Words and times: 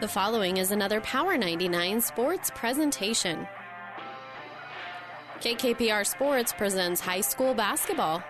The 0.00 0.08
following 0.08 0.56
is 0.56 0.70
another 0.70 0.98
Power 1.02 1.36
99 1.36 2.00
sports 2.00 2.50
presentation. 2.54 3.46
KKPR 5.40 6.06
Sports 6.06 6.54
presents 6.54 7.02
high 7.02 7.20
school 7.20 7.52
basketball. 7.52 8.22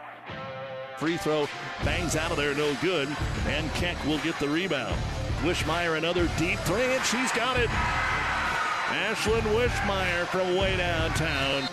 Free 0.98 1.16
throw 1.16 1.46
bangs 1.84 2.16
out 2.16 2.32
of 2.32 2.36
there, 2.36 2.56
no 2.56 2.74
good. 2.82 3.08
And 3.46 3.72
Keck 3.74 4.04
will 4.04 4.18
get 4.18 4.36
the 4.40 4.48
rebound. 4.48 4.96
Wishmeyer 5.42 5.96
another 5.96 6.28
deep 6.38 6.58
three, 6.60 6.82
and 6.82 7.04
she's 7.04 7.30
got 7.30 7.56
it. 7.56 7.68
Ashlyn 8.88 9.42
Wishmeyer 9.54 10.26
from 10.26 10.56
way 10.56 10.76
downtown. 10.76 11.68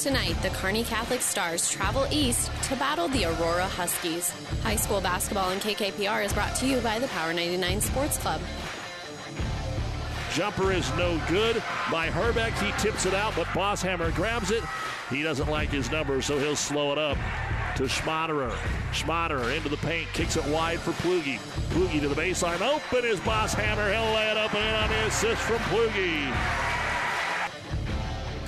Tonight, 0.00 0.40
the 0.40 0.48
Kearney 0.48 0.82
Catholic 0.82 1.20
Stars 1.20 1.68
travel 1.68 2.06
east 2.10 2.50
to 2.62 2.76
battle 2.76 3.06
the 3.08 3.26
Aurora 3.26 3.66
Huskies. 3.66 4.30
High 4.62 4.76
school 4.76 4.98
basketball 4.98 5.50
in 5.50 5.58
KKPR 5.58 6.24
is 6.24 6.32
brought 6.32 6.56
to 6.56 6.66
you 6.66 6.80
by 6.80 6.98
the 6.98 7.06
Power 7.08 7.34
99 7.34 7.82
Sports 7.82 8.16
Club. 8.16 8.40
Jumper 10.32 10.72
is 10.72 10.90
no 10.96 11.20
good 11.28 11.62
by 11.92 12.06
Herbeck. 12.06 12.54
He 12.54 12.72
tips 12.82 13.04
it 13.04 13.12
out, 13.12 13.36
but 13.36 13.46
Bosshammer 13.48 14.14
grabs 14.14 14.50
it. 14.50 14.64
He 15.10 15.22
doesn't 15.22 15.50
like 15.50 15.68
his 15.68 15.90
number, 15.90 16.22
so 16.22 16.38
he'll 16.38 16.56
slow 16.56 16.92
it 16.92 16.98
up 16.98 17.18
to 17.76 17.82
Schmaderer. 17.82 18.56
Schmaderer 18.92 19.54
into 19.54 19.68
the 19.68 19.76
paint, 19.76 20.08
kicks 20.14 20.38
it 20.38 20.44
wide 20.46 20.80
for 20.80 20.92
Plugi. 20.92 21.38
Plugi 21.74 22.00
to 22.00 22.08
the 22.08 22.14
baseline. 22.14 22.62
Open 22.62 23.04
is 23.04 23.20
Bosshammer. 23.20 23.92
He'll 23.92 24.14
lay 24.14 24.30
it 24.30 24.38
up 24.38 24.54
and 24.54 24.76
on 24.76 24.88
the 24.88 25.08
assist 25.08 25.42
from 25.42 25.58
Plugi. 25.68 26.79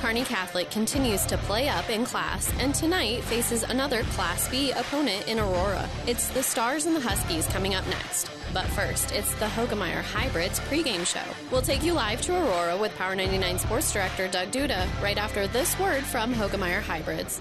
Kearney 0.02 0.24
Catholic 0.24 0.69
continues 0.69 1.24
to 1.27 1.38
play 1.38 1.69
up 1.69 1.88
in 1.88 2.05
class 2.05 2.52
and 2.59 2.74
tonight 2.74 3.23
faces 3.23 3.62
another 3.62 4.02
Class 4.02 4.48
B 4.48 4.73
opponent 4.73 5.28
in 5.28 5.38
Aurora. 5.38 5.88
It's 6.09 6.27
the 6.30 6.42
Stars 6.42 6.87
and 6.87 6.97
the 6.97 7.01
Huskies 7.01 7.47
coming 7.47 7.77
up 7.77 7.87
next. 7.87 8.28
But 8.52 8.66
first, 8.66 9.12
it's 9.12 9.33
the 9.37 9.47
Hoegemeyer 9.47 10.02
Hybrids 10.02 10.59
pregame 10.59 11.06
show. 11.06 11.23
We'll 11.52 11.62
take 11.62 11.84
you 11.84 11.92
live 11.92 12.20
to 12.22 12.34
Aurora 12.34 12.77
with 12.77 12.92
Power 12.97 13.14
99 13.14 13.61
Sports 13.61 13.92
Director 13.92 14.27
Doug 14.27 14.50
Duda 14.50 14.89
right 15.00 15.17
after 15.17 15.47
this 15.47 15.78
word 15.78 16.03
from 16.03 16.34
Hoegemeyer 16.34 16.83
Hybrids. 16.83 17.41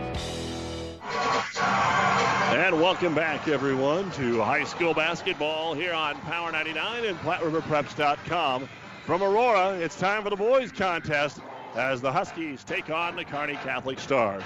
And 2.71 2.79
welcome 2.79 3.13
back, 3.13 3.47
everyone, 3.47 4.11
to 4.11 4.41
high 4.41 4.63
school 4.63 4.93
basketball 4.93 5.73
here 5.73 5.93
on 5.93 6.15
Power 6.21 6.51
99 6.51 7.05
and 7.05 7.17
PlatteRiverPreps.com. 7.19 8.69
From 9.05 9.23
Aurora, 9.23 9.73
it's 9.73 9.97
time 9.97 10.23
for 10.23 10.29
the 10.29 10.35
boys' 10.35 10.71
contest 10.71 11.39
as 11.75 12.01
the 12.01 12.11
Huskies 12.11 12.63
take 12.63 12.89
on 12.89 13.15
the 13.15 13.25
Kearney 13.25 13.55
Catholic 13.55 13.99
Stars. 13.99 14.43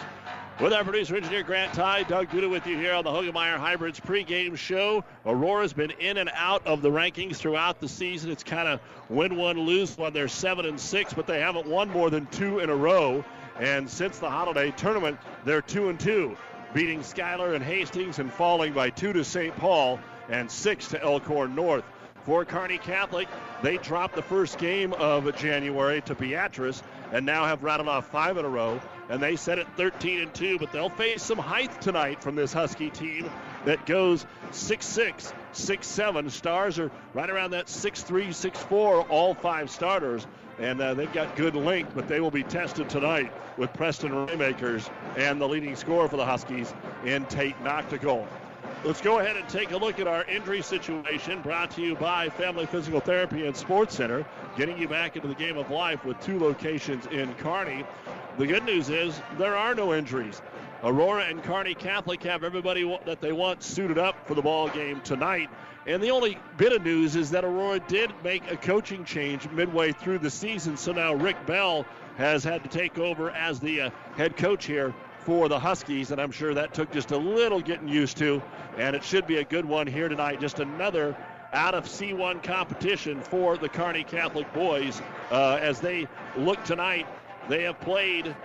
With 0.60 0.72
our 0.72 0.84
producer 0.84 1.16
engineer 1.18 1.44
Grant 1.44 1.74
Ty, 1.74 2.04
Doug 2.04 2.30
Duda 2.30 2.50
with 2.50 2.66
you 2.66 2.78
here 2.78 2.94
on 2.94 3.04
the 3.04 3.12
Hoegemeyer 3.12 3.58
Hybrids 3.58 4.00
pregame 4.00 4.58
show. 4.58 5.04
Aurora's 5.26 5.74
been 5.74 5.92
in 5.92 6.18
and 6.18 6.32
out 6.34 6.66
of 6.66 6.82
the 6.82 6.90
rankings 6.90 7.36
throughout 7.36 7.80
the 7.80 7.90
season. 7.90 8.32
It's 8.32 8.44
kind 8.44 8.68
of 8.68 8.80
win 9.10 9.36
one, 9.36 9.60
lose 9.60 9.98
one. 9.98 10.14
They're 10.14 10.28
seven 10.28 10.66
and 10.66 10.80
six, 10.80 11.14
but 11.14 11.28
they 11.28 11.42
haven't 11.42 11.68
won 11.68 11.90
more 11.90 12.10
than 12.10 12.26
two 12.28 12.60
in 12.60 12.70
a 12.70 12.76
row. 12.76 13.26
And 13.60 13.90
since 13.90 14.20
the 14.20 14.30
holiday 14.30 14.72
tournament, 14.72 15.20
they're 15.44 15.62
two 15.62 15.90
and 15.90 16.00
two 16.00 16.38
beating 16.76 17.04
Schuyler 17.04 17.54
and 17.54 17.64
Hastings 17.64 18.20
and 18.20 18.32
falling 18.32 18.74
by 18.74 18.90
two 18.90 19.14
to 19.14 19.24
St. 19.24 19.56
Paul 19.56 19.98
and 20.28 20.52
six 20.52 20.90
to 20.90 21.02
Elkhorn 21.02 21.56
North. 21.56 21.86
For 22.26 22.44
Kearney 22.44 22.80
Catholic, 22.80 23.30
they 23.64 23.78
dropped 23.78 24.14
the 24.14 24.22
first 24.22 24.58
game 24.58 24.92
of 24.92 25.34
January 25.38 26.02
to 26.02 26.16
Beatrice 26.16 26.84
and 27.14 27.26
now 27.26 27.46
have 27.46 27.64
rattled 27.64 27.88
off 27.88 28.08
five 28.08 28.36
in 28.36 28.44
a 28.44 28.50
row. 28.50 28.82
And 29.08 29.24
they 29.24 29.38
set 29.38 29.58
it 29.58 29.68
13 29.78 30.20
and 30.20 30.34
2, 30.34 30.60
but 30.60 30.74
they'll 30.74 30.90
face 30.90 31.24
some 31.24 31.38
height 31.38 31.80
tonight 31.82 32.22
from 32.22 32.36
this 32.36 32.52
Husky 32.52 32.90
team 32.90 33.30
that 33.64 33.86
goes 33.86 34.26
6'6, 34.52 35.32
6'7. 35.54 36.32
Stars 36.32 36.78
are 36.78 36.92
right 37.14 37.30
around 37.30 37.52
that 37.52 37.68
6'3, 37.68 38.28
6'4, 38.30 39.10
all 39.10 39.34
five 39.34 39.70
starters. 39.70 40.28
And 40.60 40.82
uh, 40.82 40.94
they've 40.94 41.12
got 41.12 41.36
good 41.36 41.56
length, 41.56 41.92
but 41.94 42.08
they 42.08 42.20
will 42.20 42.32
be 42.32 42.44
tested 42.44 42.90
tonight 42.90 43.32
with 43.58 43.74
Preston 43.74 44.12
Raymakers 44.12 44.90
and 45.18 45.40
the 45.40 45.48
leading 45.48 45.76
scorer 45.76 46.08
for 46.08 46.18
the 46.18 46.26
Huskies 46.26 46.74
in 47.04 47.26
Tate 47.26 47.62
Noctigal. 47.64 48.26
Let's 48.84 49.02
go 49.02 49.20
ahead 49.20 49.36
and 49.36 49.50
take 49.50 49.72
a 49.72 49.78
look 49.78 50.00
at 50.00 50.08
our 50.08 50.24
injury 50.26 50.62
situation 50.62 51.42
brought 51.42 51.72
to 51.72 51.82
you 51.82 51.96
by 51.96 52.30
Family 52.30 52.68
Physical 52.68 53.00
Therapy 53.00 53.48
and 53.48 53.58
Sports 53.58 53.96
Center, 53.96 54.26
getting 54.58 54.78
you 54.78 54.88
back 54.88 55.16
into 55.16 55.28
the 55.28 55.34
game 55.34 55.58
of 55.58 55.72
life 55.72 56.06
with 56.06 56.20
two 56.22 56.38
locations 56.40 57.06
in 57.08 57.34
Kearney. 57.36 57.84
The 58.38 58.46
good 58.46 58.64
news 58.64 58.90
is 58.90 59.20
there 59.38 59.56
are 59.56 59.74
no 59.74 59.94
injuries. 59.94 60.42
Aurora 60.86 61.24
and 61.24 61.42
Kearney 61.42 61.74
Catholic 61.74 62.22
have 62.22 62.44
everybody 62.44 62.84
that 63.08 63.20
they 63.20 63.32
want 63.32 63.64
suited 63.64 63.98
up 63.98 64.28
for 64.28 64.36
the 64.36 64.42
ball 64.44 64.70
game 64.70 65.02
tonight. 65.02 65.50
And 65.88 66.02
the 66.02 66.12
only 66.12 66.38
bit 66.58 66.74
of 66.74 66.84
news 66.84 67.16
is 67.16 67.32
that 67.32 67.44
Aurora 67.44 67.80
did 67.80 68.12
make 68.24 68.52
a 68.52 68.56
coaching 68.56 69.04
change 69.04 69.50
midway 69.50 69.94
through 69.94 70.20
the 70.20 70.30
season. 70.30 70.78
So 70.78 70.92
now 70.92 71.16
Rick 71.16 71.44
Bell 71.48 71.88
has 72.18 72.44
had 72.44 72.62
to 72.62 72.70
take 72.70 73.00
over 73.00 73.32
as 73.32 73.60
the 73.60 73.82
uh, 73.82 73.90
head 74.16 74.38
coach 74.38 74.66
here 74.66 74.94
for 75.22 75.50
the 75.50 75.58
Huskies, 75.58 76.12
and 76.12 76.22
I'm 76.22 76.32
sure 76.32 76.54
that 76.54 76.76
took 76.76 76.92
just 76.92 77.10
a 77.10 77.18
little 77.18 77.62
getting 77.62 77.88
used 77.88 78.18
to, 78.18 78.40
and 78.78 78.96
it 78.96 79.04
should 79.04 79.26
be 79.26 79.38
a 79.38 79.44
good 79.44 79.66
one 79.66 79.88
here 79.88 80.08
tonight. 80.08 80.40
Just 80.40 80.60
another 80.60 81.18
out 81.52 81.74
of 81.74 81.86
C1 81.86 82.44
competition 82.44 83.22
for 83.22 83.58
the 83.58 83.70
Kearney 83.70 84.04
Catholic 84.04 84.54
boys 84.54 85.02
uh, 85.32 85.58
as 85.60 85.80
they 85.80 86.08
look 86.38 86.64
tonight. 86.64 87.08
They 87.50 87.64
have 87.64 87.80
played 87.82 88.36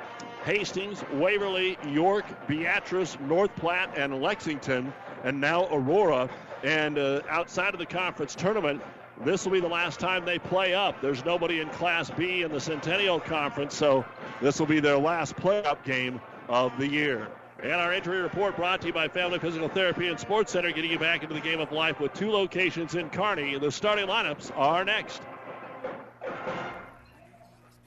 Hastings, 0.45 1.05
Waverly, 1.13 1.79
York, 1.89 2.25
Beatrice, 2.47 3.19
North 3.21 3.55
Platte, 3.57 3.97
and 3.97 4.21
Lexington, 4.21 4.93
and 5.25 5.41
now 5.41 5.67
Aurora. 5.71 6.29
And 6.63 6.99
uh, 6.99 7.21
outside 7.29 7.75
of 7.75 7.81
the 7.81 7.87
conference 7.87 8.35
tournament, 8.35 8.83
this 9.25 9.45
will 9.45 9.53
be 9.53 9.61
the 9.61 9.69
last 9.69 10.01
time 10.01 10.25
they 10.25 10.39
play 10.39 10.75
up. 10.75 11.01
There's 11.03 11.25
nobody 11.25 11.61
in 11.61 11.69
Class 11.71 12.11
B 12.11 12.43
in 12.43 12.53
the 12.53 12.61
Centennial 12.61 13.21
Conference, 13.21 13.75
so 13.75 14.05
this 14.41 14.59
will 14.59 14.67
be 14.67 14.81
their 14.81 14.99
last 14.99 15.37
play-up 15.37 15.85
game 15.85 16.21
of 16.49 16.77
the 16.79 16.87
year. 16.87 17.29
And 17.63 17.73
our 17.73 17.93
injury 17.93 18.23
report 18.23 18.57
brought 18.57 18.81
to 18.81 18.87
you 18.87 18.93
by 18.95 19.09
Family 19.09 19.39
Physical 19.39 19.69
Therapy 19.69 20.09
and 20.09 20.19
Sports 20.19 20.53
Center, 20.53 20.73
getting 20.73 20.91
you 20.91 20.99
back 20.99 21.23
into 21.23 21.35
the 21.35 21.41
game 21.41 21.61
of 21.61 21.71
life 21.73 22.01
with 22.01 22.15
two 22.15 22.31
locations 22.31 22.95
in 22.95 23.11
Kearney. 23.11 23.59
The 23.59 23.71
starting 23.71 24.07
lineups 24.07 24.57
are 24.57 24.83
next. 24.87 25.21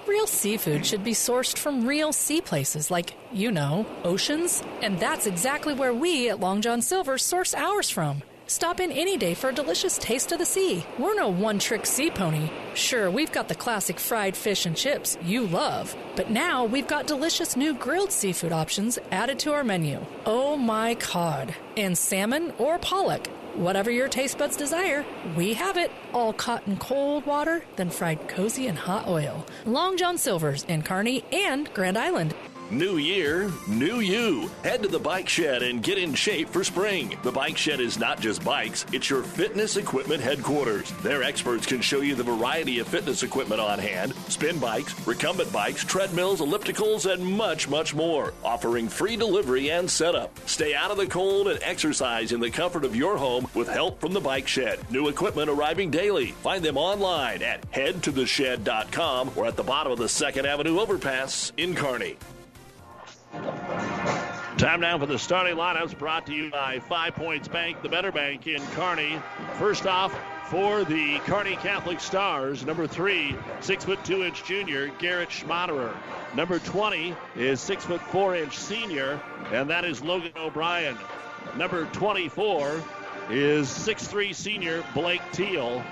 Real 0.05 0.27
seafood 0.27 0.85
should 0.85 1.03
be 1.03 1.13
sourced 1.13 1.57
from 1.57 1.87
real 1.87 2.11
sea 2.11 2.41
places 2.41 2.91
like, 2.91 3.13
you 3.31 3.51
know, 3.51 3.85
oceans. 4.03 4.61
And 4.81 4.99
that's 4.99 5.27
exactly 5.27 5.73
where 5.73 5.93
we 5.93 6.29
at 6.29 6.41
Long 6.41 6.61
John 6.61 6.81
Silver 6.81 7.17
source 7.17 7.53
ours 7.53 7.89
from. 7.89 8.21
Stop 8.45 8.81
in 8.81 8.91
any 8.91 9.15
day 9.15 9.33
for 9.33 9.49
a 9.49 9.53
delicious 9.53 9.97
taste 9.97 10.33
of 10.33 10.39
the 10.39 10.45
sea. 10.45 10.85
We're 10.99 11.15
no 11.15 11.29
one 11.29 11.57
trick 11.57 11.85
sea 11.85 12.09
pony. 12.09 12.49
Sure, 12.73 13.09
we've 13.09 13.31
got 13.31 13.47
the 13.47 13.55
classic 13.55 13.97
fried 13.97 14.35
fish 14.35 14.65
and 14.65 14.75
chips 14.75 15.17
you 15.23 15.47
love, 15.47 15.95
but 16.17 16.29
now 16.29 16.65
we've 16.65 16.87
got 16.87 17.07
delicious 17.07 17.55
new 17.55 17.73
grilled 17.73 18.11
seafood 18.11 18.51
options 18.51 18.99
added 19.11 19.39
to 19.39 19.53
our 19.53 19.63
menu. 19.63 20.05
Oh 20.25 20.57
my 20.57 20.95
cod! 20.95 21.55
And 21.77 21.97
salmon 21.97 22.53
or 22.57 22.77
pollock. 22.77 23.29
Whatever 23.55 23.91
your 23.91 24.07
taste 24.07 24.39
buds 24.39 24.57
desire, 24.57 25.05
we 25.38 25.53
have 25.53 25.77
it. 25.77 25.91
All 26.11 26.33
caught 26.33 26.65
in 26.65 26.77
cold 26.77 27.27
water, 27.27 27.63
then 27.75 27.91
fried 27.91 28.27
cozy 28.27 28.65
in 28.65 28.75
hot 28.75 29.07
oil. 29.07 29.45
Long 29.65 29.95
John 29.95 30.17
Silver's 30.17 30.63
in 30.63 30.81
Kearney 30.81 31.23
and 31.31 31.71
Grand 31.75 31.95
Island. 31.95 32.33
New 32.71 32.98
year, 32.98 33.51
new 33.68 34.00
you. 34.00 34.50
Head 34.63 34.81
to 34.81 34.88
the 34.88 34.98
Bike 34.98 35.30
Shed 35.30 35.62
and 35.62 35.83
get 35.83 35.98
in 35.98 36.13
shape 36.13 36.50
for 36.50 36.63
spring. 36.63 37.15
The 37.21 37.31
Bike 37.31 37.57
Shed 37.57 37.80
is 37.80 38.00
not 38.00 38.19
just 38.19 38.44
bikes, 38.44 38.86
it's 38.92 39.10
your 39.10 39.21
fitness 39.21 39.77
equipment 39.77 40.21
headquarters. 40.21 40.92
Their 41.04 41.24
experts 41.24 41.68
can 41.68 41.81
show 41.81 42.01
you 42.01 42.15
the 42.15 42.24
variety 42.24 42.80
of 42.80 42.88
fitness 42.88 43.21
equipment 43.21 43.62
on 43.62 43.80
hand 43.80 44.13
spin 44.30 44.57
bikes, 44.60 44.95
recumbent 45.06 45.51
bikes, 45.51 45.83
treadmills, 45.83 46.39
ellipticals, 46.39 47.12
and 47.12 47.24
much, 47.24 47.68
much 47.69 47.94
more. 47.94 48.33
Offering 48.44 48.88
free 48.88 49.18
delivery 49.18 49.69
and 49.69 49.89
setup. 49.89 50.31
Stay 50.48 50.74
out 50.74 50.89
of 50.89 50.98
the 50.98 51.06
cold 51.06 51.50
and 51.50 51.59
exercise 51.62 52.31
in 52.31 52.39
the 52.39 52.50
comfort 52.50 52.86
of 52.86 52.95
your 52.95 53.18
home 53.18 53.48
with 53.54 53.68
help 53.68 54.00
from 54.00 54.13
the 54.13 54.21
Bike 54.21 54.48
Shed. 54.48 54.80
New 54.89 55.09
equipment 55.09 55.50
arriving 55.50 55.92
daily. 55.92 56.31
Find 56.42 56.63
them 56.63 56.77
online 56.77 57.44
at 57.44 57.69
headtotheshed.com 57.71 59.31
or 59.36 59.45
at 59.45 59.57
the 59.57 59.63
bottom 59.63 59.92
of 59.92 60.00
the 60.00 60.06
2nd 60.06 60.45
Avenue 60.45 60.80
overpass 60.80 61.51
in 61.57 61.75
Kearney. 61.75 62.18
Time 64.57 64.80
now 64.81 65.00
for 65.00 65.07
the 65.07 65.18
starting 65.18 65.56
lineups 65.56 65.97
brought 65.97 66.27
to 66.27 66.33
you 66.33 66.51
by 66.51 66.80
Five 66.80 67.15
Points 67.15 67.47
Bank, 67.47 67.81
the 67.81 67.89
better 67.89 68.12
bank 68.12 68.45
in 68.45 68.62
Kearney. 68.68 69.19
First 69.57 69.88
off, 69.88 70.18
for 70.50 70.83
the 70.83 71.18
Kearney 71.25 71.56
Catholic 71.56 72.00
Stars, 72.00 72.63
number 72.63 72.85
three, 72.85 73.35
six 73.62 73.85
foot 73.85 74.03
two 74.06 74.24
inch 74.24 74.44
junior, 74.44 74.89
Garrett 75.00 75.30
Schmaderer. 75.30 75.95
Number 76.35 76.59
20 76.59 77.15
is 77.35 77.59
six 77.59 77.83
foot 77.83 78.01
four 78.01 78.35
inch 78.35 78.57
senior, 78.57 79.19
and 79.51 79.69
that 79.69 79.83
is 79.83 80.03
Logan 80.03 80.33
O'Brien. 80.38 80.97
Number 81.57 81.85
24 81.85 82.83
is 83.30 83.69
six-three 83.69 84.33
senior 84.33 84.83
Blake 84.94 85.21
Teal. 85.31 85.83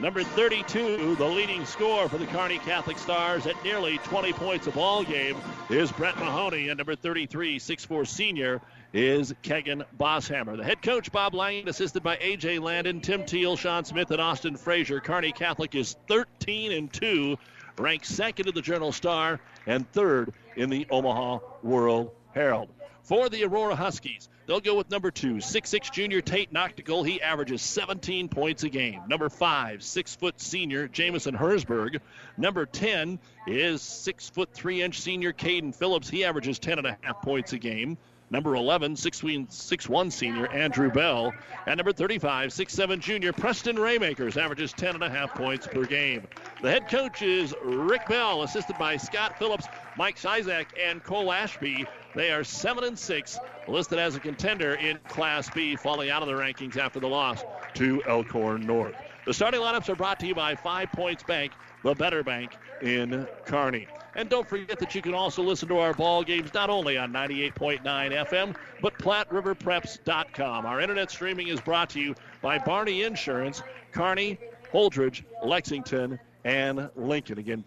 Number 0.00 0.24
32, 0.24 1.16
the 1.16 1.26
leading 1.26 1.66
scorer 1.66 2.08
for 2.08 2.16
the 2.16 2.24
Kearney 2.24 2.56
Catholic 2.56 2.96
Stars 2.96 3.46
at 3.46 3.62
nearly 3.62 3.98
20 3.98 4.32
points 4.32 4.66
a 4.66 4.70
ball 4.70 5.04
game, 5.04 5.36
is 5.68 5.92
Brett 5.92 6.16
Mahoney. 6.16 6.70
And 6.70 6.78
number 6.78 6.96
33, 6.96 7.58
6'4 7.58 8.08
senior, 8.08 8.62
is 8.94 9.34
Kegan 9.42 9.84
Bosshammer. 9.98 10.56
The 10.56 10.64
head 10.64 10.80
coach, 10.80 11.12
Bob 11.12 11.34
Lang, 11.34 11.68
assisted 11.68 12.02
by 12.02 12.16
A.J. 12.16 12.60
Landon, 12.60 13.02
Tim 13.02 13.26
Teal, 13.26 13.58
Sean 13.58 13.84
Smith, 13.84 14.10
and 14.10 14.22
Austin 14.22 14.56
Frazier. 14.56 15.00
Kearney 15.00 15.32
Catholic 15.32 15.74
is 15.74 15.96
13 16.08 16.72
and 16.72 16.90
2, 16.90 17.36
ranked 17.76 18.06
second 18.06 18.48
in 18.48 18.54
the 18.54 18.62
Journal 18.62 18.92
Star, 18.92 19.38
and 19.66 19.90
third 19.92 20.32
in 20.56 20.70
the 20.70 20.86
Omaha 20.90 21.40
World 21.62 22.12
Herald. 22.32 22.70
For 23.02 23.28
the 23.28 23.44
Aurora 23.44 23.74
Huskies, 23.74 24.28
They'll 24.50 24.58
go 24.58 24.74
with 24.74 24.90
number 24.90 25.12
two, 25.12 25.40
six-six 25.40 25.90
junior 25.90 26.20
Tate 26.20 26.52
Noctigal. 26.52 27.06
He 27.06 27.22
averages 27.22 27.62
17 27.62 28.28
points 28.28 28.64
a 28.64 28.68
game. 28.68 29.00
Number 29.06 29.28
five, 29.28 29.80
six 29.80 30.16
foot 30.16 30.40
senior 30.40 30.88
Jamison 30.88 31.36
Hersberg. 31.36 32.00
Number 32.36 32.66
10 32.66 33.20
is 33.46 33.80
six 33.80 34.28
foot 34.28 34.52
three 34.52 34.82
inch 34.82 35.00
senior 35.00 35.32
Caden 35.32 35.72
Phillips. 35.72 36.10
He 36.10 36.24
averages 36.24 36.58
10 36.58 36.78
and 36.78 36.86
a 36.88 36.98
half 37.02 37.22
points 37.22 37.52
a 37.52 37.58
game. 37.58 37.96
Number 38.32 38.56
11, 38.56 38.94
6'1 38.94 40.12
senior 40.12 40.46
Andrew 40.48 40.90
Bell. 40.90 41.32
And 41.66 41.76
number 41.76 41.92
35, 41.92 42.50
6'7 42.50 42.98
junior 42.98 43.32
Preston 43.32 43.76
Raymakers 43.76 44.36
averages 44.36 44.72
10 44.72 44.94
and 44.96 45.04
a 45.04 45.10
half 45.10 45.32
points 45.34 45.68
per 45.68 45.84
game. 45.84 46.26
The 46.60 46.70
head 46.70 46.88
coach 46.88 47.22
is 47.22 47.54
Rick 47.62 48.08
Bell, 48.08 48.42
assisted 48.42 48.78
by 48.78 48.96
Scott 48.96 49.38
Phillips, 49.38 49.66
Mike 49.96 50.16
Sizak, 50.16 50.66
and 50.80 51.04
Cole 51.04 51.32
Ashby. 51.32 51.86
They 52.14 52.32
are 52.32 52.44
7 52.44 52.84
and 52.84 52.98
6, 52.98 53.40
listed 53.68 53.98
as 53.98 54.16
a 54.16 54.20
contender 54.20 54.74
in 54.74 54.98
Class 55.08 55.48
B, 55.50 55.76
falling 55.76 56.10
out 56.10 56.22
of 56.22 56.28
the 56.28 56.34
rankings 56.34 56.76
after 56.76 56.98
the 56.98 57.08
loss 57.08 57.44
to 57.74 58.02
Elkhorn 58.06 58.66
North. 58.66 58.94
The 59.26 59.34
starting 59.34 59.60
lineups 59.60 59.88
are 59.88 59.94
brought 59.94 60.18
to 60.20 60.26
you 60.26 60.34
by 60.34 60.56
Five 60.56 60.90
Points 60.92 61.22
Bank, 61.22 61.52
the 61.84 61.94
better 61.94 62.24
bank 62.24 62.56
in 62.82 63.28
Kearney. 63.44 63.86
And 64.16 64.28
don't 64.28 64.48
forget 64.48 64.78
that 64.80 64.94
you 64.94 65.02
can 65.02 65.14
also 65.14 65.42
listen 65.42 65.68
to 65.68 65.78
our 65.78 65.94
ball 65.94 66.24
games 66.24 66.52
not 66.52 66.68
only 66.68 66.98
on 66.98 67.12
98.9 67.12 67.82
FM, 67.82 68.56
but 68.80 68.98
PlatteRiverPreps.com. 68.98 70.66
Our 70.66 70.80
internet 70.80 71.10
streaming 71.10 71.48
is 71.48 71.60
brought 71.60 71.90
to 71.90 72.00
you 72.00 72.16
by 72.42 72.58
Barney 72.58 73.02
Insurance, 73.02 73.62
Kearney, 73.92 74.36
Holdrege, 74.72 75.22
Lexington, 75.44 76.18
and 76.44 76.90
Lincoln. 76.96 77.38
Again, 77.38 77.62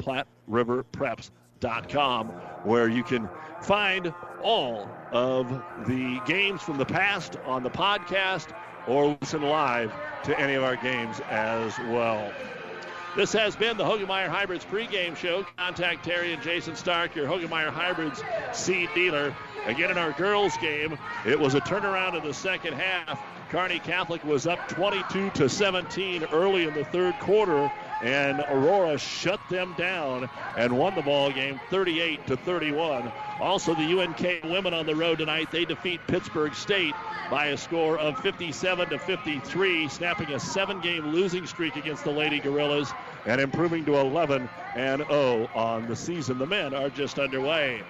PlatteRiverPreps.com, 1.64 2.28
where 2.64 2.88
you 2.88 3.04
can 3.04 3.30
find 3.62 4.14
all 4.42 4.90
of 5.12 5.50
the 5.88 6.20
games 6.26 6.62
from 6.62 6.78
the 6.78 6.86
past 6.86 7.38
on 7.46 7.64
the 7.64 7.70
podcast 7.70 8.48
or 8.88 9.18
listen 9.22 9.42
live 9.42 9.92
to 10.24 10.38
any 10.40 10.54
of 10.56 10.64
our 10.64 10.76
games 10.76 11.20
as 11.30 11.78
well. 11.80 12.32
This 13.16 13.32
has 13.34 13.56
been 13.56 13.78
the 13.78 13.84
Hoegemeyer 13.84 14.28
Hybrids 14.28 14.66
pregame 14.66 15.16
show. 15.16 15.46
Contact 15.58 16.04
Terry 16.04 16.34
and 16.34 16.42
Jason 16.42 16.76
Stark, 16.76 17.16
your 17.16 17.28
Hoegemeyer 17.28 17.70
Hybrids 17.70 18.24
seed 18.54 18.90
dealer. 18.96 19.34
Again, 19.66 19.92
in 19.92 19.98
our 19.98 20.12
girls' 20.14 20.58
game, 20.58 20.98
it 21.26 21.40
was 21.40 21.54
a 21.54 21.62
turnaround 21.62 22.18
in 22.18 22.24
the 22.24 22.34
second 22.34 22.74
half. 22.74 23.22
Kearney 23.50 23.80
Catholic 23.80 24.24
was 24.26 24.48
up 24.48 24.68
22 24.68 25.30
to 25.30 25.48
17 25.48 26.24
early 26.34 26.66
in 26.66 26.74
the 26.74 26.84
third 26.86 27.14
quarter 27.20 27.70
and 28.04 28.42
Aurora 28.50 28.98
shut 28.98 29.40
them 29.50 29.74
down 29.78 30.30
and 30.58 30.78
won 30.78 30.94
the 30.94 31.02
ball 31.02 31.32
game 31.32 31.60
38 31.70 32.28
to 32.28 32.38
31. 32.38 33.12
Also, 33.40 33.74
the 33.74 34.00
UNK 34.00 34.44
women 34.44 34.74
on 34.74 34.86
the 34.86 34.96
road 34.96 35.20
tonight 35.20 35.50
they 35.52 35.64
defeat 35.64 36.06
Pittsburg 36.08 36.54
State 36.54 36.94
by 37.32 37.48
a 37.48 37.58
score 37.58 37.98
of 37.98 38.20
57 38.20 38.90
to 38.90 39.00
53, 39.00 39.88
snapping 39.88 40.34
a 40.34 40.40
seven-game 40.40 41.08
losing 41.08 41.48
streak 41.48 41.78
against 41.78 42.04
the 42.04 42.12
Lady 42.12 42.40
Gorillas 42.40 42.92
and 43.26 43.40
improving 43.40 43.86
to 43.86 43.96
11 43.96 44.50
and 44.76 45.02
0 45.08 45.50
on 45.56 45.88
the 45.88 45.96
season. 45.96 46.38
The 46.38 46.46
men 46.46 46.74
are 46.74 46.90
just 46.90 47.20
underway. 47.20 47.84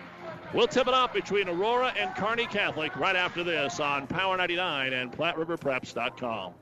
We'll 0.54 0.68
tip 0.68 0.88
it 0.88 0.94
off 0.94 1.12
between 1.14 1.50
Aurora 1.50 1.92
and 1.98 2.16
Kearney 2.16 2.46
Catholic 2.46 2.96
right 2.96 3.16
after 3.16 3.44
this 3.44 3.80
on 3.80 4.06
Power 4.06 4.38
99 4.38 4.94
and 4.94 5.12
PlatteRiverPreps.com. 5.12 6.54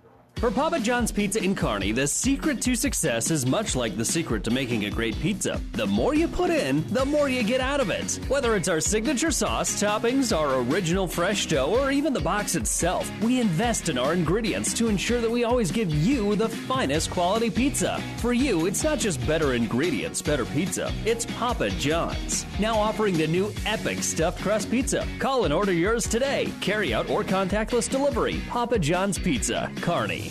For 0.41 0.49
Papa 0.49 0.79
John's 0.79 1.11
Pizza 1.11 1.37
in 1.43 1.53
Kearney, 1.53 1.91
the 1.91 2.07
secret 2.07 2.63
to 2.63 2.73
success 2.73 3.29
is 3.29 3.45
much 3.45 3.75
like 3.75 3.95
the 3.95 4.03
secret 4.03 4.43
to 4.45 4.49
making 4.49 4.85
a 4.85 4.89
great 4.89 5.15
pizza. 5.19 5.61
The 5.73 5.85
more 5.85 6.15
you 6.15 6.27
put 6.27 6.49
in, 6.49 6.83
the 6.87 7.05
more 7.05 7.29
you 7.29 7.43
get 7.43 7.61
out 7.61 7.79
of 7.79 7.91
it. 7.91 8.19
Whether 8.27 8.55
it's 8.55 8.67
our 8.67 8.79
signature 8.79 9.29
sauce, 9.29 9.79
toppings, 9.79 10.35
our 10.35 10.61
original 10.61 11.07
fresh 11.07 11.45
dough, 11.45 11.79
or 11.79 11.91
even 11.91 12.11
the 12.11 12.21
box 12.21 12.55
itself, 12.55 13.07
we 13.21 13.39
invest 13.39 13.87
in 13.87 13.99
our 13.99 14.13
ingredients 14.13 14.73
to 14.79 14.87
ensure 14.87 15.21
that 15.21 15.29
we 15.29 15.43
always 15.43 15.69
give 15.69 15.93
you 15.93 16.35
the 16.35 16.49
finest 16.49 17.11
quality 17.11 17.51
pizza. 17.51 18.01
For 18.17 18.33
you, 18.33 18.65
it's 18.65 18.83
not 18.83 18.97
just 18.97 19.23
better 19.27 19.53
ingredients, 19.53 20.23
better 20.23 20.45
pizza. 20.45 20.91
It's 21.05 21.27
Papa 21.37 21.69
John's. 21.69 22.47
Now 22.59 22.79
offering 22.79 23.15
the 23.15 23.27
new 23.27 23.53
epic 23.67 24.01
stuffed 24.01 24.41
crust 24.41 24.71
pizza. 24.71 25.07
Call 25.19 25.45
and 25.45 25.53
order 25.53 25.71
yours 25.71 26.07
today. 26.07 26.51
Carry 26.61 26.95
out 26.95 27.11
or 27.11 27.23
contactless 27.23 27.87
delivery. 27.87 28.41
Papa 28.49 28.79
John's 28.79 29.19
Pizza, 29.19 29.71
Kearney. 29.81 30.30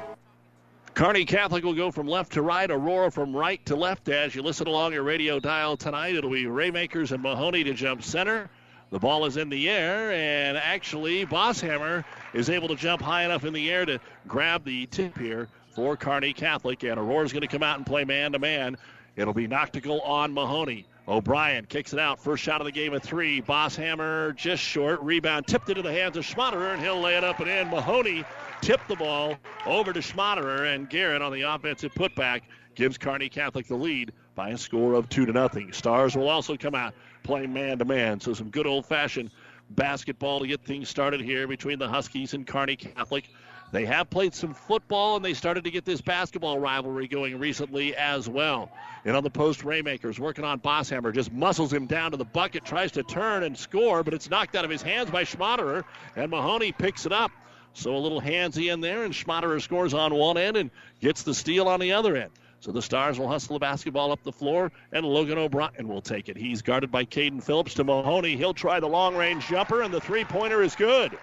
Kearney 0.93 1.23
Catholic 1.23 1.63
will 1.63 1.73
go 1.73 1.89
from 1.89 2.05
left 2.05 2.33
to 2.33 2.41
right, 2.41 2.69
Aurora 2.69 3.09
from 3.11 3.33
right 3.35 3.65
to 3.65 3.75
left. 3.77 4.09
As 4.09 4.35
you 4.35 4.41
listen 4.41 4.67
along 4.67 4.91
your 4.91 5.03
radio 5.03 5.39
dial 5.39 5.77
tonight, 5.77 6.15
it'll 6.15 6.29
be 6.29 6.43
Raymakers 6.43 7.11
and 7.11 7.23
Mahoney 7.23 7.63
to 7.63 7.73
jump 7.73 8.03
center. 8.03 8.49
The 8.89 8.99
ball 8.99 9.25
is 9.25 9.37
in 9.37 9.47
the 9.47 9.69
air, 9.69 10.11
and 10.11 10.57
actually, 10.57 11.25
Bosshammer 11.25 12.03
is 12.33 12.49
able 12.49 12.67
to 12.67 12.75
jump 12.75 13.01
high 13.01 13.23
enough 13.23 13.45
in 13.45 13.53
the 13.53 13.71
air 13.71 13.85
to 13.85 14.01
grab 14.27 14.65
the 14.65 14.85
tip 14.87 15.17
here 15.17 15.47
for 15.73 15.95
Kearney 15.95 16.33
Catholic. 16.33 16.83
And 16.83 16.99
Aurora's 16.99 17.31
going 17.31 17.41
to 17.41 17.47
come 17.47 17.63
out 17.63 17.77
and 17.77 17.85
play 17.85 18.03
man 18.03 18.33
to 18.33 18.39
man. 18.39 18.75
It'll 19.15 19.33
be 19.33 19.47
Noctigal 19.47 20.05
on 20.05 20.33
Mahoney. 20.33 20.85
O'Brien 21.07 21.65
kicks 21.65 21.93
it 21.93 21.99
out. 21.99 22.19
First 22.19 22.43
shot 22.43 22.61
of 22.61 22.65
the 22.65 22.71
game 22.71 22.93
at 22.93 23.03
three. 23.03 23.41
Bosshammer 23.41 24.35
just 24.35 24.61
short. 24.61 25.01
Rebound 25.01 25.47
tipped 25.47 25.69
into 25.69 25.81
the 25.81 25.91
hands 25.91 26.15
of 26.15 26.23
Schmaderer, 26.23 26.73
and 26.73 26.81
he'll 26.81 26.99
lay 26.99 27.15
it 27.15 27.23
up 27.23 27.39
and 27.39 27.49
in. 27.49 27.69
Mahoney 27.69 28.23
tipped 28.61 28.87
the 28.87 28.95
ball 28.95 29.35
over 29.65 29.93
to 29.93 29.99
Schmaderer, 29.99 30.73
and 30.73 30.89
Garrett 30.89 31.21
on 31.21 31.31
the 31.31 31.41
offensive 31.41 31.93
putback 31.93 32.41
gives 32.75 32.97
Kearney 32.97 33.29
Catholic 33.29 33.67
the 33.67 33.75
lead 33.75 34.13
by 34.35 34.49
a 34.49 34.57
score 34.57 34.93
of 34.93 35.09
two 35.09 35.25
to 35.25 35.33
nothing. 35.33 35.73
Stars 35.73 36.15
will 36.15 36.29
also 36.29 36.55
come 36.55 36.75
out 36.75 36.93
playing 37.23 37.51
man 37.51 37.79
to 37.79 37.85
man. 37.85 38.19
So 38.19 38.33
some 38.33 38.49
good 38.49 38.67
old 38.67 38.85
fashioned 38.85 39.31
basketball 39.71 40.39
to 40.39 40.47
get 40.47 40.63
things 40.63 40.89
started 40.89 41.21
here 41.21 41.47
between 41.47 41.79
the 41.79 41.87
Huskies 41.87 42.33
and 42.33 42.45
Kearney 42.45 42.75
Catholic. 42.75 43.29
They 43.71 43.85
have 43.85 44.09
played 44.09 44.33
some 44.33 44.53
football 44.53 45.15
and 45.15 45.23
they 45.23 45.33
started 45.33 45.63
to 45.63 45.71
get 45.71 45.85
this 45.85 46.01
basketball 46.01 46.59
rivalry 46.59 47.07
going 47.07 47.39
recently 47.39 47.95
as 47.95 48.27
well. 48.27 48.69
And 49.05 49.15
on 49.15 49.23
the 49.23 49.29
post, 49.29 49.61
Raymakers 49.61 50.19
working 50.19 50.43
on 50.43 50.59
Bosshammer, 50.59 51.13
just 51.13 51.31
muscles 51.31 51.71
him 51.71 51.85
down 51.85 52.11
to 52.11 52.17
the 52.17 52.25
bucket, 52.25 52.65
tries 52.65 52.91
to 52.93 53.03
turn 53.03 53.43
and 53.43 53.57
score, 53.57 54.03
but 54.03 54.13
it's 54.13 54.29
knocked 54.29 54.55
out 54.55 54.65
of 54.65 54.71
his 54.71 54.81
hands 54.81 55.09
by 55.09 55.23
Schmaderer, 55.23 55.83
and 56.15 56.29
Mahoney 56.29 56.73
picks 56.73 57.05
it 57.05 57.13
up. 57.13 57.31
So 57.73 57.95
a 57.95 57.97
little 57.97 58.21
handsy 58.21 58.71
in 58.71 58.81
there, 58.81 59.05
and 59.05 59.13
Schmaderer 59.13 59.61
scores 59.61 59.93
on 59.93 60.13
one 60.13 60.37
end 60.37 60.57
and 60.57 60.69
gets 60.99 61.23
the 61.23 61.33
steal 61.33 61.69
on 61.69 61.79
the 61.79 61.93
other 61.93 62.17
end. 62.17 62.31
So 62.59 62.71
the 62.71 62.81
Stars 62.81 63.17
will 63.17 63.29
hustle 63.29 63.55
the 63.55 63.59
basketball 63.59 64.11
up 64.11 64.21
the 64.23 64.31
floor, 64.31 64.71
and 64.91 65.05
Logan 65.05 65.37
O'Brien 65.37 65.87
will 65.87 66.01
take 66.01 66.27
it. 66.27 66.35
He's 66.37 66.61
guarded 66.61 66.91
by 66.91 67.05
Caden 67.05 67.41
Phillips 67.41 67.73
to 67.75 67.85
Mahoney. 67.85 68.35
He'll 68.35 68.53
try 68.53 68.79
the 68.81 68.87
long 68.87 69.15
range 69.15 69.47
jumper, 69.47 69.81
and 69.81 69.93
the 69.93 70.01
three 70.01 70.25
pointer 70.25 70.61
is 70.61 70.75
good. 70.75 71.17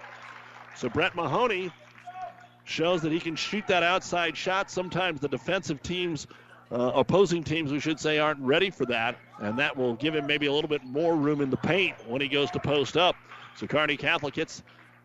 So 0.75 0.89
Brett 0.89 1.15
Mahoney 1.15 1.71
shows 2.69 3.01
that 3.01 3.11
he 3.11 3.19
can 3.19 3.35
shoot 3.35 3.65
that 3.67 3.83
outside 3.83 4.37
shot. 4.37 4.69
Sometimes 4.69 5.19
the 5.19 5.27
defensive 5.27 5.81
teams, 5.81 6.27
uh, 6.71 6.91
opposing 6.95 7.43
teams, 7.43 7.71
we 7.71 7.79
should 7.79 7.99
say, 7.99 8.19
aren't 8.19 8.39
ready 8.39 8.69
for 8.69 8.85
that, 8.85 9.17
and 9.39 9.57
that 9.59 9.75
will 9.75 9.95
give 9.95 10.15
him 10.15 10.27
maybe 10.27 10.45
a 10.45 10.53
little 10.53 10.69
bit 10.69 10.83
more 10.83 11.15
room 11.15 11.41
in 11.41 11.49
the 11.49 11.57
paint 11.57 11.95
when 12.07 12.21
he 12.21 12.27
goes 12.27 12.51
to 12.51 12.59
post 12.59 12.95
up. 12.95 13.15
So 13.55 13.67
Kearney 13.67 13.97
Catholic 13.97 14.35
hits 14.35 14.63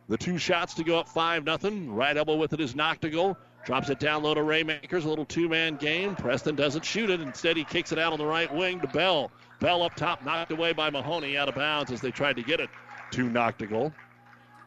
the 0.08 0.18
two 0.18 0.38
shots 0.38 0.74
to 0.74 0.84
go 0.84 0.98
up 0.98 1.08
5 1.08 1.44
nothing. 1.44 1.92
Right 1.92 2.16
elbow 2.16 2.36
with 2.36 2.52
it 2.52 2.60
is 2.60 2.74
Noctigal. 2.74 3.36
Drops 3.64 3.88
it 3.88 3.98
down 3.98 4.22
low 4.22 4.34
to 4.34 4.42
Raymakers. 4.42 5.04
A 5.04 5.08
little 5.08 5.24
two 5.24 5.48
man 5.48 5.76
game. 5.76 6.14
Preston 6.14 6.54
doesn't 6.54 6.84
shoot 6.84 7.08
it. 7.08 7.22
Instead, 7.22 7.56
he 7.56 7.64
kicks 7.64 7.92
it 7.92 7.98
out 7.98 8.12
on 8.12 8.18
the 8.18 8.26
right 8.26 8.54
wing 8.54 8.78
to 8.80 8.86
Bell. 8.88 9.30
Bell 9.58 9.82
up 9.82 9.94
top, 9.94 10.22
knocked 10.22 10.52
away 10.52 10.74
by 10.74 10.90
Mahoney 10.90 11.38
out 11.38 11.48
of 11.48 11.54
bounds 11.54 11.90
as 11.90 12.02
they 12.02 12.10
tried 12.10 12.36
to 12.36 12.42
get 12.42 12.60
it 12.60 12.68
to 13.12 13.30
Noctigal. 13.30 13.94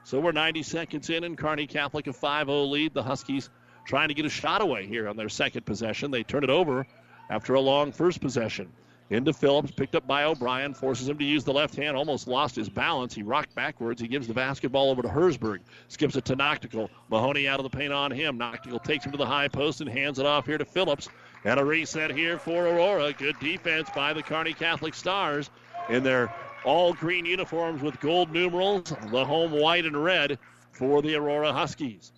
So 0.08 0.22
we're 0.22 0.32
90 0.32 0.64
seconds 0.64 1.10
in, 1.10 1.26
and 1.26 1.38
Kearney 1.38 1.68
Catholic 1.68 2.08
a 2.08 2.14
5 2.14 2.48
0 2.48 2.64
lead. 2.64 2.94
The 2.94 3.04
Huskies 3.04 3.50
trying 3.84 4.08
to 4.08 4.14
get 4.14 4.26
a 4.26 4.30
shot 4.30 4.62
away 4.62 4.88
here 4.88 5.10
on 5.10 5.18
their 5.18 5.28
second 5.28 5.66
possession. 5.66 6.12
They 6.12 6.24
turn 6.24 6.46
it 6.46 6.50
over 6.50 6.88
after 7.30 7.56
a 7.56 7.60
long 7.60 7.92
first 7.92 8.22
possession. 8.22 8.72
Into 9.10 9.34
Phillips, 9.34 9.72
picked 9.72 9.96
up 9.96 10.08
by 10.08 10.24
O'Brien, 10.24 10.74
forces 10.74 11.10
him 11.10 11.18
to 11.18 11.26
use 11.26 11.44
the 11.44 11.52
left 11.52 11.76
hand, 11.76 11.98
almost 11.98 12.26
lost 12.26 12.56
his 12.56 12.70
balance. 12.70 13.14
He 13.14 13.22
rocked 13.22 13.54
backwards. 13.54 14.00
He 14.00 14.08
gives 14.08 14.30
the 14.30 14.34
basketball 14.34 14.92
over 14.92 15.02
to 15.02 15.10
Hersberg, 15.10 15.60
skips 15.90 16.16
it 16.16 16.24
to 16.24 16.38
Noctigal. 16.38 16.88
Mahoney 17.10 17.46
out 17.50 17.60
of 17.60 17.70
the 17.70 17.78
paint 17.78 17.92
on 17.92 18.10
him. 18.10 18.40
Noctigal 18.40 18.82
takes 18.86 19.06
him 19.06 19.12
to 19.12 19.18
the 19.18 19.26
high 19.26 19.50
post 19.50 19.82
and 19.82 19.90
hands 19.90 20.20
it 20.20 20.26
off 20.26 20.46
here 20.46 20.58
to 20.58 20.64
Phillips. 20.64 21.10
And 21.44 21.60
a 21.60 21.66
reset 21.66 22.12
here 22.12 22.40
for 22.40 22.66
Aurora. 22.66 23.12
Good 23.12 23.38
defense 23.42 23.90
by 23.94 24.14
the 24.14 24.24
Kearney 24.24 24.54
Catholic 24.54 24.94
Stars 24.94 25.50
in 25.90 26.04
their 26.04 26.34
all 26.68 26.94
green 26.94 27.26
uniforms 27.26 27.82
with 27.82 27.98
gold 28.02 28.30
numerals, 28.30 28.94
the 29.10 29.24
home 29.24 29.52
white 29.52 29.86
and 29.86 30.04
red 30.04 30.38
for 30.74 31.02
the 31.02 31.16
Aurora 31.16 31.54
Huskies. 31.54 32.12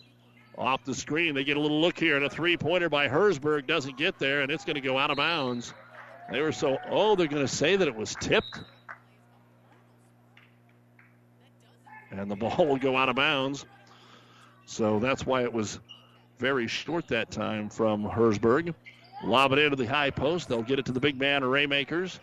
Off 0.57 0.83
the 0.83 0.95
screen, 0.95 1.35
they 1.35 1.43
get 1.43 1.55
a 1.55 1.59
little 1.59 1.79
look 1.79 1.99
here, 1.99 2.15
and 2.15 2.25
a 2.25 2.29
three 2.29 2.57
pointer 2.57 2.89
by 2.89 3.07
Hersberg 3.07 3.67
doesn't 3.67 3.95
get 3.95 4.17
there, 4.17 4.41
and 4.41 4.51
it's 4.51 4.65
going 4.65 4.73
to 4.75 4.81
go 4.81 4.97
out 4.97 5.11
of 5.11 5.17
bounds. 5.17 5.71
They 6.31 6.41
were 6.41 6.51
so, 6.51 6.79
oh, 6.89 7.15
they're 7.15 7.27
going 7.27 7.45
to 7.45 7.53
say 7.53 7.75
that 7.75 7.87
it 7.87 7.95
was 7.95 8.15
tipped. 8.19 8.59
And 12.09 12.29
the 12.29 12.35
ball 12.35 12.65
will 12.65 12.77
go 12.77 12.97
out 12.97 13.07
of 13.07 13.15
bounds. 13.15 13.67
So 14.65 14.97
that's 14.97 15.27
why 15.27 15.43
it 15.43 15.53
was 15.53 15.79
very 16.39 16.67
short 16.67 17.07
that 17.09 17.29
time 17.29 17.69
from 17.69 18.03
Hersberg. 18.03 18.73
Lob 19.23 19.53
it 19.53 19.59
into 19.59 19.75
the 19.75 19.85
high 19.85 20.09
post. 20.09 20.49
They'll 20.49 20.63
get 20.63 20.79
it 20.79 20.85
to 20.85 20.91
the 20.91 20.99
big 20.99 21.19
man, 21.19 21.43
Raymakers. 21.43 22.19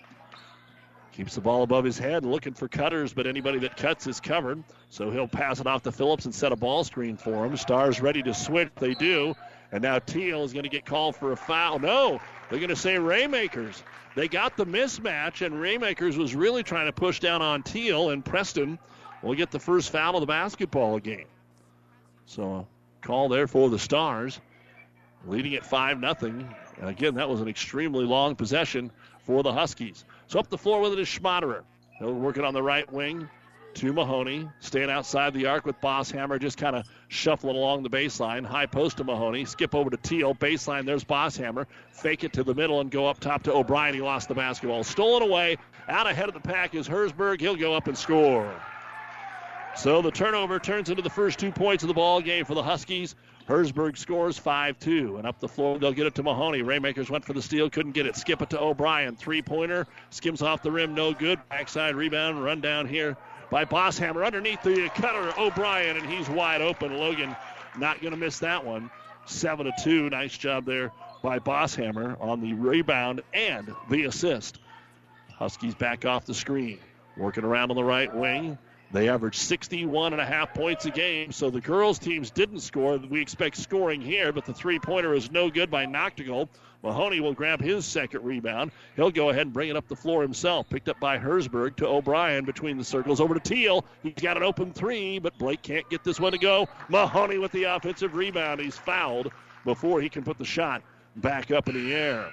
Keeps 1.16 1.35
the 1.35 1.40
ball 1.40 1.62
above 1.62 1.82
his 1.82 1.99
head, 1.99 2.26
looking 2.26 2.52
for 2.52 2.68
cutters, 2.68 3.14
but 3.14 3.26
anybody 3.26 3.58
that 3.61 3.78
cuts 3.78 4.06
is 4.06 4.20
covered. 4.20 4.62
So 4.90 5.11
he'll 5.11 5.26
pass 5.26 5.61
it 5.61 5.66
off 5.66 5.82
to 5.85 5.92
Phillips 5.92 6.26
and 6.26 6.35
set 6.35 6.52
a 6.52 6.56
ball 6.56 6.85
screen 6.85 7.16
for 7.16 7.46
him. 7.46 7.56
Stars 7.56 8.02
ready 8.02 8.23
to 8.25 8.35
switch. 8.35 8.68
They 8.76 8.92
do. 8.92 9.35
And 9.73 9.82
now 9.82 9.99
Teal 9.99 10.44
is 10.44 10.52
going 10.52 10.64
to 10.64 10.68
get 10.68 10.85
called 10.85 11.16
for 11.16 11.32
a 11.32 11.37
foul. 11.37 11.78
No, 11.78 12.20
they're 12.50 12.58
going 12.58 12.68
to 12.68 12.76
say 12.76 12.96
Raymakers. 12.96 13.82
They 14.14 14.28
got 14.28 14.58
the 14.58 14.66
mismatch, 14.66 15.40
and 15.40 15.54
Raymakers 15.54 16.18
was 16.18 16.35
really 16.35 16.62
trying 16.62 16.85
to 16.85 16.92
push 16.92 17.18
down 17.18 17.40
on 17.40 17.62
Teal, 17.62 18.11
and 18.11 18.23
Preston 18.23 18.78
will 19.23 19.35
get 19.35 19.50
the 19.50 19.58
first 19.58 19.90
foul 19.90 20.16
of 20.16 20.20
the 20.20 20.26
basketball 20.26 20.99
game. 20.99 21.28
So, 22.26 22.66
call 23.00 23.30
there 23.30 23.46
for 23.46 23.70
the 23.70 23.78
Stars, 23.78 24.38
leading 25.26 25.54
at 25.54 25.64
5 25.64 25.99
0. 25.99 26.14
And 26.78 26.90
again, 26.90 27.14
that 27.14 27.26
was 27.26 27.40
an 27.40 27.49
extremely 27.49 28.04
long 28.04 28.37
possession 28.37 28.92
for 29.25 29.42
the 29.42 29.52
Huskies. 29.52 30.04
So, 30.28 30.38
up 30.38 30.49
the 30.49 30.59
floor 30.59 30.80
with 30.80 30.92
it 30.92 30.99
is 30.99 31.09
Schmaderer. 31.09 31.62
He'll 31.99 32.12
work 32.12 32.37
it 32.37 32.45
on 32.45 32.52
the 32.52 32.62
right 32.62 32.90
wing 32.92 33.28
to 33.75 33.92
Mahoney. 33.92 34.49
Staying 34.61 34.90
outside 34.90 35.35
the 35.35 35.47
arc 35.47 35.66
with 35.66 35.80
Bosshammer, 35.80 36.40
just 36.40 36.56
kind 36.56 36.75
of 36.75 36.87
shuffling 37.09 37.56
along 37.56 37.83
the 37.83 37.90
baseline. 37.90 38.45
High 38.45 38.66
post 38.66 38.97
to 38.97 39.04
Mahoney. 39.04 39.45
Skip 39.45 39.75
over 39.75 39.90
to 39.90 39.97
Teal. 39.99 40.35
Baseline, 40.35 40.85
there's 40.87 41.04
Bosshammer. 41.04 41.66
Fake 41.92 42.25
it 42.25 42.33
to 42.33 42.42
the 42.42 42.54
middle 42.54 42.80
and 42.80 42.90
go 42.90 43.06
up 43.06 43.21
top 43.21 43.42
to 43.45 43.52
O'Brien. 43.52 43.95
He 43.95 44.00
lost 44.00 44.28
the 44.28 44.35
basketball. 44.35 44.83
Stolen 44.83 45.23
away. 45.23 45.59
Out 45.88 46.06
ahead 46.06 46.28
of 46.28 46.35
the 46.35 46.40
pack 46.40 46.75
is 46.75 46.88
Hersberg. 46.88 47.40
He'll 47.40 47.54
go 47.54 47.75
up 47.75 47.87
and 47.87 47.97
score. 47.97 48.52
So 49.76 50.00
the 50.00 50.11
turnover 50.11 50.59
turns 50.59 50.88
into 50.88 51.02
the 51.02 51.11
first 51.11 51.38
two 51.38 51.52
points 51.52 51.85
of 51.85 51.88
the 51.88 51.95
ball 51.95 52.23
game 52.23 52.47
for 52.47 52.54
the 52.54 52.62
Huskies. 52.62 53.14
Hersberg 53.48 53.96
scores 53.96 54.38
5 54.38 54.78
2. 54.78 55.16
And 55.18 55.26
up 55.26 55.38
the 55.38 55.48
floor, 55.48 55.78
they'll 55.78 55.92
get 55.92 56.06
it 56.06 56.14
to 56.16 56.22
Mahoney. 56.22 56.62
Raymakers 56.62 57.10
went 57.10 57.24
for 57.24 57.32
the 57.32 57.42
steal, 57.42 57.70
couldn't 57.70 57.92
get 57.92 58.06
it. 58.06 58.16
Skip 58.16 58.42
it 58.42 58.50
to 58.50 58.60
O'Brien. 58.60 59.16
Three 59.16 59.42
pointer, 59.42 59.86
skims 60.10 60.42
off 60.42 60.62
the 60.62 60.70
rim, 60.70 60.94
no 60.94 61.12
good. 61.12 61.38
Backside 61.48 61.94
rebound, 61.94 62.42
run 62.42 62.60
down 62.60 62.88
here 62.88 63.16
by 63.50 63.64
Bosshammer 63.64 64.26
underneath 64.26 64.62
the 64.62 64.88
cutter 64.94 65.32
O'Brien, 65.38 65.96
and 65.96 66.06
he's 66.06 66.28
wide 66.28 66.60
open. 66.60 66.98
Logan 66.98 67.36
not 67.78 68.00
going 68.00 68.12
to 68.12 68.18
miss 68.18 68.40
that 68.40 68.64
one. 68.64 68.90
Seven 69.26 69.66
to 69.66 69.72
two. 69.82 70.10
Nice 70.10 70.36
job 70.36 70.64
there 70.64 70.92
by 71.22 71.38
Bosshammer 71.38 72.20
on 72.20 72.40
the 72.40 72.54
rebound 72.54 73.22
and 73.32 73.72
the 73.90 74.04
assist. 74.04 74.58
Huskies 75.34 75.74
back 75.74 76.04
off 76.04 76.24
the 76.24 76.34
screen, 76.34 76.78
working 77.16 77.44
around 77.44 77.70
on 77.70 77.76
the 77.76 77.84
right 77.84 78.12
wing. 78.14 78.58
They 78.96 79.10
average 79.10 79.36
61 79.36 80.14
and 80.14 80.22
a 80.22 80.24
half 80.24 80.54
points 80.54 80.86
a 80.86 80.90
game, 80.90 81.30
so 81.30 81.50
the 81.50 81.60
girls' 81.60 81.98
teams 81.98 82.30
didn't 82.30 82.60
score. 82.60 82.96
We 82.96 83.20
expect 83.20 83.58
scoring 83.58 84.00
here, 84.00 84.32
but 84.32 84.46
the 84.46 84.54
three 84.54 84.78
pointer 84.78 85.12
is 85.12 85.30
no 85.30 85.50
good 85.50 85.70
by 85.70 85.84
Noctigal. 85.84 86.48
Mahoney 86.82 87.20
will 87.20 87.34
grab 87.34 87.60
his 87.60 87.84
second 87.84 88.24
rebound. 88.24 88.70
He'll 88.94 89.10
go 89.10 89.28
ahead 89.28 89.42
and 89.42 89.52
bring 89.52 89.68
it 89.68 89.76
up 89.76 89.86
the 89.86 89.96
floor 89.96 90.22
himself. 90.22 90.70
Picked 90.70 90.88
up 90.88 90.98
by 90.98 91.18
Hersberg 91.18 91.76
to 91.76 91.86
O'Brien 91.86 92.46
between 92.46 92.78
the 92.78 92.84
circles. 92.84 93.20
Over 93.20 93.34
to 93.34 93.40
Teal. 93.40 93.84
He's 94.02 94.14
got 94.14 94.38
an 94.38 94.42
open 94.42 94.72
three, 94.72 95.18
but 95.18 95.36
Blake 95.36 95.60
can't 95.60 95.86
get 95.90 96.02
this 96.02 96.18
one 96.18 96.32
to 96.32 96.38
go. 96.38 96.66
Mahoney 96.88 97.36
with 97.36 97.52
the 97.52 97.64
offensive 97.64 98.14
rebound. 98.14 98.62
He's 98.62 98.78
fouled 98.78 99.30
before 99.66 100.00
he 100.00 100.08
can 100.08 100.24
put 100.24 100.38
the 100.38 100.46
shot 100.46 100.82
back 101.16 101.50
up 101.50 101.68
in 101.68 101.74
the 101.74 101.92
air. 101.92 102.30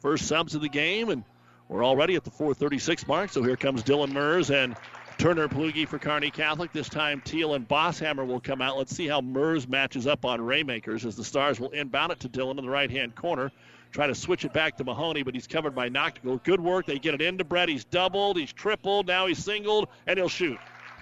First 0.00 0.26
subs 0.26 0.56
of 0.56 0.62
the 0.62 0.68
game, 0.68 1.10
and 1.10 1.22
we're 1.68 1.84
already 1.84 2.16
at 2.16 2.24
the 2.24 2.30
436 2.32 3.06
mark. 3.06 3.30
So 3.30 3.40
here 3.44 3.56
comes 3.56 3.84
Dylan 3.84 4.10
Mers 4.10 4.50
and 4.50 4.74
Turner 5.18 5.48
Plugi 5.48 5.86
for 5.86 5.98
Kearney 5.98 6.30
Catholic. 6.30 6.72
This 6.72 6.88
time 6.88 7.20
Teal 7.24 7.54
and 7.54 7.66
Bosshammer 7.66 8.26
will 8.26 8.40
come 8.40 8.60
out. 8.60 8.76
Let's 8.76 8.94
see 8.94 9.06
how 9.06 9.20
Mers 9.20 9.68
matches 9.68 10.06
up 10.06 10.24
on 10.24 10.40
Raymakers 10.40 11.04
as 11.04 11.16
the 11.16 11.24
Stars 11.24 11.60
will 11.60 11.70
inbound 11.70 12.12
it 12.12 12.20
to 12.20 12.28
Dylan 12.28 12.58
in 12.58 12.64
the 12.64 12.70
right 12.70 12.90
hand 12.90 13.14
corner. 13.14 13.52
Try 13.92 14.06
to 14.06 14.14
switch 14.14 14.44
it 14.44 14.52
back 14.52 14.76
to 14.78 14.84
Mahoney, 14.84 15.22
but 15.22 15.34
he's 15.34 15.46
covered 15.46 15.74
by 15.74 15.90
Noctigal. 15.90 16.42
Good 16.44 16.60
work. 16.60 16.86
They 16.86 16.98
get 16.98 17.14
it 17.14 17.20
into 17.20 17.44
Brett. 17.44 17.68
He's 17.68 17.84
doubled, 17.84 18.38
he's 18.38 18.52
tripled, 18.52 19.06
now 19.06 19.26
he's 19.26 19.38
singled, 19.38 19.88
and 20.06 20.18
he'll 20.18 20.28
shoot. 20.28 20.58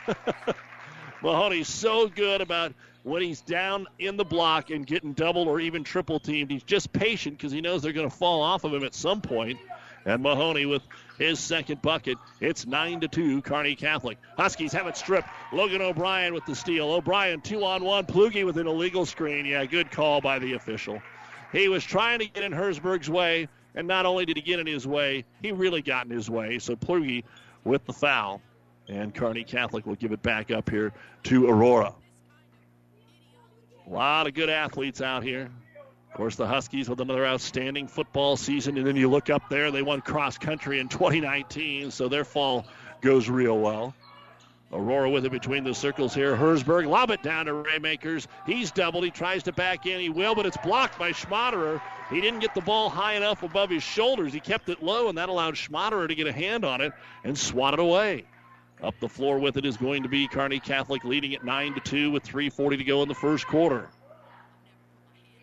Mahoney's 1.23 1.69
so 1.69 2.09
good 2.09 2.41
about 2.41 2.75
when 3.03 3.23
he's 3.23 3.41
down 3.41 3.87
in 3.99 4.17
the 4.17 4.25
block 4.25 4.71
and 4.71 4.87
getting 4.87 5.13
doubled 5.13 5.49
or 5.49 5.61
even 5.61 5.85
triple 5.85 6.19
teamed. 6.19 6.51
He's 6.51 6.63
just 6.63 6.93
patient 6.93 7.39
because 7.39 7.53
he 7.53 7.61
knows 7.61 7.83
they're 7.83 7.93
going 7.93 8.11
to 8.11 8.17
fall 8.17 8.43
off 8.43 8.65
of 8.65 8.75
him 8.75 8.85
at 8.85 8.95
some 8.95 9.21
point. 9.21 9.59
And 10.05 10.23
Mahoney 10.23 10.67
with 10.67 10.83
his 11.19 11.39
second 11.39 11.83
bucket. 11.83 12.17
It's 12.41 12.67
9 12.67 13.01
to 13.01 13.09
2, 13.09 13.43
Kearney 13.43 13.75
Catholic. 13.75 14.19
Huskies 14.37 14.73
have 14.73 14.87
it 14.87 14.97
stripped. 14.97 15.29
Logan 15.53 15.83
O'Brien 15.83 16.33
with 16.33 16.47
the 16.47 16.55
steal. 16.55 16.91
O'Brien 16.91 17.41
two 17.43 17.65
on 17.65 17.85
one. 17.85 18.07
Plugi 18.07 18.45
with 18.45 18.57
an 18.57 18.67
illegal 18.67 19.05
screen. 19.05 19.45
Yeah, 19.45 19.65
good 19.67 19.91
call 19.91 20.21
by 20.21 20.39
the 20.39 20.55
official. 20.55 21.03
He 21.53 21.69
was 21.69 21.85
trying 21.85 22.21
to 22.21 22.27
get 22.27 22.45
in 22.45 22.53
Hersberg's 22.53 23.11
way, 23.11 23.49
and 23.75 23.87
not 23.87 24.07
only 24.07 24.25
did 24.25 24.37
he 24.37 24.43
get 24.43 24.61
in 24.61 24.67
his 24.67 24.87
way, 24.87 25.25
he 25.43 25.53
really 25.53 25.83
got 25.83 26.07
in 26.07 26.13
his 26.13 26.31
way. 26.31 26.59
So 26.59 26.77
Plugi 26.77 27.25
with 27.65 27.85
the 27.85 27.93
foul. 27.93 28.41
And 28.89 29.15
Kearney 29.15 29.45
Catholic 29.45 29.87
will 29.87 29.95
give 29.95 30.11
it 30.11 30.23
back 30.23 30.51
up 30.51 30.69
here 30.69 30.93
to 31.25 31.49
Aurora. 31.49 31.95
A 33.87 33.91
lot 33.91 34.27
of 34.27 34.35
good 34.35 34.49
athletes 34.49 35.01
out 35.01 35.23
here. 35.23 35.51
Of 36.11 36.17
course, 36.17 36.35
the 36.35 36.47
Huskies 36.47 36.89
with 36.89 37.01
another 37.01 37.25
outstanding 37.25 37.87
football 37.87 38.37
season, 38.37 38.77
and 38.77 38.85
then 38.85 38.97
you 38.97 39.09
look 39.09 39.31
up 39.31 39.49
there, 39.49 39.71
they 39.71 39.81
won 39.81 40.01
cross 40.01 40.39
country 40.39 40.81
in 40.81 40.89
2019, 40.89 41.93
so 41.93 42.09
their 42.09 42.25
fall 42.25 42.67
goes 43.01 43.29
real 43.29 43.57
well. 43.57 43.95
Aurora 44.73 45.09
with 45.09 45.25
it 45.25 45.31
between 45.31 45.63
the 45.63 45.73
circles 45.73 46.13
here. 46.13 46.37
Hersberg, 46.37 46.89
lob 46.89 47.11
it 47.11 47.23
down 47.23 47.47
to 47.47 47.53
Raymakers. 47.53 48.27
He's 48.45 48.73
doubled. 48.73 49.05
He 49.05 49.11
tries 49.11 49.45
to 49.45 49.53
back 49.53 49.87
in. 49.87 50.01
He 50.01 50.09
will, 50.09 50.35
but 50.35 50.47
it's 50.47 50.57
blocked 50.59 50.99
by 50.99 51.13
Schmaderer. 51.13 51.81
He 52.11 52.21
didn't 52.21 52.41
get 52.41 52.55
the 52.55 52.61
ball 52.61 52.89
high 52.89 53.15
enough 53.15 53.45
above 53.45 53.71
his 53.71 53.85
shoulders. 53.85 54.33
He 54.33 54.41
kept 54.41 54.69
it 54.69 54.83
low, 54.83 55.09
and 55.09 55.17
that 55.17 55.29
allowed 55.29 55.55
Schmaderer 55.55 56.09
to 56.09 56.15
get 56.17 56.27
a 56.27 56.33
hand 56.33 56.65
on 56.65 56.81
it 56.81 56.93
and 57.23 57.39
swat 57.39 57.75
it 57.75 57.81
away. 57.81 58.25
Up 58.83 58.95
the 59.01 59.09
floor 59.09 59.39
with 59.39 59.57
it 59.57 59.65
is 59.65 59.77
going 59.77 60.03
to 60.03 60.09
be 60.09 60.27
Kearney 60.27 60.59
Catholic 60.59 61.05
leading 61.05 61.35
at 61.35 61.45
9 61.45 61.75
to 61.75 61.81
2 61.81 62.11
with 62.11 62.25
3.40 62.25 62.79
to 62.79 62.85
go 62.85 63.03
in 63.03 63.09
the 63.09 63.15
first 63.15 63.47
quarter. 63.47 63.89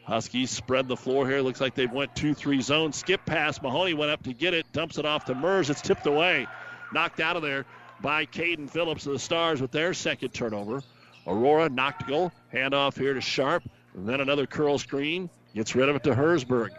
Huskies 0.07 0.49
spread 0.51 0.87
the 0.87 0.95
floor 0.95 1.27
here. 1.27 1.41
Looks 1.41 1.59
like 1.59 1.75
they've 1.75 1.91
went 1.91 2.15
2-3 2.15 2.61
zone. 2.61 2.93
Skip 2.93 3.25
pass. 3.25 3.61
Mahoney 3.61 3.93
went 3.93 4.09
up 4.09 4.23
to 4.23 4.33
get 4.33 4.53
it. 4.53 4.65
Dumps 4.71 4.97
it 4.97 5.05
off 5.05 5.25
to 5.25 5.35
Mers. 5.35 5.69
It's 5.69 5.81
tipped 5.81 6.07
away. 6.07 6.47
Knocked 6.93 7.19
out 7.19 7.35
of 7.35 7.41
there 7.41 7.65
by 7.99 8.25
Caden 8.25 8.69
Phillips 8.69 9.05
of 9.05 9.11
the 9.11 9.19
Stars 9.19 9.59
with 9.59 9.71
their 9.71 9.93
second 9.93 10.29
turnover. 10.29 10.81
Aurora 11.27 11.69
Noctigal. 11.69 12.31
Handoff 12.53 12.97
here 12.97 13.13
to 13.13 13.19
Sharp. 13.19 13.63
And 13.95 14.07
then 14.07 14.21
another 14.21 14.45
curl 14.45 14.77
screen. 14.77 15.29
Gets 15.53 15.75
rid 15.75 15.89
of 15.89 15.97
it 15.97 16.03
to 16.03 16.15
Hersberg. 16.15 16.69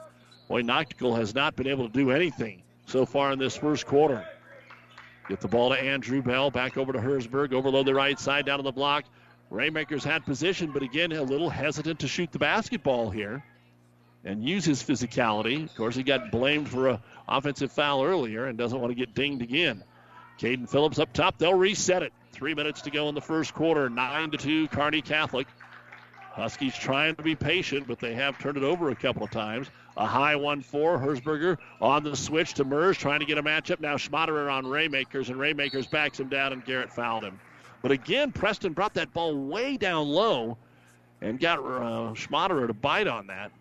Boy, 0.49 0.63
Noctigal 0.63 1.19
has 1.19 1.35
not 1.35 1.55
been 1.55 1.67
able 1.67 1.87
to 1.87 1.93
do 1.93 2.11
anything 2.11 2.63
so 2.87 3.05
far 3.05 3.31
in 3.33 3.39
this 3.39 3.55
first 3.55 3.85
quarter. 3.85 4.27
Get 5.29 5.41
the 5.41 5.49
ball 5.49 5.69
to 5.69 5.79
Andrew 5.79 6.23
Bell. 6.23 6.51
Back 6.51 6.79
over 6.79 6.95
to 6.95 6.99
Hersberg. 6.99 7.53
Overload 7.53 7.85
the 7.85 7.95
right 7.95 8.19
side 8.19 8.47
down 8.47 8.59
to 8.59 8.63
the 8.63 8.73
block. 8.73 9.05
Raymakers 9.50 10.05
had 10.05 10.25
position, 10.26 10.73
but 10.73 10.83
again, 10.83 11.12
a 11.12 11.23
little 11.23 11.49
hesitant 11.49 12.00
to 12.00 12.09
shoot 12.09 12.31
the 12.33 12.38
basketball 12.38 13.11
here 13.11 13.43
and 14.25 14.45
use 14.45 14.64
his 14.64 14.83
physicality. 14.83 15.64
Of 15.64 15.75
course, 15.75 15.95
he 15.95 16.02
got 16.02 16.31
blamed 16.31 16.69
for 16.69 16.88
an 16.88 16.99
offensive 17.26 17.73
foul 17.73 18.05
earlier 18.05 18.47
and 18.47 18.59
doesn't 18.59 18.78
want 18.78 18.90
to 18.90 18.95
get 18.95 19.14
dinged 19.14 19.43
again. 19.43 19.85
Caden 20.38 20.69
Phillips 20.69 20.99
up 20.99 21.12
top. 21.12 21.38
They'll 21.38 21.55
reset 21.55 22.02
it. 22.02 22.12
Three 22.33 22.55
minutes 22.55 22.83
to 22.83 22.90
go 22.90 23.09
in 23.09 23.14
the 23.14 23.21
first 23.21 23.55
quarter. 23.55 23.88
Nine 23.88 24.31
to 24.31 24.38
two, 24.38 24.69
Kearney 24.69 25.02
Catholic. 25.02 25.49
Huskies 26.33 26.76
trying 26.76 27.17
to 27.17 27.23
be 27.23 27.35
patient, 27.35 27.88
but 27.88 27.99
they 27.99 28.14
have 28.14 28.38
turned 28.38 28.57
it 28.57 28.62
over 28.62 28.90
a 28.90 28.95
couple 28.95 29.25
of 29.25 29.31
times. 29.31 29.69
A 29.97 30.07
high 30.07 30.37
1 30.37 30.62
for 30.62 30.97
Hersberger 30.97 31.59
on 31.81 32.05
the 32.05 32.14
switch 32.14 32.55
to 32.55 32.64
Mers, 32.64 32.97
trying 32.97 33.19
to 33.19 33.26
get 33.26 33.38
a 33.38 33.43
matchup. 33.43 33.81
Now 33.81 33.97
Schmaderer 33.97 34.52
on 34.52 34.64
Raymakers, 34.64 35.31
and 35.31 35.37
Raymakers 35.37 35.90
backs 35.90 36.21
him 36.21 36.28
down, 36.28 36.52
and 36.52 36.64
Garrett 36.64 36.93
fouled 36.93 37.25
him. 37.25 37.40
But 37.83 37.93
again, 37.93 38.33
Preston 38.33 38.73
brought 38.73 38.95
that 38.95 39.13
ball 39.13 39.35
way 39.35 39.77
down 39.77 40.09
low 40.09 40.57
and 41.21 41.39
got 41.39 41.59
uh, 41.61 42.13
Schmaderer 42.15 42.67
to 42.67 42.75
bite 42.75 43.07
on 43.07 43.29
that. 43.29 43.53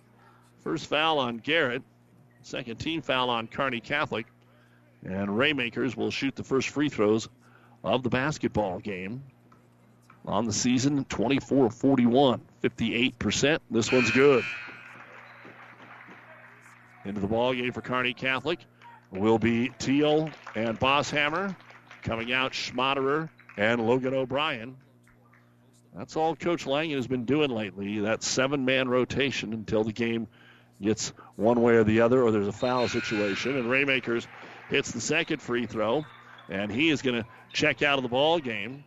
First 0.64 0.88
foul 0.88 1.20
on 1.20 1.38
Garrett, 1.38 1.84
second 2.42 2.78
team 2.78 3.02
foul 3.02 3.30
on 3.30 3.48
Kearney 3.48 3.80
Catholic. 3.80 4.26
And 5.06 5.30
Raymakers 5.30 5.96
will 5.96 6.12
shoot 6.12 6.36
the 6.36 6.44
first 6.44 6.70
free 6.70 6.90
throws 6.90 7.30
of 7.84 8.04
the 8.04 8.10
basketball 8.10 8.80
game. 8.80 9.24
On 10.26 10.46
the 10.46 10.52
season, 10.52 11.06
24 11.06 11.70
41, 11.70 12.42
58%. 12.62 13.60
This 13.72 13.92
one's 13.92 14.12
good. 14.12 14.44
Into 17.06 17.22
the 17.22 17.28
ball 17.28 17.54
game 17.54 17.72
for 17.72 17.82
Kearney 17.82 18.14
Catholic 18.14 18.60
will 19.12 19.40
be 19.40 19.70
Teal 19.80 20.30
and 20.56 20.78
Bosshammer. 20.78 21.56
Coming 22.04 22.34
out, 22.34 22.52
Schmaderer 22.52 23.30
and 23.58 23.86
Logan 23.86 24.14
O'Brien. 24.14 24.78
That's 25.96 26.16
all 26.16 26.36
Coach 26.36 26.68
Langen 26.68 26.98
has 26.98 27.08
been 27.08 27.26
doing 27.26 27.50
lately, 27.50 28.00
that 28.02 28.22
seven 28.22 28.66
man 28.66 28.88
rotation 28.88 29.52
until 29.54 29.84
the 29.84 29.94
game 29.94 30.28
gets 30.80 31.10
one 31.36 31.62
way 31.62 31.74
or 31.74 31.84
the 31.84 32.02
other 32.02 32.22
or 32.22 32.32
there's 32.32 32.48
a 32.48 32.52
foul 32.52 32.88
situation. 32.88 33.58
And 33.58 33.66
Raymakers 33.66 34.28
hits 34.70 34.92
the 34.92 35.02
second 35.02 35.42
free 35.42 35.66
throw, 35.66 36.06
and 36.50 36.72
he 36.72 36.90
is 36.90 37.02
going 37.02 37.24
to 37.24 37.28
check 37.52 37.82
out 37.82 37.98
of 37.98 38.04
the 38.04 38.10
ball 38.10 38.38
game. 38.38 38.84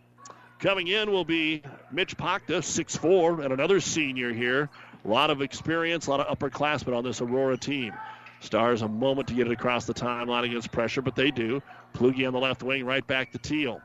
Coming 0.60 0.86
in 0.86 1.10
will 1.10 1.24
be 1.24 1.62
Mitch 1.90 2.16
Pakta, 2.16 2.58
6'4, 2.58 3.44
and 3.44 3.52
another 3.52 3.80
senior 3.80 4.32
here. 4.32 4.68
A 5.04 5.08
lot 5.08 5.30
of 5.30 5.40
experience, 5.40 6.06
a 6.06 6.10
lot 6.10 6.20
of 6.20 6.38
upperclassmen 6.38 6.94
on 6.94 7.02
this 7.02 7.20
Aurora 7.20 7.56
team. 7.56 7.94
Stars 8.40 8.82
a 8.82 8.88
moment 8.88 9.28
to 9.28 9.34
get 9.34 9.46
it 9.46 9.52
across 9.52 9.86
the 9.86 9.94
timeline 9.94 10.44
against 10.44 10.70
pressure, 10.70 11.02
but 11.02 11.16
they 11.16 11.30
do. 11.30 11.62
Plugi 11.94 12.26
on 12.26 12.32
the 12.32 12.38
left 12.38 12.62
wing, 12.62 12.84
right 12.84 13.06
back 13.06 13.32
to 13.32 13.38
Teal. 13.38 13.80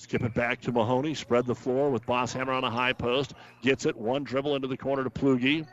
Skip 0.00 0.22
it 0.22 0.32
back 0.32 0.62
to 0.62 0.72
Mahoney. 0.72 1.12
Spread 1.12 1.44
the 1.44 1.54
floor 1.54 1.90
with 1.90 2.06
Bosshammer 2.06 2.56
on 2.56 2.64
a 2.64 2.70
high 2.70 2.94
post. 2.94 3.34
Gets 3.60 3.84
it. 3.84 3.94
One 3.94 4.24
dribble 4.24 4.56
into 4.56 4.66
the 4.66 4.76
corner 4.78 5.04
to 5.04 5.10
Plugi. 5.10 5.66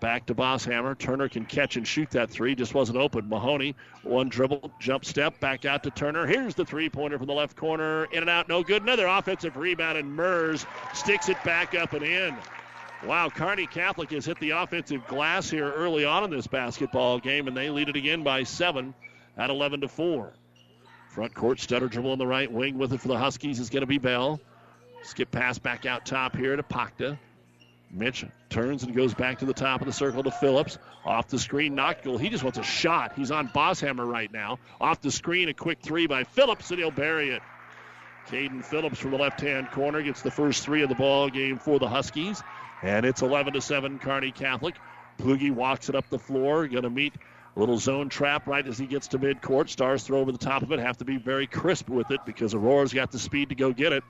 Back 0.00 0.26
to 0.26 0.34
Bosshammer. 0.34 0.98
Turner 0.98 1.30
can 1.30 1.46
catch 1.46 1.78
and 1.78 1.88
shoot 1.88 2.10
that 2.10 2.28
three. 2.28 2.54
Just 2.54 2.74
wasn't 2.74 2.98
open. 2.98 3.26
Mahoney, 3.26 3.74
one 4.02 4.28
dribble, 4.28 4.70
jump 4.80 5.06
step, 5.06 5.40
back 5.40 5.64
out 5.64 5.82
to 5.84 5.90
Turner. 5.90 6.26
Here's 6.26 6.54
the 6.54 6.64
three 6.66 6.90
pointer 6.90 7.16
from 7.16 7.26
the 7.26 7.32
left 7.32 7.56
corner. 7.56 8.04
In 8.12 8.18
and 8.18 8.28
out, 8.28 8.50
no 8.50 8.62
good. 8.62 8.82
Another 8.82 9.06
offensive 9.06 9.56
rebound, 9.56 9.96
and 9.96 10.14
Mers 10.14 10.66
sticks 10.92 11.30
it 11.30 11.42
back 11.42 11.74
up 11.74 11.94
and 11.94 12.04
in. 12.04 12.36
Wow, 13.06 13.30
Kearney 13.30 13.66
Catholic 13.66 14.10
has 14.10 14.26
hit 14.26 14.38
the 14.40 14.50
offensive 14.50 15.06
glass 15.06 15.48
here 15.48 15.72
early 15.72 16.04
on 16.04 16.22
in 16.22 16.30
this 16.30 16.46
basketball 16.46 17.18
game, 17.18 17.48
and 17.48 17.56
they 17.56 17.70
lead 17.70 17.88
it 17.88 17.96
again 17.96 18.22
by 18.24 18.42
seven 18.42 18.92
at 19.38 19.48
11 19.48 19.80
to 19.80 19.88
4. 19.88 20.34
Front 21.10 21.34
court, 21.34 21.58
stutter 21.58 21.88
dribble 21.88 22.12
on 22.12 22.18
the 22.18 22.26
right 22.26 22.50
wing 22.50 22.78
with 22.78 22.92
it 22.92 23.00
for 23.00 23.08
the 23.08 23.18
Huskies 23.18 23.58
is 23.58 23.68
going 23.68 23.80
to 23.80 23.86
be 23.86 23.98
Bell. 23.98 24.40
Skip 25.02 25.32
pass 25.32 25.58
back 25.58 25.84
out 25.84 26.06
top 26.06 26.36
here 26.36 26.54
to 26.54 26.62
Pakta. 26.62 27.18
Mitch 27.90 28.24
turns 28.48 28.84
and 28.84 28.94
goes 28.94 29.12
back 29.12 29.40
to 29.40 29.44
the 29.44 29.52
top 29.52 29.80
of 29.80 29.88
the 29.88 29.92
circle 29.92 30.22
to 30.22 30.30
Phillips. 30.30 30.78
Off 31.04 31.26
the 31.26 31.38
screen, 31.40 31.74
Noctigal. 31.74 32.20
He 32.20 32.28
just 32.28 32.44
wants 32.44 32.58
a 32.58 32.62
shot. 32.62 33.14
He's 33.16 33.32
on 33.32 33.48
Bosshammer 33.48 34.06
right 34.06 34.32
now. 34.32 34.60
Off 34.80 35.00
the 35.00 35.10
screen, 35.10 35.48
a 35.48 35.54
quick 35.54 35.80
three 35.82 36.06
by 36.06 36.22
Phillips, 36.22 36.70
and 36.70 36.78
he'll 36.78 36.92
bury 36.92 37.30
it. 37.30 37.42
Caden 38.28 38.64
Phillips 38.64 39.00
from 39.00 39.10
the 39.10 39.18
left-hand 39.18 39.72
corner 39.72 40.02
gets 40.02 40.22
the 40.22 40.30
first 40.30 40.62
three 40.62 40.82
of 40.82 40.88
the 40.88 40.94
ball 40.94 41.28
game 41.28 41.58
for 41.58 41.80
the 41.80 41.88
Huskies, 41.88 42.40
and 42.82 43.04
it's 43.04 43.22
11 43.22 43.54
to 43.54 43.60
7 43.60 43.98
Kearney 43.98 44.30
Catholic. 44.30 44.76
Plugi 45.18 45.50
walks 45.50 45.88
it 45.88 45.96
up 45.96 46.08
the 46.08 46.20
floor, 46.20 46.68
going 46.68 46.84
to 46.84 46.90
meet 46.90 47.14
a 47.56 47.60
little 47.60 47.78
zone 47.78 48.08
trap 48.08 48.46
right 48.46 48.66
as 48.66 48.78
he 48.78 48.86
gets 48.86 49.08
to 49.08 49.18
midcourt. 49.18 49.68
Stars 49.68 50.04
throw 50.04 50.20
over 50.20 50.32
the 50.32 50.38
top 50.38 50.62
of 50.62 50.72
it. 50.72 50.78
Have 50.78 50.98
to 50.98 51.04
be 51.04 51.16
very 51.16 51.46
crisp 51.46 51.88
with 51.88 52.10
it 52.10 52.20
because 52.24 52.54
Aurora's 52.54 52.92
got 52.92 53.10
the 53.10 53.18
speed 53.18 53.48
to 53.48 53.54
go 53.54 53.72
get 53.72 53.92
it. 53.92 54.04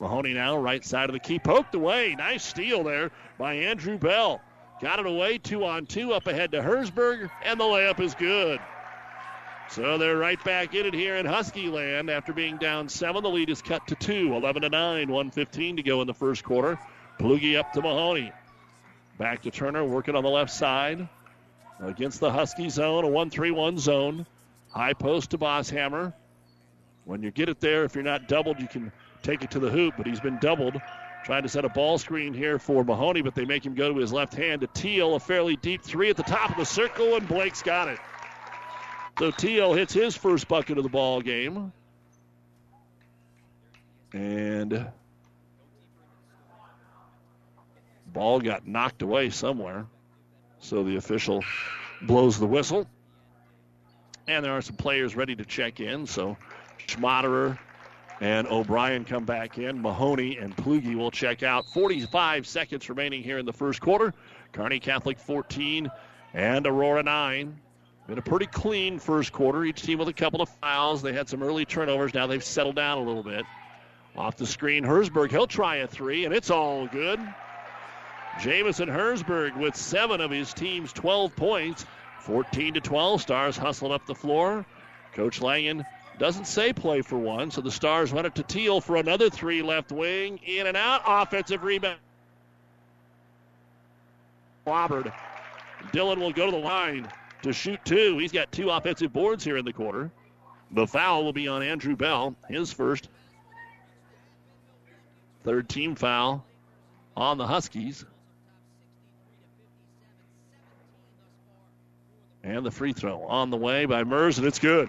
Mahoney 0.00 0.34
now, 0.34 0.58
right 0.58 0.84
side 0.84 1.08
of 1.08 1.14
the 1.14 1.20
key, 1.20 1.38
poked 1.38 1.74
away. 1.74 2.14
Nice 2.16 2.44
steal 2.44 2.84
there 2.84 3.10
by 3.38 3.54
Andrew 3.54 3.98
Bell. 3.98 4.40
Got 4.80 4.98
it 4.98 5.06
away, 5.06 5.38
two 5.38 5.64
on 5.64 5.86
two, 5.86 6.12
up 6.12 6.26
ahead 6.26 6.52
to 6.52 6.60
Hersberg, 6.60 7.30
and 7.42 7.58
the 7.58 7.64
layup 7.64 7.98
is 7.98 8.14
good. 8.14 8.60
So 9.70 9.96
they're 9.96 10.18
right 10.18 10.42
back 10.44 10.74
in 10.74 10.86
it 10.86 10.94
here 10.94 11.16
in 11.16 11.24
Husky 11.24 11.68
land 11.68 12.10
after 12.10 12.32
being 12.32 12.58
down 12.58 12.88
seven. 12.88 13.22
The 13.22 13.30
lead 13.30 13.48
is 13.48 13.62
cut 13.62 13.86
to 13.88 13.94
two, 13.94 14.34
11 14.34 14.62
to 14.62 14.68
9, 14.68 15.08
115 15.08 15.76
to 15.76 15.82
go 15.82 16.02
in 16.02 16.06
the 16.06 16.14
first 16.14 16.44
quarter. 16.44 16.78
Plugi 17.18 17.58
up 17.58 17.72
to 17.72 17.80
Mahoney. 17.80 18.32
Back 19.18 19.42
to 19.42 19.50
Turner, 19.50 19.82
working 19.82 20.14
on 20.14 20.22
the 20.22 20.30
left 20.30 20.50
side 20.50 21.08
against 21.80 22.20
the 22.20 22.30
Husky 22.30 22.68
zone, 22.68 23.04
a 23.04 23.08
1 23.08 23.30
3 23.30 23.50
1 23.50 23.78
zone. 23.78 24.26
High 24.70 24.92
post 24.92 25.30
to 25.30 25.38
Bosshammer. 25.38 26.12
When 27.04 27.22
you 27.22 27.30
get 27.30 27.48
it 27.48 27.60
there, 27.60 27.84
if 27.84 27.94
you're 27.94 28.04
not 28.04 28.28
doubled, 28.28 28.60
you 28.60 28.66
can 28.66 28.90
take 29.22 29.42
it 29.42 29.50
to 29.52 29.58
the 29.58 29.70
hoop, 29.70 29.94
but 29.96 30.06
he's 30.06 30.20
been 30.20 30.38
doubled. 30.38 30.80
Trying 31.24 31.42
to 31.42 31.48
set 31.48 31.64
a 31.64 31.68
ball 31.68 31.98
screen 31.98 32.32
here 32.32 32.58
for 32.58 32.84
Mahoney, 32.84 33.22
but 33.22 33.34
they 33.34 33.44
make 33.44 33.64
him 33.64 33.74
go 33.74 33.92
to 33.92 33.98
his 33.98 34.12
left 34.12 34.34
hand 34.34 34.60
to 34.60 34.68
Teal. 34.68 35.14
A 35.14 35.20
fairly 35.20 35.56
deep 35.56 35.82
three 35.82 36.10
at 36.10 36.16
the 36.16 36.22
top 36.22 36.50
of 36.50 36.56
the 36.56 36.64
circle, 36.64 37.16
and 37.16 37.26
Blake's 37.26 37.62
got 37.62 37.88
it. 37.88 37.98
So 39.18 39.30
Teal 39.30 39.72
hits 39.72 39.92
his 39.92 40.16
first 40.16 40.46
bucket 40.46 40.78
of 40.78 40.84
the 40.84 40.90
ball 40.90 41.20
game. 41.20 41.72
And 44.12 44.86
ball 48.12 48.40
got 48.40 48.66
knocked 48.66 49.02
away 49.02 49.30
somewhere. 49.30 49.86
So 50.66 50.82
the 50.82 50.96
official 50.96 51.44
blows 52.02 52.40
the 52.40 52.46
whistle. 52.46 52.88
And 54.26 54.44
there 54.44 54.52
are 54.52 54.62
some 54.62 54.74
players 54.74 55.14
ready 55.14 55.36
to 55.36 55.44
check 55.44 55.78
in. 55.78 56.08
So 56.08 56.36
Schmaderer 56.88 57.56
and 58.20 58.48
O'Brien 58.48 59.04
come 59.04 59.24
back 59.24 59.58
in. 59.58 59.80
Mahoney 59.80 60.38
and 60.38 60.56
Plugi 60.56 60.96
will 60.96 61.12
check 61.12 61.44
out. 61.44 61.66
45 61.66 62.48
seconds 62.48 62.88
remaining 62.88 63.22
here 63.22 63.38
in 63.38 63.46
the 63.46 63.52
first 63.52 63.80
quarter. 63.80 64.12
Kearney 64.50 64.80
Catholic 64.80 65.20
14 65.20 65.88
and 66.34 66.66
Aurora 66.66 67.04
9. 67.04 67.60
Been 68.08 68.18
a 68.18 68.22
pretty 68.22 68.46
clean 68.46 68.98
first 68.98 69.30
quarter. 69.32 69.64
Each 69.64 69.80
team 69.80 70.00
with 70.00 70.08
a 70.08 70.12
couple 70.12 70.42
of 70.42 70.48
fouls. 70.48 71.00
They 71.00 71.12
had 71.12 71.28
some 71.28 71.44
early 71.44 71.64
turnovers. 71.64 72.12
Now 72.12 72.26
they've 72.26 72.42
settled 72.42 72.74
down 72.74 72.98
a 72.98 73.02
little 73.02 73.22
bit. 73.22 73.44
Off 74.16 74.36
the 74.36 74.46
screen, 74.46 74.82
Hersberg. 74.82 75.30
He'll 75.30 75.46
try 75.46 75.76
a 75.76 75.86
three, 75.86 76.24
and 76.24 76.34
it's 76.34 76.50
all 76.50 76.88
good. 76.88 77.20
Jamison 78.40 78.88
Hersberg 78.88 79.56
with 79.56 79.76
seven 79.76 80.20
of 80.20 80.30
his 80.30 80.52
team's 80.52 80.92
12 80.92 81.34
points. 81.36 81.86
14 82.20 82.74
to 82.74 82.80
12. 82.80 83.22
Stars 83.22 83.56
hustling 83.56 83.92
up 83.92 84.04
the 84.06 84.14
floor. 84.14 84.66
Coach 85.14 85.40
Langen 85.40 85.84
doesn't 86.18 86.46
say 86.46 86.72
play 86.72 87.02
for 87.02 87.18
one, 87.18 87.50
so 87.50 87.60
the 87.60 87.70
Stars 87.70 88.12
run 88.12 88.26
it 88.26 88.34
to 88.34 88.42
Teal 88.42 88.80
for 88.80 88.96
another 88.96 89.30
three 89.30 89.62
left 89.62 89.92
wing. 89.92 90.38
In 90.44 90.66
and 90.66 90.76
out. 90.76 91.02
Offensive 91.06 91.62
rebound. 91.62 91.98
clobbered. 94.66 95.12
Dylan 95.92 96.18
will 96.18 96.32
go 96.32 96.46
to 96.46 96.52
the 96.52 96.58
line 96.58 97.08
to 97.42 97.52
shoot 97.52 97.78
two. 97.84 98.18
He's 98.18 98.32
got 98.32 98.50
two 98.50 98.70
offensive 98.70 99.12
boards 99.12 99.44
here 99.44 99.56
in 99.56 99.64
the 99.64 99.72
quarter. 99.72 100.10
The 100.72 100.86
foul 100.86 101.24
will 101.24 101.32
be 101.32 101.46
on 101.46 101.62
Andrew 101.62 101.94
Bell, 101.94 102.34
his 102.48 102.72
first. 102.72 103.08
Third 105.44 105.68
team 105.68 105.94
foul 105.94 106.44
on 107.16 107.38
the 107.38 107.46
Huskies. 107.46 108.04
And 112.46 112.64
the 112.64 112.70
free 112.70 112.92
throw 112.92 113.24
on 113.24 113.50
the 113.50 113.56
way 113.56 113.86
by 113.86 114.04
Mers, 114.04 114.38
and 114.38 114.46
it's 114.46 114.60
good. 114.60 114.88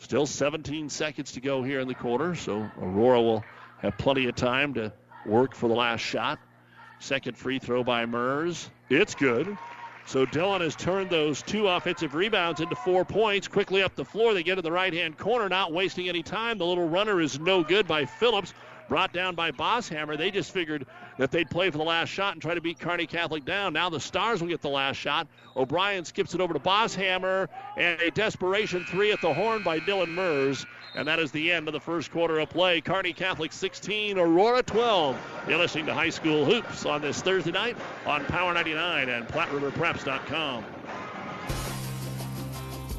Still 0.00 0.26
17 0.26 0.90
seconds 0.90 1.30
to 1.32 1.40
go 1.40 1.62
here 1.62 1.78
in 1.78 1.86
the 1.86 1.94
quarter, 1.94 2.34
so 2.34 2.68
Aurora 2.82 3.22
will 3.22 3.44
have 3.78 3.96
plenty 3.96 4.26
of 4.26 4.34
time 4.34 4.74
to 4.74 4.92
work 5.26 5.54
for 5.54 5.68
the 5.68 5.74
last 5.74 6.00
shot. 6.00 6.40
Second 6.98 7.38
free 7.38 7.60
throw 7.60 7.84
by 7.84 8.04
Mers. 8.04 8.68
It's 8.90 9.14
good. 9.14 9.56
So 10.06 10.26
Dylan 10.26 10.60
has 10.60 10.74
turned 10.74 11.08
those 11.08 11.40
two 11.40 11.68
offensive 11.68 12.16
rebounds 12.16 12.60
into 12.60 12.74
four 12.74 13.04
points. 13.04 13.46
Quickly 13.46 13.80
up 13.80 13.94
the 13.94 14.04
floor, 14.04 14.34
they 14.34 14.42
get 14.42 14.56
to 14.56 14.62
the 14.62 14.72
right 14.72 14.92
hand 14.92 15.16
corner, 15.16 15.48
not 15.48 15.72
wasting 15.72 16.08
any 16.08 16.24
time. 16.24 16.58
The 16.58 16.66
little 16.66 16.88
runner 16.88 17.20
is 17.20 17.38
no 17.38 17.62
good 17.62 17.86
by 17.86 18.06
Phillips 18.06 18.52
brought 18.88 19.12
down 19.12 19.36
by 19.36 19.52
Bosshammer. 19.52 20.18
They 20.18 20.32
just 20.32 20.52
figured 20.52 20.86
that 21.18 21.30
they'd 21.30 21.48
play 21.48 21.70
for 21.70 21.78
the 21.78 21.84
last 21.84 22.08
shot 22.08 22.32
and 22.32 22.42
try 22.42 22.54
to 22.54 22.60
beat 22.60 22.78
Kearney 22.78 23.06
Catholic 23.06 23.44
down. 23.44 23.72
Now 23.72 23.90
the 23.90 24.00
Stars 24.00 24.40
will 24.40 24.48
get 24.48 24.62
the 24.62 24.68
last 24.68 24.96
shot. 24.96 25.26
O'Brien 25.56 26.04
skips 26.04 26.34
it 26.34 26.40
over 26.40 26.52
to 26.52 26.60
Bosshammer, 26.60 27.48
and 27.76 28.00
a 28.00 28.10
desperation 28.10 28.84
three 28.84 29.12
at 29.12 29.20
the 29.20 29.32
horn 29.32 29.62
by 29.62 29.80
Dylan 29.80 30.08
Mers. 30.08 30.66
And 30.96 31.08
that 31.08 31.18
is 31.18 31.32
the 31.32 31.50
end 31.50 31.66
of 31.66 31.72
the 31.72 31.80
first 31.80 32.12
quarter 32.12 32.38
of 32.38 32.50
play. 32.50 32.80
Kearney 32.80 33.12
Catholic 33.12 33.52
16, 33.52 34.16
Aurora 34.18 34.62
12. 34.62 35.16
You're 35.48 35.58
listening 35.58 35.86
to 35.86 35.94
High 35.94 36.10
School 36.10 36.44
Hoops 36.44 36.86
on 36.86 37.00
this 37.00 37.20
Thursday 37.20 37.50
night 37.50 37.76
on 38.06 38.24
Power 38.26 38.54
99 38.54 39.08
and 39.08 39.26
PlatteRiverPreps.com. 39.26 40.64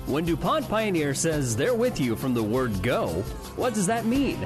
When 0.07 0.23
DuPont 0.23 0.69
Pioneer 0.69 1.15
says 1.15 1.55
they're 1.55 1.73
with 1.73 1.99
you 1.99 2.15
from 2.15 2.33
the 2.33 2.43
word 2.43 2.83
go, 2.83 3.07
what 3.55 3.73
does 3.73 3.87
that 3.87 4.05
mean? 4.05 4.45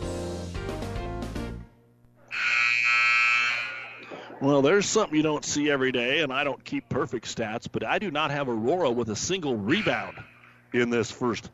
Well, 4.41 4.63
there's 4.63 4.87
something 4.87 5.15
you 5.15 5.21
don't 5.21 5.45
see 5.45 5.69
every 5.69 5.91
day, 5.91 6.21
and 6.21 6.33
I 6.33 6.43
don't 6.43 6.65
keep 6.65 6.89
perfect 6.89 7.25
stats, 7.27 7.67
but 7.71 7.85
I 7.85 7.99
do 7.99 8.09
not 8.09 8.31
have 8.31 8.49
Aurora 8.49 8.89
with 8.89 9.09
a 9.09 9.15
single 9.15 9.55
rebound 9.55 10.17
in 10.73 10.89
this 10.89 11.11
first 11.11 11.51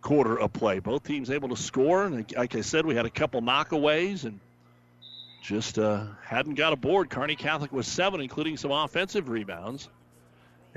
quarter 0.00 0.38
of 0.38 0.52
play. 0.52 0.78
Both 0.78 1.02
teams 1.02 1.28
able 1.28 1.48
to 1.48 1.56
score, 1.56 2.04
and 2.04 2.32
like 2.36 2.54
I 2.54 2.60
said, 2.60 2.86
we 2.86 2.94
had 2.94 3.04
a 3.04 3.10
couple 3.10 3.42
knockaways 3.42 4.26
and 4.26 4.38
just 5.42 5.76
uh, 5.76 6.04
hadn't 6.22 6.54
got 6.54 6.72
a 6.72 6.76
board. 6.76 7.10
Kearney 7.10 7.34
Catholic 7.34 7.72
was 7.72 7.88
seven, 7.88 8.20
including 8.20 8.56
some 8.56 8.70
offensive 8.70 9.28
rebounds, 9.28 9.88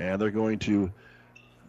and 0.00 0.20
they're 0.20 0.32
going 0.32 0.58
to 0.60 0.92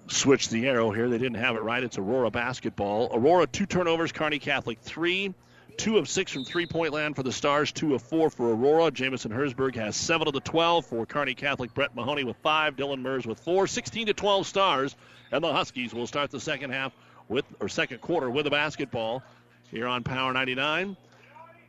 switch 0.07 0.49
the 0.49 0.67
arrow 0.67 0.89
here. 0.89 1.09
They 1.09 1.19
didn't 1.19 1.37
have 1.37 1.57
it 1.57 1.61
right. 1.61 1.83
It's 1.83 1.99
Aurora 1.99 2.31
basketball. 2.31 3.11
Aurora 3.13 3.45
two 3.45 3.67
turnovers, 3.67 4.11
Kearney 4.11 4.39
Catholic 4.39 4.79
three. 4.79 5.35
Two 5.77 5.97
of 5.97 6.07
six 6.09 6.31
from 6.31 6.45
three 6.45 6.65
point 6.65 6.93
land 6.93 7.15
for 7.15 7.23
the 7.23 7.31
Stars, 7.31 7.71
two 7.71 7.95
of 7.95 8.01
four 8.01 8.29
for 8.29 8.51
Aurora. 8.51 8.91
Jamison 8.91 9.31
Hersberg 9.31 9.75
has 9.75 9.95
seven 9.95 10.27
of 10.27 10.33
the 10.33 10.39
12 10.39 10.85
for 10.85 11.05
Kearney 11.05 11.35
Catholic. 11.35 11.73
Brett 11.73 11.95
Mahoney 11.95 12.23
with 12.23 12.37
five, 12.37 12.75
Dylan 12.75 13.01
Mers 13.01 13.25
with 13.25 13.39
four. 13.39 13.67
16 13.67 14.07
to 14.07 14.13
12 14.13 14.47
Stars. 14.47 14.95
And 15.31 15.43
the 15.43 15.51
Huskies 15.51 15.93
will 15.93 16.07
start 16.07 16.31
the 16.31 16.39
second 16.39 16.71
half 16.71 16.93
with, 17.27 17.45
or 17.59 17.67
second 17.67 17.99
quarter 18.01 18.29
with 18.29 18.47
a 18.47 18.51
basketball 18.51 19.23
here 19.69 19.87
on 19.87 20.03
Power 20.03 20.31
99 20.31 20.95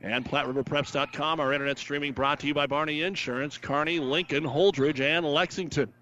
and 0.03 0.25
PlatteRiverPreps.com. 0.25 1.41
Our 1.41 1.53
internet 1.53 1.79
streaming 1.79 2.13
brought 2.13 2.41
to 2.41 2.47
you 2.47 2.55
by 2.55 2.67
Barney 2.67 3.03
Insurance, 3.03 3.59
Kearney, 3.59 3.99
Lincoln, 3.99 4.45
Holdrege, 4.45 5.01
and 5.01 5.27
Lexington. 5.27 5.93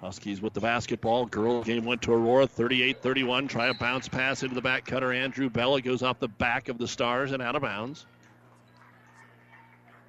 Huskies 0.00 0.40
with 0.40 0.54
the 0.54 0.60
basketball. 0.60 1.26
Girl 1.26 1.62
game 1.62 1.84
went 1.84 2.02
to 2.02 2.12
Aurora 2.12 2.46
38 2.46 3.02
31. 3.02 3.48
Try 3.48 3.68
a 3.68 3.74
bounce 3.74 4.08
pass 4.08 4.42
into 4.42 4.54
the 4.54 4.62
back 4.62 4.86
cutter. 4.86 5.12
Andrew 5.12 5.50
Bella 5.50 5.82
goes 5.82 6.02
off 6.02 6.18
the 6.18 6.28
back 6.28 6.68
of 6.68 6.78
the 6.78 6.88
Stars 6.88 7.32
and 7.32 7.42
out 7.42 7.54
of 7.54 7.62
bounds. 7.62 8.06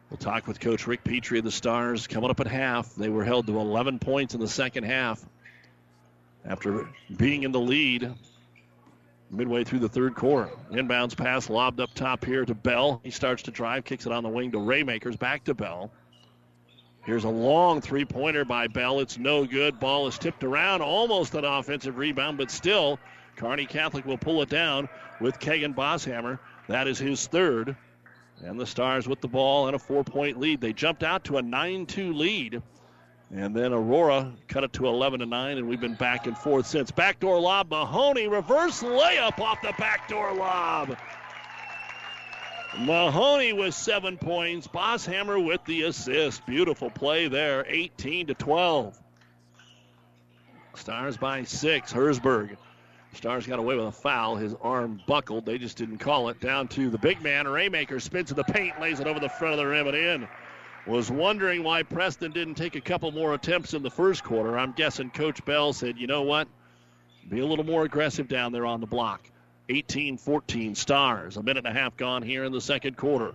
We'll 0.10 0.18
talk 0.18 0.48
with 0.48 0.60
Coach 0.60 0.88
Rick 0.88 1.04
Petrie 1.04 1.40
of 1.40 1.46
the 1.46 1.52
Stars 1.52 2.08
coming 2.08 2.30
up 2.30 2.40
at 2.40 2.48
half. 2.48 2.96
They 2.96 3.10
were 3.10 3.26
held 3.26 3.48
to 3.48 3.60
11 3.60 4.00
points 4.00 4.34
in 4.34 4.40
the 4.40 4.48
second 4.48 4.86
half 4.86 5.26
after 6.46 6.88
being 7.18 7.44
in 7.44 7.52
the 7.52 7.60
lead 7.60 8.14
midway 9.30 9.64
through 9.64 9.80
the 9.80 9.90
third 9.90 10.16
quarter. 10.16 10.50
Inbounds 10.72 11.16
pass 11.16 11.50
lobbed 11.50 11.80
up 11.80 11.94
top 11.94 12.24
here 12.24 12.46
to 12.46 12.54
Bell. 12.54 13.02
He 13.04 13.12
starts 13.12 13.44
to 13.44 13.52
drive, 13.52 13.86
kicks 13.86 14.06
it 14.06 14.12
on 14.12 14.24
the 14.24 14.30
wing 14.30 14.52
to 14.52 14.58
Raymakers. 14.58 15.18
Back 15.18 15.46
to 15.46 15.54
Bell. 15.54 15.92
Here's 17.04 17.24
a 17.24 17.30
long 17.30 17.82
three 17.82 18.06
pointer 18.06 18.46
by 18.46 18.68
Bell. 18.68 19.00
It's 19.00 19.18
no 19.18 19.46
good. 19.46 19.80
Ball 19.80 20.08
is 20.08 20.20
tipped 20.20 20.44
around, 20.44 20.82
almost 20.82 21.34
an 21.34 21.46
offensive 21.46 21.98
rebound, 21.98 22.38
but 22.38 22.52
still, 22.52 23.00
Kearney 23.36 23.66
Catholic 23.66 24.06
will 24.06 24.18
pull 24.18 24.42
it 24.44 24.50
down 24.50 24.88
with 25.20 25.40
Kagan 25.40 25.74
Bosshammer. 25.74 26.38
That 26.68 26.88
is 26.88 27.00
his 27.00 27.26
third. 27.26 27.76
And 28.44 28.60
the 28.60 28.68
Stars 28.68 29.08
with 29.08 29.22
the 29.22 29.28
ball 29.28 29.68
and 29.68 29.76
a 29.76 29.80
four 29.80 30.04
point 30.04 30.40
lead. 30.40 30.62
They 30.62 30.74
jumped 30.74 31.04
out 31.04 31.24
to 31.26 31.38
a 31.38 31.42
9 31.42 31.86
2 31.86 32.14
lead. 32.14 32.62
And 33.34 33.56
then 33.56 33.72
Aurora 33.72 34.34
cut 34.48 34.64
it 34.64 34.74
to 34.74 34.88
11 34.88 35.22
to 35.22 35.26
9, 35.26 35.58
and 35.58 35.68
we've 35.68 35.80
been 35.80 35.96
back 35.96 36.28
and 36.28 36.38
forth 36.38 36.68
since. 36.68 36.92
Backdoor 36.92 37.40
lob, 37.40 37.72
Mahoney, 37.72 38.28
reverse 38.28 38.84
layup 38.84 39.40
off 39.40 39.62
the 39.62 39.74
backdoor 39.78 40.34
lob. 40.34 40.98
Mahoney 42.78 43.54
with 43.54 43.74
seven 43.74 44.18
points. 44.18 44.68
Bosshammer 44.68 45.44
with 45.44 45.64
the 45.66 45.84
assist. 45.84 46.46
Beautiful 46.46 46.90
play 46.90 47.28
there. 47.28 47.66
18 47.68 48.28
to 48.28 48.34
12. 48.34 48.98
Stars 50.76 51.18
by 51.18 51.44
six. 51.44 51.92
Hersberg. 51.92 52.56
Stars 53.14 53.46
got 53.46 53.60
away 53.60 53.76
with 53.76 53.88
a 53.88 53.92
foul. 53.92 54.38
His 54.38 54.56
arm 54.62 55.02
buckled. 55.06 55.46
They 55.46 55.58
just 55.58 55.78
didn't 55.78 55.98
call 55.98 56.30
it. 56.30 56.40
Down 56.40 56.70
to 56.70 56.90
the 56.90 56.98
big 56.98 57.22
man. 57.22 57.46
Raymaker 57.46 58.02
spins 58.02 58.30
to 58.30 58.36
the 58.36 58.44
paint, 58.44 58.80
lays 58.80 59.02
it 59.02 59.08
over 59.08 59.20
the 59.20 59.30
front 59.30 59.54
of 59.54 59.58
the 59.60 59.68
rim 59.68 59.88
and 59.88 59.98
in. 59.98 60.28
Was 60.88 61.12
wondering 61.12 61.64
why 61.64 61.84
Preston 61.84 62.32
didn't 62.32 62.56
take 62.56 62.76
a 62.76 62.82
couple 62.82 63.12
more 63.12 63.34
attempts 63.34 63.74
in 63.74 63.84
the 63.84 63.92
first 63.92 64.24
quarter. 64.24 64.58
I'm 64.58 64.72
guessing 64.72 65.10
Coach 65.10 65.44
Bell 65.46 65.74
said, 65.74 65.98
you 65.98 66.08
know 66.08 66.24
what? 66.24 66.48
Be 67.30 67.42
a 67.42 67.46
little 67.46 67.66
more 67.66 67.84
aggressive 67.84 68.28
down 68.28 68.52
there 68.52 68.66
on 68.66 68.80
the 68.80 68.88
block. 68.88 69.30
18 69.72 70.18
14 70.18 70.76
Stars. 70.76 71.38
A 71.38 71.44
minute 71.44 71.66
and 71.66 71.76
a 71.76 71.80
half 71.80 71.96
gone 71.96 72.22
here 72.22 72.44
in 72.44 72.52
the 72.52 72.60
second 72.60 72.98
quarter. 72.98 73.34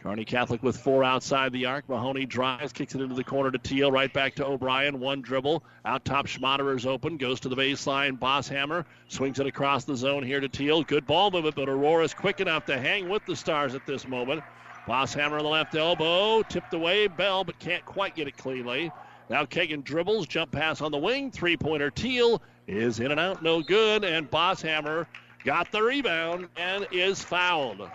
Kearney 0.00 0.24
Catholic 0.24 0.62
with 0.62 0.76
four 0.76 1.04
outside 1.04 1.52
the 1.52 1.66
arc. 1.66 1.88
Mahoney 1.88 2.24
drives, 2.24 2.72
kicks 2.72 2.94
it 2.94 3.00
into 3.00 3.14
the 3.14 3.24
corner 3.24 3.50
to 3.50 3.58
Teal, 3.58 3.90
right 3.90 4.12
back 4.12 4.34
to 4.36 4.46
O'Brien. 4.46 4.98
One 4.98 5.22
dribble. 5.22 5.62
Out 5.84 6.04
top, 6.04 6.26
Schmaderer's 6.26 6.86
open. 6.86 7.16
Goes 7.16 7.40
to 7.40 7.48
the 7.48 7.56
baseline. 7.56 8.18
Bosshammer 8.18 8.84
swings 9.08 9.38
it 9.38 9.46
across 9.46 9.84
the 9.84 9.96
zone 9.96 10.24
here 10.24 10.40
to 10.40 10.48
Teal. 10.48 10.82
Good 10.82 11.06
ball 11.06 11.30
movement, 11.30 11.56
but 11.56 11.68
Aurora's 11.68 12.14
quick 12.14 12.40
enough 12.40 12.66
to 12.66 12.78
hang 12.78 13.08
with 13.08 13.24
the 13.26 13.36
Stars 13.36 13.74
at 13.74 13.86
this 13.86 14.06
moment. 14.06 14.42
Bosshammer 14.88 15.38
on 15.38 15.44
the 15.44 15.50
left 15.50 15.74
elbow. 15.76 16.42
Tipped 16.42 16.74
away. 16.74 17.06
Bell, 17.06 17.44
but 17.44 17.58
can't 17.58 17.84
quite 17.84 18.16
get 18.16 18.26
it 18.26 18.36
cleanly. 18.36 18.90
Now 19.30 19.44
Kagan 19.44 19.84
dribbles. 19.84 20.26
Jump 20.26 20.50
pass 20.50 20.80
on 20.80 20.90
the 20.90 20.98
wing. 20.98 21.30
Three 21.30 21.56
pointer. 21.56 21.90
Teal 21.90 22.40
is 22.66 23.00
in 23.00 23.10
and 23.10 23.20
out. 23.20 23.42
No 23.42 23.62
good. 23.62 24.04
And 24.04 24.30
Bosshammer 24.30 25.06
got 25.44 25.70
the 25.72 25.82
rebound 25.82 26.48
and 26.56 26.86
is 26.92 27.22
fouled. 27.22 27.88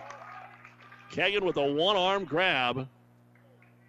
Kagan 1.12 1.42
with 1.42 1.56
a 1.56 1.72
one 1.72 1.96
arm 1.96 2.24
grab. 2.24 2.88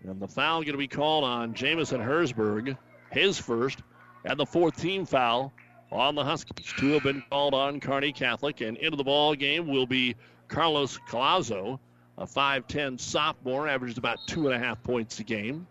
And 0.03 0.21
the 0.21 0.27
foul 0.27 0.59
is 0.59 0.65
going 0.65 0.73
to 0.73 0.77
be 0.77 0.87
called 0.87 1.23
on 1.23 1.55
Jamison 1.55 1.99
Hersberg, 1.99 2.77
his 3.11 3.39
first, 3.39 3.79
and 4.23 4.39
the 4.39 4.45
fourth 4.45 4.79
team 4.79 5.05
foul 5.05 5.51
on 5.91 6.15
the 6.15 6.23
Huskies. 6.23 6.73
Two 6.77 6.91
have 6.91 7.03
been 7.03 7.23
called 7.29 7.53
on 7.53 7.79
Kearney 7.79 8.11
Catholic, 8.11 8.61
and 8.61 8.77
into 8.77 8.97
the 8.97 9.03
ball 9.03 9.33
game 9.33 9.67
will 9.67 9.87
be 9.87 10.15
Carlos 10.47 10.99
Colazo, 11.09 11.79
a 12.17 12.25
5'10 12.25 12.99
sophomore, 12.99 13.67
averages 13.67 13.97
about 13.97 14.19
two 14.27 14.47
and 14.47 14.55
a 14.55 14.59
half 14.59 14.81
points 14.83 15.19
a 15.19 15.23
game. 15.23 15.67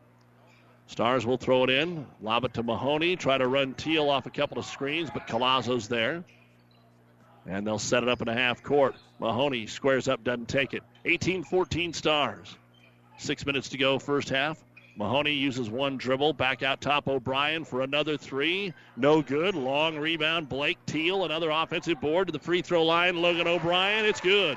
Stars 0.86 1.24
will 1.24 1.38
throw 1.38 1.64
it 1.64 1.70
in, 1.70 2.06
lob 2.20 2.44
it 2.44 2.54
to 2.54 2.62
Mahoney, 2.62 3.16
try 3.16 3.38
to 3.38 3.46
run 3.46 3.74
Teal 3.74 4.10
off 4.10 4.26
a 4.26 4.30
couple 4.30 4.58
of 4.58 4.66
screens, 4.66 5.10
but 5.10 5.26
Colazo's 5.26 5.88
there. 5.88 6.24
And 7.46 7.66
they'll 7.66 7.78
set 7.78 8.02
it 8.02 8.08
up 8.08 8.22
in 8.22 8.28
a 8.28 8.34
half 8.34 8.62
court. 8.62 8.96
Mahoney 9.18 9.66
squares 9.66 10.08
up, 10.08 10.24
doesn't 10.24 10.48
take 10.48 10.74
it. 10.74 10.82
18 11.04 11.44
14 11.44 11.92
stars. 11.92 12.56
Six 13.18 13.44
minutes 13.46 13.68
to 13.70 13.78
go, 13.78 13.98
first 13.98 14.28
half. 14.28 14.62
Mahoney 14.96 15.32
uses 15.32 15.68
one 15.68 15.96
dribble, 15.96 16.34
back 16.34 16.62
out 16.62 16.80
top 16.80 17.08
O'Brien 17.08 17.64
for 17.64 17.82
another 17.82 18.16
three. 18.16 18.72
No 18.96 19.22
good. 19.22 19.54
Long 19.56 19.98
rebound. 19.98 20.48
Blake 20.48 20.78
Teal, 20.86 21.24
another 21.24 21.50
offensive 21.50 22.00
board 22.00 22.28
to 22.28 22.32
the 22.32 22.38
free 22.38 22.62
throw 22.62 22.84
line. 22.84 23.20
Logan 23.20 23.48
O'Brien, 23.48 24.04
it's 24.04 24.20
good. 24.20 24.56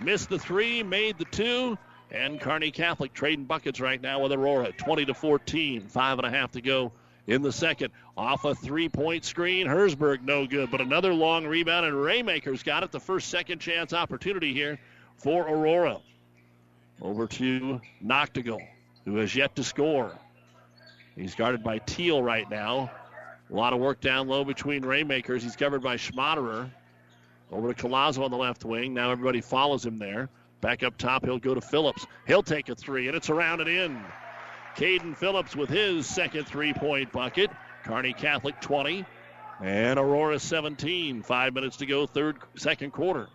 Missed 0.00 0.28
the 0.28 0.38
three, 0.38 0.82
made 0.82 1.18
the 1.18 1.24
two. 1.26 1.78
And 2.10 2.40
Kearney 2.40 2.70
Catholic 2.70 3.12
trading 3.12 3.44
buckets 3.44 3.80
right 3.80 4.00
now 4.00 4.20
with 4.20 4.32
Aurora. 4.32 4.72
20 4.72 5.04
to 5.06 5.14
14. 5.14 5.88
Five 5.88 6.18
and 6.18 6.26
a 6.26 6.30
half 6.30 6.52
to 6.52 6.60
go 6.60 6.92
in 7.26 7.42
the 7.42 7.52
second. 7.52 7.92
Off 8.16 8.44
a 8.44 8.54
three 8.54 8.88
point 8.88 9.24
screen. 9.24 9.66
Hersberg, 9.66 10.22
no 10.22 10.46
good. 10.46 10.70
But 10.70 10.80
another 10.80 11.12
long 11.12 11.46
rebound, 11.46 11.86
and 11.86 11.94
Raymaker's 11.94 12.62
got 12.62 12.82
it. 12.82 12.92
The 12.92 13.00
first 13.00 13.28
second 13.28 13.60
chance 13.60 13.92
opportunity 13.92 14.52
here 14.52 14.78
for 15.16 15.48
Aurora. 15.48 16.00
Over 17.02 17.26
to 17.26 17.80
Noctigal 18.04 18.60
who 19.04 19.16
has 19.16 19.34
yet 19.34 19.54
to 19.56 19.64
score. 19.64 20.12
He's 21.16 21.34
guarded 21.34 21.62
by 21.62 21.78
Teal 21.78 22.22
right 22.22 22.48
now. 22.50 22.90
A 23.50 23.54
lot 23.54 23.72
of 23.72 23.78
work 23.78 24.00
down 24.00 24.26
low 24.26 24.44
between 24.44 24.82
Raymakers. 24.82 25.42
He's 25.42 25.56
covered 25.56 25.82
by 25.82 25.96
Schmaderer. 25.96 26.70
Over 27.52 27.72
to 27.72 27.82
Colazo 27.86 28.24
on 28.24 28.30
the 28.30 28.36
left 28.36 28.64
wing. 28.64 28.94
Now 28.94 29.10
everybody 29.10 29.40
follows 29.40 29.84
him 29.84 29.98
there. 29.98 30.28
Back 30.60 30.82
up 30.82 30.96
top, 30.96 31.24
he'll 31.24 31.38
go 31.38 31.54
to 31.54 31.60
Phillips. 31.60 32.06
He'll 32.26 32.42
take 32.42 32.70
a 32.70 32.74
three, 32.74 33.06
and 33.06 33.16
it's 33.16 33.28
around 33.28 33.60
and 33.60 33.68
in. 33.68 34.02
Caden 34.76 35.16
Phillips 35.16 35.54
with 35.54 35.70
his 35.70 36.06
second 36.06 36.46
three 36.46 36.72
point 36.72 37.12
bucket. 37.12 37.50
Kearney 37.84 38.12
Catholic 38.12 38.60
20 38.60 39.04
and 39.62 39.98
Aurora 39.98 40.38
17. 40.38 41.22
Five 41.22 41.54
minutes 41.54 41.76
to 41.78 41.86
go, 41.86 42.06
third, 42.06 42.38
second 42.56 42.92
quarter. 42.92 43.28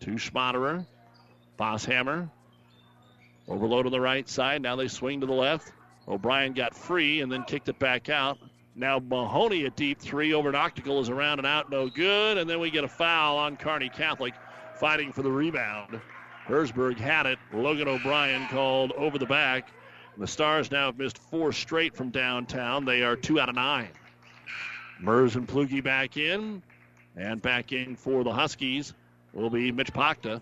To 0.00 0.10
Schmaderer. 0.12 0.86
Bosshammer 1.58 2.30
Overload 3.48 3.86
on 3.86 3.92
the 3.92 4.00
right 4.00 4.28
side. 4.28 4.62
Now 4.62 4.76
they 4.76 4.88
swing 4.88 5.20
to 5.20 5.26
the 5.26 5.32
left. 5.32 5.72
O'Brien 6.06 6.52
got 6.52 6.74
free 6.74 7.20
and 7.20 7.30
then 7.30 7.42
kicked 7.44 7.68
it 7.68 7.78
back 7.78 8.08
out. 8.08 8.38
Now 8.76 9.00
Mahoney, 9.00 9.64
a 9.64 9.70
deep 9.70 10.00
three 10.00 10.32
over 10.32 10.52
Noctigal, 10.52 11.02
is 11.02 11.08
around 11.08 11.40
and 11.40 11.46
out, 11.46 11.70
no 11.70 11.88
good. 11.88 12.38
And 12.38 12.48
then 12.48 12.60
we 12.60 12.70
get 12.70 12.84
a 12.84 12.88
foul 12.88 13.36
on 13.36 13.56
Kearney 13.56 13.88
Catholic, 13.88 14.34
fighting 14.76 15.12
for 15.12 15.22
the 15.22 15.30
rebound. 15.30 16.00
Hersberg 16.46 16.96
had 16.96 17.26
it. 17.26 17.38
Logan 17.52 17.88
O'Brien 17.88 18.46
called 18.48 18.92
over 18.92 19.18
the 19.18 19.26
back. 19.26 19.68
The 20.18 20.26
Stars 20.26 20.70
now 20.70 20.86
have 20.86 20.98
missed 20.98 21.18
four 21.18 21.52
straight 21.52 21.96
from 21.96 22.10
downtown. 22.10 22.84
They 22.84 23.02
are 23.02 23.16
two 23.16 23.40
out 23.40 23.48
of 23.48 23.54
nine. 23.54 23.88
Mers 25.00 25.36
and 25.36 25.48
Plugi 25.48 25.82
back 25.82 26.16
in. 26.16 26.62
And 27.16 27.42
back 27.42 27.72
in 27.72 27.96
for 27.96 28.22
the 28.22 28.32
Huskies 28.32 28.94
will 29.32 29.50
be 29.50 29.72
Mitch 29.72 29.92
Pakta. 29.92 30.40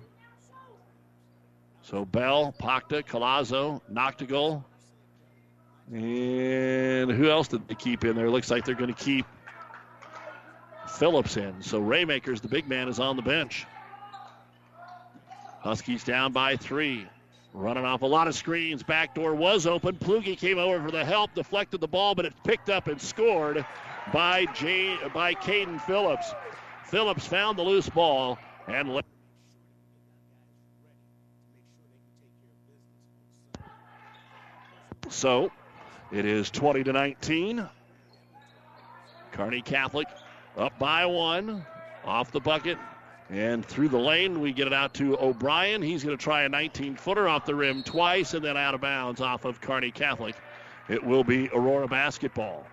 So 1.83 2.05
Bell, 2.05 2.55
Pakta, 2.61 3.03
Colazo, 3.03 3.81
Noctigal. 3.91 4.63
And 5.91 7.11
who 7.11 7.31
else 7.31 7.49
did 7.49 7.67
they 7.67 7.75
keep 7.75 8.05
in 8.05 8.15
there? 8.15 8.29
Looks 8.31 8.51
like 8.51 8.65
they're 8.65 8.75
going 8.75 8.93
to 8.93 9.05
keep 9.05 9.25
Phillips 10.87 11.37
in. 11.37 11.63
So 11.63 11.81
Raymakers, 11.81 12.41
the 12.41 12.49
big 12.49 12.69
man, 12.69 12.89
is 12.89 13.01
on 13.01 13.17
the 13.17 13.23
bench. 13.23 13.67
Huskies 15.61 16.05
down 16.05 16.33
by 16.33 16.57
three. 16.57 17.07
Running 17.59 17.85
off 17.85 18.03
a 18.03 18.07
lot 18.07 18.29
of 18.29 18.37
screens. 18.37 18.85
Back 18.85 19.17
door 19.17 19.35
was 19.35 19.67
open. 19.67 19.97
Plugi 19.97 20.39
came 20.39 20.59
over 20.59 20.81
for 20.81 20.93
the 20.93 21.05
help, 21.05 21.35
deflected 21.35 21.81
the 21.81 21.89
ball, 21.89 22.15
but 22.15 22.25
it 22.25 22.33
picked 22.45 22.71
up 22.71 22.87
and 22.87 23.03
scored 23.03 23.67
by 24.13 24.47
Jay, 24.55 24.97
by 25.13 25.35
Caden 25.35 25.81
Phillips. 25.81 26.33
Phillips 26.85 27.27
found 27.27 27.59
the 27.59 27.65
loose 27.65 27.89
ball 27.89 28.39
and 28.69 28.95
left. 28.95 29.09
So 35.09 35.51
it 36.13 36.25
is 36.27 36.53
20 36.53 36.85
to 36.85 36.93
19. 36.93 37.69
Kearney 39.33 39.63
Catholic 39.63 40.07
up 40.57 40.79
by 40.79 41.07
one, 41.07 41.67
off 42.05 42.31
the 42.31 42.41
bucket, 42.41 42.79
and 43.31 43.65
through 43.65 43.89
the 43.89 43.99
lane. 43.99 44.41
We 44.41 44.53
get 44.53 44.67
it 44.67 44.73
out 44.73 44.95
to 44.95 45.19
O'Brien. 45.19 45.83
He's 45.83 46.05
going 46.05 46.17
to 46.17 46.23
try 46.23 46.43
a 46.43 46.49
19 46.49 46.97
footer 46.97 47.29
off 47.29 47.45
the 47.45 47.55
rim 47.55 47.83
twice 47.83 48.35
and 48.35 48.45
then 48.45 48.57
out 48.57 48.75
of 48.75 48.81
bounds 48.81 49.21
off 49.21 49.45
of 49.45 49.61
Kearney 49.61 49.91
Catholic. 49.91 50.35
It 50.89 51.05
will 51.05 51.25
be 51.25 51.49
Aurora 51.49 51.89
basketball. 51.89 52.67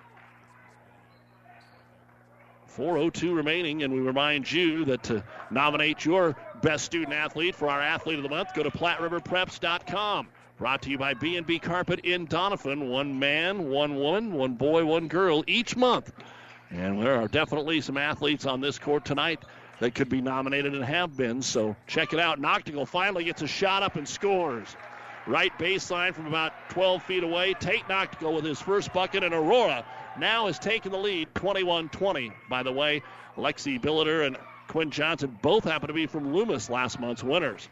4.02 2.78 3.34
remaining, 3.34 3.84
and 3.84 3.94
we 3.94 4.00
remind 4.00 4.52
you 4.52 4.84
that 4.86 5.04
to 5.04 5.24
nominate 5.50 6.04
your 6.04 6.36
best 6.62 6.84
student 6.84 7.14
athlete 7.14 7.56
for 7.56 7.70
our 7.70 7.82
Athlete 7.82 8.18
of 8.18 8.24
the 8.24 8.30
Month, 8.30 8.54
go 8.54 8.64
to 8.64 8.72
PlatteRiverPreps.com. 8.72 10.28
Brought 10.58 10.82
to 10.84 10.90
you 10.90 10.98
by 10.98 11.14
B&B 11.14 11.60
Carpet 11.60 12.02
in 12.04 12.28
Doniphan. 12.28 12.90
One 12.90 13.18
man, 13.20 13.70
one 13.70 13.96
woman, 13.96 14.34
one 14.34 14.54
boy, 14.54 14.86
one 14.86 15.08
girl 15.08 15.44
each 15.48 15.76
month. 15.76 16.12
And 16.70 17.02
there 17.02 17.22
are 17.22 17.28
definitely 17.28 17.82
some 17.82 17.98
athletes 17.98 18.46
on 18.46 18.60
this 18.62 18.80
court 18.80 19.06
tonight 19.06 19.44
that 19.80 19.96
could 19.96 20.10
be 20.10 20.22
nominated 20.22 20.74
and 20.74 20.84
have 20.84 21.16
been. 21.16 21.42
So 21.42 21.76
check 21.88 22.14
it 22.14 22.20
out. 22.20 22.40
Noctigal 22.40 22.88
finally 22.88 23.24
gets 23.24 23.42
a 23.42 23.48
shot 23.48 23.84
up 23.84 23.96
and 23.96 24.08
scores. 24.08 24.76
Right 25.28 25.52
baseline 25.58 26.14
from 26.14 26.28
about 26.28 26.54
12 26.70 27.04
feet 27.04 27.24
away. 27.24 27.56
Tate 27.56 27.88
Noctigal 27.88 28.36
with 28.36 28.46
his 28.46 28.62
first 28.62 28.94
bucket, 28.94 29.24
and 29.24 29.34
Aurora 29.34 29.84
now 30.20 30.48
has 30.48 30.60
taken 30.60 30.92
the 30.92 31.00
lead 31.00 31.34
21 31.34 31.90
20. 31.90 32.32
By 32.50 32.64
the 32.64 32.72
way, 32.72 33.02
Lexi 33.36 33.82
Billiter 33.82 34.26
and 34.26 34.38
Quinn 34.68 34.92
Johnson 34.92 35.38
both 35.42 35.64
happen 35.64 35.88
to 35.88 35.94
be 35.94 36.06
from 36.06 36.34
Loomis 36.34 36.70
last 36.70 37.00
month's 37.00 37.24
winners. 37.24 37.68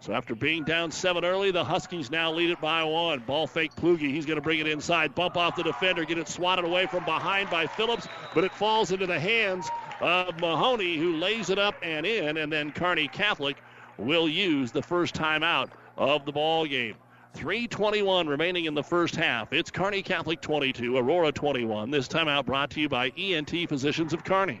So 0.00 0.12
after 0.12 0.34
being 0.34 0.64
down 0.64 0.90
seven 0.90 1.24
early, 1.24 1.50
the 1.50 1.64
Huskies 1.64 2.10
now 2.10 2.32
lead 2.32 2.50
it 2.50 2.60
by 2.60 2.84
one. 2.84 3.20
Ball 3.20 3.46
fake 3.46 3.74
Plugi. 3.74 4.10
He's 4.10 4.26
going 4.26 4.36
to 4.36 4.42
bring 4.42 4.60
it 4.60 4.66
inside, 4.66 5.14
bump 5.14 5.36
off 5.36 5.56
the 5.56 5.62
defender, 5.62 6.04
get 6.04 6.18
it 6.18 6.28
swatted 6.28 6.66
away 6.66 6.86
from 6.86 7.04
behind 7.06 7.48
by 7.48 7.66
Phillips, 7.66 8.06
but 8.34 8.44
it 8.44 8.52
falls 8.52 8.92
into 8.92 9.06
the 9.06 9.18
hands 9.18 9.66
of 10.00 10.38
Mahoney, 10.40 10.96
who 10.96 11.16
lays 11.16 11.50
it 11.50 11.58
up 11.58 11.74
and 11.82 12.04
in, 12.04 12.36
and 12.36 12.52
then 12.52 12.72
Kearney 12.72 13.08
Catholic 13.08 13.56
will 13.98 14.28
use 14.28 14.72
the 14.72 14.82
first 14.82 15.14
timeout 15.14 15.70
of 15.96 16.24
the 16.24 16.32
ball 16.32 16.66
game. 16.66 16.96
321 17.34 18.28
remaining 18.28 18.66
in 18.66 18.74
the 18.74 18.82
first 18.82 19.16
half. 19.16 19.52
It's 19.52 19.70
Kearney 19.70 20.02
Catholic 20.02 20.40
22, 20.40 20.96
Aurora 20.96 21.32
21. 21.32 21.90
This 21.90 22.06
timeout 22.06 22.46
brought 22.46 22.70
to 22.70 22.80
you 22.80 22.88
by 22.88 23.10
ENT 23.16 23.68
Physicians 23.68 24.12
of 24.12 24.24
Kearney. 24.24 24.60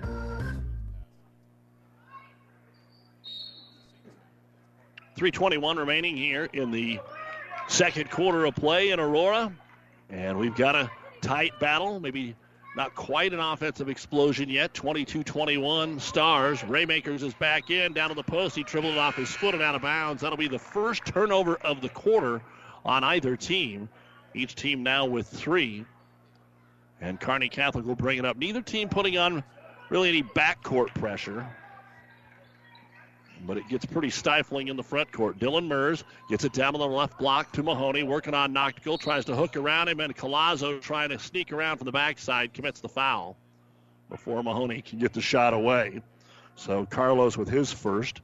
321 5.21 5.77
remaining 5.77 6.17
here 6.17 6.49
in 6.51 6.71
the 6.71 6.99
second 7.67 8.09
quarter 8.09 8.43
of 8.45 8.55
play 8.55 8.89
in 8.89 8.99
Aurora. 8.99 9.53
And 10.09 10.35
we've 10.39 10.55
got 10.55 10.73
a 10.73 10.89
tight 11.21 11.51
battle, 11.59 11.99
maybe 11.99 12.35
not 12.75 12.95
quite 12.95 13.31
an 13.31 13.39
offensive 13.39 13.87
explosion 13.87 14.49
yet. 14.49 14.73
22 14.73 15.21
21 15.21 15.99
stars. 15.99 16.61
Raymakers 16.61 17.21
is 17.21 17.35
back 17.35 17.69
in, 17.69 17.93
down 17.93 18.09
to 18.09 18.15
the 18.15 18.23
post. 18.23 18.55
He 18.55 18.63
dribbled 18.63 18.97
off 18.97 19.13
his 19.13 19.29
foot 19.29 19.53
and 19.53 19.61
out 19.61 19.75
of 19.75 19.83
bounds. 19.83 20.23
That'll 20.23 20.39
be 20.39 20.47
the 20.47 20.57
first 20.57 21.05
turnover 21.05 21.57
of 21.57 21.81
the 21.81 21.89
quarter 21.89 22.41
on 22.83 23.03
either 23.03 23.37
team. 23.37 23.89
Each 24.33 24.55
team 24.55 24.81
now 24.81 25.05
with 25.05 25.27
three. 25.27 25.85
And 26.99 27.19
Kearney 27.19 27.49
Catholic 27.49 27.85
will 27.85 27.93
bring 27.93 28.17
it 28.17 28.25
up. 28.25 28.37
Neither 28.37 28.63
team 28.63 28.89
putting 28.89 29.19
on 29.19 29.43
really 29.91 30.09
any 30.09 30.23
backcourt 30.23 30.95
pressure 30.95 31.47
but 33.45 33.57
it 33.57 33.67
gets 33.67 33.85
pretty 33.85 34.09
stifling 34.09 34.67
in 34.67 34.75
the 34.77 34.83
front 34.83 35.11
court. 35.11 35.39
Dylan 35.39 35.67
Mers 35.67 36.03
gets 36.29 36.43
it 36.43 36.53
down 36.53 36.75
on 36.75 36.79
the 36.79 36.87
left 36.87 37.17
block 37.17 37.51
to 37.53 37.63
Mahoney, 37.63 38.03
working 38.03 38.33
on 38.33 38.53
Noctigal, 38.53 38.99
tries 38.99 39.25
to 39.25 39.35
hook 39.35 39.55
around 39.57 39.87
him, 39.87 39.99
and 39.99 40.15
Colazo 40.15 40.81
trying 40.81 41.09
to 41.09 41.19
sneak 41.19 41.51
around 41.51 41.77
from 41.77 41.85
the 41.85 41.91
backside 41.91 42.53
commits 42.53 42.79
the 42.81 42.89
foul. 42.89 43.37
before 44.11 44.43
Mahoney 44.43 44.81
can 44.81 44.99
get 44.99 45.13
the 45.13 45.21
shot 45.21 45.53
away. 45.53 46.01
So 46.55 46.85
Carlos 46.85 47.37
with 47.37 47.47
his 47.47 47.71
first, 47.71 48.21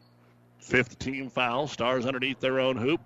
fifth 0.60 1.00
team 1.00 1.30
foul. 1.30 1.68
Stars 1.68 2.06
underneath 2.06 2.40
their 2.40 2.60
own 2.60 2.78
hoop. 2.78 3.02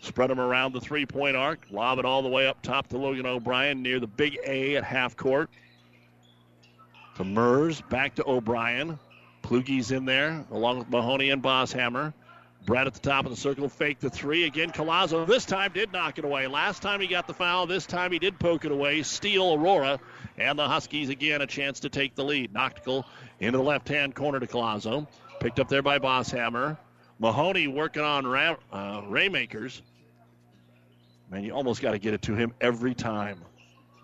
Spread 0.00 0.30
them 0.30 0.38
around 0.40 0.72
the 0.72 0.80
three 0.80 1.06
point 1.06 1.36
arc. 1.36 1.66
Lob 1.70 1.98
it 1.98 2.04
all 2.04 2.22
the 2.22 2.28
way 2.28 2.46
up 2.46 2.60
top 2.62 2.88
to 2.88 2.98
Logan 2.98 3.26
O'Brien 3.26 3.82
near 3.82 3.98
the 3.98 4.06
big 4.06 4.38
A 4.46 4.76
at 4.76 4.84
half 4.84 5.16
court. 5.16 5.50
To 7.16 7.24
Mers, 7.24 7.80
back 7.82 8.14
to 8.16 8.28
O'Brien. 8.28 8.98
Plugi's 9.42 9.90
in 9.90 10.04
there 10.04 10.44
along 10.50 10.78
with 10.78 10.90
Mahoney 10.90 11.30
and 11.30 11.42
Bosshammer. 11.42 12.12
Brett 12.64 12.86
at 12.86 12.94
the 12.94 13.00
top 13.00 13.24
of 13.24 13.32
the 13.32 13.36
circle, 13.36 13.68
fake 13.68 13.98
the 13.98 14.08
three. 14.08 14.44
Again, 14.44 14.70
Colazo 14.70 15.26
this 15.26 15.44
time 15.44 15.72
did 15.74 15.92
knock 15.92 16.18
it 16.18 16.24
away. 16.24 16.46
Last 16.46 16.80
time 16.80 17.00
he 17.00 17.08
got 17.08 17.26
the 17.26 17.34
foul, 17.34 17.66
this 17.66 17.86
time 17.86 18.12
he 18.12 18.20
did 18.20 18.38
poke 18.38 18.64
it 18.64 18.70
away. 18.70 19.02
Steal 19.02 19.54
Aurora, 19.54 19.98
and 20.38 20.56
the 20.56 20.68
Huskies 20.68 21.08
again 21.08 21.42
a 21.42 21.46
chance 21.46 21.80
to 21.80 21.88
take 21.88 22.14
the 22.14 22.24
lead. 22.24 22.52
Noctigal 22.52 23.04
into 23.40 23.58
the 23.58 23.64
left 23.64 23.88
hand 23.88 24.14
corner 24.14 24.38
to 24.38 24.46
Colazo. 24.46 25.08
Picked 25.40 25.58
up 25.58 25.68
there 25.68 25.82
by 25.82 25.98
Bosshammer. 25.98 26.78
Mahoney 27.18 27.66
working 27.66 28.02
on 28.02 28.26
Ra- 28.26 28.56
uh, 28.72 29.02
Raymakers. 29.02 29.80
Man, 31.30 31.42
you 31.42 31.52
almost 31.52 31.82
got 31.82 31.92
to 31.92 31.98
get 31.98 32.14
it 32.14 32.22
to 32.22 32.34
him 32.36 32.52
every 32.60 32.94
time. 32.94 33.40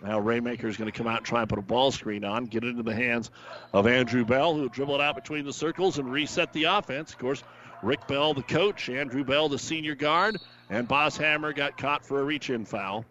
Now 0.03 0.21
Raymaker 0.21 0.65
is 0.65 0.77
going 0.77 0.91
to 0.91 0.97
come 0.97 1.09
out 1.09 1.19
and 1.19 1.27
try 1.27 1.41
and 1.41 1.49
put 1.49 1.59
a 1.59 1.63
ball 1.63 1.91
screen 1.91 2.25
on, 2.25 2.45
get 2.45 2.63
it 2.63 2.69
into 2.69 2.85
the 2.85 2.95
hands 2.95 3.31
of 3.73 3.87
Andrew 3.87 4.25
Bell, 4.25 4.55
who 4.55 4.69
dribbled 4.69 5.01
out 5.01 5.17
between 5.17 5.45
the 5.45 5.53
circles 5.53 5.99
and 5.99 6.11
reset 6.11 6.53
the 6.53 6.65
offense. 6.65 7.13
Of 7.13 7.19
course, 7.19 7.43
Rick 7.83 8.07
Bell, 8.07 8.33
the 8.33 8.43
coach, 8.43 8.89
Andrew 8.89 9.25
Bell, 9.25 9.49
the 9.49 9.59
senior 9.59 9.95
guard, 9.95 10.37
and 10.71 10.89
Bosshammer 10.89 11.55
got 11.55 11.77
caught 11.77 12.05
for 12.05 12.21
a 12.21 12.25
reach-in 12.25 12.65
foul. 12.65 13.05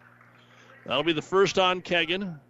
That'll 0.86 1.02
be 1.02 1.12
the 1.12 1.22
first 1.22 1.58
on 1.58 1.82
Kegan, 1.82 2.40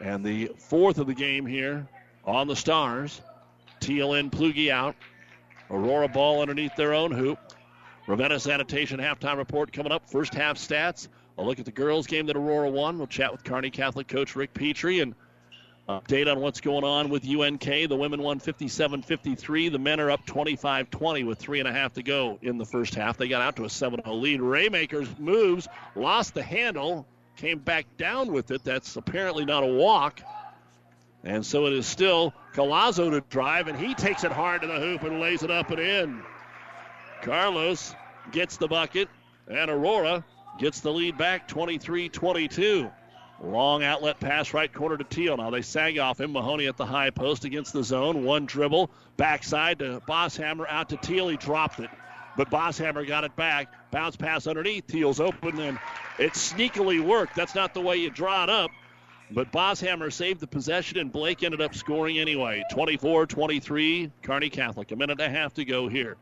and 0.00 0.24
the 0.24 0.52
fourth 0.58 0.98
of 0.98 1.08
the 1.08 1.14
game 1.14 1.46
here 1.46 1.88
on 2.24 2.46
the 2.46 2.56
Stars. 2.56 3.20
Teal 3.80 4.14
in, 4.14 4.30
Plugi 4.30 4.70
out. 4.70 4.94
Aurora 5.70 6.08
ball 6.08 6.42
underneath 6.42 6.76
their 6.76 6.94
own 6.94 7.10
hoop. 7.10 7.38
Ravenna 8.06 8.38
Sanitation 8.38 9.00
halftime 9.00 9.36
report 9.36 9.72
coming 9.72 9.90
up. 9.90 10.08
First 10.08 10.32
half 10.32 10.56
stats. 10.56 11.08
A 11.38 11.42
look 11.42 11.58
at 11.58 11.66
the 11.66 11.72
girls' 11.72 12.06
game 12.06 12.26
that 12.26 12.36
Aurora 12.36 12.70
won. 12.70 12.98
We'll 12.98 13.06
chat 13.06 13.30
with 13.30 13.44
Kearney 13.44 13.70
Catholic 13.70 14.08
coach 14.08 14.36
Rick 14.36 14.54
Petrie 14.54 15.00
and 15.00 15.14
update 15.88 16.30
on 16.30 16.40
what's 16.40 16.60
going 16.60 16.84
on 16.84 17.10
with 17.10 17.28
UNK. 17.28 17.62
The 17.62 17.96
women 17.96 18.22
won 18.22 18.38
57 18.38 19.02
53. 19.02 19.68
The 19.68 19.78
men 19.78 20.00
are 20.00 20.10
up 20.10 20.24
25 20.26 20.90
20 20.90 21.24
with 21.24 21.38
three 21.38 21.58
and 21.58 21.68
a 21.68 21.72
half 21.72 21.92
to 21.94 22.02
go 22.02 22.38
in 22.42 22.58
the 22.58 22.64
first 22.64 22.94
half. 22.94 23.16
They 23.18 23.28
got 23.28 23.42
out 23.42 23.56
to 23.56 23.64
a 23.64 23.70
7 23.70 24.02
0 24.02 24.16
lead. 24.16 24.40
Raymakers 24.40 25.18
moves, 25.18 25.68
lost 25.94 26.34
the 26.34 26.42
handle, 26.42 27.06
came 27.36 27.58
back 27.58 27.86
down 27.98 28.32
with 28.32 28.50
it. 28.50 28.64
That's 28.64 28.96
apparently 28.96 29.44
not 29.44 29.62
a 29.62 29.66
walk. 29.66 30.20
And 31.22 31.44
so 31.44 31.66
it 31.66 31.72
is 31.72 31.86
still 31.86 32.32
Colazo 32.54 33.10
to 33.10 33.20
drive, 33.20 33.68
and 33.68 33.78
he 33.78 33.94
takes 33.94 34.24
it 34.24 34.32
hard 34.32 34.62
to 34.62 34.68
the 34.68 34.78
hoop 34.78 35.02
and 35.02 35.20
lays 35.20 35.42
it 35.42 35.50
up 35.50 35.70
and 35.70 35.80
in. 35.80 36.22
Carlos 37.22 37.94
gets 38.30 38.56
the 38.56 38.68
bucket, 38.68 39.08
and 39.48 39.70
Aurora 39.70 40.24
gets 40.58 40.80
the 40.80 40.92
lead 40.92 41.16
back 41.18 41.48
23 41.48 42.08
22. 42.08 42.90
Long 43.42 43.82
outlet 43.82 44.18
pass 44.18 44.54
right 44.54 44.72
corner 44.72 44.96
to 44.96 45.04
Teal. 45.04 45.36
Now 45.36 45.50
they 45.50 45.62
sag 45.62 45.98
off 45.98 46.20
him. 46.20 46.32
Mahoney 46.32 46.66
at 46.66 46.76
the 46.76 46.86
high 46.86 47.10
post 47.10 47.44
against 47.44 47.72
the 47.72 47.84
zone. 47.84 48.24
One 48.24 48.46
dribble. 48.46 48.90
Backside 49.18 49.80
to 49.80 50.00
Bosshammer 50.08 50.66
out 50.68 50.88
to 50.88 50.96
Teal. 50.96 51.28
He 51.28 51.36
dropped 51.36 51.80
it. 51.80 51.90
But 52.36 52.50
Bosshammer 52.50 53.06
got 53.06 53.24
it 53.24 53.36
back. 53.36 53.68
Bounce 53.90 54.16
pass 54.16 54.46
underneath. 54.46 54.86
Teal's 54.86 55.20
open 55.20 55.58
and 55.60 55.78
it 56.18 56.32
sneakily 56.32 57.04
worked. 57.04 57.34
That's 57.34 57.54
not 57.54 57.74
the 57.74 57.80
way 57.80 57.96
you 57.96 58.10
draw 58.10 58.44
it 58.44 58.50
up. 58.50 58.70
But 59.30 59.52
Bosshammer 59.52 60.12
saved 60.12 60.40
the 60.40 60.46
possession 60.46 60.98
and 60.98 61.12
Blake 61.12 61.42
ended 61.42 61.60
up 61.60 61.74
scoring 61.74 62.18
anyway. 62.18 62.64
24 62.72 63.26
23. 63.26 64.10
Kearney 64.22 64.50
Catholic. 64.50 64.92
A 64.92 64.96
minute 64.96 65.20
and 65.20 65.34
a 65.34 65.38
half 65.38 65.52
to 65.54 65.64
go 65.64 65.88
here 65.88 66.16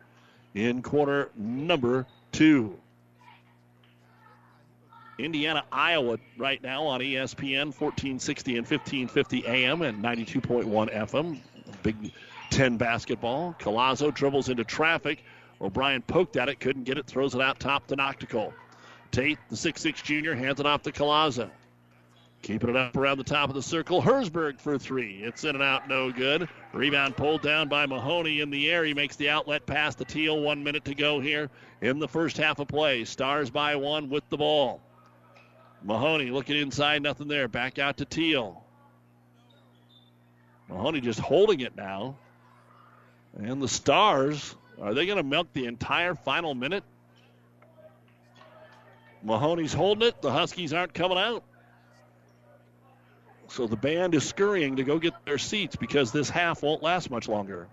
in 0.54 0.82
quarter 0.82 1.30
number 1.36 2.06
two. 2.32 2.76
Indiana, 5.18 5.64
Iowa 5.70 6.18
right 6.36 6.62
now 6.62 6.84
on 6.84 7.00
ESPN 7.00 7.66
1460 7.66 8.56
and 8.56 8.66
1550 8.66 9.46
AM 9.46 9.82
and 9.82 10.02
92.1 10.02 10.92
FM. 10.92 11.38
Big 11.82 12.12
10 12.50 12.76
basketball. 12.76 13.54
Colazo 13.60 14.12
dribbles 14.12 14.48
into 14.48 14.64
traffic. 14.64 15.22
O'Brien 15.60 16.02
poked 16.02 16.36
at 16.36 16.48
it, 16.48 16.58
couldn't 16.58 16.84
get 16.84 16.98
it, 16.98 17.06
throws 17.06 17.34
it 17.34 17.40
out 17.40 17.60
top 17.60 17.86
to 17.86 17.96
Noctigal. 17.96 18.52
Tate, 19.12 19.38
the 19.48 19.56
6'6 19.56 20.02
junior, 20.02 20.34
hands 20.34 20.58
it 20.58 20.66
off 20.66 20.82
to 20.82 20.92
Colazo. 20.92 21.48
Keeping 22.42 22.70
it 22.70 22.76
up 22.76 22.96
around 22.96 23.16
the 23.16 23.24
top 23.24 23.48
of 23.48 23.54
the 23.54 23.62
circle. 23.62 24.02
Hersberg 24.02 24.60
for 24.60 24.78
three. 24.78 25.22
It's 25.22 25.44
in 25.44 25.54
and 25.54 25.62
out, 25.62 25.88
no 25.88 26.12
good. 26.12 26.48
Rebound 26.74 27.16
pulled 27.16 27.40
down 27.40 27.68
by 27.68 27.86
Mahoney 27.86 28.40
in 28.40 28.50
the 28.50 28.70
air. 28.70 28.84
He 28.84 28.92
makes 28.92 29.16
the 29.16 29.30
outlet 29.30 29.64
pass 29.64 29.94
to 29.94 30.04
Teal. 30.04 30.40
One 30.40 30.62
minute 30.62 30.84
to 30.86 30.94
go 30.94 31.20
here 31.20 31.48
in 31.80 32.00
the 32.00 32.08
first 32.08 32.36
half 32.36 32.58
of 32.58 32.68
play. 32.68 33.04
Stars 33.04 33.48
by 33.48 33.76
one 33.76 34.10
with 34.10 34.28
the 34.28 34.36
ball. 34.36 34.82
Mahoney 35.84 36.30
looking 36.30 36.56
inside, 36.56 37.02
nothing 37.02 37.28
there. 37.28 37.46
Back 37.46 37.78
out 37.78 37.98
to 37.98 38.06
Teal. 38.06 38.64
Mahoney 40.68 41.02
just 41.02 41.20
holding 41.20 41.60
it 41.60 41.76
now. 41.76 42.16
And 43.36 43.60
the 43.60 43.68
Stars, 43.68 44.56
are 44.80 44.94
they 44.94 45.04
going 45.04 45.18
to 45.18 45.22
milk 45.22 45.48
the 45.52 45.66
entire 45.66 46.14
final 46.14 46.54
minute? 46.54 46.84
Mahoney's 49.22 49.74
holding 49.74 50.08
it. 50.08 50.22
The 50.22 50.32
Huskies 50.32 50.72
aren't 50.72 50.94
coming 50.94 51.18
out. 51.18 51.44
So 53.48 53.66
the 53.66 53.76
band 53.76 54.14
is 54.14 54.26
scurrying 54.26 54.76
to 54.76 54.84
go 54.84 54.98
get 54.98 55.12
their 55.26 55.38
seats 55.38 55.76
because 55.76 56.12
this 56.12 56.30
half 56.30 56.62
won't 56.62 56.82
last 56.82 57.10
much 57.10 57.28
longer. 57.28 57.68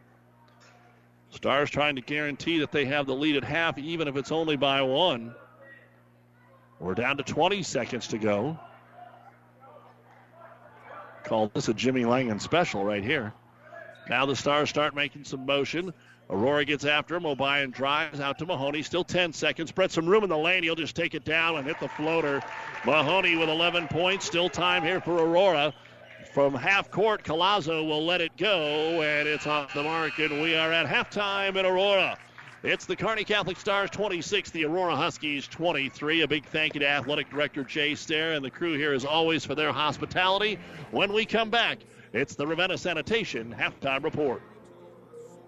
Stars 1.29 1.69
trying 1.69 1.95
to 1.95 2.01
guarantee 2.01 2.59
that 2.59 2.73
they 2.73 2.85
have 2.85 3.07
the 3.07 3.15
lead 3.15 3.37
at 3.37 3.45
half, 3.45 3.77
even 3.77 4.09
if 4.09 4.17
it's 4.17 4.33
only 4.33 4.57
by 4.57 4.81
one. 4.81 5.33
We're 6.81 6.95
down 6.95 7.17
to 7.17 7.23
20 7.23 7.61
seconds 7.61 8.07
to 8.07 8.17
go. 8.17 8.57
Call 11.23 11.51
this 11.53 11.67
a 11.67 11.75
Jimmy 11.75 12.05
Langen 12.05 12.39
special 12.39 12.83
right 12.83 13.03
here. 13.03 13.33
Now 14.09 14.25
the 14.25 14.35
Stars 14.35 14.69
start 14.69 14.95
making 14.95 15.25
some 15.25 15.45
motion. 15.45 15.93
Aurora 16.27 16.65
gets 16.65 16.83
after 16.83 17.15
him. 17.15 17.27
O'Brien 17.27 17.69
drives 17.69 18.19
out 18.19 18.39
to 18.39 18.47
Mahoney. 18.47 18.81
Still 18.81 19.03
10 19.03 19.31
seconds. 19.31 19.69
Spread 19.69 19.91
some 19.91 20.07
room 20.07 20.23
in 20.23 20.29
the 20.29 20.37
lane. 20.37 20.63
He'll 20.63 20.73
just 20.73 20.95
take 20.95 21.13
it 21.13 21.23
down 21.23 21.57
and 21.57 21.67
hit 21.67 21.79
the 21.79 21.87
floater. 21.89 22.41
Mahoney 22.83 23.35
with 23.35 23.49
11 23.49 23.87
points. 23.87 24.25
Still 24.25 24.49
time 24.49 24.81
here 24.81 24.99
for 24.99 25.13
Aurora. 25.13 25.75
From 26.33 26.55
half 26.55 26.89
court, 26.89 27.23
Colazo 27.23 27.85
will 27.87 28.05
let 28.05 28.21
it 28.21 28.35
go, 28.37 29.03
and 29.03 29.27
it's 29.27 29.45
off 29.45 29.73
the 29.73 29.83
mark, 29.83 30.17
and 30.17 30.41
we 30.41 30.55
are 30.55 30.71
at 30.71 30.87
halftime 30.87 31.57
in 31.57 31.65
Aurora. 31.65 32.17
It's 32.63 32.85
the 32.85 32.95
Kearney 32.95 33.23
Catholic 33.23 33.57
Stars 33.57 33.89
26, 33.89 34.51
the 34.51 34.65
Aurora 34.65 34.95
Huskies 34.95 35.47
23. 35.47 36.21
A 36.21 36.27
big 36.27 36.45
thank 36.45 36.75
you 36.75 36.81
to 36.81 36.87
Athletic 36.87 37.27
Director 37.31 37.63
Jay 37.63 37.95
Stair 37.95 38.33
and 38.33 38.45
the 38.45 38.51
crew 38.51 38.77
here, 38.77 38.93
as 38.93 39.03
always, 39.03 39.43
for 39.43 39.55
their 39.55 39.71
hospitality. 39.71 40.59
When 40.91 41.11
we 41.11 41.25
come 41.25 41.49
back, 41.49 41.79
it's 42.13 42.35
the 42.35 42.45
Ravenna 42.45 42.77
Sanitation 42.77 43.55
halftime 43.57 44.03
report. 44.03 44.43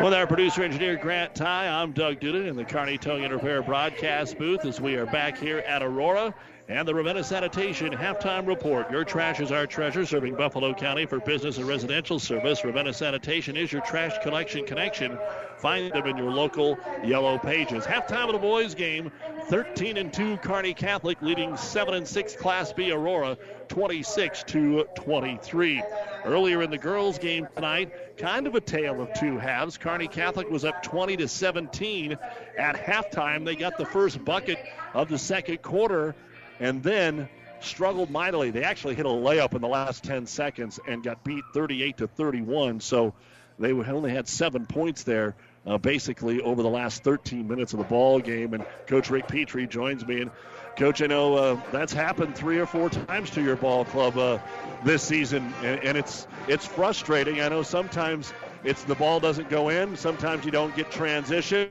With 0.00 0.12
our 0.12 0.26
producer 0.26 0.62
engineer 0.62 0.96
Grant 0.96 1.34
Ty, 1.34 1.68
I'm 1.68 1.92
Doug 1.92 2.20
Duda 2.20 2.46
in 2.46 2.56
the 2.56 2.64
Kearney 2.64 2.98
Towing 2.98 3.24
and 3.24 3.32
Repair 3.32 3.62
broadcast 3.62 4.38
booth 4.38 4.64
as 4.64 4.80
we 4.80 4.96
are 4.96 5.06
back 5.06 5.38
here 5.38 5.58
at 5.58 5.82
Aurora 5.82 6.34
and 6.66 6.88
the 6.88 6.94
Ravenna 6.94 7.22
Sanitation 7.22 7.92
halftime 7.92 8.46
report. 8.46 8.90
Your 8.90 9.04
trash 9.04 9.38
is 9.38 9.52
our 9.52 9.66
treasure, 9.66 10.06
serving 10.06 10.34
Buffalo 10.34 10.72
County 10.72 11.04
for 11.04 11.20
business 11.20 11.58
and 11.58 11.68
residential 11.68 12.18
service. 12.18 12.64
Ravenna 12.64 12.94
Sanitation 12.94 13.54
is 13.54 13.70
your 13.70 13.82
trash 13.82 14.16
collection 14.22 14.64
connection. 14.64 15.18
Find 15.58 15.92
them 15.92 16.06
in 16.06 16.16
your 16.16 16.30
local 16.30 16.78
yellow 17.04 17.36
pages. 17.38 17.84
Halftime 17.84 18.28
of 18.28 18.32
the 18.32 18.38
boys' 18.38 18.74
game 18.74 19.12
13 19.48 19.98
and 19.98 20.10
2 20.10 20.38
Kearney 20.38 20.72
Catholic 20.72 21.20
leading 21.20 21.54
7 21.54 21.92
and 21.92 22.08
6 22.08 22.36
Class 22.36 22.72
B 22.72 22.92
Aurora 22.92 23.36
26 23.68 24.44
to 24.44 24.84
23. 24.96 25.82
Earlier 26.24 26.62
in 26.62 26.70
the 26.70 26.78
girls' 26.78 27.18
game 27.18 27.46
tonight, 27.54 28.16
kind 28.16 28.46
of 28.46 28.54
a 28.54 28.60
tale 28.60 29.02
of 29.02 29.12
two 29.12 29.36
halves. 29.36 29.76
Kearney 29.76 30.08
Catholic 30.08 30.48
was 30.48 30.64
up 30.64 30.82
20 30.82 31.18
to 31.18 31.28
17 31.28 32.16
at 32.56 32.76
halftime. 32.76 33.44
They 33.44 33.54
got 33.54 33.76
the 33.76 33.84
first 33.84 34.24
bucket 34.24 34.58
of 34.94 35.10
the 35.10 35.18
second 35.18 35.60
quarter 35.60 36.14
and 36.60 36.82
then 36.82 37.28
struggled 37.60 38.10
mightily. 38.10 38.50
They 38.50 38.62
actually 38.62 38.94
hit 38.94 39.06
a 39.06 39.10
layup 39.10 39.54
in 39.54 39.60
the 39.62 39.68
last 39.68 40.04
10 40.04 40.26
seconds 40.26 40.78
and 40.86 41.02
got 41.02 41.24
beat 41.24 41.44
38 41.52 41.98
to 41.98 42.06
31. 42.06 42.80
So 42.80 43.14
they 43.58 43.72
only 43.72 44.12
had 44.12 44.28
seven 44.28 44.66
points 44.66 45.04
there. 45.04 45.34
Uh, 45.66 45.78
basically, 45.78 46.42
over 46.42 46.62
the 46.62 46.68
last 46.68 47.02
13 47.04 47.48
minutes 47.48 47.72
of 47.72 47.78
the 47.78 47.86
ball 47.86 48.20
game, 48.20 48.52
and 48.52 48.66
Coach 48.86 49.08
Rick 49.08 49.28
Petrie 49.28 49.66
joins 49.66 50.06
me. 50.06 50.20
And 50.20 50.30
Coach, 50.76 51.00
I 51.00 51.06
know 51.06 51.36
uh, 51.36 51.60
that's 51.72 51.92
happened 51.94 52.36
three 52.36 52.58
or 52.58 52.66
four 52.66 52.90
times 52.90 53.30
to 53.30 53.42
your 53.42 53.56
ball 53.56 53.86
club 53.86 54.18
uh, 54.18 54.38
this 54.84 55.02
season, 55.02 55.54
and, 55.62 55.80
and 55.82 55.96
it's 55.96 56.26
it's 56.48 56.66
frustrating. 56.66 57.40
I 57.40 57.48
know 57.48 57.62
sometimes 57.62 58.34
it's 58.62 58.84
the 58.84 58.94
ball 58.94 59.20
doesn't 59.20 59.48
go 59.48 59.70
in, 59.70 59.96
sometimes 59.96 60.44
you 60.44 60.50
don't 60.50 60.74
get 60.76 60.90
transition. 60.90 61.70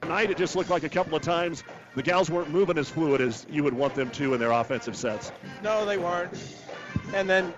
Tonight, 0.00 0.30
it 0.30 0.36
just 0.36 0.56
looked 0.56 0.70
like 0.70 0.82
a 0.82 0.88
couple 0.88 1.16
of 1.16 1.22
times 1.22 1.62
the 1.96 2.02
gals 2.02 2.30
weren't 2.30 2.50
moving 2.50 2.78
as 2.78 2.88
fluid 2.90 3.20
as 3.20 3.46
you 3.50 3.64
would 3.64 3.74
want 3.74 3.94
them 3.94 4.10
to 4.10 4.34
in 4.34 4.38
their 4.38 4.52
offensive 4.52 4.94
sets. 4.94 5.32
No, 5.62 5.84
they 5.86 5.96
weren't. 5.96 6.32
And 7.14 7.28
then, 7.28 7.54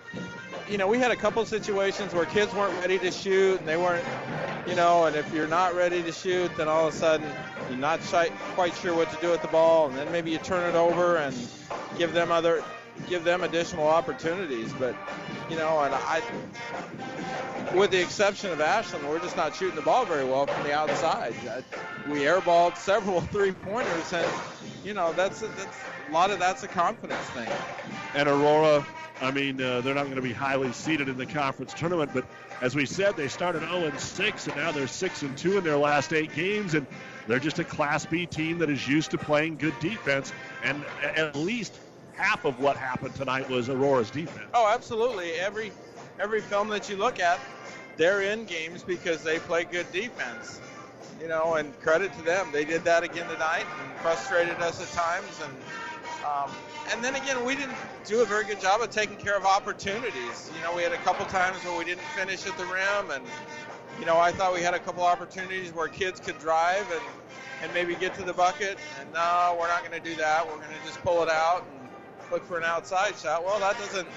you 0.70 0.78
know, 0.78 0.86
we 0.86 0.98
had 0.98 1.10
a 1.10 1.16
couple 1.16 1.44
situations 1.44 2.14
where 2.14 2.24
kids 2.24 2.54
weren't 2.54 2.78
ready 2.80 2.98
to 3.00 3.10
shoot, 3.10 3.58
and 3.58 3.68
they 3.68 3.76
weren't, 3.76 4.04
you 4.66 4.76
know, 4.76 5.06
and 5.06 5.16
if 5.16 5.30
you're 5.34 5.48
not 5.48 5.74
ready 5.74 6.02
to 6.04 6.12
shoot, 6.12 6.56
then 6.56 6.68
all 6.68 6.86
of 6.86 6.94
a 6.94 6.96
sudden 6.96 7.28
you're 7.68 7.78
not 7.78 8.00
quite 8.54 8.74
sure 8.74 8.94
what 8.94 9.10
to 9.10 9.20
do 9.20 9.30
with 9.30 9.42
the 9.42 9.48
ball, 9.48 9.88
and 9.88 9.98
then 9.98 10.10
maybe 10.12 10.30
you 10.30 10.38
turn 10.38 10.68
it 10.68 10.76
over 10.76 11.16
and 11.16 11.36
give 11.98 12.12
them 12.12 12.30
other, 12.30 12.62
give 13.08 13.24
them 13.24 13.42
additional 13.42 13.86
opportunities. 13.86 14.72
But, 14.72 14.96
you 15.50 15.56
know, 15.56 15.80
and 15.80 15.94
I, 15.94 16.22
with 17.74 17.90
the 17.90 18.00
exception 18.00 18.50
of 18.50 18.60
Ashland, 18.60 19.08
we're 19.08 19.18
just 19.18 19.36
not 19.36 19.54
shooting 19.54 19.76
the 19.76 19.82
ball 19.82 20.04
very 20.04 20.24
well 20.24 20.46
from 20.46 20.62
the 20.64 20.72
outside. 20.72 21.34
We 22.08 22.20
airballed 22.20 22.76
several 22.76 23.20
three-pointers, 23.32 24.12
and 24.12 24.30
you 24.84 24.94
know 24.94 25.12
that's 25.12 25.42
a, 25.42 25.48
that's 25.48 25.78
a 26.08 26.12
lot 26.12 26.30
of 26.30 26.38
that's 26.38 26.62
a 26.62 26.68
confidence 26.68 27.24
thing. 27.30 27.48
And 28.14 28.28
Aurora, 28.28 28.86
I 29.20 29.30
mean, 29.30 29.60
uh, 29.60 29.80
they're 29.80 29.94
not 29.94 30.04
going 30.04 30.16
to 30.16 30.22
be 30.22 30.32
highly 30.32 30.72
seeded 30.72 31.08
in 31.08 31.18
the 31.18 31.26
conference 31.26 31.74
tournament, 31.74 32.10
but 32.14 32.24
as 32.60 32.74
we 32.74 32.86
said, 32.86 33.16
they 33.16 33.28
started 33.28 33.60
0 33.60 33.92
6, 33.96 34.46
and 34.46 34.56
now 34.56 34.72
they're 34.72 34.86
6 34.86 35.22
and 35.22 35.36
2 35.36 35.58
in 35.58 35.64
their 35.64 35.76
last 35.76 36.12
eight 36.12 36.34
games, 36.34 36.74
and 36.74 36.86
they're 37.26 37.38
just 37.38 37.58
a 37.58 37.64
Class 37.64 38.06
B 38.06 38.26
team 38.26 38.58
that 38.58 38.70
is 38.70 38.88
used 38.88 39.10
to 39.10 39.18
playing 39.18 39.56
good 39.56 39.78
defense, 39.80 40.32
and 40.64 40.84
at 41.02 41.36
least 41.36 41.78
half 42.18 42.44
of 42.44 42.58
what 42.58 42.76
happened 42.76 43.14
tonight 43.14 43.48
was 43.48 43.68
Aurora's 43.68 44.10
defense. 44.10 44.50
Oh, 44.52 44.70
absolutely. 44.72 45.32
Every 45.34 45.72
every 46.20 46.40
film 46.40 46.68
that 46.68 46.90
you 46.90 46.96
look 46.96 47.20
at, 47.20 47.38
they're 47.96 48.22
in 48.22 48.44
games 48.44 48.82
because 48.82 49.22
they 49.22 49.38
play 49.38 49.64
good 49.64 49.90
defense. 49.92 50.60
You 51.20 51.28
know, 51.28 51.54
and 51.54 51.78
credit 51.80 52.12
to 52.14 52.22
them. 52.22 52.48
They 52.52 52.64
did 52.64 52.84
that 52.84 53.02
again 53.02 53.28
tonight 53.28 53.64
and 53.82 54.00
frustrated 54.00 54.56
us 54.58 54.80
at 54.80 54.88
times. 54.96 55.40
And 55.42 55.52
um, 56.24 56.50
and 56.92 57.02
then 57.02 57.14
again, 57.14 57.44
we 57.44 57.54
didn't 57.56 57.76
do 58.04 58.20
a 58.20 58.24
very 58.24 58.44
good 58.44 58.60
job 58.60 58.80
of 58.82 58.90
taking 58.90 59.16
care 59.16 59.36
of 59.36 59.44
opportunities. 59.44 60.50
You 60.56 60.62
know, 60.62 60.74
we 60.74 60.82
had 60.82 60.92
a 60.92 60.98
couple 60.98 61.26
times 61.26 61.64
where 61.64 61.76
we 61.76 61.84
didn't 61.84 62.04
finish 62.16 62.46
at 62.46 62.56
the 62.56 62.66
rim, 62.66 63.10
and 63.12 63.24
you 63.98 64.06
know, 64.06 64.16
I 64.18 64.30
thought 64.30 64.54
we 64.54 64.62
had 64.62 64.74
a 64.74 64.78
couple 64.78 65.02
opportunities 65.02 65.72
where 65.72 65.88
kids 65.88 66.20
could 66.20 66.38
drive 66.38 66.88
and 66.92 67.02
and 67.62 67.74
maybe 67.74 67.94
get 67.96 68.14
to 68.14 68.22
the 68.22 68.32
bucket. 68.32 68.78
And 69.00 69.12
no, 69.12 69.56
we're 69.58 69.68
not 69.68 69.84
going 69.84 70.00
to 70.00 70.08
do 70.08 70.14
that. 70.16 70.46
We're 70.46 70.56
going 70.56 70.68
to 70.68 70.86
just 70.86 71.00
pull 71.02 71.22
it 71.22 71.28
out 71.28 71.66
and 71.68 71.77
look 72.30 72.44
for 72.44 72.58
an 72.58 72.64
outside 72.64 73.16
shot. 73.16 73.44
Well, 73.44 73.58
that 73.60 73.78
doesn't. 73.78 74.08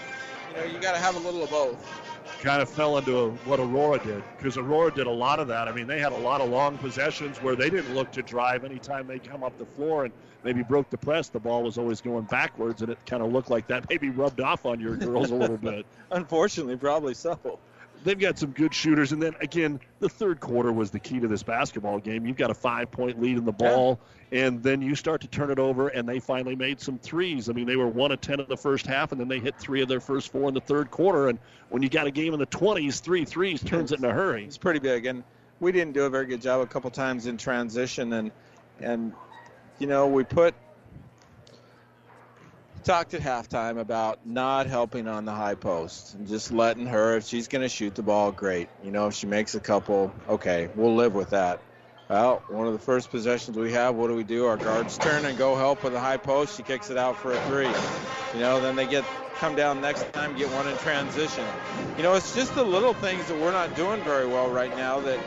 You 0.49 0.57
know, 0.57 0.63
you 0.65 0.79
got 0.79 0.93
to 0.93 0.99
have 0.99 1.15
a 1.15 1.19
little 1.19 1.43
of 1.43 1.49
both 1.49 2.01
kind 2.41 2.61
of 2.61 2.69
fell 2.69 2.97
into 2.97 3.17
a, 3.17 3.29
what 3.29 3.59
Aurora 3.59 3.99
did 4.03 4.23
because 4.37 4.57
Aurora 4.57 4.91
did 4.91 5.07
a 5.07 5.11
lot 5.11 5.39
of 5.39 5.47
that. 5.47 5.67
I 5.67 5.71
mean, 5.71 5.87
they 5.87 5.99
had 5.99 6.11
a 6.11 6.17
lot 6.17 6.41
of 6.41 6.49
long 6.49 6.77
possessions 6.77 7.41
where 7.41 7.55
they 7.55 7.69
didn't 7.69 7.93
look 7.93 8.11
to 8.11 8.21
drive 8.23 8.63
anytime 8.63 9.07
they 9.07 9.19
come 9.19 9.43
up 9.43 9.57
the 9.57 9.65
floor 9.65 10.05
and 10.05 10.13
maybe 10.43 10.63
broke 10.63 10.89
the 10.89 10.97
press. 10.97 11.29
The 11.29 11.39
ball 11.39 11.63
was 11.63 11.77
always 11.77 12.01
going 12.01 12.25
backwards, 12.25 12.81
and 12.81 12.91
it 12.91 12.97
kind 13.05 13.21
of 13.21 13.31
looked 13.31 13.49
like 13.49 13.67
that 13.67 13.87
maybe 13.89 14.09
rubbed 14.09 14.41
off 14.41 14.65
on 14.65 14.79
your 14.79 14.95
girls 14.95 15.31
a 15.31 15.35
little 15.35 15.57
bit. 15.57 15.85
Unfortunately, 16.11 16.75
probably 16.75 17.13
so 17.13 17.59
they've 18.03 18.19
got 18.19 18.37
some 18.37 18.51
good 18.51 18.73
shooters. 18.73 19.11
And 19.11 19.21
then 19.21 19.35
again, 19.41 19.79
the 19.99 20.09
third 20.09 20.39
quarter 20.39 20.71
was 20.71 20.91
the 20.91 20.99
key 20.99 21.19
to 21.19 21.27
this 21.27 21.43
basketball 21.43 21.99
game. 21.99 22.25
You've 22.25 22.37
got 22.37 22.49
a 22.49 22.53
five 22.55 22.91
point 22.91 23.21
lead 23.21 23.37
in 23.37 23.45
the 23.45 23.51
ball, 23.51 23.99
yeah. 24.31 24.45
and 24.45 24.63
then 24.63 24.81
you 24.81 24.95
start 24.95 25.21
to 25.21 25.27
turn 25.27 25.51
it 25.51 25.59
over, 25.59 25.89
and 25.89 26.07
they 26.07 26.19
finally 26.19 26.55
made 26.55 26.79
some 26.79 26.97
threes. 26.97 27.49
I 27.49 27.53
mean, 27.53 27.67
they 27.67 27.75
were 27.75 27.87
one 27.87 28.11
of 28.11 28.21
ten 28.21 28.39
in 28.39 28.47
the 28.47 28.57
first 28.57 28.85
half, 28.85 29.11
and 29.11 29.19
then 29.19 29.27
they 29.27 29.39
hit 29.39 29.57
three 29.57 29.81
of 29.81 29.87
their 29.87 29.99
first 29.99 30.31
four 30.31 30.47
in 30.47 30.53
the 30.53 30.61
third 30.61 30.91
quarter. 30.91 31.29
And 31.29 31.39
when 31.69 31.81
you 31.81 31.89
got 31.89 32.07
a 32.07 32.11
game 32.11 32.33
in 32.33 32.39
the 32.39 32.45
twenties, 32.47 32.99
three 32.99 33.25
threes 33.25 33.63
turns 33.63 33.91
it 33.91 33.99
in 33.99 34.05
a 34.05 34.11
hurry. 34.11 34.45
It's 34.45 34.57
pretty 34.57 34.79
big, 34.79 35.05
and 35.05 35.23
we 35.59 35.71
didn't 35.71 35.93
do 35.93 36.03
a 36.03 36.09
very 36.09 36.25
good 36.25 36.41
job 36.41 36.61
a 36.61 36.67
couple 36.67 36.89
times 36.89 37.27
in 37.27 37.37
transition, 37.37 38.13
and 38.13 38.31
and 38.79 39.13
you 39.79 39.87
know 39.87 40.07
we 40.07 40.23
put 40.23 40.55
talked 42.83 43.13
at 43.13 43.21
halftime 43.21 43.79
about 43.79 44.25
not 44.25 44.67
helping 44.67 45.07
on 45.07 45.25
the 45.25 45.31
high 45.31 45.55
post 45.55 46.15
and 46.15 46.27
just 46.27 46.51
letting 46.51 46.87
her, 46.87 47.17
if 47.17 47.25
she's 47.25 47.47
going 47.47 47.61
to 47.61 47.69
shoot 47.69 47.95
the 47.95 48.03
ball, 48.03 48.31
great. 48.31 48.69
You 48.83 48.91
know, 48.91 49.07
if 49.07 49.13
she 49.13 49.27
makes 49.27 49.55
a 49.55 49.59
couple, 49.59 50.13
okay, 50.27 50.69
we'll 50.75 50.95
live 50.95 51.13
with 51.13 51.31
that. 51.31 51.61
Well, 52.09 52.43
one 52.49 52.67
of 52.67 52.73
the 52.73 52.79
first 52.79 53.09
possessions 53.09 53.57
we 53.57 53.71
have, 53.71 53.95
what 53.95 54.07
do 54.07 54.15
we 54.15 54.23
do? 54.23 54.45
Our 54.45 54.57
guards 54.57 54.97
turn 54.97 55.23
and 55.23 55.37
go 55.37 55.55
help 55.55 55.83
with 55.83 55.93
the 55.93 55.99
high 55.99 56.17
post. 56.17 56.57
She 56.57 56.63
kicks 56.63 56.89
it 56.89 56.97
out 56.97 57.17
for 57.17 57.31
a 57.31 57.39
three. 57.47 57.69
You 58.33 58.45
know, 58.45 58.59
then 58.59 58.75
they 58.75 58.85
get 58.85 59.05
come 59.35 59.55
down 59.55 59.79
next 59.79 60.11
time, 60.11 60.37
get 60.37 60.49
one 60.51 60.67
in 60.67 60.77
transition. 60.79 61.45
You 61.95 62.03
know, 62.03 62.13
it's 62.15 62.35
just 62.35 62.53
the 62.53 62.63
little 62.63 62.93
things 62.93 63.27
that 63.27 63.39
we're 63.39 63.53
not 63.53 63.75
doing 63.75 64.03
very 64.03 64.27
well 64.27 64.49
right 64.49 64.75
now 64.75 64.99
that 64.99 65.19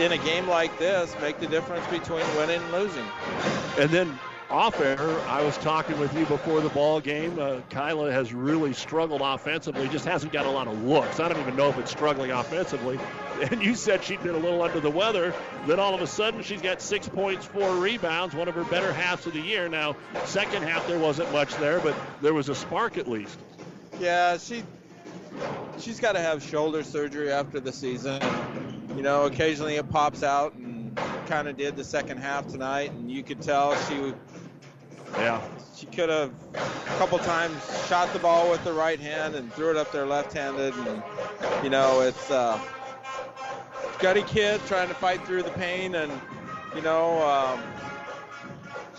in 0.00 0.12
a 0.12 0.18
game 0.18 0.48
like 0.48 0.76
this 0.78 1.14
make 1.22 1.38
the 1.38 1.46
difference 1.46 1.86
between 1.86 2.26
winning 2.36 2.60
and 2.60 2.72
losing. 2.72 3.06
And 3.78 3.90
then 3.90 4.18
off 4.50 4.80
air, 4.80 4.98
I 5.28 5.42
was 5.42 5.56
talking 5.58 5.98
with 5.98 6.16
you 6.16 6.24
before 6.26 6.60
the 6.60 6.68
ball 6.68 7.00
game. 7.00 7.38
Uh, 7.38 7.60
Kyla 7.70 8.12
has 8.12 8.32
really 8.32 8.72
struggled 8.72 9.20
offensively, 9.20 9.88
just 9.88 10.04
hasn't 10.04 10.32
got 10.32 10.46
a 10.46 10.50
lot 10.50 10.68
of 10.68 10.82
looks. 10.84 11.18
I 11.18 11.28
don't 11.28 11.40
even 11.40 11.56
know 11.56 11.68
if 11.68 11.78
it's 11.78 11.90
struggling 11.90 12.30
offensively. 12.30 12.98
And 13.36 13.62
you 13.62 13.74
said 13.74 14.02
she'd 14.02 14.22
been 14.22 14.34
a 14.34 14.38
little 14.38 14.62
under 14.62 14.80
the 14.80 14.88
weather. 14.88 15.34
Then 15.66 15.78
all 15.78 15.94
of 15.94 16.00
a 16.00 16.06
sudden, 16.06 16.42
she's 16.42 16.62
got 16.62 16.80
six 16.80 17.06
points, 17.06 17.44
four 17.44 17.76
rebounds, 17.76 18.34
one 18.34 18.48
of 18.48 18.54
her 18.54 18.64
better 18.64 18.90
halves 18.94 19.26
of 19.26 19.34
the 19.34 19.42
year. 19.42 19.68
Now, 19.68 19.94
second 20.24 20.62
half, 20.62 20.86
there 20.88 20.98
wasn't 20.98 21.30
much 21.32 21.54
there, 21.56 21.78
but 21.80 21.94
there 22.22 22.32
was 22.32 22.48
a 22.48 22.54
spark 22.54 22.96
at 22.96 23.06
least. 23.06 23.38
Yeah, 24.00 24.38
she 24.38 24.62
she's 25.78 26.00
got 26.00 26.12
to 26.12 26.20
have 26.20 26.42
shoulder 26.42 26.82
surgery 26.82 27.30
after 27.30 27.60
the 27.60 27.74
season. 27.74 28.22
You 28.96 29.02
know, 29.02 29.24
occasionally 29.24 29.76
it 29.76 29.90
pops 29.90 30.22
out, 30.22 30.54
and 30.54 30.98
kind 31.26 31.48
of 31.48 31.56
did 31.56 31.76
the 31.76 31.84
second 31.84 32.18
half 32.18 32.46
tonight, 32.46 32.92
and 32.92 33.10
you 33.10 33.22
could 33.22 33.42
tell 33.42 33.76
she 33.86 34.14
yeah. 35.18 35.40
She 35.76 35.86
could 35.86 36.08
have 36.08 36.32
a 36.54 36.98
couple 36.98 37.18
times 37.18 37.60
shot 37.88 38.12
the 38.12 38.18
ball 38.18 38.50
with 38.50 38.64
the 38.64 38.72
right 38.72 38.98
hand 38.98 39.34
and 39.34 39.52
threw 39.52 39.70
it 39.70 39.76
up 39.76 39.92
there 39.92 40.06
left-handed, 40.06 40.74
and 40.74 41.02
you 41.62 41.70
know 41.70 42.00
it's 42.00 42.30
uh, 42.30 42.58
gutty 43.98 44.22
kid 44.22 44.60
trying 44.66 44.88
to 44.88 44.94
fight 44.94 45.24
through 45.26 45.42
the 45.42 45.50
pain, 45.50 45.94
and 45.94 46.10
you 46.74 46.82
know 46.82 47.22
um, 47.22 47.60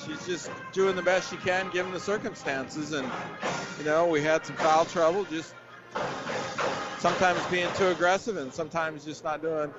she's 0.05 0.25
just 0.25 0.51
doing 0.71 0.95
the 0.95 1.01
best 1.01 1.29
she 1.29 1.37
can 1.37 1.69
given 1.71 1.91
the 1.91 1.99
circumstances, 1.99 2.93
and 2.93 3.09
you 3.79 3.85
know 3.85 4.05
we 4.05 4.21
had 4.21 4.45
some 4.45 4.55
foul 4.57 4.85
trouble, 4.85 5.25
just 5.25 5.55
sometimes 6.99 7.43
being 7.47 7.69
too 7.75 7.87
aggressive 7.87 8.37
and 8.37 8.53
sometimes 8.53 9.05
just 9.05 9.23
not 9.23 9.41
doing 9.41 9.71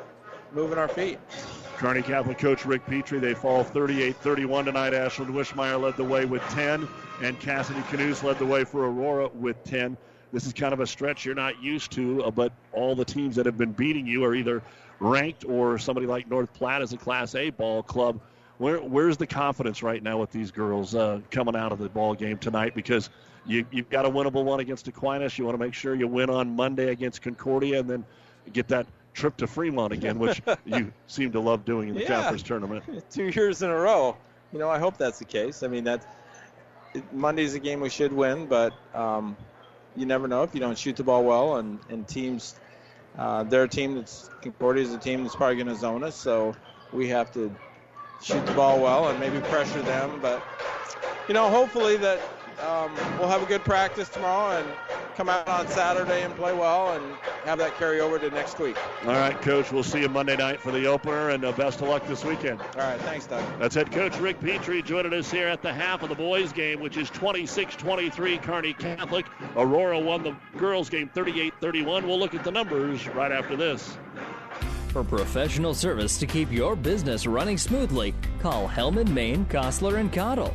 moving 0.52 0.78
our 0.78 0.88
feet. 0.88 1.18
Kearney 1.76 2.02
Catholic 2.02 2.38
coach 2.38 2.64
Rick 2.64 2.84
Petrie. 2.86 3.20
They 3.20 3.34
fall 3.34 3.64
38-31 3.64 4.64
tonight. 4.64 4.94
Ashland 4.94 5.32
Wishmeyer 5.32 5.80
led 5.80 5.96
the 5.96 6.04
way 6.04 6.24
with 6.24 6.42
10, 6.50 6.88
and 7.22 7.38
Cassidy 7.38 7.82
Canoes 7.82 8.22
led 8.24 8.38
the 8.38 8.46
way 8.46 8.64
for 8.64 8.86
Aurora 8.86 9.28
with 9.28 9.62
10. 9.64 9.96
This 10.32 10.44
is 10.44 10.52
kind 10.52 10.72
of 10.72 10.80
a 10.80 10.86
stretch 10.86 11.24
you're 11.24 11.34
not 11.34 11.62
used 11.62 11.92
to, 11.92 12.24
uh, 12.24 12.30
but 12.30 12.52
all 12.72 12.96
the 12.96 13.04
teams 13.04 13.36
that 13.36 13.46
have 13.46 13.56
been 13.56 13.72
beating 13.72 14.06
you 14.06 14.24
are 14.24 14.34
either 14.34 14.62
ranked 14.98 15.44
or 15.44 15.78
somebody 15.78 16.06
like 16.06 16.28
North 16.28 16.52
Platte 16.52 16.82
is 16.82 16.92
a 16.92 16.96
Class 16.96 17.34
A 17.34 17.50
ball 17.50 17.82
club. 17.82 18.20
Where, 18.58 18.78
where's 18.78 19.16
the 19.16 19.26
confidence 19.26 19.82
right 19.82 20.02
now 20.02 20.18
with 20.18 20.32
these 20.32 20.50
girls 20.50 20.96
uh, 20.96 21.20
coming 21.30 21.54
out 21.54 21.70
of 21.70 21.78
the 21.78 21.88
ball 21.88 22.14
game 22.14 22.38
tonight? 22.38 22.74
Because 22.74 23.08
you, 23.46 23.64
you've 23.70 23.88
got 23.88 24.04
a 24.04 24.10
winnable 24.10 24.44
one 24.44 24.58
against 24.58 24.88
Aquinas. 24.88 25.38
You 25.38 25.44
want 25.44 25.56
to 25.56 25.64
make 25.64 25.74
sure 25.74 25.94
you 25.94 26.08
win 26.08 26.28
on 26.28 26.56
Monday 26.56 26.90
against 26.90 27.22
Concordia, 27.22 27.78
and 27.78 27.88
then 27.88 28.04
get 28.52 28.66
that 28.68 28.86
trip 29.18 29.36
to 29.38 29.46
Fremont 29.46 29.92
again, 29.92 30.18
which 30.18 30.40
you 30.64 30.92
seem 31.06 31.32
to 31.32 31.40
love 31.40 31.64
doing 31.64 31.88
in 31.88 31.94
the 31.94 32.02
Yeah. 32.02 32.08
conference 32.08 32.42
tournament. 32.42 32.84
Two 33.10 33.24
years 33.28 33.62
in 33.62 33.70
a 33.70 33.76
row. 33.76 34.16
You 34.52 34.58
know, 34.58 34.70
I 34.70 34.78
hope 34.78 34.96
that's 34.96 35.18
the 35.18 35.24
case. 35.24 35.62
I 35.62 35.68
mean, 35.68 35.84
that 35.84 36.04
Monday's 37.12 37.54
a 37.54 37.58
game 37.58 37.80
we 37.80 37.90
should 37.90 38.12
win, 38.12 38.46
but 38.46 38.72
um, 38.94 39.36
you 39.94 40.06
never 40.06 40.26
know 40.28 40.42
if 40.42 40.54
you 40.54 40.60
don't 40.60 40.78
shoot 40.78 40.96
the 40.96 41.04
ball 41.04 41.24
well. 41.24 41.56
And, 41.56 41.78
and 41.90 42.08
teams, 42.08 42.54
uh, 43.18 43.42
they're 43.42 43.64
a 43.64 43.68
team 43.68 43.96
that's 43.96 44.30
Concordia 44.42 44.84
is 44.84 44.94
a 44.94 44.98
team 44.98 45.22
that's 45.22 45.34
probably 45.34 45.56
going 45.56 45.66
to 45.68 45.74
zone 45.74 46.02
us, 46.04 46.16
so 46.16 46.54
we 46.92 47.08
have 47.08 47.30
to 47.34 47.54
shoot 48.22 48.44
the 48.46 48.52
ball 48.54 48.80
well 48.80 49.08
and 49.08 49.20
maybe 49.20 49.38
pressure 49.40 49.82
them. 49.82 50.20
But 50.22 50.42
you 51.28 51.34
know, 51.34 51.50
hopefully 51.50 51.96
that 51.98 52.20
um, 52.60 52.92
we'll 53.18 53.28
have 53.28 53.42
a 53.42 53.46
good 53.46 53.64
practice 53.64 54.08
tomorrow 54.08 54.58
and 54.58 54.68
come 55.16 55.28
out 55.28 55.48
on 55.48 55.66
Saturday 55.68 56.22
and 56.22 56.34
play 56.36 56.52
well 56.52 56.92
and 56.94 57.16
have 57.44 57.58
that 57.58 57.76
carry 57.76 58.00
over 58.00 58.18
to 58.18 58.30
next 58.30 58.58
week. 58.58 58.76
All 59.02 59.12
right, 59.12 59.40
Coach. 59.42 59.72
We'll 59.72 59.82
see 59.82 60.00
you 60.00 60.08
Monday 60.08 60.36
night 60.36 60.60
for 60.60 60.70
the 60.70 60.86
opener, 60.86 61.30
and 61.30 61.44
uh, 61.44 61.52
best 61.52 61.80
of 61.80 61.88
luck 61.88 62.06
this 62.06 62.24
weekend. 62.24 62.60
All 62.60 62.80
right, 62.80 63.00
thanks, 63.00 63.26
Doug. 63.26 63.44
That's 63.58 63.74
head 63.74 63.90
coach 63.90 64.16
Rick 64.18 64.40
Petrie 64.40 64.82
joining 64.82 65.12
us 65.12 65.30
here 65.30 65.48
at 65.48 65.62
the 65.62 65.72
half 65.72 66.02
of 66.02 66.08
the 66.08 66.14
boys' 66.14 66.52
game, 66.52 66.80
which 66.80 66.96
is 66.96 67.10
26-23 67.10 68.42
Kearney 68.42 68.74
Catholic. 68.74 69.26
Aurora 69.56 69.98
won 69.98 70.22
the 70.22 70.36
girls' 70.56 70.88
game 70.88 71.10
38-31. 71.14 72.06
We'll 72.06 72.18
look 72.18 72.34
at 72.34 72.44
the 72.44 72.52
numbers 72.52 73.06
right 73.08 73.32
after 73.32 73.56
this. 73.56 73.96
For 74.88 75.04
professional 75.04 75.74
service 75.74 76.18
to 76.18 76.26
keep 76.26 76.50
your 76.50 76.74
business 76.74 77.26
running 77.26 77.58
smoothly, 77.58 78.14
call 78.40 78.68
Hellman, 78.68 79.08
Maine, 79.08 79.44
Kostler, 79.46 79.98
and 79.98 80.12
Cottle. 80.12 80.54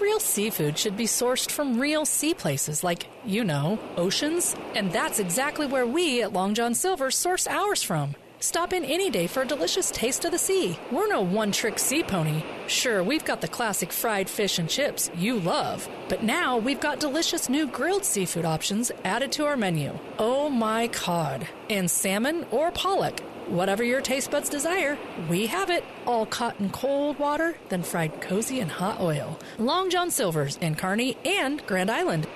Real 0.00 0.18
seafood 0.18 0.76
should 0.76 0.96
be 0.96 1.06
sourced 1.06 1.50
from 1.50 1.80
real 1.80 2.04
sea 2.04 2.34
places 2.34 2.82
like, 2.82 3.06
you 3.24 3.44
know, 3.44 3.78
oceans. 3.96 4.56
And 4.74 4.90
that's 4.90 5.20
exactly 5.20 5.66
where 5.66 5.86
we 5.86 6.22
at 6.22 6.32
Long 6.32 6.54
John 6.54 6.74
Silver 6.74 7.10
source 7.10 7.46
ours 7.46 7.82
from. 7.82 8.16
Stop 8.40 8.74
in 8.74 8.84
any 8.84 9.08
day 9.08 9.26
for 9.26 9.42
a 9.42 9.46
delicious 9.46 9.90
taste 9.90 10.24
of 10.24 10.32
the 10.32 10.38
sea. 10.38 10.78
We're 10.90 11.08
no 11.08 11.22
one 11.22 11.52
trick 11.52 11.78
sea 11.78 12.02
pony. 12.02 12.42
Sure, 12.66 13.02
we've 13.02 13.24
got 13.24 13.40
the 13.40 13.48
classic 13.48 13.90
fried 13.92 14.28
fish 14.28 14.58
and 14.58 14.68
chips 14.68 15.10
you 15.16 15.38
love, 15.38 15.88
but 16.08 16.22
now 16.22 16.58
we've 16.58 16.80
got 16.80 17.00
delicious 17.00 17.48
new 17.48 17.66
grilled 17.66 18.04
seafood 18.04 18.44
options 18.44 18.92
added 19.04 19.32
to 19.32 19.46
our 19.46 19.56
menu. 19.56 19.98
Oh 20.18 20.50
my 20.50 20.88
cod. 20.88 21.46
And 21.70 21.90
salmon 21.90 22.44
or 22.50 22.70
pollock. 22.72 23.20
Whatever 23.48 23.84
your 23.84 24.00
taste 24.00 24.30
buds 24.30 24.48
desire, 24.48 24.96
we 25.28 25.46
have 25.46 25.68
it. 25.68 25.84
All 26.06 26.24
caught 26.24 26.58
in 26.60 26.70
cold 26.70 27.18
water, 27.18 27.56
then 27.68 27.82
fried 27.82 28.20
cozy 28.20 28.60
in 28.60 28.68
hot 28.68 29.00
oil. 29.00 29.38
Long 29.58 29.90
John 29.90 30.10
Silver's 30.10 30.56
in 30.56 30.74
Kearney 30.76 31.18
and 31.24 31.64
Grand 31.66 31.90
Island. 31.90 32.26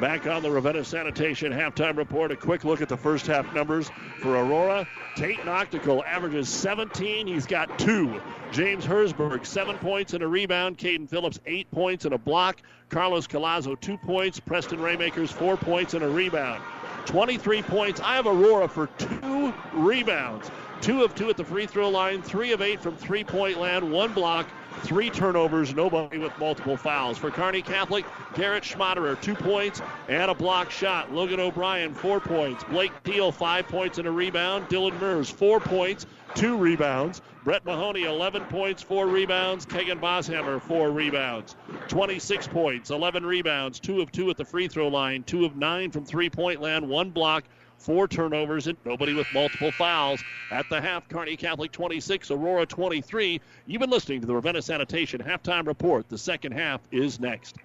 Back 0.00 0.26
on 0.26 0.42
the 0.42 0.50
Ravenna 0.50 0.84
Sanitation 0.84 1.52
halftime 1.52 1.96
report, 1.96 2.30
a 2.30 2.36
quick 2.36 2.64
look 2.64 2.80
at 2.80 2.88
the 2.88 2.96
first 2.96 3.26
half 3.26 3.52
numbers 3.52 3.90
for 4.20 4.36
Aurora. 4.36 4.86
Tate 5.16 5.40
Noctigal 5.40 6.04
averages 6.04 6.48
17. 6.48 7.26
He's 7.26 7.46
got 7.46 7.78
two. 7.78 8.20
James 8.52 8.86
Hersberg, 8.86 9.44
seven 9.44 9.76
points 9.78 10.14
and 10.14 10.22
a 10.22 10.28
rebound. 10.28 10.78
Caden 10.78 11.10
Phillips, 11.10 11.40
eight 11.46 11.68
points 11.72 12.04
and 12.04 12.14
a 12.14 12.18
block. 12.18 12.62
Carlos 12.90 13.26
Colazo, 13.26 13.78
two 13.80 13.98
points. 13.98 14.38
Preston 14.38 14.78
Raymakers, 14.78 15.30
four 15.30 15.56
points 15.56 15.94
and 15.94 16.04
a 16.04 16.08
rebound. 16.08 16.62
23 17.08 17.62
points. 17.62 18.00
I 18.00 18.16
have 18.16 18.26
Aurora 18.26 18.68
for 18.68 18.86
two 18.98 19.54
rebounds. 19.72 20.50
Two 20.82 21.02
of 21.02 21.14
two 21.14 21.30
at 21.30 21.38
the 21.38 21.44
free 21.44 21.66
throw 21.66 21.88
line, 21.88 22.20
three 22.20 22.52
of 22.52 22.60
eight 22.60 22.80
from 22.80 22.96
three 22.96 23.24
point 23.24 23.58
land, 23.58 23.90
one 23.90 24.12
block, 24.12 24.46
three 24.82 25.08
turnovers, 25.08 25.74
nobody 25.74 26.18
with 26.18 26.38
multiple 26.38 26.76
fouls. 26.76 27.16
For 27.16 27.30
Kearney 27.30 27.62
Catholic, 27.62 28.04
Garrett 28.34 28.62
Schmaderer, 28.62 29.20
two 29.22 29.34
points 29.34 29.80
and 30.08 30.30
a 30.30 30.34
block 30.34 30.70
shot. 30.70 31.10
Logan 31.10 31.40
O'Brien, 31.40 31.94
four 31.94 32.20
points. 32.20 32.62
Blake 32.64 32.92
Teal, 33.04 33.32
five 33.32 33.66
points 33.68 33.96
and 33.96 34.06
a 34.06 34.12
rebound. 34.12 34.68
Dylan 34.68 35.00
Mers, 35.00 35.30
four 35.30 35.60
points, 35.60 36.04
two 36.34 36.58
rebounds. 36.58 37.22
Brett 37.48 37.64
Mahoney, 37.64 38.04
11 38.04 38.44
points, 38.44 38.82
four 38.82 39.06
rebounds. 39.06 39.64
Kegan 39.64 39.98
Bosshammer, 39.98 40.60
four 40.60 40.90
rebounds. 40.90 41.56
26 41.88 42.46
points, 42.48 42.90
11 42.90 43.24
rebounds, 43.24 43.80
two 43.80 44.02
of 44.02 44.12
two 44.12 44.28
at 44.28 44.36
the 44.36 44.44
free 44.44 44.68
throw 44.68 44.88
line, 44.88 45.22
two 45.22 45.46
of 45.46 45.56
nine 45.56 45.90
from 45.90 46.04
three 46.04 46.28
point 46.28 46.60
land, 46.60 46.86
one 46.86 47.08
block, 47.08 47.44
four 47.78 48.06
turnovers, 48.06 48.66
and 48.66 48.76
nobody 48.84 49.14
with 49.14 49.26
multiple 49.32 49.72
fouls. 49.72 50.22
At 50.50 50.68
the 50.68 50.78
half, 50.78 51.08
Kearney 51.08 51.38
Catholic 51.38 51.72
26, 51.72 52.30
Aurora 52.32 52.66
23. 52.66 53.40
You've 53.64 53.80
been 53.80 53.88
listening 53.88 54.20
to 54.20 54.26
the 54.26 54.34
Ravenna 54.34 54.60
Sanitation 54.60 55.22
halftime 55.22 55.66
report. 55.66 56.10
The 56.10 56.18
second 56.18 56.52
half 56.52 56.82
is 56.90 57.18
next. 57.18 57.56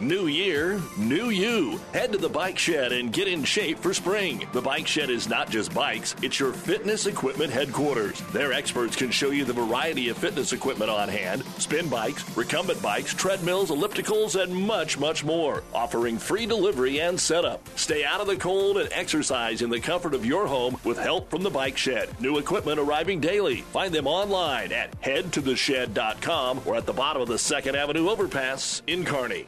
New 0.00 0.26
year, 0.26 0.82
new 0.96 1.30
you. 1.30 1.80
Head 1.92 2.10
to 2.10 2.18
the 2.18 2.28
Bike 2.28 2.58
Shed 2.58 2.90
and 2.90 3.12
get 3.12 3.28
in 3.28 3.44
shape 3.44 3.78
for 3.78 3.94
spring. 3.94 4.44
The 4.52 4.60
Bike 4.60 4.88
Shed 4.88 5.08
is 5.08 5.28
not 5.28 5.48
just 5.48 5.72
bikes, 5.72 6.16
it's 6.20 6.40
your 6.40 6.52
fitness 6.52 7.06
equipment 7.06 7.52
headquarters. 7.52 8.20
Their 8.32 8.52
experts 8.52 8.96
can 8.96 9.12
show 9.12 9.30
you 9.30 9.44
the 9.44 9.52
variety 9.52 10.08
of 10.08 10.18
fitness 10.18 10.52
equipment 10.52 10.90
on 10.90 11.08
hand 11.08 11.44
spin 11.58 11.88
bikes, 11.88 12.24
recumbent 12.36 12.82
bikes, 12.82 13.14
treadmills, 13.14 13.70
ellipticals, 13.70 14.42
and 14.42 14.52
much, 14.52 14.98
much 14.98 15.24
more. 15.24 15.62
Offering 15.72 16.18
free 16.18 16.44
delivery 16.44 17.00
and 17.00 17.18
setup. 17.18 17.66
Stay 17.76 18.04
out 18.04 18.20
of 18.20 18.26
the 18.26 18.36
cold 18.36 18.78
and 18.78 18.88
exercise 18.92 19.62
in 19.62 19.70
the 19.70 19.80
comfort 19.80 20.12
of 20.12 20.26
your 20.26 20.48
home 20.48 20.76
with 20.82 20.98
help 20.98 21.30
from 21.30 21.44
the 21.44 21.50
Bike 21.50 21.78
Shed. 21.78 22.20
New 22.20 22.38
equipment 22.38 22.80
arriving 22.80 23.20
daily. 23.20 23.58
Find 23.72 23.94
them 23.94 24.08
online 24.08 24.72
at 24.72 25.00
headtotheshed.com 25.02 26.62
or 26.66 26.74
at 26.74 26.84
the 26.84 26.92
bottom 26.92 27.22
of 27.22 27.28
the 27.28 27.34
2nd 27.34 27.74
Avenue 27.74 28.08
overpass 28.08 28.82
in 28.88 29.04
Kearney. 29.04 29.46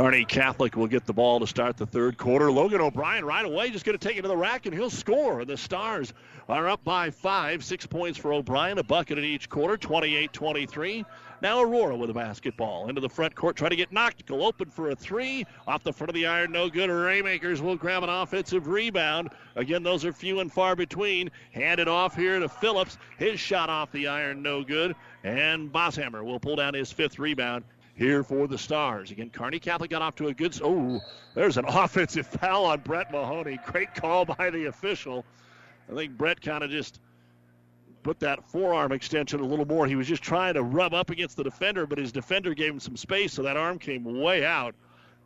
Kearney 0.00 0.24
Catholic 0.24 0.76
will 0.76 0.86
get 0.86 1.04
the 1.04 1.12
ball 1.12 1.40
to 1.40 1.46
start 1.46 1.76
the 1.76 1.84
third 1.84 2.16
quarter. 2.16 2.50
Logan 2.50 2.80
O'Brien 2.80 3.22
right 3.22 3.44
away 3.44 3.68
just 3.68 3.84
going 3.84 3.98
to 3.98 4.08
take 4.08 4.16
it 4.16 4.22
to 4.22 4.28
the 4.28 4.36
rack 4.36 4.64
and 4.64 4.74
he'll 4.74 4.88
score. 4.88 5.44
The 5.44 5.58
Stars 5.58 6.14
are 6.48 6.70
up 6.70 6.82
by 6.82 7.10
five. 7.10 7.62
Six 7.62 7.84
points 7.84 8.16
for 8.16 8.32
O'Brien, 8.32 8.78
a 8.78 8.82
bucket 8.82 9.18
in 9.18 9.24
each 9.24 9.50
quarter, 9.50 9.76
28 9.76 10.32
23. 10.32 11.04
Now 11.42 11.60
Aurora 11.60 11.96
with 11.96 12.08
a 12.08 12.14
basketball 12.14 12.88
into 12.88 13.02
the 13.02 13.10
front 13.10 13.34
court, 13.34 13.56
trying 13.56 13.72
to 13.72 13.76
get 13.76 13.92
Noctigal 13.92 14.42
open 14.42 14.70
for 14.70 14.88
a 14.88 14.96
three. 14.96 15.44
Off 15.68 15.84
the 15.84 15.92
front 15.92 16.08
of 16.08 16.14
the 16.14 16.26
iron, 16.26 16.50
no 16.50 16.70
good. 16.70 16.88
Raymakers 16.88 17.60
will 17.60 17.76
grab 17.76 18.02
an 18.02 18.08
offensive 18.08 18.68
rebound. 18.68 19.28
Again, 19.54 19.82
those 19.82 20.06
are 20.06 20.14
few 20.14 20.40
and 20.40 20.50
far 20.50 20.76
between. 20.76 21.30
Handed 21.52 21.88
off 21.88 22.16
here 22.16 22.40
to 22.40 22.48
Phillips. 22.48 22.96
His 23.18 23.38
shot 23.38 23.68
off 23.68 23.92
the 23.92 24.06
iron, 24.08 24.40
no 24.40 24.64
good. 24.64 24.96
And 25.24 25.70
Bosshammer 25.70 26.24
will 26.24 26.40
pull 26.40 26.56
down 26.56 26.72
his 26.72 26.90
fifth 26.90 27.18
rebound 27.18 27.64
here 28.00 28.24
for 28.24 28.48
the 28.48 28.56
Stars. 28.56 29.10
Again, 29.10 29.28
Kearney 29.28 29.58
Catholic 29.58 29.90
got 29.90 30.00
off 30.00 30.16
to 30.16 30.28
a 30.28 30.34
good. 30.34 30.58
Oh, 30.64 31.00
there's 31.34 31.58
an 31.58 31.64
offensive 31.68 32.26
foul 32.26 32.64
on 32.64 32.80
Brett 32.80 33.12
Mahoney. 33.12 33.58
Great 33.66 33.94
call 33.94 34.24
by 34.24 34.48
the 34.48 34.64
official. 34.64 35.24
I 35.90 35.94
think 35.94 36.16
Brett 36.16 36.40
kind 36.40 36.64
of 36.64 36.70
just 36.70 36.98
put 38.02 38.18
that 38.20 38.48
forearm 38.48 38.92
extension 38.92 39.40
a 39.40 39.44
little 39.44 39.66
more. 39.66 39.86
He 39.86 39.96
was 39.96 40.06
just 40.06 40.22
trying 40.22 40.54
to 40.54 40.62
rub 40.62 40.94
up 40.94 41.10
against 41.10 41.36
the 41.36 41.44
defender, 41.44 41.86
but 41.86 41.98
his 41.98 42.10
defender 42.10 42.54
gave 42.54 42.72
him 42.72 42.80
some 42.80 42.96
space, 42.96 43.34
so 43.34 43.42
that 43.42 43.58
arm 43.58 43.78
came 43.78 44.04
way 44.04 44.46
out. 44.46 44.74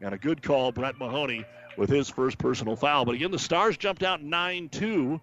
And 0.00 0.12
a 0.12 0.18
good 0.18 0.42
call, 0.42 0.72
Brett 0.72 0.98
Mahoney, 0.98 1.44
with 1.78 1.88
his 1.88 2.10
first 2.10 2.38
personal 2.38 2.74
foul. 2.74 3.04
But 3.04 3.14
again, 3.14 3.30
the 3.30 3.38
Stars 3.38 3.76
jumped 3.76 4.02
out 4.02 4.20
9 4.20 4.68
2. 4.68 5.20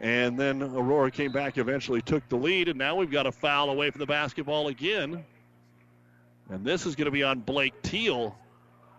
And 0.00 0.36
then 0.36 0.62
Aurora 0.62 1.12
came 1.12 1.30
back, 1.30 1.58
eventually 1.58 2.02
took 2.02 2.28
the 2.28 2.36
lead, 2.36 2.68
and 2.68 2.78
now 2.78 2.96
we've 2.96 3.10
got 3.10 3.26
a 3.26 3.32
foul 3.32 3.70
away 3.70 3.90
from 3.90 4.00
the 4.00 4.06
basketball 4.06 4.66
again. 4.68 5.24
And 6.50 6.64
this 6.64 6.84
is 6.84 6.96
going 6.96 7.04
to 7.04 7.12
be 7.12 7.22
on 7.22 7.38
Blake 7.38 7.80
Teal 7.80 8.36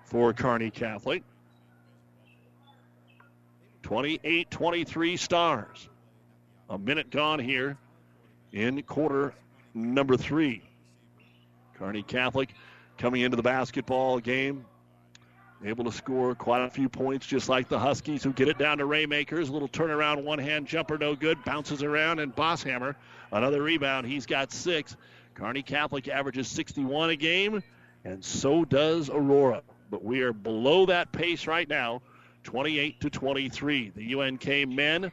for 0.06 0.32
Kearney 0.32 0.72
Catholic. 0.72 1.24
28 3.84 4.50
23 4.50 5.18
Stars. 5.18 5.90
A 6.70 6.78
minute 6.78 7.10
gone 7.10 7.40
here 7.40 7.78
in 8.54 8.82
quarter 8.84 9.34
number 9.74 10.16
three. 10.16 10.62
Kearney 11.78 12.04
Catholic 12.04 12.54
coming 12.98 13.22
into 13.22 13.36
the 13.36 13.44
basketball 13.44 14.20
game, 14.20 14.66
able 15.66 15.84
to 15.84 15.92
score 15.92 16.36
quite 16.36 16.64
a 16.64 16.70
few 16.70 16.88
points, 16.88 17.26
just 17.26 17.50
like 17.50 17.68
the 17.68 17.80
Huskies, 17.80 18.24
who 18.24 18.32
get 18.32 18.48
it 18.48 18.58
down 18.58 18.78
to 18.78 18.86
Raymakers. 18.86 19.50
A 19.50 19.52
little 19.52 19.68
turnaround, 19.68 20.24
one 20.24 20.40
hand 20.40 20.68
jumper, 20.68 20.98
no 20.98 21.16
good. 21.16 21.44
Bounces 21.44 21.84
around, 21.84 22.20
and 22.20 22.34
Bosshammer, 22.34 22.96
another 23.30 23.62
rebound. 23.62 24.08
He's 24.08 24.26
got 24.26 24.54
six. 24.54 24.96
Kearney 25.34 25.64
Catholic 25.64 26.08
averages 26.08 26.48
61 26.48 27.12
a 27.12 27.16
game, 27.16 27.64
and 28.04 28.24
so 28.24 28.66
does 28.66 29.10
Aurora. 29.10 29.64
But 29.90 30.04
we 30.04 30.22
are 30.22 30.34
below 30.34 30.86
that 30.88 31.12
pace 31.12 31.48
right 31.48 31.68
now, 31.68 32.02
28 32.44 33.02
to 33.02 33.10
23. 33.10 33.92
The 33.96 34.16
UNK 34.16 34.70
men 34.70 35.12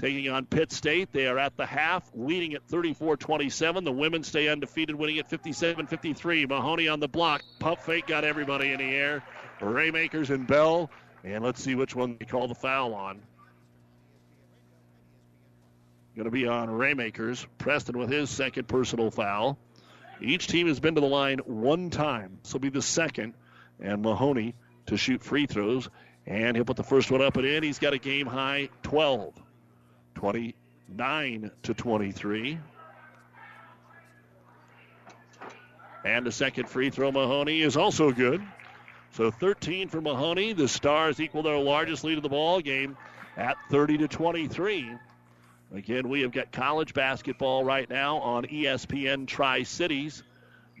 taking 0.00 0.30
on 0.30 0.46
Pitt 0.46 0.72
State. 0.72 1.12
They 1.12 1.26
are 1.26 1.38
at 1.38 1.56
the 1.56 1.66
half, 1.66 2.08
leading 2.14 2.54
at 2.54 2.66
34 2.68 3.16
27. 3.16 3.84
The 3.84 3.92
women 3.92 4.22
stay 4.22 4.48
undefeated, 4.48 4.94
winning 4.96 5.18
at 5.18 5.28
57 5.28 5.86
53. 5.86 6.46
Mahoney 6.46 6.88
on 6.88 7.00
the 7.00 7.08
block. 7.08 7.42
Pump 7.58 7.80
fake 7.80 8.06
got 8.06 8.24
everybody 8.24 8.72
in 8.72 8.78
the 8.78 8.94
air. 8.94 9.22
Raymakers 9.60 10.30
and 10.30 10.46
Bell. 10.46 10.90
And 11.22 11.44
let's 11.44 11.62
see 11.62 11.74
which 11.74 11.94
one 11.94 12.16
they 12.18 12.24
call 12.24 12.48
the 12.48 12.54
foul 12.54 12.94
on. 12.94 13.20
Going 16.20 16.30
to 16.30 16.38
be 16.38 16.46
on 16.46 16.68
Raymakers. 16.68 17.46
Preston 17.56 17.96
with 17.96 18.10
his 18.10 18.28
second 18.28 18.68
personal 18.68 19.10
foul. 19.10 19.56
Each 20.20 20.46
team 20.46 20.66
has 20.66 20.78
been 20.78 20.96
to 20.96 21.00
the 21.00 21.06
line 21.06 21.38
one 21.46 21.88
time. 21.88 22.40
This 22.42 22.52
will 22.52 22.60
be 22.60 22.68
the 22.68 22.82
second. 22.82 23.32
And 23.80 24.02
Mahoney 24.02 24.54
to 24.88 24.98
shoot 24.98 25.22
free 25.22 25.46
throws. 25.46 25.88
And 26.26 26.58
he'll 26.58 26.66
put 26.66 26.76
the 26.76 26.84
first 26.84 27.10
one 27.10 27.22
up 27.22 27.38
and 27.38 27.46
in. 27.46 27.62
He's 27.62 27.78
got 27.78 27.94
a 27.94 27.98
game 27.98 28.26
high 28.26 28.68
12. 28.82 29.32
29 30.16 31.50
to 31.62 31.72
23. 31.72 32.58
And 36.04 36.26
the 36.26 36.32
second 36.32 36.68
free 36.68 36.90
throw, 36.90 37.10
Mahoney, 37.10 37.62
is 37.62 37.78
also 37.78 38.12
good. 38.12 38.42
So 39.12 39.30
13 39.30 39.88
for 39.88 40.02
Mahoney. 40.02 40.52
The 40.52 40.68
Stars 40.68 41.18
equal 41.18 41.42
their 41.42 41.56
largest 41.56 42.04
lead 42.04 42.18
of 42.18 42.22
the 42.22 42.28
ball 42.28 42.60
game 42.60 42.98
at 43.38 43.56
30 43.70 43.96
to 43.96 44.08
23. 44.08 44.98
Again, 45.72 46.08
we 46.08 46.22
have 46.22 46.32
got 46.32 46.50
college 46.50 46.94
basketball 46.94 47.62
right 47.62 47.88
now 47.88 48.18
on 48.18 48.44
ESPN 48.44 49.26
Tri 49.26 49.62
Cities 49.62 50.24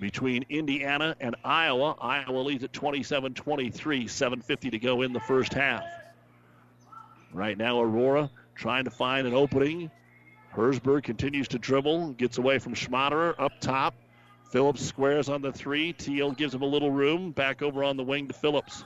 between 0.00 0.44
Indiana 0.48 1.14
and 1.20 1.36
Iowa. 1.44 1.94
Iowa 2.00 2.38
leads 2.38 2.64
at 2.64 2.72
27 2.72 3.34
23, 3.34 4.06
7.50 4.06 4.70
to 4.72 4.78
go 4.78 5.02
in 5.02 5.12
the 5.12 5.20
first 5.20 5.52
half. 5.52 5.84
Right 7.32 7.56
now, 7.56 7.80
Aurora 7.80 8.30
trying 8.56 8.84
to 8.84 8.90
find 8.90 9.28
an 9.28 9.34
opening. 9.34 9.90
Hersberg 10.52 11.04
continues 11.04 11.46
to 11.48 11.58
dribble, 11.58 12.14
gets 12.14 12.38
away 12.38 12.58
from 12.58 12.74
Schmaderer 12.74 13.36
up 13.38 13.52
top. 13.60 13.94
Phillips 14.50 14.84
squares 14.84 15.28
on 15.28 15.42
the 15.42 15.52
three. 15.52 15.92
Teal 15.92 16.32
gives 16.32 16.52
him 16.52 16.62
a 16.62 16.66
little 16.66 16.90
room. 16.90 17.30
Back 17.30 17.62
over 17.62 17.84
on 17.84 17.96
the 17.96 18.02
wing 18.02 18.26
to 18.26 18.34
Phillips. 18.34 18.84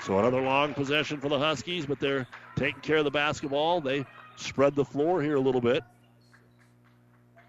So 0.00 0.18
another 0.18 0.40
long 0.40 0.72
possession 0.72 1.20
for 1.20 1.28
the 1.28 1.38
Huskies, 1.38 1.84
but 1.84 2.00
they're 2.00 2.26
taking 2.56 2.80
care 2.80 2.96
of 2.96 3.04
the 3.04 3.10
basketball. 3.10 3.82
They 3.82 4.06
spread 4.36 4.74
the 4.74 4.84
floor 4.84 5.22
here 5.22 5.36
a 5.36 5.40
little 5.40 5.60
bit. 5.60 5.82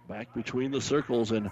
Back 0.07 0.33
between 0.33 0.71
the 0.71 0.81
circles 0.81 1.31
and 1.31 1.49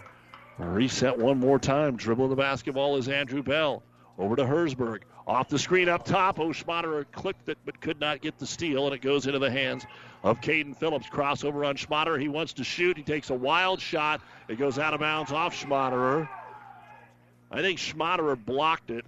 reset 0.58 1.18
one 1.18 1.40
more 1.40 1.60
time. 1.60 1.96
Dribbling 1.96 2.30
the 2.30 2.36
basketball 2.36 2.98
is 2.98 3.08
Andrew 3.08 3.44
Bell. 3.44 3.84
Over 4.18 4.36
to 4.36 4.44
Hersberg. 4.44 5.02
Off 5.26 5.50
the 5.50 5.60
screen 5.60 5.88
up 5.90 6.04
top. 6.04 6.40
O'Schmaderer 6.40 7.06
clipped 7.12 7.48
it 7.50 7.58
but 7.66 7.80
could 7.80 8.00
not 8.00 8.22
get 8.22 8.38
the 8.38 8.46
steal, 8.46 8.86
and 8.86 8.96
it 8.96 9.02
goes 9.02 9.26
into 9.26 9.40
the 9.40 9.50
hands 9.50 9.86
of 10.24 10.42
Caden 10.42 10.76
Phillips. 10.76 11.08
Crossover 11.08 11.68
on 11.68 11.76
Schmaderer. 11.76 12.20
He 12.20 12.28
wants 12.28 12.54
to 12.54 12.64
shoot. 12.64 12.98
He 12.98 13.04
takes 13.04 13.30
a 13.30 13.36
wild 13.36 13.80
shot. 13.80 14.22
It 14.48 14.60
goes 14.60 14.78
out 14.78 14.94
of 14.94 15.00
bounds 15.00 15.32
off 15.32 15.56
Schmaderer. 15.56 16.28
I 17.50 17.62
think 17.62 17.80
Schmaderer 17.80 18.36
blocked 18.36 18.92
it 18.92 19.06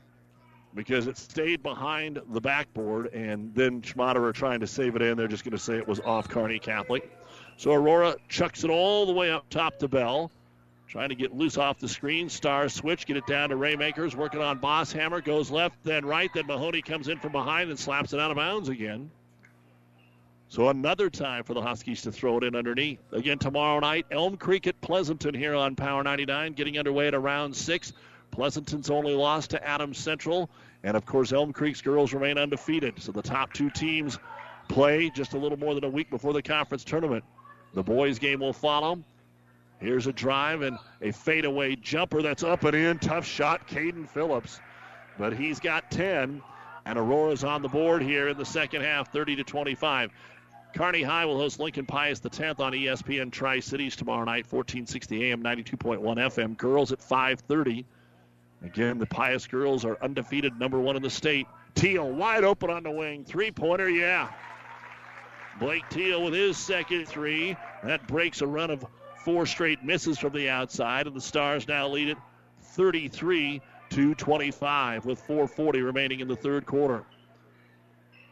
because 0.76 1.08
it 1.08 1.18
stayed 1.18 1.64
behind 1.64 2.22
the 2.30 2.42
backboard, 2.42 3.14
and 3.14 3.54
then 3.54 3.82
Schmaderer 3.82 4.34
trying 4.34 4.62
to 4.62 4.68
save 4.68 4.96
it 4.96 5.02
in. 5.02 5.18
They're 5.18 5.28
just 5.28 5.44
going 5.44 5.52
to 5.52 5.64
say 5.64 5.78
it 5.78 5.88
was 5.88 6.00
off 6.00 6.30
Kearney 6.30 6.60
Catholic. 6.60 7.12
So 7.58 7.72
Aurora 7.74 8.16
chucks 8.30 8.64
it 8.64 8.70
all 8.70 9.06
the 9.06 9.14
way 9.14 9.32
up 9.32 9.50
top 9.50 9.80
to 9.80 9.88
Bell. 9.88 10.32
Trying 10.88 11.10
to 11.10 11.16
get 11.16 11.36
loose 11.36 11.58
off 11.58 11.80
the 11.80 11.88
screen. 11.88 12.30
Star 12.30 12.70
switch, 12.70 13.08
get 13.08 13.18
it 13.18 13.26
down 13.26 13.50
to 13.50 13.56
Raymakers. 13.56 14.14
Working 14.14 14.42
on 14.42 14.60
Bosshammer, 14.60 15.24
Goes 15.24 15.50
left, 15.50 15.84
then 15.84 16.06
right. 16.06 16.30
Then 16.32 16.46
Mahoney 16.46 16.84
comes 16.84 17.08
in 17.08 17.18
from 17.18 17.32
behind 17.32 17.72
and 17.72 17.80
slaps 17.80 18.14
it 18.14 18.20
out 18.20 18.30
of 18.30 18.38
bounds 18.38 18.70
again. 18.70 19.10
So 20.50 20.70
another 20.70 21.10
time 21.10 21.46
for 21.46 21.56
the 21.56 21.64
Huskies 21.64 22.04
to 22.04 22.12
throw 22.12 22.38
it 22.38 22.44
in 22.44 22.56
underneath. 22.56 23.00
Again 23.12 23.40
tomorrow 23.40 23.80
night, 23.80 24.06
Elm 24.12 24.38
Creek 24.38 24.68
at 24.68 24.80
Pleasanton 24.82 25.34
here 25.34 25.56
on 25.56 25.76
Power 25.76 26.04
99, 26.04 26.54
getting 26.54 26.78
underway 26.78 27.08
at 27.08 27.16
around 27.16 27.56
6. 27.56 27.94
Pleasanton's 28.34 28.90
only 28.90 29.14
lost 29.14 29.52
to 29.52 29.64
Adams 29.64 30.00
Central. 30.00 30.50
And 30.84 30.98
of 30.98 31.06
course, 31.06 31.32
Elm 31.32 31.54
Creek's 31.54 31.82
girls 31.82 32.16
remain 32.16 32.40
undefeated. 32.40 33.00
So 33.00 33.12
the 33.12 33.22
top 33.22 33.54
two 33.54 33.70
teams 33.70 34.18
play 34.68 35.12
just 35.12 35.34
a 35.34 35.38
little 35.38 35.60
more 35.60 35.76
than 35.76 35.84
a 35.84 35.90
week 35.90 36.10
before 36.10 36.34
the 36.34 36.42
conference 36.42 36.84
tournament. 36.84 37.24
The 37.76 37.84
boys' 37.84 38.18
game 38.18 38.40
will 38.40 38.52
follow. 38.52 39.04
Here's 39.80 40.08
a 40.08 40.14
drive 40.14 40.64
and 40.64 40.80
a 41.00 41.12
fadeaway 41.12 41.76
jumper 41.76 42.24
that's 42.24 42.44
up 42.44 42.64
and 42.64 42.76
in. 42.76 42.98
Tough 42.98 43.24
shot, 43.24 43.68
Caden 43.68 44.10
Phillips. 44.10 44.60
But 45.20 45.34
he's 45.34 45.60
got 45.60 45.92
10, 45.92 46.42
and 46.88 46.98
Aurora's 46.98 47.44
on 47.44 47.62
the 47.62 47.70
board 47.70 48.02
here 48.02 48.30
in 48.30 48.38
the 48.38 48.46
second 48.46 48.82
half, 48.82 49.14
30 49.14 49.36
to 49.36 49.44
25. 49.44 50.10
Kearney 50.74 51.04
High 51.04 51.26
will 51.26 51.38
host 51.38 51.60
Lincoln 51.60 51.86
Pius 51.86 52.20
the 52.20 52.32
10th 52.32 52.60
on 52.60 52.74
ESPN 52.74 53.32
Tri 53.32 53.60
Cities 53.60 53.96
tomorrow 53.96 54.24
night, 54.24 54.52
1460 54.52 55.32
AM, 55.32 55.44
92.1 55.44 56.00
FM. 56.02 56.58
Girls 56.58 56.92
at 56.92 57.00
5:30. 57.00 57.86
Again, 58.64 58.98
the 58.98 59.06
Pius 59.06 59.46
girls 59.48 59.84
are 59.84 59.98
undefeated, 60.02 60.58
number 60.58 60.80
one 60.80 60.96
in 60.96 61.02
the 61.02 61.10
state. 61.10 61.48
Teal 61.76 62.10
wide 62.10 62.44
open 62.44 62.70
on 62.70 62.84
the 62.84 62.92
wing, 62.92 63.26
three-pointer, 63.26 63.90
yeah. 63.90 64.30
Blake 65.60 65.88
Teal 65.90 66.24
with 66.24 66.34
his 66.34 66.58
second 66.58 67.08
three. 67.08 67.56
That 67.84 68.08
breaks 68.08 68.42
a 68.42 68.48
run 68.48 68.72
of 68.72 68.86
four 69.24 69.46
straight 69.46 69.84
misses 69.84 70.18
from 70.18 70.34
the 70.34 70.50
outside, 70.50 71.08
and 71.08 71.16
the 71.16 71.22
Stars 71.22 71.68
now 71.68 71.88
lead 71.88 72.10
it 72.10 72.18
33 72.62 73.62
to 73.92 74.16
25 74.16 75.06
with 75.06 75.22
4:40 75.28 75.82
remaining 75.82 76.20
in 76.22 76.28
the 76.28 76.36
third 76.36 76.66
quarter. 76.66 77.04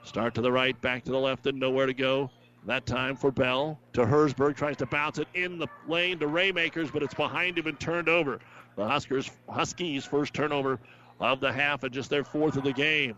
Start 0.03 0.35
to 0.35 0.41
the 0.41 0.51
right, 0.51 0.79
back 0.81 1.03
to 1.03 1.11
the 1.11 1.19
left, 1.19 1.45
and 1.45 1.59
nowhere 1.59 1.85
to 1.85 1.93
go. 1.93 2.31
That 2.65 2.85
time 2.85 3.15
for 3.15 3.31
Bell 3.31 3.79
to 3.93 4.05
Hersberg. 4.05 4.55
Tries 4.55 4.77
to 4.77 4.85
bounce 4.85 5.19
it 5.19 5.27
in 5.33 5.59
the 5.59 5.67
lane 5.87 6.19
to 6.19 6.27
Raymakers, 6.27 6.91
but 6.91 7.03
it's 7.03 7.13
behind 7.13 7.57
him 7.57 7.67
and 7.67 7.79
turned 7.79 8.09
over. 8.09 8.39
The 8.81 8.87
Huskers, 8.87 9.29
Huskies' 9.47 10.05
first 10.05 10.33
turnover 10.33 10.79
of 11.19 11.39
the 11.39 11.51
half 11.51 11.83
and 11.83 11.93
just 11.93 12.09
their 12.09 12.23
fourth 12.23 12.57
of 12.57 12.63
the 12.63 12.73
game. 12.73 13.15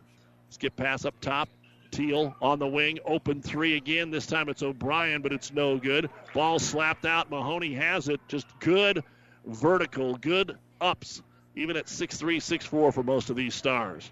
Skip 0.49 0.75
pass 0.75 1.05
up 1.05 1.17
top. 1.21 1.47
Teal 1.89 2.35
on 2.41 2.59
the 2.59 2.67
wing. 2.67 2.99
Open 3.05 3.41
three 3.41 3.77
again. 3.77 4.11
This 4.11 4.25
time 4.25 4.49
it's 4.49 4.61
O'Brien, 4.61 5.21
but 5.21 5.31
it's 5.31 5.53
no 5.53 5.77
good. 5.77 6.09
Ball 6.33 6.59
slapped 6.59 7.05
out. 7.05 7.29
Mahoney 7.29 7.73
has 7.75 8.09
it. 8.09 8.19
Just 8.27 8.45
good 8.59 9.05
vertical, 9.45 10.15
good 10.15 10.57
ups, 10.81 11.23
even 11.55 11.77
at 11.77 11.85
6'3, 11.85 12.41
6'4 12.41 12.93
for 12.93 13.03
most 13.03 13.29
of 13.29 13.37
these 13.37 13.55
stars. 13.55 14.11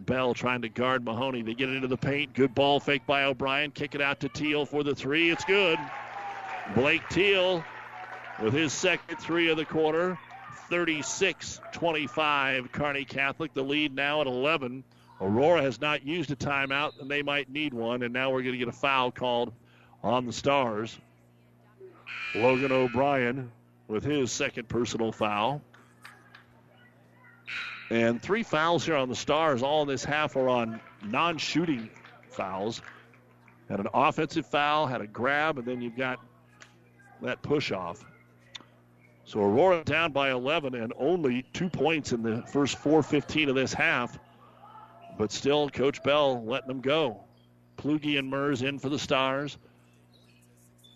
Bell 0.00 0.34
trying 0.34 0.62
to 0.62 0.68
guard 0.68 1.04
Mahoney. 1.04 1.42
They 1.42 1.54
get 1.54 1.68
into 1.68 1.86
the 1.86 1.96
paint. 1.96 2.34
Good 2.34 2.52
ball 2.52 2.80
fake 2.80 3.06
by 3.06 3.22
O'Brien. 3.22 3.70
Kick 3.70 3.94
it 3.94 4.00
out 4.00 4.18
to 4.20 4.28
Teal 4.28 4.66
for 4.66 4.82
the 4.82 4.94
three. 4.94 5.30
It's 5.30 5.44
good. 5.44 5.78
Blake 6.74 7.08
Teal 7.10 7.64
with 8.42 8.52
his 8.52 8.72
second 8.72 9.18
three 9.18 9.50
of 9.50 9.56
the 9.56 9.64
quarter. 9.64 10.18
36 10.70 11.60
25. 11.72 12.72
Kearney 12.72 13.04
Catholic, 13.04 13.54
the 13.54 13.62
lead 13.62 13.94
now 13.94 14.20
at 14.20 14.26
11. 14.26 14.84
Aurora 15.20 15.62
has 15.62 15.80
not 15.80 16.04
used 16.04 16.30
a 16.30 16.36
timeout, 16.36 17.00
and 17.00 17.10
they 17.10 17.22
might 17.22 17.50
need 17.50 17.72
one. 17.72 18.02
And 18.02 18.12
now 18.12 18.30
we're 18.30 18.42
going 18.42 18.52
to 18.52 18.58
get 18.58 18.68
a 18.68 18.72
foul 18.72 19.10
called 19.10 19.52
on 20.02 20.26
the 20.26 20.32
Stars. 20.32 20.98
Logan 22.34 22.72
O'Brien 22.72 23.50
with 23.86 24.04
his 24.04 24.32
second 24.32 24.68
personal 24.68 25.12
foul. 25.12 25.62
And 27.90 28.20
three 28.20 28.42
fouls 28.42 28.84
here 28.84 28.96
on 28.96 29.08
the 29.08 29.14
Stars. 29.14 29.62
All 29.62 29.82
in 29.82 29.88
this 29.88 30.04
half 30.04 30.36
are 30.36 30.48
on 30.48 30.80
non 31.02 31.38
shooting 31.38 31.90
fouls. 32.30 32.82
Had 33.68 33.80
an 33.80 33.88
offensive 33.94 34.46
foul, 34.46 34.86
had 34.86 35.00
a 35.00 35.06
grab, 35.06 35.58
and 35.58 35.66
then 35.66 35.80
you've 35.80 35.96
got 35.96 36.18
that 37.22 37.40
push 37.42 37.72
off. 37.72 38.04
So 39.26 39.40
Aurora 39.40 39.82
down 39.84 40.12
by 40.12 40.30
11 40.30 40.74
and 40.74 40.92
only 40.98 41.44
two 41.52 41.70
points 41.70 42.12
in 42.12 42.22
the 42.22 42.42
first 42.42 42.76
4:15 42.76 43.48
of 43.48 43.54
this 43.54 43.72
half. 43.72 44.18
But 45.16 45.32
still, 45.32 45.70
Coach 45.70 46.02
Bell 46.02 46.44
letting 46.44 46.68
them 46.68 46.80
go. 46.80 47.24
Plugi 47.76 48.18
and 48.18 48.28
Mers 48.28 48.62
in 48.62 48.78
for 48.78 48.88
the 48.88 48.98
Stars. 48.98 49.56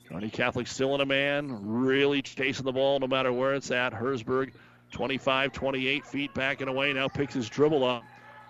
Kearney 0.09 0.31
Catholic 0.31 0.67
still 0.67 0.95
in 0.95 1.01
a 1.01 1.07
man, 1.07 1.59
really 1.63 2.23
chasing 2.23 2.65
the 2.65 2.73
ball 2.73 2.99
no 2.99 3.07
matter 3.07 3.33
where 3.33 3.55
it's 3.55 3.71
at. 3.71 3.93
Hersberg, 3.93 4.53
25, 4.93 5.53
28 5.53 6.07
feet 6.07 6.35
back 6.35 6.61
and 6.61 6.71
away, 6.71 6.93
now 6.93 7.09
picks 7.09 7.35
his 7.35 7.49
dribble 7.49 7.85
up. 7.85 8.03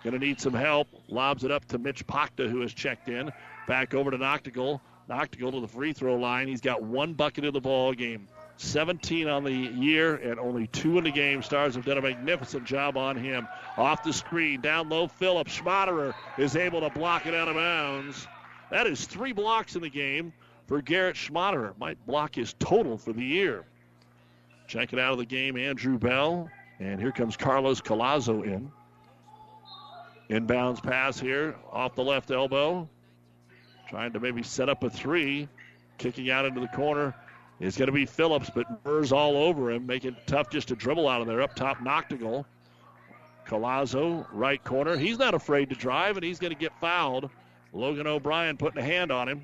Going 0.03 0.13
to 0.13 0.25
need 0.25 0.39
some 0.39 0.53
help. 0.53 0.87
Lobs 1.09 1.43
it 1.43 1.51
up 1.51 1.65
to 1.65 1.77
Mitch 1.77 2.07
Pakta, 2.07 2.49
who 2.49 2.61
has 2.61 2.73
checked 2.73 3.09
in. 3.09 3.31
Back 3.67 3.93
over 3.93 4.11
to 4.11 4.17
Noctigal. 4.17 4.79
Noctigal 5.09 5.51
to 5.51 5.59
the 5.59 5.67
free 5.67 5.91
throw 5.91 6.15
line. 6.15 6.47
He's 6.47 6.61
got 6.61 6.81
one 6.81 7.13
bucket 7.13 7.43
in 7.43 7.53
the 7.53 7.59
ball 7.59 7.93
game. 7.93 8.29
17 8.59 9.29
on 9.29 9.45
the 9.45 9.51
year 9.51 10.15
and 10.15 10.37
only 10.37 10.67
two 10.67 10.97
in 10.97 11.05
the 11.05 11.11
game. 11.11 11.41
Stars 11.41 11.75
have 11.75 11.85
done 11.85 11.97
a 11.97 12.01
magnificent 12.01 12.65
job 12.65 12.97
on 12.97 13.15
him. 13.15 13.47
Off 13.77 14.03
the 14.03 14.11
screen, 14.11 14.59
down 14.59 14.89
low, 14.89 15.07
Phillips. 15.07 15.57
Schmaderer 15.57 16.13
is 16.37 16.57
able 16.57 16.81
to 16.81 16.89
block 16.89 17.25
it 17.25 17.33
out 17.33 17.47
of 17.47 17.55
bounds. 17.55 18.27
That 18.69 18.85
is 18.85 19.05
three 19.05 19.31
blocks 19.31 19.75
in 19.75 19.81
the 19.81 19.89
game 19.89 20.33
for 20.67 20.81
Garrett 20.81 21.15
Schmaderer. 21.15 21.77
Might 21.79 22.05
block 22.05 22.35
his 22.35 22.53
total 22.59 22.97
for 22.97 23.13
the 23.13 23.23
year. 23.23 23.63
Check 24.67 24.91
it 24.91 24.99
out 24.99 25.13
of 25.13 25.19
the 25.19 25.25
game, 25.25 25.57
Andrew 25.57 25.97
Bell. 25.97 26.49
And 26.79 26.99
here 26.99 27.13
comes 27.13 27.37
Carlos 27.37 27.79
Colazo 27.79 28.43
in. 28.43 28.71
Inbounds 30.29 30.83
pass 30.83 31.17
here 31.19 31.55
off 31.71 31.95
the 31.95 32.03
left 32.03 32.29
elbow. 32.29 32.87
Trying 33.89 34.11
to 34.13 34.19
maybe 34.19 34.43
set 34.43 34.67
up 34.67 34.83
a 34.83 34.89
three. 34.89 35.47
Kicking 35.97 36.29
out 36.29 36.45
into 36.45 36.59
the 36.59 36.67
corner 36.67 37.15
is 37.59 37.77
going 37.77 37.87
to 37.87 37.93
be 37.93 38.05
Phillips, 38.05 38.49
but 38.53 38.65
Mers 38.85 39.11
all 39.11 39.35
over 39.35 39.71
him, 39.71 39.85
making 39.85 40.13
it 40.13 40.27
tough 40.27 40.49
just 40.49 40.69
to 40.69 40.75
dribble 40.75 41.07
out 41.07 41.21
of 41.21 41.27
there. 41.27 41.41
Up 41.41 41.55
top, 41.55 41.77
Noctigal. 41.79 42.45
Colazo, 43.45 44.25
right 44.31 44.63
corner. 44.63 44.95
He's 44.95 45.17
not 45.17 45.33
afraid 45.33 45.69
to 45.69 45.75
drive, 45.75 46.17
and 46.17 46.23
he's 46.23 46.39
going 46.39 46.53
to 46.53 46.59
get 46.59 46.71
fouled. 46.79 47.29
Logan 47.73 48.07
O'Brien 48.07 48.57
putting 48.57 48.79
a 48.81 48.85
hand 48.85 49.11
on 49.11 49.27
him. 49.27 49.43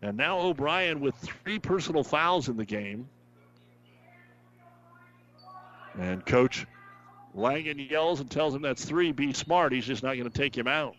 And 0.00 0.16
now 0.16 0.40
O'Brien 0.40 1.00
with 1.00 1.14
three 1.16 1.58
personal 1.58 2.04
fouls 2.04 2.48
in 2.48 2.56
the 2.56 2.64
game. 2.64 3.08
And 5.98 6.24
coach 6.24 6.66
Langen 7.34 7.78
yells 7.78 8.20
and 8.20 8.30
tells 8.30 8.54
him 8.54 8.62
that's 8.62 8.84
three. 8.84 9.12
Be 9.12 9.32
smart. 9.32 9.72
He's 9.72 9.86
just 9.86 10.02
not 10.02 10.16
going 10.16 10.30
to 10.30 10.38
take 10.38 10.56
him 10.56 10.68
out. 10.68 10.94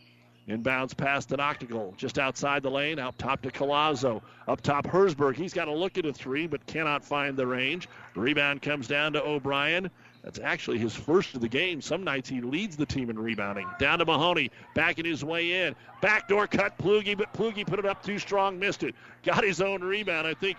Inbounds 0.49 0.97
pass 0.97 1.27
to 1.27 1.37
Noctigal, 1.37 1.95
just 1.95 2.17
outside 2.17 2.63
the 2.63 2.71
lane, 2.71 2.97
out 2.97 3.19
top 3.19 3.43
to 3.43 3.51
Colazo. 3.51 4.19
Up 4.47 4.61
top, 4.61 4.87
Hersberg. 4.87 5.35
He's 5.35 5.53
got 5.53 5.65
to 5.65 5.71
look 5.71 5.99
at 5.99 6.07
a 6.07 6.13
three, 6.13 6.47
but 6.47 6.65
cannot 6.65 7.05
find 7.05 7.37
the 7.37 7.45
range. 7.45 7.87
Rebound 8.15 8.63
comes 8.63 8.87
down 8.87 9.13
to 9.13 9.23
O'Brien. 9.23 9.91
That's 10.23 10.39
actually 10.39 10.79
his 10.79 10.95
first 10.95 11.35
of 11.35 11.41
the 11.41 11.47
game. 11.47 11.81
Some 11.81 12.03
nights 12.03 12.27
he 12.27 12.41
leads 12.41 12.75
the 12.75 12.85
team 12.85 13.11
in 13.11 13.19
rebounding. 13.19 13.69
Down 13.77 13.99
to 13.99 14.05
Mahoney, 14.05 14.49
backing 14.73 15.05
his 15.05 15.23
way 15.23 15.67
in. 15.67 15.75
Backdoor 16.01 16.47
cut 16.47 16.77
Plugi, 16.79 17.15
but 17.15 17.31
Plugi 17.31 17.65
put 17.65 17.77
it 17.77 17.85
up 17.85 18.01
too 18.01 18.17
strong, 18.17 18.57
missed 18.57 18.81
it. 18.81 18.95
Got 19.23 19.43
his 19.43 19.61
own 19.61 19.81
rebound. 19.81 20.25
I 20.25 20.33
think 20.33 20.57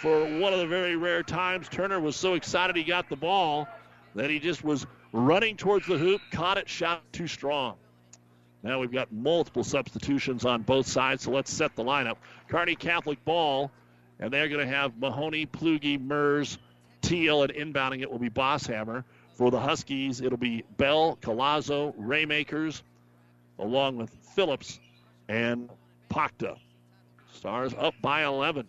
for 0.00 0.20
one 0.40 0.54
of 0.54 0.58
the 0.58 0.66
very 0.66 0.96
rare 0.96 1.22
times, 1.22 1.68
Turner 1.68 2.00
was 2.00 2.16
so 2.16 2.32
excited 2.32 2.74
he 2.76 2.82
got 2.82 3.10
the 3.10 3.16
ball 3.16 3.68
that 4.14 4.30
he 4.30 4.38
just 4.38 4.64
was 4.64 4.86
running 5.12 5.56
towards 5.56 5.86
the 5.86 5.98
hoop, 5.98 6.22
caught 6.32 6.56
it, 6.56 6.68
shot 6.68 7.02
too 7.12 7.26
strong. 7.26 7.76
Now 8.62 8.80
we've 8.80 8.92
got 8.92 9.12
multiple 9.12 9.62
substitutions 9.62 10.44
on 10.44 10.62
both 10.62 10.86
sides, 10.86 11.24
so 11.24 11.30
let's 11.30 11.52
set 11.52 11.76
the 11.76 11.84
lineup. 11.84 12.16
Kearney 12.48 12.74
Catholic 12.74 13.24
ball, 13.24 13.70
and 14.18 14.32
they're 14.32 14.48
going 14.48 14.66
to 14.66 14.72
have 14.72 14.98
Mahoney, 14.98 15.46
Plugi, 15.46 16.00
Mers, 16.00 16.58
Teal, 17.00 17.44
and 17.44 17.52
inbounding 17.52 18.02
it 18.02 18.10
will 18.10 18.18
be 18.18 18.30
Bosshammer. 18.30 19.04
For 19.34 19.52
the 19.52 19.60
Huskies, 19.60 20.20
it'll 20.20 20.36
be 20.36 20.64
Bell, 20.76 21.16
Colazo, 21.20 21.94
Raymakers, 21.96 22.82
along 23.60 23.96
with 23.96 24.10
Phillips 24.34 24.80
and 25.28 25.70
Pakta. 26.10 26.56
Stars 27.34 27.72
up 27.78 27.94
by 28.02 28.24
11. 28.24 28.66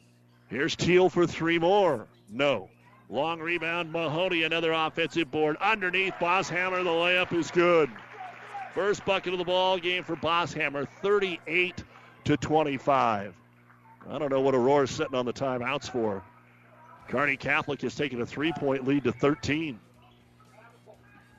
Here's 0.50 0.76
Teal 0.76 1.10
for 1.10 1.26
three 1.26 1.58
more. 1.58 2.08
No. 2.30 2.70
Long 3.10 3.40
rebound, 3.40 3.92
Mahoney, 3.92 4.44
another 4.44 4.72
offensive 4.72 5.32
board. 5.32 5.58
Underneath, 5.60 6.14
Bosshammer, 6.20 6.84
the 6.84 6.92
layup 6.92 7.34
is 7.34 7.50
good. 7.50 7.90
First 8.74 9.04
bucket 9.06 9.34
of 9.34 9.40
the 9.40 9.46
ball 9.46 9.80
game 9.80 10.04
for 10.04 10.16
Bosshammer, 10.16 10.88
38 11.02 11.84
to 12.26 12.38
25. 12.38 13.34
I 14.10 14.18
don't 14.18 14.32
know 14.32 14.42
what 14.42 14.56
Aurora's 14.56 14.92
sitting 14.92 15.16
on 15.16 15.26
the 15.26 15.34
timeouts 15.34 15.90
for. 15.90 16.24
Kearney 17.08 17.36
Catholic 17.38 17.82
has 17.82 17.96
taken 17.96 18.22
a 18.22 18.26
three-point 18.26 18.88
lead 18.88 19.04
to 19.06 19.12
13. 19.12 19.80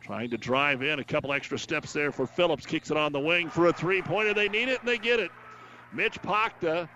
Trying 0.02 0.30
to 0.30 0.38
drive 0.38 0.82
in 0.82 0.98
a 0.98 1.04
couple 1.04 1.32
extra 1.32 1.58
steps 1.58 1.92
there 1.92 2.10
for 2.10 2.26
Phillips. 2.26 2.66
Kicks 2.66 2.90
it 2.90 2.96
on 2.96 3.12
the 3.12 3.20
wing 3.20 3.48
for 3.48 3.68
a 3.68 3.72
three-pointer. 3.72 4.34
They 4.34 4.48
need 4.48 4.68
it 4.68 4.80
and 4.80 4.88
they 4.88 4.98
get 4.98 5.20
it. 5.20 5.30
Mitch 5.92 6.20
Pakta 6.22 6.88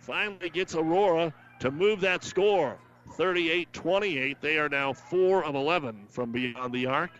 finally 0.00 0.48
gets 0.48 0.74
Aurora 0.74 1.34
to 1.60 1.70
move 1.70 2.00
that 2.00 2.24
score. 2.24 2.78
38-28. 3.18 4.36
They 4.40 4.58
are 4.58 4.70
now 4.70 4.94
4 4.94 5.44
of 5.44 5.54
11 5.54 6.06
from 6.08 6.32
beyond 6.32 6.72
the 6.72 6.86
arc. 6.86 7.10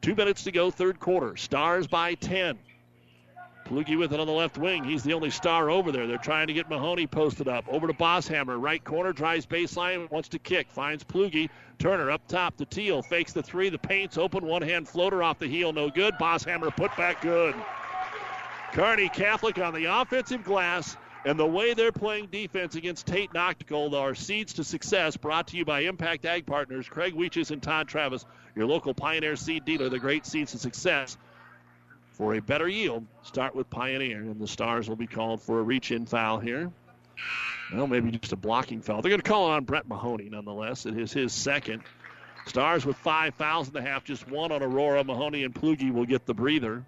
Two 0.00 0.14
minutes 0.14 0.44
to 0.44 0.52
go, 0.52 0.70
third 0.70 0.98
quarter. 0.98 1.36
Stars 1.36 1.86
by 1.86 2.14
10. 2.14 2.58
Plugi 3.66 3.96
with 3.98 4.12
it 4.12 4.18
on 4.18 4.26
the 4.26 4.32
left 4.32 4.58
wing. 4.58 4.82
He's 4.82 5.02
the 5.02 5.12
only 5.12 5.30
star 5.30 5.70
over 5.70 5.92
there. 5.92 6.06
They're 6.06 6.18
trying 6.18 6.46
to 6.48 6.52
get 6.52 6.68
Mahoney 6.68 7.06
posted 7.06 7.46
up. 7.46 7.64
Over 7.68 7.86
to 7.86 7.92
Bosshammer. 7.92 8.60
Right 8.60 8.82
corner, 8.82 9.12
drives 9.12 9.46
baseline, 9.46 10.10
wants 10.10 10.28
to 10.30 10.38
kick. 10.38 10.70
Finds 10.70 11.04
Plugi. 11.04 11.50
Turner 11.78 12.10
up 12.10 12.26
top 12.26 12.56
to 12.56 12.64
Teal. 12.64 13.02
Fakes 13.02 13.32
the 13.32 13.42
three. 13.42 13.68
The 13.68 13.78
paint's 13.78 14.18
open. 14.18 14.44
One 14.44 14.62
hand 14.62 14.88
floater 14.88 15.22
off 15.22 15.38
the 15.38 15.46
heel. 15.46 15.72
No 15.72 15.88
good. 15.88 16.14
Bosshammer 16.14 16.74
put 16.74 16.96
back 16.96 17.20
good. 17.20 17.54
Kearney 18.72 19.08
Catholic 19.08 19.58
on 19.58 19.74
the 19.74 19.84
offensive 19.84 20.42
glass. 20.42 20.96
And 21.24 21.38
the 21.38 21.46
way 21.46 21.74
they're 21.74 21.92
playing 21.92 22.26
defense 22.26 22.76
against 22.76 23.06
Tate 23.06 23.32
Noctigal 23.32 23.92
are 23.94 24.14
seeds 24.14 24.54
to 24.54 24.64
success 24.64 25.16
brought 25.16 25.48
to 25.48 25.56
you 25.56 25.66
by 25.66 25.80
Impact 25.80 26.24
Ag 26.24 26.46
Partners, 26.46 26.88
Craig 26.88 27.14
Weeches 27.14 27.50
and 27.50 27.62
Todd 27.62 27.88
Travis, 27.88 28.24
your 28.56 28.66
local 28.66 28.94
Pioneer 28.94 29.36
seed 29.36 29.66
dealer, 29.66 29.90
the 29.90 29.98
great 29.98 30.24
seeds 30.24 30.52
to 30.52 30.58
success. 30.58 31.18
For 32.12 32.34
a 32.34 32.40
better 32.40 32.68
yield, 32.68 33.06
start 33.22 33.54
with 33.54 33.68
Pioneer, 33.70 34.18
and 34.20 34.40
the 34.40 34.46
Stars 34.46 34.88
will 34.88 34.96
be 34.96 35.06
called 35.06 35.42
for 35.42 35.60
a 35.60 35.62
reach 35.62 35.90
in 35.90 36.06
foul 36.06 36.38
here. 36.38 36.70
Well, 37.72 37.86
maybe 37.86 38.10
just 38.10 38.32
a 38.32 38.36
blocking 38.36 38.80
foul. 38.80 39.02
They're 39.02 39.10
going 39.10 39.20
to 39.20 39.28
call 39.28 39.50
on 39.50 39.64
Brett 39.64 39.86
Mahoney 39.88 40.28
nonetheless. 40.30 40.86
It 40.86 40.98
is 40.98 41.12
his 41.12 41.32
second. 41.32 41.82
Stars 42.46 42.84
with 42.86 42.96
five 42.96 43.34
fouls 43.34 43.68
in 43.68 43.74
the 43.74 43.82
half, 43.82 44.04
just 44.04 44.28
one 44.28 44.52
on 44.52 44.62
Aurora. 44.62 45.04
Mahoney 45.04 45.44
and 45.44 45.54
Plugi 45.54 45.92
will 45.92 46.06
get 46.06 46.26
the 46.26 46.34
breather. 46.34 46.84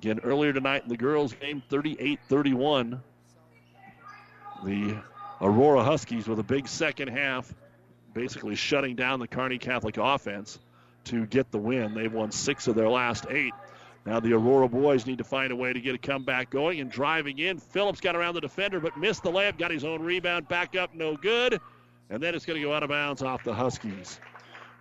Again, 0.00 0.20
earlier 0.24 0.50
tonight 0.50 0.82
in 0.82 0.88
the 0.88 0.96
girls' 0.96 1.34
game, 1.34 1.62
38 1.68 2.20
31. 2.26 3.02
The 4.64 4.96
Aurora 5.42 5.84
Huskies 5.84 6.26
with 6.26 6.38
a 6.38 6.42
big 6.42 6.68
second 6.68 7.08
half, 7.08 7.52
basically 8.14 8.54
shutting 8.54 8.96
down 8.96 9.20
the 9.20 9.28
Kearney 9.28 9.58
Catholic 9.58 9.98
offense 9.98 10.58
to 11.04 11.26
get 11.26 11.50
the 11.50 11.58
win. 11.58 11.92
They've 11.92 12.10
won 12.10 12.30
six 12.30 12.66
of 12.66 12.76
their 12.76 12.88
last 12.88 13.26
eight. 13.28 13.52
Now 14.06 14.20
the 14.20 14.32
Aurora 14.32 14.70
boys 14.70 15.04
need 15.04 15.18
to 15.18 15.24
find 15.24 15.52
a 15.52 15.56
way 15.56 15.70
to 15.70 15.80
get 15.82 15.94
a 15.94 15.98
comeback 15.98 16.48
going 16.48 16.80
and 16.80 16.90
driving 16.90 17.38
in. 17.38 17.58
Phillips 17.58 18.00
got 18.00 18.16
around 18.16 18.36
the 18.36 18.40
defender 18.40 18.80
but 18.80 18.96
missed 18.96 19.22
the 19.22 19.30
layup, 19.30 19.58
got 19.58 19.70
his 19.70 19.84
own 19.84 20.00
rebound 20.00 20.48
back 20.48 20.76
up, 20.76 20.94
no 20.94 21.14
good. 21.14 21.60
And 22.08 22.22
then 22.22 22.34
it's 22.34 22.46
going 22.46 22.58
to 22.58 22.66
go 22.66 22.72
out 22.72 22.82
of 22.82 22.88
bounds 22.88 23.20
off 23.20 23.44
the 23.44 23.52
Huskies. 23.52 24.18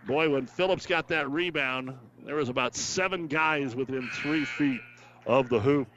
Boy, 0.07 0.30
when 0.30 0.47
Phillips 0.47 0.86
got 0.86 1.09
that 1.09 1.30
rebound, 1.30 1.93
there 2.24 2.36
was 2.36 2.47
about 2.47 2.74
seven 2.74 3.28
guys 3.28 3.76
within 3.76 4.09
three 4.13 4.45
feet 4.45 4.80
of 5.30 5.47
the 5.47 5.59
hoop. 5.59 5.88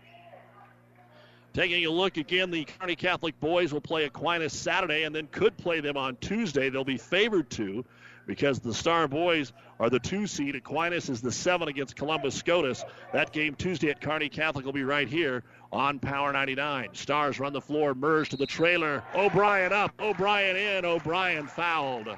Taking 1.54 1.86
a 1.86 1.90
look 1.90 2.18
again, 2.18 2.50
the 2.50 2.64
Kearney 2.64 2.96
Catholic 2.96 3.38
boys 3.40 3.72
will 3.72 3.80
play 3.80 4.04
Aquinas 4.04 4.52
Saturday 4.52 5.04
and 5.04 5.14
then 5.14 5.26
could 5.32 5.56
play 5.56 5.80
them 5.80 5.96
on 5.96 6.16
Tuesday. 6.16 6.68
They'll 6.68 6.84
be 6.84 6.98
favored 6.98 7.48
to 7.50 7.84
because 8.26 8.60
the 8.60 8.72
Star 8.72 9.08
Boys 9.08 9.52
are 9.80 9.90
the 9.90 9.98
two 9.98 10.26
seed. 10.26 10.54
Aquinas 10.54 11.08
is 11.08 11.20
the 11.22 11.32
seven 11.32 11.68
against 11.68 11.96
Columbus 11.96 12.34
Scotus. 12.34 12.84
That 13.12 13.32
game 13.32 13.54
Tuesday 13.54 13.88
at 13.88 14.00
Kearney 14.00 14.28
Catholic 14.28 14.66
will 14.66 14.72
be 14.72 14.84
right 14.84 15.08
here 15.08 15.44
on 15.72 15.98
Power 15.98 16.32
99. 16.32 16.90
Stars 16.92 17.40
run 17.40 17.54
the 17.54 17.60
floor, 17.60 17.94
merge 17.94 18.28
to 18.30 18.36
the 18.36 18.46
trailer. 18.46 19.02
O'Brien 19.14 19.72
up, 19.72 19.92
O'Brien 20.00 20.56
in, 20.56 20.84
O'Brien 20.84 21.46
fouled. 21.46 22.08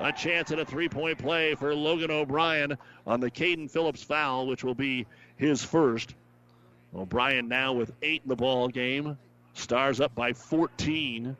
A 0.00 0.12
chance 0.12 0.50
at 0.50 0.58
a 0.58 0.64
three 0.64 0.88
point 0.88 1.18
play 1.18 1.54
for 1.54 1.74
Logan 1.74 2.10
O'Brien 2.10 2.76
on 3.06 3.20
the 3.20 3.30
Caden 3.30 3.70
Phillips 3.70 4.02
foul, 4.02 4.46
which 4.46 4.64
will 4.64 4.74
be 4.74 5.06
his 5.36 5.64
first. 5.64 6.14
O'Brien 6.94 7.48
now 7.48 7.72
with 7.72 7.92
eight 8.02 8.22
in 8.22 8.28
the 8.28 8.36
ball 8.36 8.68
game. 8.68 9.18
Stars 9.54 10.00
up 10.00 10.14
by 10.14 10.32
14. 10.32 11.36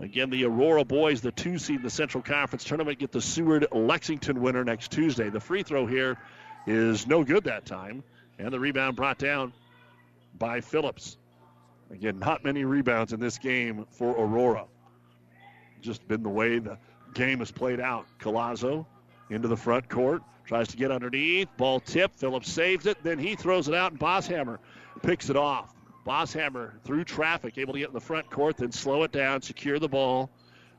Again, 0.00 0.30
the 0.30 0.44
Aurora 0.44 0.84
boys, 0.84 1.20
the 1.20 1.32
two 1.32 1.58
seed 1.58 1.76
in 1.76 1.82
the 1.82 1.90
Central 1.90 2.22
Conference 2.22 2.64
tournament, 2.64 2.98
get 2.98 3.12
the 3.12 3.20
Seward 3.20 3.66
Lexington 3.72 4.40
winner 4.40 4.64
next 4.64 4.90
Tuesday. 4.90 5.28
The 5.28 5.40
free 5.40 5.62
throw 5.62 5.86
here 5.86 6.16
is 6.66 7.06
no 7.06 7.22
good 7.22 7.44
that 7.44 7.66
time, 7.66 8.02
and 8.38 8.50
the 8.50 8.60
rebound 8.60 8.96
brought 8.96 9.18
down 9.18 9.52
by 10.38 10.60
Phillips. 10.60 11.18
Again, 11.90 12.18
not 12.18 12.44
many 12.44 12.64
rebounds 12.64 13.12
in 13.12 13.20
this 13.20 13.36
game 13.36 13.86
for 13.90 14.12
Aurora. 14.12 14.66
Just 15.82 16.06
been 16.06 16.22
the 16.22 16.28
way 16.28 16.58
the 16.58 16.78
game 17.14 17.40
has 17.40 17.50
played 17.50 17.80
out. 17.80 18.06
Colazo 18.20 18.86
into 19.28 19.48
the 19.48 19.56
front 19.56 19.88
court, 19.88 20.22
tries 20.50 20.66
to 20.66 20.76
get 20.76 20.90
underneath, 20.90 21.46
ball 21.56 21.78
tip. 21.78 22.12
Phillips 22.16 22.50
saves 22.50 22.84
it, 22.84 22.98
then 23.04 23.20
he 23.20 23.36
throws 23.36 23.68
it 23.68 23.74
out, 23.74 23.92
and 23.92 24.00
Bosshammer 24.00 24.58
picks 25.00 25.30
it 25.30 25.36
off. 25.36 25.72
Bosshammer 26.04 26.72
through 26.82 27.04
traffic, 27.04 27.56
able 27.56 27.74
to 27.74 27.78
get 27.78 27.86
in 27.86 27.94
the 27.94 28.00
front 28.00 28.28
court, 28.28 28.56
then 28.56 28.72
slow 28.72 29.04
it 29.04 29.12
down, 29.12 29.42
secure 29.42 29.78
the 29.78 29.88
ball. 29.88 30.28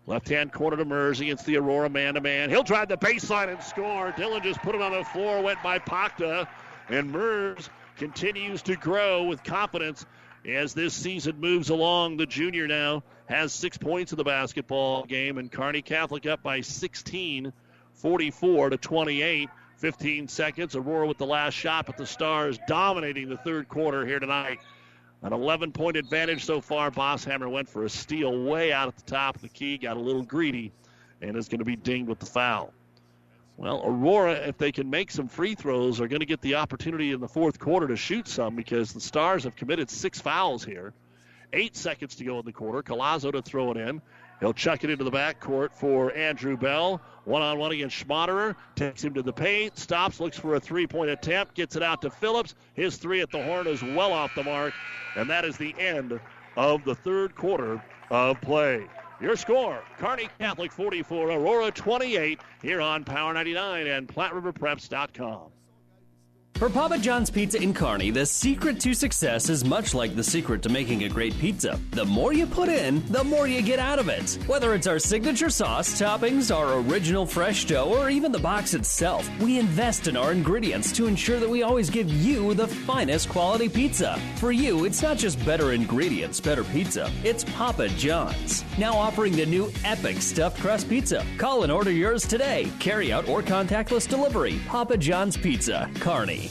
Left 0.08 0.28
hand 0.28 0.52
corner 0.52 0.76
to 0.76 0.84
Mers 0.84 1.22
against 1.22 1.46
the 1.46 1.56
Aurora 1.56 1.90
man 1.90 2.16
to 2.16 2.22
man. 2.22 2.50
He'll 2.50 2.64
drive 2.64 2.90
the 2.90 2.98
baseline 2.98 3.48
and 3.48 3.64
score. 3.64 4.12
Dylan 4.12 4.44
just 4.44 4.62
put 4.62 4.76
it 4.76 4.82
on 4.82 4.92
the 4.92 5.06
floor, 5.06 5.42
went 5.42 5.64
by 5.64 5.80
Pakta, 5.80 6.50
and 6.90 7.10
Mers 7.10 7.70
continues 7.96 8.62
to 8.64 8.76
grow 8.76 9.24
with 9.24 9.42
confidence 9.42 10.06
as 10.46 10.74
this 10.74 10.94
season 10.94 11.40
moves 11.40 11.70
along. 11.70 12.18
The 12.18 12.26
junior 12.26 12.68
now 12.68 13.04
has 13.28 13.54
six 13.54 13.78
points 13.78 14.12
in 14.12 14.18
the 14.18 14.26
basketball 14.26 15.06
game, 15.06 15.38
and 15.38 15.50
Kearney 15.50 15.82
Catholic 15.82 16.26
up 16.26 16.44
by 16.44 16.60
16, 16.60 17.54
44 17.94 18.72
to 18.72 18.78
28. 18.78 19.50
15 19.82 20.28
seconds. 20.28 20.76
Aurora 20.76 21.08
with 21.08 21.18
the 21.18 21.26
last 21.26 21.56
shot, 21.56 21.88
but 21.88 21.98
the 21.98 22.06
Stars 22.06 22.60
dominating 22.68 23.28
the 23.28 23.38
third 23.38 23.68
quarter 23.68 24.06
here 24.06 24.20
tonight. 24.20 24.60
An 25.24 25.34
11 25.34 25.72
point 25.72 25.98
advantage 25.98 26.46
so 26.46 26.62
far. 26.62 26.92
Bosshammer 26.92 27.50
went 27.50 27.68
for 27.68 27.84
a 27.84 27.90
steal 27.90 28.44
way 28.44 28.72
out 28.72 28.88
at 28.88 28.96
the 28.96 29.12
top 29.12 29.36
of 29.36 29.42
the 29.42 29.50
key, 29.50 29.80
got 29.80 29.98
a 29.98 30.00
little 30.00 30.22
greedy, 30.22 30.72
and 31.22 31.36
is 31.36 31.50
going 31.50 31.60
to 31.60 31.66
be 31.66 31.76
dinged 31.76 32.08
with 32.08 32.20
the 32.20 32.28
foul. 32.28 32.74
Well, 33.58 33.82
Aurora, 33.84 34.34
if 34.34 34.58
they 34.58 34.72
can 34.72 34.90
make 34.90 35.10
some 35.10 35.28
free 35.28 35.56
throws, 35.56 36.00
are 36.00 36.08
going 36.08 36.22
to 36.22 36.26
get 36.28 36.42
the 36.42 36.56
opportunity 36.56 37.12
in 37.12 37.20
the 37.20 37.28
fourth 37.28 37.60
quarter 37.60 37.88
to 37.88 37.98
shoot 37.98 38.28
some 38.28 38.56
because 38.56 38.94
the 38.94 39.02
Stars 39.02 39.46
have 39.46 39.56
committed 39.56 39.90
six 39.90 40.22
fouls 40.22 40.64
here. 40.64 40.94
Eight 41.54 41.76
seconds 41.76 42.16
to 42.16 42.24
go 42.24 42.40
in 42.40 42.46
the 42.46 42.54
quarter. 42.54 42.84
Colazo 42.84 43.32
to 43.32 43.42
throw 43.42 43.72
it 43.72 43.78
in. 43.78 44.02
He'll 44.42 44.54
chuck 44.54 44.84
it 44.84 44.90
into 44.90 45.04
the 45.04 45.12
backcourt 45.12 45.72
for 45.72 46.12
Andrew 46.14 46.58
Bell. 46.58 47.00
One 47.26 47.44
on 47.44 47.60
one 47.60 47.72
against 47.72 47.96
Schmaderer. 47.96 48.56
Takes 48.76 49.04
him 49.04 49.14
to 49.14 49.22
the 49.22 49.32
paint. 49.32 49.78
Stops, 49.78 50.20
looks 50.20 50.36
for 50.36 50.56
a 50.56 50.60
three 50.60 50.88
point 50.88 51.12
attempt. 51.12 51.54
Gets 51.54 51.76
it 51.76 51.84
out 51.84 52.02
to 52.02 52.10
Phillips. 52.10 52.56
His 52.74 52.98
three 52.98 53.22
at 53.22 53.30
the 53.32 53.42
horn 53.42 53.68
is 53.68 53.84
well 53.84 54.12
off 54.12 54.34
the 54.36 54.44
mark. 54.44 54.74
And 55.16 55.30
that 55.30 55.46
is 55.46 55.58
the 55.58 55.76
end 55.78 56.20
of 56.58 56.84
the 56.84 56.96
third 56.96 57.36
quarter 57.36 57.84
of 58.10 58.42
play. 58.42 58.88
Your 59.22 59.36
score 59.36 59.84
Kearney 60.00 60.28
Catholic 60.40 60.72
44, 60.72 61.30
Aurora 61.30 61.70
28, 61.70 62.40
here 62.64 62.82
on 62.82 63.04
Power 63.04 63.36
99 63.36 63.86
and 63.86 64.08
PlatteRiverPreps.com. 64.08 65.52
For 66.62 66.70
Papa 66.70 67.00
John's 67.00 67.32
Pizza 67.32 67.60
in 67.60 67.74
Kearney, 67.74 68.12
the 68.12 68.24
secret 68.24 68.80
to 68.82 68.94
success 68.94 69.50
is 69.50 69.66
much 69.66 69.96
like 69.96 70.16
the 70.16 70.24
secret 70.24 70.62
to 70.62 70.70
making 70.70 71.06
a 71.06 71.10
great 71.10 71.36
pizza. 71.40 71.80
The 71.90 72.06
more 72.06 72.34
you 72.34 72.46
put 72.46 72.70
in, 72.70 73.04
the 73.08 73.24
more 73.24 73.48
you 73.48 73.64
get 73.64 73.80
out 73.80 73.98
of 73.98 74.10
it. 74.10 74.38
Whether 74.46 74.76
it's 74.76 74.86
our 74.86 75.00
signature 75.00 75.50
sauce, 75.50 76.00
toppings, 76.00 76.56
our 76.56 76.78
original 76.82 77.26
fresh 77.26 77.66
dough, 77.66 77.92
or 77.92 78.12
even 78.12 78.32
the 78.32 78.38
box 78.38 78.76
itself, 78.76 79.28
we 79.40 79.58
invest 79.58 80.08
in 80.08 80.16
our 80.16 80.32
ingredients 80.32 80.92
to 80.92 81.08
ensure 81.08 81.40
that 81.40 81.50
we 81.50 81.64
always 81.64 81.90
give 81.90 82.12
you 82.12 82.54
the 82.54 82.68
finest 82.68 83.30
quality 83.30 83.68
pizza. 83.68 84.20
For 84.36 84.52
you, 84.52 84.86
it's 84.86 85.02
not 85.02 85.18
just 85.18 85.44
better 85.44 85.72
ingredients, 85.72 86.40
better 86.40 86.64
pizza. 86.64 87.12
It's 87.24 87.44
Papa 87.44 87.90
John's. 87.90 88.64
Now 88.78 88.94
offering 88.94 89.36
the 89.36 89.48
new 89.48 89.74
epic 89.84 90.22
stuffed 90.22 90.60
crust 90.60 90.88
pizza. 90.88 91.26
Call 91.40 91.64
and 91.64 91.72
order 91.72 91.92
yours 91.92 92.28
today. 92.28 92.72
Carry 92.78 93.12
out 93.12 93.28
or 93.28 93.42
contactless 93.42 94.08
delivery. 94.08 94.60
Papa 94.68 94.96
John's 94.96 95.36
Pizza, 95.36 95.90
Kearney. 95.96 96.51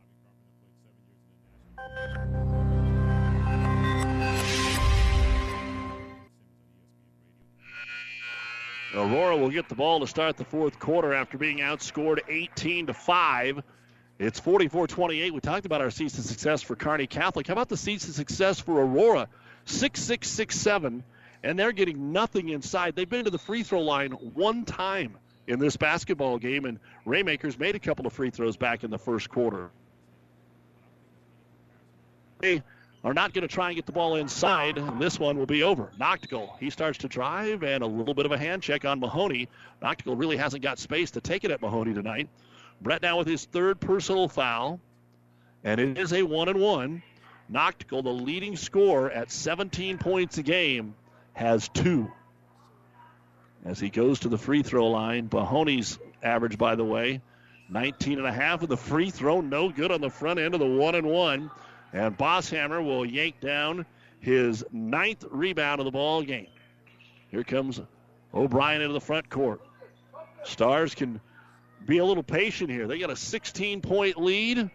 Aurora 8.93 9.37
will 9.37 9.49
get 9.49 9.69
the 9.69 9.75
ball 9.75 10.01
to 10.01 10.07
start 10.07 10.37
the 10.37 10.43
fourth 10.43 10.77
quarter 10.77 11.13
after 11.13 11.37
being 11.37 11.59
outscored 11.59 12.19
18 12.27 12.87
to 12.87 12.93
5. 12.93 13.63
It's 14.19 14.39
44-28. 14.39 15.31
We 15.31 15.39
talked 15.39 15.65
about 15.65 15.81
our 15.81 15.89
season 15.89 16.23
success 16.23 16.61
for 16.61 16.75
Kearney 16.75 17.07
Catholic. 17.07 17.47
How 17.47 17.53
about 17.53 17.69
the 17.69 17.77
season 17.77 18.13
success 18.13 18.59
for 18.59 18.81
Aurora? 18.81 19.29
6-6-6-7, 19.65 21.03
and 21.43 21.57
they're 21.57 21.71
getting 21.71 22.11
nothing 22.11 22.49
inside. 22.49 22.95
They've 22.95 23.09
been 23.09 23.25
to 23.25 23.31
the 23.31 23.39
free 23.39 23.63
throw 23.63 23.81
line 23.81 24.11
one 24.11 24.65
time 24.65 25.17
in 25.47 25.59
this 25.59 25.77
basketball 25.77 26.37
game, 26.37 26.65
and 26.65 26.79
Raymakers 27.05 27.57
made 27.57 27.75
a 27.75 27.79
couple 27.79 28.05
of 28.05 28.13
free 28.13 28.29
throws 28.29 28.57
back 28.57 28.83
in 28.83 28.91
the 28.91 28.99
first 28.99 29.29
quarter. 29.29 29.69
They 32.39 32.63
are 33.03 33.13
not 33.13 33.33
going 33.33 33.41
to 33.41 33.53
try 33.53 33.67
and 33.67 33.75
get 33.75 33.85
the 33.85 33.91
ball 33.91 34.15
inside, 34.15 34.77
and 34.77 35.01
this 35.01 35.19
one 35.19 35.37
will 35.37 35.47
be 35.47 35.63
over. 35.63 35.91
Noctigal, 35.99 36.57
he 36.59 36.69
starts 36.69 36.99
to 36.99 37.07
drive, 37.07 37.63
and 37.63 37.83
a 37.83 37.87
little 37.87 38.13
bit 38.13 38.25
of 38.25 38.31
a 38.31 38.37
hand 38.37 38.61
check 38.61 38.85
on 38.85 38.99
Mahoney. 38.99 39.47
Noctigal 39.81 40.19
really 40.19 40.37
hasn't 40.37 40.61
got 40.61 40.77
space 40.77 41.11
to 41.11 41.21
take 41.21 41.43
it 41.43 41.51
at 41.51 41.61
Mahoney 41.61 41.93
tonight. 41.93 42.29
Brett 42.79 43.01
now 43.01 43.17
with 43.17 43.27
his 43.27 43.45
third 43.45 43.79
personal 43.79 44.27
foul, 44.27 44.79
and 45.63 45.79
it 45.79 45.97
is 45.97 46.13
a 46.13 46.23
one 46.23 46.49
and 46.49 46.59
one. 46.59 47.03
Noctigal, 47.51 48.03
the 48.03 48.13
leading 48.13 48.55
scorer 48.55 49.09
at 49.09 49.31
17 49.31 49.97
points 49.97 50.37
a 50.37 50.43
game, 50.43 50.95
has 51.33 51.69
two. 51.69 52.11
As 53.65 53.79
he 53.79 53.89
goes 53.89 54.19
to 54.21 54.29
the 54.29 54.37
free 54.37 54.63
throw 54.63 54.87
line, 54.87 55.29
Mahoney's 55.31 55.99
average, 56.23 56.57
by 56.57 56.75
the 56.75 56.85
way, 56.85 57.21
19 57.69 58.19
and 58.19 58.27
a 58.27 58.31
half 58.31 58.63
of 58.63 58.69
the 58.69 58.77
free 58.77 59.09
throw, 59.09 59.41
no 59.41 59.69
good 59.69 59.91
on 59.91 60.01
the 60.01 60.09
front 60.09 60.39
end 60.39 60.53
of 60.53 60.59
the 60.59 60.65
one 60.65 60.95
and 60.95 61.07
one. 61.07 61.51
And 61.93 62.17
Bosshammer 62.17 62.83
will 62.83 63.05
yank 63.05 63.39
down 63.39 63.85
his 64.19 64.63
ninth 64.71 65.25
rebound 65.29 65.79
of 65.79 65.85
the 65.85 65.91
ball 65.91 66.21
game. 66.23 66.47
Here 67.29 67.43
comes 67.43 67.81
O'Brien 68.33 68.81
into 68.81 68.93
the 68.93 69.01
front 69.01 69.29
court. 69.29 69.61
Stars 70.43 70.95
can 70.95 71.19
be 71.85 71.97
a 71.97 72.05
little 72.05 72.23
patient 72.23 72.69
here. 72.69 72.87
They 72.87 72.99
got 72.99 73.09
a 73.09 73.15
16 73.15 73.81
point 73.81 74.17
lead 74.17 74.69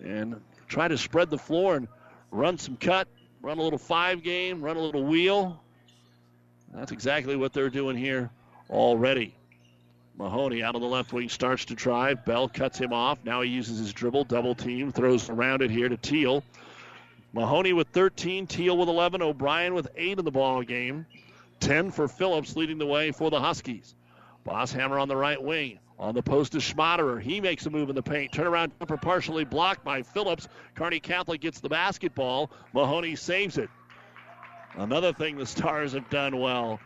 and 0.00 0.40
try 0.66 0.88
to 0.88 0.98
spread 0.98 1.30
the 1.30 1.38
floor 1.38 1.76
and 1.76 1.88
run 2.30 2.58
some 2.58 2.76
cut, 2.76 3.08
run 3.42 3.58
a 3.58 3.62
little 3.62 3.78
five 3.78 4.22
game, 4.22 4.60
run 4.60 4.76
a 4.76 4.80
little 4.80 5.04
wheel. 5.04 5.62
That's 6.72 6.92
exactly 6.92 7.36
what 7.36 7.52
they're 7.52 7.70
doing 7.70 7.96
here 7.96 8.30
already. 8.70 9.34
Mahoney 10.18 10.64
out 10.64 10.74
of 10.74 10.80
the 10.80 10.86
left 10.88 11.12
wing 11.12 11.28
starts 11.28 11.64
to 11.66 11.74
drive. 11.76 12.24
Bell 12.24 12.48
cuts 12.48 12.76
him 12.76 12.92
off. 12.92 13.20
Now 13.24 13.40
he 13.42 13.50
uses 13.50 13.78
his 13.78 13.92
dribble, 13.92 14.24
double 14.24 14.54
team, 14.56 14.90
throws 14.90 15.30
around 15.30 15.62
it 15.62 15.70
here 15.70 15.88
to 15.88 15.96
Teal. 15.96 16.42
Mahoney 17.32 17.72
with 17.72 17.86
13, 17.88 18.48
Teal 18.48 18.76
with 18.76 18.88
11, 18.88 19.22
O'Brien 19.22 19.74
with 19.74 19.86
8 19.94 20.18
in 20.18 20.24
the 20.24 20.30
ball 20.32 20.62
game. 20.62 21.06
10 21.60 21.92
for 21.92 22.08
Phillips 22.08 22.56
leading 22.56 22.78
the 22.78 22.86
way 22.86 23.12
for 23.12 23.30
the 23.30 23.38
Huskies. 23.38 23.94
Bosshammer 24.44 25.00
on 25.00 25.06
the 25.06 25.16
right 25.16 25.40
wing. 25.40 25.78
On 26.00 26.14
the 26.14 26.22
post 26.22 26.54
is 26.56 26.62
Schmaderer. 26.64 27.20
He 27.20 27.40
makes 27.40 27.66
a 27.66 27.70
move 27.70 27.88
in 27.88 27.94
the 27.94 28.02
paint. 28.02 28.32
Turnaround 28.32 28.72
jumper 28.78 28.96
partially 28.96 29.44
blocked 29.44 29.84
by 29.84 30.02
Phillips. 30.02 30.48
Kearney 30.74 31.00
Catholic 31.00 31.40
gets 31.40 31.60
the 31.60 31.68
basketball. 31.68 32.50
Mahoney 32.72 33.14
saves 33.14 33.56
it. 33.56 33.70
Another 34.74 35.12
thing 35.12 35.36
the 35.36 35.46
Stars 35.46 35.92
have 35.92 36.08
done 36.10 36.38
well 36.40 36.80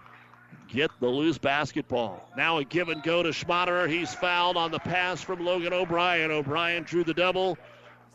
get 0.69 0.91
the 1.01 1.09
loose 1.09 1.39
basketball. 1.39 2.29
Now 2.37 2.59
a 2.59 2.65
give 2.65 2.89
and 2.89 3.03
go 3.03 3.23
to 3.23 3.31
Schmaderer. 3.31 3.89
He's 3.89 4.15
fouled 4.15 4.57
on 4.57 4.71
the 4.71 4.79
pass 4.79 5.21
from 5.21 5.45
Logan 5.45 5.73
O'Brien. 5.73 6.31
O'Brien 6.31 6.83
drew 6.83 7.05
the 7.05 7.15
double, 7.15 7.59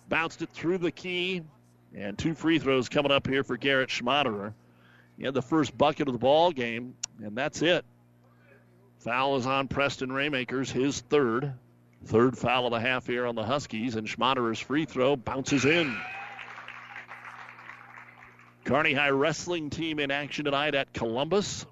bounced 0.10 0.42
it 0.42 0.50
through 0.50 0.80
the 0.80 0.92
key, 0.92 1.44
and 1.96 2.18
two 2.18 2.34
free 2.34 2.60
throws 2.60 2.90
coming 2.90 3.12
up 3.12 3.28
here 3.28 3.44
for 3.44 3.58
Garrett 3.58 3.90
Schmaderer. 3.90 4.54
He 5.18 5.26
had 5.26 5.34
the 5.34 5.42
first 5.42 5.78
bucket 5.78 6.08
of 6.08 6.14
the 6.14 6.20
ball 6.20 6.52
game, 6.52 6.96
and 7.24 7.36
that's 7.36 7.62
it. 7.62 7.86
Foul 9.00 9.38
is 9.38 9.48
on 9.48 9.68
Preston 9.68 10.10
Raymakers, 10.10 10.72
his 10.72 11.02
third. 11.02 11.54
Third 12.06 12.38
foul 12.38 12.68
of 12.68 12.72
the 12.72 12.80
half 12.80 13.08
here 13.08 13.26
on 13.26 13.36
the 13.36 13.44
Huskies, 13.44 13.96
and 13.96 14.08
Schmaderer's 14.08 14.60
free 14.60 14.86
throw 14.86 15.16
bounces 15.16 15.66
in. 15.66 15.98
Kearney 18.66 18.94
High 18.94 19.10
wrestling 19.10 19.70
team 19.70 20.00
in 20.00 20.12
action 20.12 20.46
tonight 20.46 20.76
at 20.76 20.94
Columbus. 20.94 21.66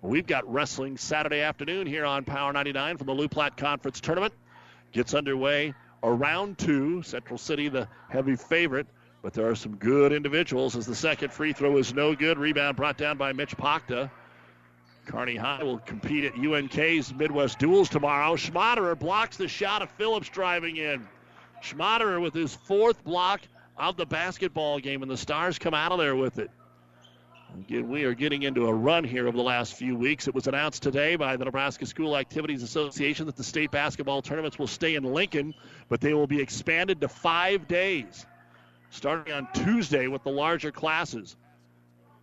We've 0.00 0.26
got 0.26 0.50
wrestling 0.50 0.96
Saturday 0.96 1.40
afternoon 1.40 1.88
here 1.88 2.04
on 2.04 2.24
Power 2.24 2.52
99 2.52 2.98
from 2.98 3.08
the 3.08 3.14
Loup 3.14 3.32
Platte 3.32 3.56
Conference 3.56 4.00
Tournament. 4.00 4.32
Gets 4.92 5.12
underway 5.12 5.74
around 6.04 6.56
two. 6.56 7.02
Central 7.02 7.36
City, 7.36 7.68
the 7.68 7.88
heavy 8.08 8.36
favorite, 8.36 8.86
but 9.22 9.32
there 9.32 9.48
are 9.48 9.56
some 9.56 9.74
good 9.74 10.12
individuals 10.12 10.76
as 10.76 10.86
the 10.86 10.94
second 10.94 11.32
free 11.32 11.52
throw 11.52 11.76
is 11.78 11.92
no 11.92 12.14
good. 12.14 12.38
Rebound 12.38 12.76
brought 12.76 12.96
down 12.96 13.18
by 13.18 13.32
Mitch 13.32 13.56
Pakta. 13.56 14.08
Kearney 15.06 15.34
High 15.34 15.64
will 15.64 15.78
compete 15.78 16.24
at 16.24 16.38
UNK's 16.38 17.12
Midwest 17.12 17.58
Duels 17.58 17.88
tomorrow. 17.88 18.36
Schmaderer 18.36 18.96
blocks 18.96 19.36
the 19.36 19.48
shot 19.48 19.82
of 19.82 19.90
Phillips 19.92 20.28
driving 20.28 20.76
in. 20.76 21.08
Schmaderer 21.60 22.22
with 22.22 22.34
his 22.34 22.54
fourth 22.54 23.02
block 23.02 23.40
of 23.76 23.96
the 23.96 24.06
basketball 24.06 24.78
game, 24.78 25.02
and 25.02 25.10
the 25.10 25.16
Stars 25.16 25.58
come 25.58 25.74
out 25.74 25.90
of 25.90 25.98
there 25.98 26.14
with 26.14 26.38
it. 26.38 26.52
Again, 27.56 27.88
we 27.88 28.04
are 28.04 28.14
getting 28.14 28.42
into 28.42 28.66
a 28.66 28.72
run 28.72 29.04
here 29.04 29.26
over 29.26 29.36
the 29.36 29.42
last 29.42 29.74
few 29.74 29.96
weeks. 29.96 30.28
It 30.28 30.34
was 30.34 30.46
announced 30.46 30.82
today 30.82 31.16
by 31.16 31.36
the 31.36 31.44
Nebraska 31.44 31.86
School 31.86 32.16
Activities 32.16 32.62
Association 32.62 33.26
that 33.26 33.36
the 33.36 33.44
state 33.44 33.70
basketball 33.70 34.20
tournaments 34.20 34.58
will 34.58 34.66
stay 34.66 34.96
in 34.96 35.02
Lincoln, 35.02 35.54
but 35.88 36.00
they 36.00 36.12
will 36.12 36.26
be 36.26 36.40
expanded 36.40 37.00
to 37.00 37.08
five 37.08 37.66
days, 37.66 38.26
starting 38.90 39.32
on 39.32 39.48
Tuesday 39.54 40.08
with 40.08 40.22
the 40.24 40.30
larger 40.30 40.70
classes. 40.70 41.36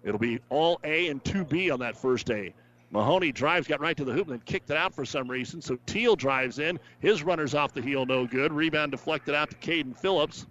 It'll 0.03 0.19
be 0.19 0.39
all 0.49 0.80
A 0.84 1.07
and 1.07 1.23
2B 1.23 1.73
on 1.73 1.80
that 1.80 1.97
first 1.97 2.28
day. 2.28 2.53
Mahoney 2.91 3.32
drives, 3.32 3.67
got 3.67 3.82
right 3.82 3.97
to 3.97 4.05
the 4.05 4.13
hoop, 4.13 4.28
and 4.28 4.39
then 4.39 4.45
kicked 4.45 4.69
it 4.69 4.78
out 4.78 4.93
for 4.93 5.05
some 5.05 5.30
reason. 5.30 5.59
So 5.59 5.78
Teal 5.88 6.15
drives 6.15 6.59
in. 6.59 6.80
His 6.99 7.23
runner's 7.23 7.55
off 7.55 7.73
the 7.73 7.82
heel, 7.82 8.05
no 8.05 8.28
good. 8.28 8.53
Rebound 8.53 8.91
deflected 8.91 9.34
out 9.34 9.49
to 9.49 9.55
Caden 9.57 9.97
Phillips. 9.97 10.45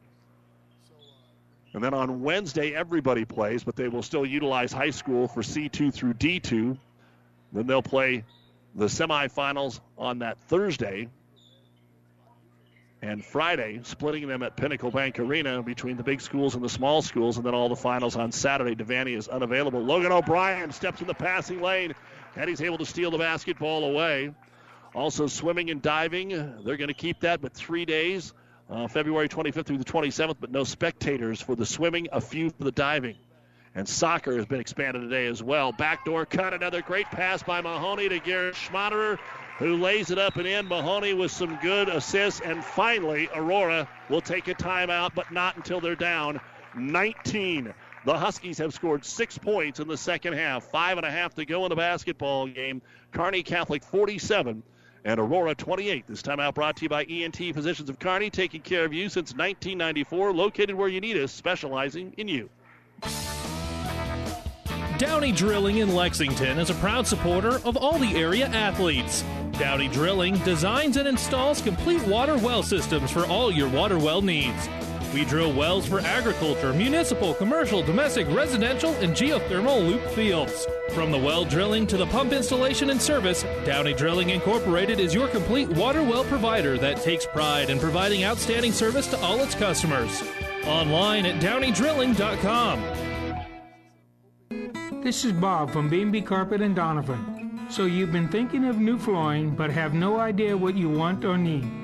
And 1.74 1.82
then 1.82 1.92
on 1.92 2.22
Wednesday, 2.22 2.72
everybody 2.72 3.24
plays, 3.24 3.64
but 3.64 3.74
they 3.74 3.88
will 3.88 4.04
still 4.04 4.24
utilize 4.24 4.72
high 4.72 4.90
school 4.90 5.26
for 5.26 5.42
C2 5.42 5.92
through 5.92 6.14
D2. 6.14 6.78
Then 7.52 7.66
they'll 7.66 7.82
play 7.82 8.24
the 8.76 8.86
semifinals 8.86 9.80
on 9.98 10.20
that 10.20 10.38
Thursday 10.48 11.08
and 13.02 13.24
Friday, 13.24 13.80
splitting 13.82 14.28
them 14.28 14.42
at 14.44 14.56
Pinnacle 14.56 14.92
Bank 14.92 15.18
Arena 15.18 15.62
between 15.62 15.96
the 15.96 16.04
big 16.04 16.20
schools 16.20 16.54
and 16.54 16.64
the 16.64 16.68
small 16.68 17.02
schools, 17.02 17.36
and 17.36 17.44
then 17.44 17.54
all 17.54 17.68
the 17.68 17.76
finals 17.76 18.14
on 18.14 18.30
Saturday. 18.30 18.76
Devaney 18.76 19.16
is 19.16 19.26
unavailable. 19.26 19.82
Logan 19.82 20.12
O'Brien 20.12 20.70
steps 20.70 21.00
in 21.00 21.08
the 21.08 21.14
passing 21.14 21.60
lane, 21.60 21.92
and 22.36 22.48
he's 22.48 22.62
able 22.62 22.78
to 22.78 22.86
steal 22.86 23.10
the 23.10 23.18
basketball 23.18 23.84
away. 23.84 24.32
Also, 24.94 25.26
swimming 25.26 25.70
and 25.70 25.82
diving, 25.82 26.28
they're 26.64 26.76
going 26.76 26.88
to 26.88 26.94
keep 26.94 27.20
that, 27.20 27.42
but 27.42 27.52
three 27.52 27.84
days 27.84 28.32
uh, 28.70 28.88
February 28.88 29.28
25th 29.28 29.66
through 29.66 29.78
the 29.78 29.84
27th, 29.84 30.36
but 30.40 30.50
no 30.50 30.64
spectators 30.64 31.40
for 31.40 31.54
the 31.54 31.66
swimming, 31.66 32.08
a 32.12 32.20
few 32.20 32.50
for 32.50 32.64
the 32.64 32.72
diving. 32.72 33.16
And 33.74 33.88
soccer 33.88 34.36
has 34.36 34.46
been 34.46 34.60
expanded 34.60 35.02
today 35.02 35.26
as 35.26 35.42
well. 35.42 35.72
Backdoor 35.72 36.26
cut, 36.26 36.54
another 36.54 36.80
great 36.80 37.06
pass 37.06 37.42
by 37.42 37.60
Mahoney 37.60 38.08
to 38.08 38.20
Garrett 38.20 38.54
Schmaderer, 38.54 39.18
who 39.58 39.76
lays 39.76 40.10
it 40.10 40.18
up 40.18 40.36
and 40.36 40.46
in. 40.46 40.68
Mahoney 40.68 41.12
with 41.12 41.32
some 41.32 41.58
good 41.60 41.88
assists. 41.88 42.40
And 42.40 42.64
finally, 42.64 43.28
Aurora 43.34 43.88
will 44.08 44.20
take 44.20 44.46
a 44.46 44.54
timeout, 44.54 45.14
but 45.14 45.32
not 45.32 45.56
until 45.56 45.80
they're 45.80 45.96
down 45.96 46.40
19. 46.76 47.74
The 48.04 48.18
Huskies 48.18 48.58
have 48.58 48.74
scored 48.74 49.04
six 49.04 49.38
points 49.38 49.80
in 49.80 49.88
the 49.88 49.96
second 49.96 50.34
half. 50.34 50.64
Five 50.64 50.98
and 50.98 51.06
a 51.06 51.10
half 51.10 51.34
to 51.34 51.44
go 51.44 51.64
in 51.64 51.70
the 51.70 51.76
basketball 51.76 52.46
game. 52.46 52.82
Kearney 53.12 53.42
Catholic 53.42 53.82
47, 53.82 54.62
and 55.04 55.20
Aurora 55.20 55.54
28. 55.54 56.06
This 56.06 56.22
time 56.22 56.40
out 56.40 56.54
brought 56.54 56.76
to 56.76 56.82
you 56.82 56.88
by 56.88 57.04
ENT 57.04 57.36
Physicians 57.36 57.90
of 57.90 57.98
Kearney, 57.98 58.30
taking 58.30 58.62
care 58.62 58.84
of 58.84 58.92
you 58.92 59.08
since 59.08 59.32
1994, 59.32 60.32
located 60.32 60.74
where 60.74 60.88
you 60.88 61.00
need 61.00 61.16
us, 61.16 61.32
specializing 61.32 62.14
in 62.16 62.28
you. 62.28 62.48
Downey 64.96 65.32
Drilling 65.32 65.78
in 65.78 65.94
Lexington 65.94 66.58
is 66.58 66.70
a 66.70 66.74
proud 66.74 67.06
supporter 67.06 67.60
of 67.64 67.76
all 67.76 67.98
the 67.98 68.16
area 68.16 68.46
athletes. 68.46 69.24
Downey 69.52 69.88
Drilling 69.88 70.38
designs 70.38 70.96
and 70.96 71.06
installs 71.06 71.60
complete 71.60 72.02
water 72.06 72.36
well 72.38 72.62
systems 72.62 73.10
for 73.10 73.26
all 73.26 73.52
your 73.52 73.68
water 73.68 73.98
well 73.98 74.22
needs. 74.22 74.68
We 75.14 75.24
drill 75.24 75.52
wells 75.52 75.86
for 75.86 76.00
agriculture, 76.00 76.72
municipal, 76.72 77.34
commercial, 77.34 77.84
domestic, 77.84 78.26
residential, 78.30 78.90
and 78.94 79.12
geothermal 79.12 79.86
loop 79.86 80.04
fields. 80.08 80.66
From 80.90 81.12
the 81.12 81.18
well 81.18 81.44
drilling 81.44 81.86
to 81.86 81.96
the 81.96 82.06
pump 82.06 82.32
installation 82.32 82.90
and 82.90 83.00
service, 83.00 83.44
Downey 83.64 83.94
Drilling 83.94 84.30
Incorporated 84.30 84.98
is 84.98 85.14
your 85.14 85.28
complete 85.28 85.68
water 85.68 86.02
well 86.02 86.24
provider 86.24 86.76
that 86.78 87.00
takes 87.00 87.26
pride 87.26 87.70
in 87.70 87.78
providing 87.78 88.24
outstanding 88.24 88.72
service 88.72 89.06
to 89.06 89.20
all 89.20 89.38
its 89.38 89.54
customers. 89.54 90.24
Online 90.66 91.26
at 91.26 91.40
downeydrilling.com. 91.40 92.82
This 95.00 95.24
is 95.24 95.32
Bob 95.32 95.70
from 95.70 95.88
B&B 95.88 96.22
Carpet 96.22 96.60
and 96.60 96.74
Donovan. 96.74 97.68
So 97.70 97.84
you've 97.84 98.10
been 98.10 98.26
thinking 98.28 98.64
of 98.64 98.80
new 98.80 98.98
flooring 98.98 99.54
but 99.54 99.70
have 99.70 99.94
no 99.94 100.18
idea 100.18 100.56
what 100.56 100.76
you 100.76 100.88
want 100.88 101.24
or 101.24 101.38
need. 101.38 101.83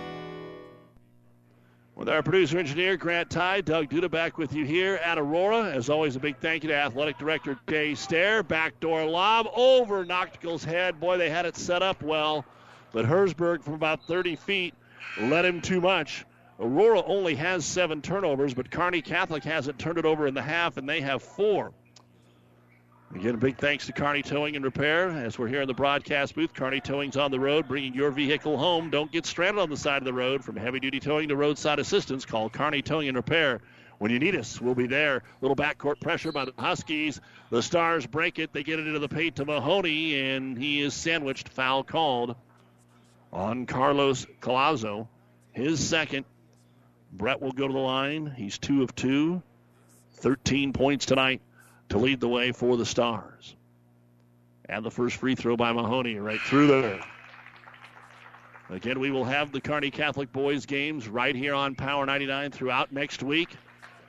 With 2.01 2.09
our 2.09 2.23
producer 2.23 2.57
engineer 2.57 2.97
Grant 2.97 3.29
Ty, 3.29 3.61
Doug 3.61 3.87
Duda 3.87 4.09
back 4.09 4.39
with 4.39 4.55
you 4.55 4.65
here 4.65 4.95
at 5.03 5.19
Aurora. 5.19 5.65
As 5.65 5.87
always, 5.87 6.15
a 6.15 6.19
big 6.19 6.35
thank 6.37 6.63
you 6.63 6.69
to 6.69 6.75
athletic 6.75 7.19
director 7.19 7.59
Jay 7.69 7.93
Stair. 7.93 8.41
Backdoor 8.41 9.05
lob 9.05 9.47
over 9.55 10.03
Noctigal's 10.03 10.63
head. 10.63 10.99
Boy, 10.99 11.19
they 11.19 11.29
had 11.29 11.45
it 11.45 11.55
set 11.55 11.83
up 11.83 12.01
well, 12.01 12.43
but 12.91 13.05
Hersberg 13.05 13.61
from 13.61 13.75
about 13.75 14.03
30 14.05 14.35
feet 14.35 14.73
led 15.19 15.45
him 15.45 15.61
too 15.61 15.79
much. 15.79 16.25
Aurora 16.59 17.03
only 17.03 17.35
has 17.35 17.65
seven 17.65 18.01
turnovers, 18.01 18.55
but 18.55 18.71
Kearney 18.71 19.03
Catholic 19.03 19.43
hasn't 19.43 19.77
turned 19.77 19.99
it 19.99 20.05
over 20.05 20.25
in 20.25 20.33
the 20.33 20.41
half, 20.41 20.77
and 20.77 20.89
they 20.89 21.01
have 21.01 21.21
four. 21.21 21.71
Again, 23.13 23.35
a 23.35 23.37
big 23.37 23.57
thanks 23.57 23.87
to 23.87 23.91
Kearney 23.91 24.21
Towing 24.23 24.55
and 24.55 24.63
Repair. 24.63 25.09
As 25.09 25.37
we're 25.37 25.49
here 25.49 25.61
in 25.61 25.67
the 25.67 25.73
broadcast 25.73 26.33
booth, 26.33 26.53
Kearney 26.53 26.79
Towing's 26.79 27.17
on 27.17 27.29
the 27.29 27.39
road, 27.41 27.67
bringing 27.67 27.93
your 27.93 28.09
vehicle 28.09 28.57
home. 28.57 28.89
Don't 28.89 29.11
get 29.11 29.25
stranded 29.25 29.61
on 29.61 29.69
the 29.69 29.75
side 29.75 29.97
of 29.97 30.05
the 30.05 30.13
road. 30.13 30.45
From 30.45 30.55
heavy 30.55 30.79
duty 30.79 31.01
towing 31.01 31.27
to 31.27 31.35
roadside 31.35 31.79
assistance, 31.79 32.25
call 32.25 32.49
Kearney 32.49 32.81
Towing 32.81 33.09
and 33.09 33.17
Repair. 33.17 33.59
When 33.97 34.11
you 34.11 34.19
need 34.19 34.37
us, 34.37 34.61
we'll 34.61 34.75
be 34.75 34.87
there. 34.87 35.23
Little 35.41 35.57
backcourt 35.57 35.99
pressure 35.99 36.31
by 36.31 36.45
the 36.45 36.53
Huskies. 36.57 37.19
The 37.49 37.61
Stars 37.61 38.07
break 38.07 38.39
it. 38.39 38.53
They 38.53 38.63
get 38.63 38.79
it 38.79 38.87
into 38.87 38.99
the 38.99 39.09
paint 39.09 39.35
to 39.35 39.45
Mahoney, 39.45 40.17
and 40.17 40.57
he 40.57 40.79
is 40.79 40.93
sandwiched. 40.93 41.49
Foul 41.49 41.83
called 41.83 42.37
on 43.33 43.65
Carlos 43.65 44.25
Colazo. 44.39 45.09
His 45.51 45.85
second. 45.85 46.25
Brett 47.11 47.41
will 47.41 47.51
go 47.51 47.67
to 47.67 47.73
the 47.73 47.79
line. 47.79 48.33
He's 48.37 48.57
two 48.57 48.83
of 48.83 48.95
two. 48.95 49.43
13 50.13 50.71
points 50.71 51.05
tonight 51.05 51.41
to 51.91 51.97
lead 51.97 52.21
the 52.21 52.29
way 52.29 52.53
for 52.53 52.77
the 52.77 52.85
Stars. 52.85 53.55
And 54.65 54.83
the 54.85 54.91
first 54.91 55.17
free 55.17 55.35
throw 55.35 55.57
by 55.57 55.73
Mahoney 55.73 56.15
right 56.15 56.39
through 56.39 56.67
there. 56.67 57.01
Again, 58.69 59.01
we 59.01 59.11
will 59.11 59.25
have 59.25 59.51
the 59.51 59.59
Kearney 59.59 59.91
Catholic 59.91 60.31
boys 60.31 60.65
games 60.65 61.09
right 61.09 61.35
here 61.35 61.53
on 61.53 61.75
Power 61.75 62.05
99 62.05 62.51
throughout 62.51 62.93
next 62.93 63.21
week. 63.21 63.49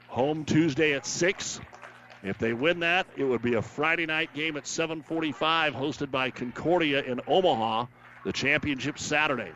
Home 0.06 0.44
Tuesday 0.44 0.92
at 0.92 1.04
6. 1.04 1.60
If 2.22 2.38
they 2.38 2.52
win 2.52 2.80
that, 2.80 3.08
it 3.16 3.24
would 3.24 3.42
be 3.42 3.54
a 3.54 3.62
Friday 3.62 4.06
night 4.06 4.32
game 4.32 4.56
at 4.56 4.64
7:45 4.64 5.74
hosted 5.74 6.12
by 6.12 6.30
Concordia 6.30 7.02
in 7.02 7.20
Omaha. 7.26 7.86
The 8.24 8.32
championship 8.32 9.00
Saturday 9.00 9.50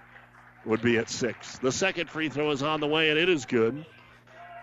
would 0.65 0.83
be 0.83 0.99
at 0.99 1.09
6. 1.09 1.59
The 1.59 1.71
second 1.71 2.11
free 2.11 2.29
throw 2.29 2.51
is 2.51 2.65
on 2.65 2.81
the 2.81 2.89
way 2.89 3.11
and 3.11 3.19
it 3.21 3.29
is 3.29 3.47
good. 3.47 3.87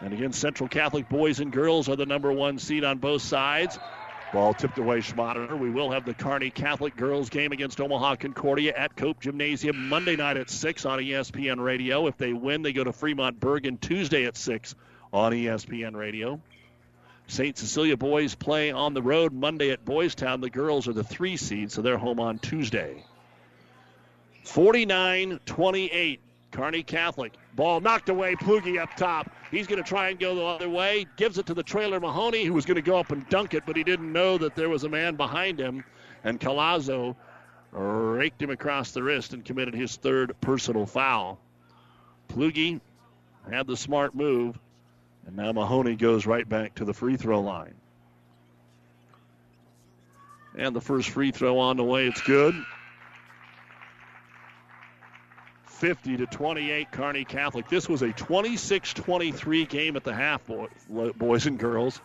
And 0.03 0.11
again, 0.11 0.33
Central 0.33 0.67
Catholic 0.67 1.07
boys 1.07 1.39
and 1.39 1.49
girls 1.49 1.87
are 1.87 1.95
the 1.95 2.05
number 2.05 2.31
one 2.33 2.59
seed 2.59 2.83
on 2.83 2.97
both 2.97 3.21
sides. 3.21 3.79
Ball 4.33 4.53
tipped 4.53 4.77
away 4.77 4.97
Schmaderer. 4.99 5.57
We 5.57 5.69
will 5.69 5.91
have 5.91 6.03
the 6.03 6.13
Kearney 6.13 6.49
Catholic 6.49 6.97
girls 6.97 7.29
game 7.29 7.53
against 7.53 7.79
Omaha 7.79 8.17
Concordia 8.17 8.73
at 8.75 8.97
Cope 8.97 9.21
Gymnasium 9.21 9.87
Monday 9.87 10.17
night 10.17 10.35
at 10.35 10.49
6 10.49 10.85
on 10.85 10.99
ESPN 10.99 11.63
Radio. 11.63 12.07
If 12.07 12.17
they 12.17 12.33
win, 12.33 12.63
they 12.63 12.73
go 12.73 12.83
to 12.83 12.91
Fremont 12.91 13.39
Bergen 13.39 13.77
Tuesday 13.77 14.25
at 14.25 14.35
6 14.35 14.75
on 15.13 15.31
ESPN 15.31 15.95
Radio. 15.95 16.41
St. 17.27 17.57
Cecilia 17.57 17.95
boys 17.95 18.35
play 18.35 18.71
on 18.71 18.93
the 18.93 19.01
road 19.01 19.31
Monday 19.31 19.71
at 19.71 19.85
Boys 19.85 20.15
Town. 20.15 20.41
The 20.41 20.49
girls 20.49 20.89
are 20.89 20.93
the 20.93 21.05
three 21.05 21.37
seed, 21.37 21.71
so 21.71 21.81
they're 21.81 21.97
home 21.97 22.19
on 22.19 22.39
Tuesday. 22.39 23.05
49 24.43 25.39
28. 25.45 26.19
Kearney 26.53 26.83
Catholic. 26.83 27.33
Ball 27.55 27.81
knocked 27.81 28.09
away. 28.09 28.35
Plugi 28.35 28.79
up 28.79 28.95
top. 28.95 29.29
He's 29.51 29.67
going 29.67 29.83
to 29.83 29.87
try 29.87 30.09
and 30.09 30.19
go 30.19 30.35
the 30.35 30.45
other 30.45 30.69
way. 30.69 31.05
Gives 31.17 31.37
it 31.37 31.47
to 31.47 31.53
the 31.53 31.63
trailer 31.63 31.99
Mahoney, 31.99 32.45
who 32.45 32.53
was 32.53 32.65
going 32.65 32.75
to 32.75 32.81
go 32.81 32.97
up 32.97 33.11
and 33.11 33.27
dunk 33.27 33.53
it, 33.53 33.63
but 33.65 33.75
he 33.75 33.83
didn't 33.83 34.13
know 34.13 34.37
that 34.37 34.55
there 34.55 34.69
was 34.69 34.83
a 34.83 34.89
man 34.89 35.15
behind 35.15 35.59
him. 35.59 35.83
And 36.23 36.39
Colazo 36.39 37.15
raked 37.71 38.41
him 38.41 38.51
across 38.51 38.91
the 38.91 39.01
wrist 39.01 39.33
and 39.33 39.43
committed 39.43 39.73
his 39.73 39.95
third 39.95 40.39
personal 40.41 40.85
foul. 40.85 41.39
Plugi 42.29 42.79
had 43.49 43.67
the 43.67 43.75
smart 43.75 44.15
move, 44.15 44.57
and 45.25 45.35
now 45.35 45.51
Mahoney 45.51 45.95
goes 45.95 46.25
right 46.25 46.47
back 46.47 46.75
to 46.75 46.85
the 46.85 46.93
free 46.93 47.17
throw 47.17 47.41
line. 47.41 47.73
And 50.55 50.75
the 50.75 50.81
first 50.81 51.09
free 51.09 51.31
throw 51.31 51.57
on 51.57 51.77
the 51.77 51.83
way. 51.83 52.05
It's 52.05 52.21
good. 52.21 52.53
50 55.83 56.15
to 56.15 56.25
28, 56.25 56.91
Kearney 56.91 57.25
Catholic. 57.25 57.67
This 57.67 57.89
was 57.89 58.01
a 58.03 58.13
26-23 58.13 59.67
game 59.67 59.97
at 59.97 60.05
the 60.05 60.13
half, 60.13 60.41
boys 60.87 61.45
and 61.45 61.59
girls. 61.59 61.99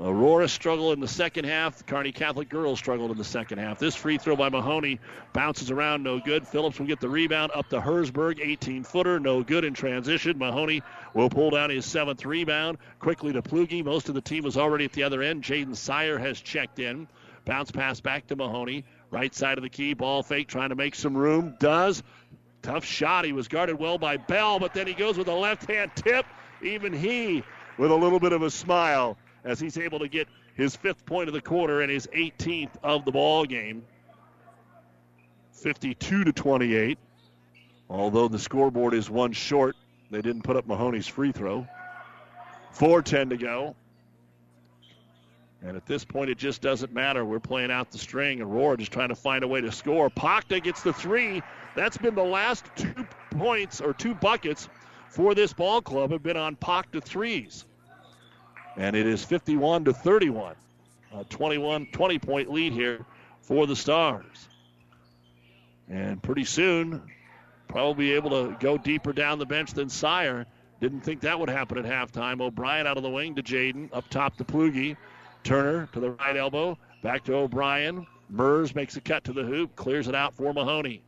Aurora 0.00 0.46
struggled 0.46 0.92
in 0.92 1.00
the 1.00 1.08
second 1.08 1.44
half. 1.44 1.84
Kearney 1.86 2.12
Catholic 2.12 2.48
girls 2.48 2.78
struggled 2.78 3.10
in 3.10 3.18
the 3.18 3.24
second 3.24 3.58
half. 3.58 3.80
This 3.80 3.96
free 3.96 4.16
throw 4.16 4.36
by 4.36 4.48
Mahoney 4.48 5.00
bounces 5.32 5.72
around, 5.72 6.04
no 6.04 6.20
good. 6.20 6.46
Phillips 6.46 6.78
will 6.78 6.86
get 6.86 7.00
the 7.00 7.08
rebound 7.08 7.50
up 7.52 7.68
to 7.70 7.80
Hersberg, 7.80 8.38
18 8.40 8.84
footer, 8.84 9.18
no 9.18 9.42
good 9.42 9.64
in 9.64 9.74
transition. 9.74 10.38
Mahoney 10.38 10.80
will 11.12 11.30
pull 11.30 11.50
down 11.50 11.70
his 11.70 11.84
seventh 11.84 12.24
rebound. 12.24 12.78
Quickly 13.00 13.32
to 13.32 13.42
Plugi. 13.42 13.84
Most 13.84 14.08
of 14.08 14.14
the 14.14 14.20
team 14.20 14.44
was 14.44 14.56
already 14.56 14.84
at 14.84 14.92
the 14.92 15.02
other 15.02 15.20
end. 15.20 15.42
Jaden 15.42 15.74
Sire 15.74 16.16
has 16.16 16.40
checked 16.40 16.78
in. 16.78 17.08
Bounce 17.44 17.72
pass 17.72 17.98
back 17.98 18.28
to 18.28 18.36
Mahoney. 18.36 18.84
Right 19.10 19.34
side 19.34 19.58
of 19.58 19.62
the 19.62 19.68
key. 19.68 19.94
Ball 19.94 20.22
fake, 20.22 20.46
trying 20.46 20.68
to 20.68 20.76
make 20.76 20.94
some 20.94 21.16
room. 21.16 21.56
Does. 21.58 22.04
Tough 22.62 22.84
shot. 22.84 23.24
He 23.24 23.32
was 23.32 23.48
guarded 23.48 23.78
well 23.78 23.98
by 23.98 24.16
Bell, 24.16 24.58
but 24.58 24.74
then 24.74 24.86
he 24.86 24.92
goes 24.92 25.16
with 25.16 25.28
a 25.28 25.34
left 25.34 25.70
hand 25.70 25.90
tip. 25.94 26.26
Even 26.62 26.92
he 26.92 27.42
with 27.78 27.90
a 27.90 27.94
little 27.94 28.20
bit 28.20 28.32
of 28.32 28.42
a 28.42 28.50
smile 28.50 29.16
as 29.44 29.58
he's 29.58 29.78
able 29.78 29.98
to 30.00 30.08
get 30.08 30.28
his 30.54 30.76
fifth 30.76 31.06
point 31.06 31.28
of 31.28 31.34
the 31.34 31.40
quarter 31.40 31.80
and 31.80 31.90
his 31.90 32.06
18th 32.08 32.72
of 32.82 33.04
the 33.04 33.12
ball 33.12 33.46
game. 33.46 33.84
52 35.52 36.24
to 36.24 36.32
28. 36.32 36.98
Although 37.88 38.28
the 38.28 38.38
scoreboard 38.38 38.94
is 38.94 39.10
one 39.10 39.32
short, 39.32 39.76
they 40.10 40.22
didn't 40.22 40.42
put 40.42 40.56
up 40.56 40.66
Mahoney's 40.66 41.06
free 41.06 41.32
throw. 41.32 41.66
4:10 42.72 43.30
to 43.30 43.36
go. 43.36 43.74
And 45.62 45.76
at 45.76 45.84
this 45.86 46.04
point, 46.04 46.30
it 46.30 46.38
just 46.38 46.62
doesn't 46.62 46.92
matter. 46.92 47.24
We're 47.24 47.40
playing 47.40 47.70
out 47.70 47.90
the 47.90 47.98
string, 47.98 48.40
and 48.40 48.50
Roar 48.50 48.76
just 48.76 48.92
trying 48.92 49.10
to 49.10 49.14
find 49.14 49.44
a 49.44 49.48
way 49.48 49.60
to 49.60 49.70
score. 49.70 50.08
Pakta 50.08 50.62
gets 50.62 50.82
the 50.82 50.92
three. 50.92 51.42
That's 51.74 51.96
been 51.96 52.14
the 52.14 52.24
last 52.24 52.64
two 52.76 53.06
points 53.30 53.80
or 53.80 53.92
two 53.92 54.14
buckets 54.14 54.68
for 55.08 55.34
this 55.34 55.52
ball 55.52 55.82
club 55.82 56.12
have 56.12 56.22
been 56.22 56.36
on 56.36 56.56
Pakta 56.56 57.02
threes. 57.02 57.64
And 58.76 58.96
it 58.96 59.06
is 59.06 59.24
51 59.24 59.84
to 59.86 59.92
31. 59.92 60.54
A 61.12 61.24
21 61.24 61.86
20 61.86 62.18
point 62.20 62.50
lead 62.50 62.72
here 62.72 63.04
for 63.42 63.66
the 63.66 63.74
Stars. 63.74 64.48
And 65.88 66.22
pretty 66.22 66.44
soon, 66.44 67.02
probably 67.66 68.12
able 68.12 68.30
to 68.30 68.56
go 68.60 68.78
deeper 68.78 69.12
down 69.12 69.40
the 69.40 69.46
bench 69.46 69.72
than 69.72 69.88
Sire. 69.88 70.46
Didn't 70.80 71.00
think 71.00 71.20
that 71.22 71.38
would 71.38 71.50
happen 71.50 71.78
at 71.78 71.84
halftime. 71.84 72.40
O'Brien 72.40 72.86
out 72.86 72.96
of 72.96 73.02
the 73.02 73.10
wing 73.10 73.34
to 73.34 73.42
Jaden. 73.42 73.90
Up 73.92 74.08
top 74.08 74.36
to 74.36 74.44
Plugi. 74.44 74.96
Turner 75.42 75.88
to 75.92 76.00
the 76.00 76.12
right 76.12 76.36
elbow. 76.36 76.78
Back 77.02 77.24
to 77.24 77.34
O'Brien. 77.34 78.06
Mers 78.28 78.74
makes 78.74 78.96
a 78.96 79.00
cut 79.00 79.24
to 79.24 79.32
the 79.32 79.42
hoop. 79.42 79.74
Clears 79.74 80.06
it 80.06 80.14
out 80.14 80.34
for 80.34 80.52
Mahoney. 80.54 81.02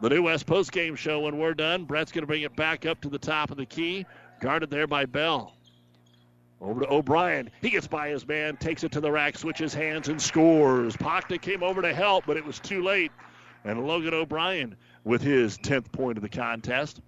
The 0.00 0.10
New 0.10 0.24
West 0.24 0.46
postgame 0.46 0.96
show 0.96 1.20
when 1.20 1.38
we're 1.38 1.54
done. 1.54 1.84
Brett's 1.84 2.12
going 2.12 2.22
to 2.22 2.26
bring 2.26 2.42
it 2.42 2.54
back 2.56 2.84
up 2.84 3.00
to 3.02 3.08
the 3.08 3.18
top 3.18 3.50
of 3.50 3.56
the 3.56 3.66
key. 3.66 4.04
Guarded 4.40 4.70
there 4.70 4.86
by 4.86 5.06
Bell. 5.06 5.54
Over 6.60 6.80
to 6.80 6.92
O'Brien. 6.92 7.50
He 7.60 7.70
gets 7.70 7.86
by 7.86 8.08
his 8.08 8.26
man, 8.26 8.56
takes 8.56 8.84
it 8.84 8.92
to 8.92 9.00
the 9.00 9.10
rack, 9.10 9.36
switches 9.38 9.72
hands, 9.72 10.08
and 10.08 10.20
scores. 10.20 10.96
Pakta 10.96 11.40
came 11.40 11.62
over 11.62 11.82
to 11.82 11.94
help, 11.94 12.24
but 12.26 12.36
it 12.36 12.44
was 12.44 12.58
too 12.58 12.82
late. 12.82 13.12
And 13.64 13.86
Logan 13.86 14.14
O'Brien 14.14 14.76
with 15.04 15.22
his 15.22 15.58
10th 15.58 15.90
point 15.92 16.18
of 16.18 16.22
the 16.22 16.28
contest. 16.28 17.00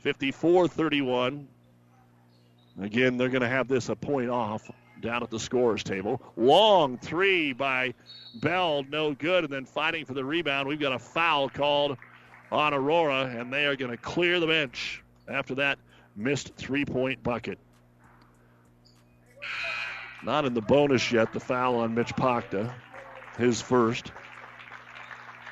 54 0.00 0.68
31. 0.68 1.48
Again, 2.80 3.16
they're 3.16 3.28
going 3.28 3.42
to 3.42 3.48
have 3.48 3.68
this 3.68 3.88
a 3.88 3.96
point 3.96 4.30
off 4.30 4.70
down 5.00 5.22
at 5.22 5.30
the 5.30 5.40
scorers 5.40 5.82
table. 5.82 6.20
Long 6.36 6.98
three 6.98 7.52
by 7.52 7.94
Bell, 8.36 8.84
no 8.88 9.14
good. 9.14 9.44
And 9.44 9.52
then 9.52 9.64
fighting 9.64 10.04
for 10.04 10.14
the 10.14 10.24
rebound, 10.24 10.68
we've 10.68 10.78
got 10.80 10.92
a 10.92 10.98
foul 10.98 11.48
called 11.48 11.96
on 12.50 12.74
Aurora, 12.74 13.26
and 13.26 13.52
they 13.52 13.66
are 13.66 13.76
going 13.76 13.90
to 13.90 13.96
clear 13.96 14.40
the 14.40 14.46
bench 14.46 15.02
after 15.28 15.54
that 15.56 15.78
missed 16.16 16.54
three 16.56 16.84
point 16.84 17.22
bucket. 17.22 17.58
Not 20.24 20.44
in 20.44 20.54
the 20.54 20.60
bonus 20.60 21.12
yet, 21.12 21.32
the 21.32 21.40
foul 21.40 21.76
on 21.76 21.94
Mitch 21.94 22.14
Pakta, 22.16 22.72
his 23.36 23.60
first. 23.60 24.12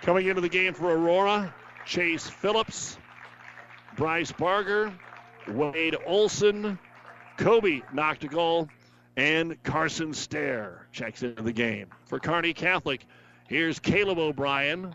Coming 0.03 0.27
into 0.27 0.41
the 0.41 0.49
game 0.49 0.75
for 0.75 0.91
Aurora, 0.91 1.55
Chase 1.85 2.29
Phillips, 2.29 2.99
Bryce 3.97 4.33
Barger, 4.33 4.93
Wade 5.49 5.97
Olson, 6.05 6.79
Kobe 7.37 7.81
Noctigal, 7.95 8.69
and 9.17 9.63
Carson 9.63 10.13
Stair 10.13 10.87
checks 10.93 11.23
into 11.23 11.43
the 11.43 11.53
game. 11.53 11.87
For 12.07 12.19
Kearney 12.19 12.53
Catholic, 12.53 13.07
here's 13.49 13.79
Caleb 13.79 14.19
O'Brien. 14.19 14.95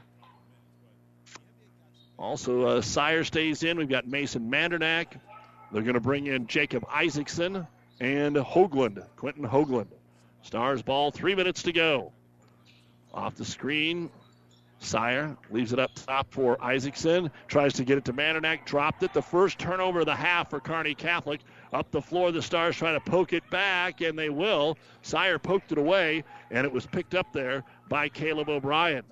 Also, 2.22 2.68
uh, 2.68 2.82
Sire 2.82 3.24
stays 3.24 3.64
in. 3.64 3.78
We've 3.78 3.90
got 3.90 4.08
Mason 4.08 4.52
Mandernack. 4.52 5.20
They're 5.72 5.82
going 5.82 5.96
to 5.96 6.00
bring 6.00 6.28
in 6.28 6.46
Jacob 6.46 6.86
Isaacson 6.88 7.66
and 8.00 8.36
Hoagland, 8.36 9.04
Quentin 9.16 9.44
Hoagland. 9.44 9.88
Stars 10.44 10.84
ball, 10.84 11.10
three 11.10 11.34
minutes 11.34 11.64
to 11.64 11.72
go. 11.72 12.12
Off 13.12 13.36
the 13.36 13.46
screen, 13.46 14.12
Sire 14.78 15.36
leaves 15.50 15.74
it 15.74 15.80
up 15.80 15.90
top 15.96 16.32
for 16.32 16.64
Isaacson. 16.64 17.32
Tries 17.48 17.74
to 17.74 17.84
get 17.84 17.98
it 17.98 18.06
to 18.06 18.14
Mandernack. 18.14 18.66
Dropped 18.66 19.02
it. 19.02 19.14
The 19.14 19.22
first 19.22 19.58
turnover 19.58 20.02
of 20.02 20.06
the 20.06 20.16
half 20.16 20.52
for 20.52 20.60
Kearney 20.60 20.94
Catholic. 20.94 21.42
Up 21.74 21.90
the 21.90 22.02
floor, 22.02 22.32
the 22.32 22.42
Stars 22.44 22.76
trying 22.76 23.00
to 23.00 23.12
poke 23.12 23.34
it 23.34 23.50
back, 23.50 24.02
and 24.02 24.18
they 24.18 24.30
will. 24.30 24.78
Sire 25.02 25.40
poked 25.40 25.72
it 25.72 25.80
away, 25.80 26.24
and 26.52 26.68
it 26.68 26.72
was 26.72 26.86
picked 26.86 27.16
up 27.16 27.34
there 27.34 27.64
by 27.90 28.10
Caleb 28.10 28.48
O'Brien. 28.48 29.04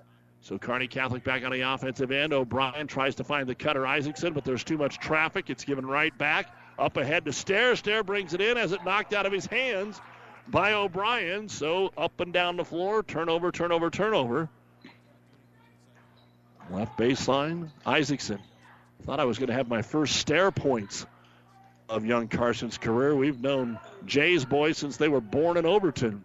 So 0.42 0.58
Kearney 0.58 0.88
Catholic 0.88 1.22
back 1.22 1.44
on 1.44 1.52
the 1.52 1.60
offensive 1.60 2.10
end. 2.10 2.32
O'Brien 2.32 2.86
tries 2.86 3.16
to 3.16 3.24
find 3.24 3.46
the 3.46 3.54
cutter 3.54 3.86
Isaacson, 3.86 4.32
but 4.32 4.44
there's 4.44 4.64
too 4.64 4.78
much 4.78 4.98
traffic. 4.98 5.50
It's 5.50 5.64
given 5.64 5.84
right 5.84 6.16
back. 6.16 6.54
Up 6.78 6.96
ahead 6.96 7.26
to 7.26 7.32
Stair. 7.32 7.76
Stair 7.76 8.02
brings 8.02 8.32
it 8.32 8.40
in 8.40 8.56
as 8.56 8.72
it 8.72 8.84
knocked 8.84 9.12
out 9.12 9.26
of 9.26 9.32
his 9.32 9.44
hands 9.44 10.00
by 10.48 10.72
O'Brien. 10.72 11.48
So 11.48 11.92
up 11.96 12.20
and 12.20 12.32
down 12.32 12.56
the 12.56 12.64
floor, 12.64 13.02
turnover, 13.02 13.52
turnover, 13.52 13.90
turnover. 13.90 14.48
Left 16.70 16.96
baseline, 16.98 17.68
Isaacson. 17.84 18.38
Thought 19.02 19.20
I 19.20 19.24
was 19.24 19.38
going 19.38 19.48
to 19.48 19.54
have 19.54 19.68
my 19.68 19.82
first 19.82 20.16
stair 20.16 20.50
points 20.50 21.04
of 21.88 22.04
young 22.04 22.28
Carson's 22.28 22.78
career. 22.78 23.14
We've 23.14 23.40
known 23.40 23.78
Jay's 24.06 24.44
boys 24.44 24.78
since 24.78 24.96
they 24.96 25.08
were 25.08 25.20
born 25.20 25.56
in 25.56 25.66
Overton. 25.66 26.24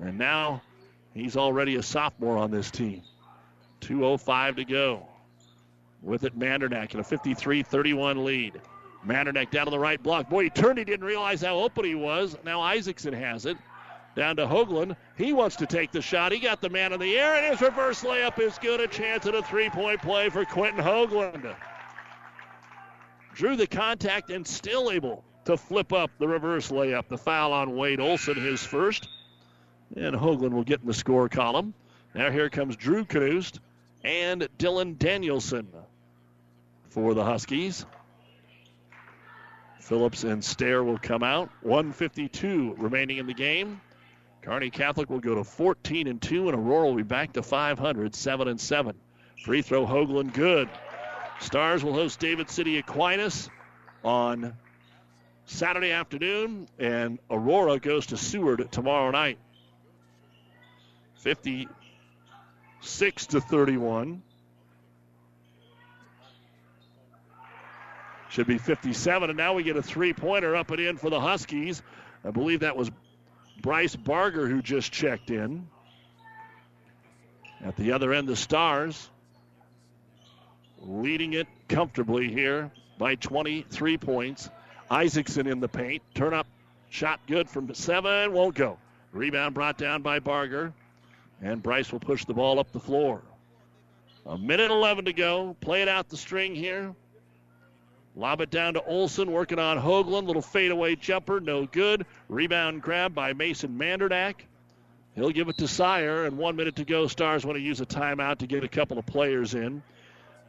And 0.00 0.16
now 0.16 0.62
he's 1.14 1.36
already 1.36 1.76
a 1.76 1.82
sophomore 1.82 2.36
on 2.36 2.50
this 2.50 2.70
team. 2.70 3.02
2.05 3.80 4.56
to 4.56 4.64
go. 4.64 5.06
With 6.02 6.24
it, 6.24 6.38
Mandernack 6.38 6.94
in 6.94 7.00
a 7.00 7.04
53 7.04 7.62
31 7.62 8.24
lead. 8.24 8.60
Mandernack 9.06 9.50
down 9.50 9.66
to 9.66 9.70
the 9.70 9.78
right 9.78 10.02
block. 10.02 10.28
Boy, 10.28 10.44
he 10.44 10.50
turned. 10.50 10.78
He 10.78 10.84
didn't 10.84 11.06
realize 11.06 11.42
how 11.42 11.58
open 11.58 11.84
he 11.84 11.94
was. 11.94 12.36
Now 12.44 12.60
Isaacson 12.60 13.12
has 13.12 13.46
it. 13.46 13.56
Down 14.14 14.36
to 14.36 14.46
Hoagland. 14.46 14.96
He 15.16 15.32
wants 15.32 15.56
to 15.56 15.66
take 15.66 15.90
the 15.90 16.02
shot. 16.02 16.32
He 16.32 16.38
got 16.38 16.60
the 16.60 16.68
man 16.68 16.92
in 16.92 17.00
the 17.00 17.16
air, 17.16 17.34
and 17.34 17.46
his 17.46 17.60
reverse 17.62 18.02
layup 18.02 18.38
is 18.38 18.58
good. 18.58 18.80
A 18.80 18.86
chance 18.86 19.26
at 19.26 19.34
a 19.34 19.42
three 19.42 19.70
point 19.70 20.02
play 20.02 20.28
for 20.28 20.44
Quentin 20.44 20.84
Hoagland. 20.84 21.54
Drew 23.34 23.56
the 23.56 23.66
contact 23.66 24.30
and 24.30 24.46
still 24.46 24.90
able 24.90 25.24
to 25.46 25.56
flip 25.56 25.92
up 25.92 26.10
the 26.18 26.28
reverse 26.28 26.70
layup. 26.70 27.08
The 27.08 27.18
foul 27.18 27.52
on 27.52 27.74
Wade 27.74 28.00
Olson, 28.00 28.34
his 28.34 28.62
first. 28.62 29.08
And 29.96 30.14
Hoagland 30.16 30.52
will 30.52 30.64
get 30.64 30.80
in 30.80 30.86
the 30.86 30.94
score 30.94 31.28
column. 31.28 31.74
Now 32.14 32.30
here 32.30 32.48
comes 32.48 32.76
Drew 32.76 33.04
Knust 33.04 33.58
and 34.04 34.48
Dylan 34.58 34.98
Danielson 34.98 35.68
for 36.90 37.14
the 37.14 37.24
Huskies. 37.24 37.86
Phillips 39.80 40.24
and 40.24 40.44
Stair 40.44 40.84
will 40.84 40.98
come 40.98 41.22
out. 41.22 41.50
152 41.62 42.76
remaining 42.78 43.18
in 43.18 43.26
the 43.26 43.34
game. 43.34 43.80
Kearney 44.42 44.70
Catholic 44.70 45.08
will 45.08 45.20
go 45.20 45.34
to 45.36 45.44
14 45.44 46.06
and 46.08 46.20
2, 46.20 46.48
and 46.48 46.58
Aurora 46.58 46.86
will 46.86 46.96
be 46.96 47.02
back 47.02 47.32
to 47.34 47.42
500, 47.42 48.14
7 48.14 48.48
and 48.48 48.60
7. 48.60 48.94
Free 49.44 49.62
throw 49.62 49.86
Hoagland 49.86 50.34
good. 50.34 50.68
Stars 51.40 51.84
will 51.84 51.94
host 51.94 52.20
David 52.20 52.50
City 52.50 52.78
Aquinas 52.78 53.50
on 54.04 54.54
Saturday 55.46 55.90
afternoon, 55.90 56.68
and 56.78 57.18
Aurora 57.30 57.78
goes 57.78 58.06
to 58.06 58.16
Seward 58.16 58.70
tomorrow 58.70 59.10
night. 59.10 59.38
56 61.22 63.26
to 63.26 63.40
31. 63.40 64.22
Should 68.30 68.48
be 68.48 68.58
57. 68.58 69.30
And 69.30 69.36
now 69.36 69.54
we 69.54 69.62
get 69.62 69.76
a 69.76 69.82
three 69.82 70.12
pointer 70.12 70.56
up 70.56 70.72
and 70.72 70.80
in 70.80 70.96
for 70.96 71.10
the 71.10 71.20
Huskies. 71.20 71.80
I 72.24 72.30
believe 72.30 72.60
that 72.60 72.76
was 72.76 72.90
Bryce 73.60 73.94
Barger 73.94 74.48
who 74.48 74.62
just 74.62 74.90
checked 74.90 75.30
in. 75.30 75.68
At 77.64 77.76
the 77.76 77.92
other 77.92 78.12
end, 78.12 78.26
the 78.26 78.34
Stars 78.34 79.08
leading 80.80 81.34
it 81.34 81.46
comfortably 81.68 82.32
here 82.32 82.72
by 82.98 83.14
23 83.14 83.96
points. 83.98 84.50
Isaacson 84.90 85.46
in 85.46 85.60
the 85.60 85.68
paint. 85.68 86.02
Turn 86.14 86.34
up. 86.34 86.48
Shot 86.90 87.20
good 87.28 87.48
from 87.48 87.72
seven. 87.74 88.32
Won't 88.32 88.56
go. 88.56 88.78
Rebound 89.12 89.54
brought 89.54 89.78
down 89.78 90.02
by 90.02 90.18
Barger. 90.18 90.72
And 91.42 91.62
Bryce 91.62 91.90
will 91.92 92.00
push 92.00 92.24
the 92.24 92.34
ball 92.34 92.58
up 92.58 92.72
the 92.72 92.80
floor. 92.80 93.22
A 94.26 94.38
minute 94.38 94.70
11 94.70 95.06
to 95.06 95.12
go. 95.12 95.56
Play 95.60 95.82
it 95.82 95.88
out 95.88 96.08
the 96.08 96.16
string 96.16 96.54
here. 96.54 96.94
Lob 98.14 98.40
it 98.40 98.50
down 98.50 98.74
to 98.74 98.84
Olson, 98.84 99.32
working 99.32 99.58
on 99.58 99.78
Hoagland. 99.78 100.26
Little 100.26 100.42
fadeaway 100.42 100.96
jumper, 100.96 101.40
no 101.40 101.66
good. 101.66 102.06
Rebound 102.28 102.82
grab 102.82 103.14
by 103.14 103.32
Mason 103.32 103.76
Mandernack. 103.76 104.34
He'll 105.14 105.30
give 105.30 105.48
it 105.48 105.58
to 105.58 105.68
Sire, 105.68 106.24
and 106.24 106.38
one 106.38 106.56
minute 106.56 106.76
to 106.76 106.84
go. 106.84 107.06
Stars 107.06 107.44
want 107.44 107.56
to 107.56 107.62
use 107.62 107.80
a 107.80 107.86
timeout 107.86 108.38
to 108.38 108.46
get 108.46 108.64
a 108.64 108.68
couple 108.68 108.98
of 108.98 109.06
players 109.06 109.54
in. 109.54 109.82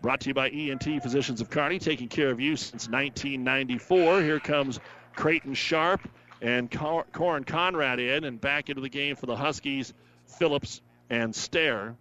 Brought 0.02 0.22
to 0.22 0.30
you 0.30 0.34
by 0.34 0.49
ENT 0.49 0.84
Physicians 1.02 1.41
of 1.41 1.49
Kearney, 1.49 1.80
taking 1.80 2.10
care 2.10 2.30
of 2.30 2.40
you 2.40 2.56
since 2.56 2.90
1994. 2.90 4.22
Here 4.22 4.40
comes 4.40 4.80
Creighton 5.15 5.53
Sharp 5.53 6.02
and 6.41 6.70
Corin 6.70 7.45
Conrad 7.45 7.99
in, 7.99 8.26
and 8.26 8.40
back 8.40 8.70
into 8.70 8.82
the 8.82 8.90
game 8.90 9.15
for 9.15 9.26
the 9.26 9.36
Huskies, 9.36 9.94
Phillips 10.38 10.82
and 11.10 11.36
Stair. 11.36 11.96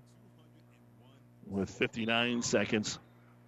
With 1.46 1.70
59 1.70 2.42
seconds 2.42 2.98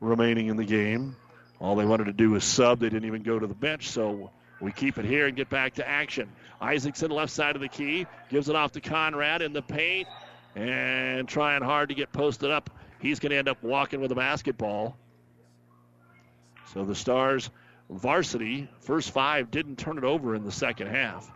remaining 0.01 0.49
in 0.49 0.57
the 0.57 0.65
game. 0.65 1.17
All 1.61 1.77
they 1.77 1.87
wanted 1.87 2.05
to 2.05 2.13
do 2.13 2.31
was 2.31 2.45
sub. 2.45 2.81
They 2.81 2.89
didn't 2.89 3.07
even 3.07 3.23
go 3.23 3.39
to 3.39 3.47
the 3.47 3.55
bench, 3.55 3.89
so 3.89 4.31
we 4.61 4.73
keep 4.73 4.99
it 4.99 5.05
here 5.05 5.27
and 5.27 5.37
get 5.37 5.49
back 5.49 5.75
to 5.75 5.89
action. 5.89 6.31
Isaacson, 6.61 7.11
left 7.11 7.33
side 7.33 7.57
of 7.57 7.63
the 7.63 7.69
key, 7.69 8.07
gives 8.29 8.49
it 8.49 8.57
off 8.57 8.73
to 8.73 8.81
Conrad 8.81 9.43
in 9.43 9.53
the 9.53 9.63
paint 9.63 10.09
and 10.55 11.29
trying 11.29 11.63
hard 11.63 11.89
to 11.89 11.95
get 11.95 12.13
posted 12.13 12.51
up. 12.51 12.71
He's 13.01 13.19
going 13.19 13.31
to 13.31 13.37
end 13.37 13.49
up 13.49 13.63
walking 13.63 14.01
with 14.01 14.13
a 14.13 14.15
basketball. 14.15 14.97
So 16.73 16.85
the 16.85 16.95
Stars 16.95 17.51
varsity, 17.91 18.69
first 18.81 19.11
five, 19.11 19.51
didn't 19.51 19.77
turn 19.77 19.99
it 19.99 20.05
over 20.05 20.35
in 20.35 20.45
the 20.45 20.53
second 20.53 20.89
half. 20.89 21.31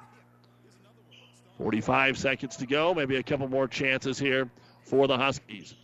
45 1.59 2.17
seconds 2.17 2.57
to 2.59 2.67
go, 2.67 2.95
maybe 2.95 3.17
a 3.17 3.23
couple 3.23 3.49
more 3.49 3.67
chances 3.67 4.19
here 4.19 4.49
for 4.85 5.09
the 5.09 5.19
Huskies. 5.19 5.75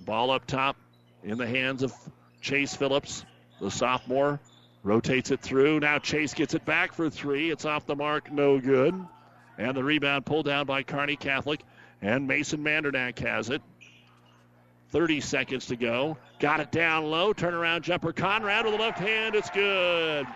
Ball 0.00 0.32
up 0.32 0.46
top 0.46 0.76
in 1.22 1.38
the 1.38 1.46
hands 1.46 1.82
of 1.82 1.94
Chase 2.40 2.74
Phillips, 2.74 3.24
the 3.60 3.70
sophomore. 3.70 4.40
Rotates 4.82 5.32
it 5.32 5.40
through. 5.40 5.80
Now 5.80 5.98
Chase 5.98 6.34
gets 6.34 6.54
it 6.54 6.64
back 6.64 6.92
for 6.92 7.10
three. 7.10 7.50
It's 7.50 7.64
off 7.64 7.86
the 7.86 7.96
mark, 7.96 8.30
no 8.30 8.60
good. 8.60 8.94
And 9.58 9.76
the 9.76 9.82
rebound 9.82 10.26
pulled 10.26 10.46
down 10.46 10.66
by 10.66 10.82
Kearney 10.82 11.16
Catholic. 11.16 11.62
And 12.02 12.28
Mason 12.28 12.62
Mandernack 12.62 13.18
has 13.20 13.50
it. 13.50 13.62
30 14.90 15.20
seconds 15.22 15.66
to 15.66 15.76
go. 15.76 16.18
Got 16.38 16.60
it 16.60 16.70
down 16.70 17.10
low. 17.10 17.32
Turnaround 17.34 17.82
jumper. 17.82 18.12
Conrad 18.12 18.64
with 18.64 18.74
the 18.74 18.80
left 18.80 18.98
hand. 18.98 19.34
It's 19.34 19.50
good. 19.50 20.26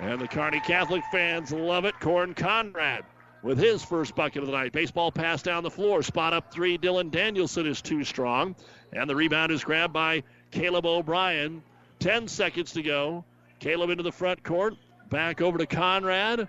And 0.00 0.20
the 0.20 0.28
Kearney 0.28 0.60
Catholic 0.60 1.02
fans 1.12 1.52
love 1.52 1.84
it. 1.84 1.98
Corin 2.00 2.32
Conrad 2.34 3.04
with 3.46 3.58
his 3.58 3.84
first 3.84 4.16
bucket 4.16 4.42
of 4.42 4.46
the 4.46 4.52
night. 4.52 4.72
Baseball 4.72 5.12
pass 5.12 5.40
down 5.40 5.62
the 5.62 5.70
floor. 5.70 6.02
Spot 6.02 6.32
up 6.32 6.52
three. 6.52 6.76
Dylan 6.76 7.12
Danielson 7.12 7.64
is 7.64 7.80
too 7.80 8.02
strong. 8.02 8.56
And 8.92 9.08
the 9.08 9.14
rebound 9.14 9.52
is 9.52 9.62
grabbed 9.62 9.92
by 9.92 10.24
Caleb 10.50 10.84
O'Brien. 10.84 11.62
10 12.00 12.26
seconds 12.26 12.72
to 12.72 12.82
go. 12.82 13.24
Caleb 13.60 13.90
into 13.90 14.02
the 14.02 14.10
front 14.10 14.42
court. 14.42 14.74
Back 15.10 15.40
over 15.40 15.58
to 15.58 15.66
Conrad. 15.66 16.48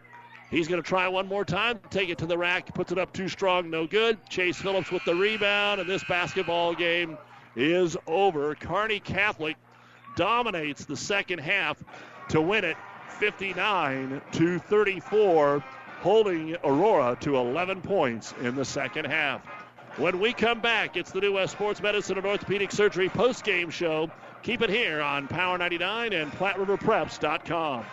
He's 0.49 0.67
going 0.67 0.81
to 0.81 0.87
try 0.87 1.07
one 1.07 1.27
more 1.27 1.45
time. 1.45 1.79
Take 1.91 2.09
it 2.09 2.17
to 2.17 2.25
the 2.25 2.37
rack. 2.37 2.73
Puts 2.73 2.91
it 2.91 2.97
up 2.97 3.13
too 3.13 3.27
strong. 3.27 3.69
No 3.69 3.85
good. 3.85 4.17
Chase 4.27 4.57
Phillips 4.57 4.91
with 4.91 5.05
the 5.05 5.13
rebound. 5.13 5.79
And 5.79 5.87
this 5.87 6.03
basketball 6.05 6.73
game 6.73 7.15
is 7.55 7.95
over. 8.07 8.55
Kearney 8.55 8.99
Catholic 8.99 9.55
dominates 10.15 10.85
the 10.85 10.97
second 10.97 11.39
half 11.39 11.77
to 12.29 12.41
win 12.41 12.65
it 12.65 12.75
59 13.19 14.21
to 14.31 14.59
34, 14.59 15.63
holding 16.01 16.55
Aurora 16.63 17.17
to 17.21 17.37
11 17.37 17.81
points 17.81 18.33
in 18.41 18.55
the 18.55 18.65
second 18.65 19.05
half. 19.05 19.41
When 19.97 20.19
we 20.19 20.31
come 20.31 20.61
back, 20.61 20.95
it's 20.95 21.11
the 21.11 21.21
New 21.21 21.33
West 21.33 21.53
Sports 21.53 21.81
Medicine 21.81 22.17
and 22.17 22.25
Orthopedic 22.27 22.71
Surgery 22.71 23.09
post-game 23.09 23.71
show. 23.71 24.11
Keep 24.43 24.61
it 24.61 24.69
here 24.69 25.01
on 25.01 25.27
Power 25.27 25.57
99 25.57 26.13
and 26.13 26.31
PlatteRiverPreps.com. 26.33 27.85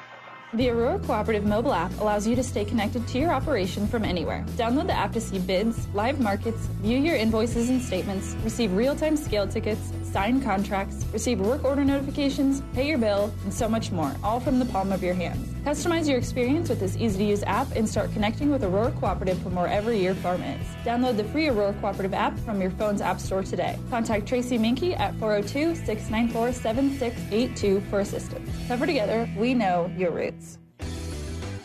The 0.53 0.69
Aurora 0.69 1.01
Cooperative 1.01 1.45
mobile 1.45 1.73
app 1.73 1.99
allows 1.99 2.29
you 2.29 2.37
to 2.37 2.43
stay 2.45 2.65
connected 2.65 3.09
to 3.09 3.19
your 3.19 3.33
operation 3.33 3.89
from 3.89 4.05
anywhere. 4.05 4.45
Download 4.51 4.87
the 4.87 4.93
app 4.93 5.13
to 5.15 5.21
see 5.21 5.41
bids, 5.41 5.89
live 5.95 6.21
markets, 6.21 6.67
view 6.83 6.99
your 6.99 7.17
invoices 7.17 7.71
and 7.71 7.83
statements, 7.83 8.37
receive 8.45 8.73
real 8.73 8.95
time 8.95 9.17
scale 9.17 9.49
tickets, 9.49 9.93
sign 10.15 10.41
contracts, 10.41 11.05
receive 11.13 11.41
work 11.41 11.65
order 11.65 11.85
notifications, 11.85 12.63
pay 12.73 12.87
your 12.87 12.99
bill, 12.99 13.35
and 13.43 13.53
so 13.53 13.69
much 13.69 13.91
more, 13.91 14.15
all 14.23 14.39
from 14.39 14.61
the 14.61 14.65
palm 14.67 14.93
of 14.93 15.03
your 15.03 15.13
hands. 15.13 15.53
Customize 15.65 16.09
your 16.09 16.17
experience 16.17 16.69
with 16.69 16.79
this 16.79 16.97
easy 16.97 17.19
to 17.19 17.25
use 17.25 17.43
app 17.49 17.67
and 17.75 17.89
start 17.89 18.13
connecting 18.13 18.49
with 18.49 18.63
Aurora 18.63 18.93
Cooperative 18.93 19.43
from 19.43 19.57
wherever 19.57 19.93
your 19.93 20.15
farm 20.15 20.41
is. 20.45 20.65
Download 20.85 21.17
the 21.17 21.25
free 21.25 21.49
Aurora 21.49 21.73
Cooperative 21.81 22.15
app 22.15 22.39
from 22.39 22.61
your 22.61 22.71
phone's 22.71 23.01
app 23.01 23.19
store 23.19 23.43
today. 23.43 23.77
Contact 23.91 24.25
Tracy 24.25 24.57
Minky 24.57 24.95
at 24.95 25.17
402 25.17 25.75
694 25.85 26.53
7682 26.53 27.81
for 27.91 27.99
assistance. 27.99 28.49
Cover 28.69 28.87
together, 28.87 29.29
we 29.37 29.53
know 29.53 29.93
your 29.97 30.13
roots. 30.13 30.59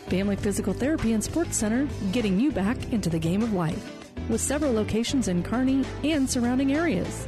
Family 0.08 0.38
Physical 0.38 0.74
Therapy 0.74 1.14
and 1.14 1.24
Sports 1.24 1.56
Center, 1.56 1.88
getting 2.12 2.40
you 2.40 2.52
back 2.52 2.92
into 2.92 3.12
the 3.12 3.20
game 3.20 3.44
of 3.44 3.54
life. 3.54 3.92
With 4.28 4.42
several 4.42 4.74
locations 4.74 5.28
in 5.28 5.44
Kearney 5.44 5.86
and 6.04 6.28
surrounding 6.28 6.74
areas. 6.74 7.28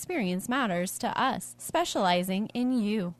experience 0.00 0.48
matters 0.48 0.98
to 0.98 1.20
us, 1.20 1.54
specializing 1.58 2.46
in 2.54 2.72
you. 2.72 3.12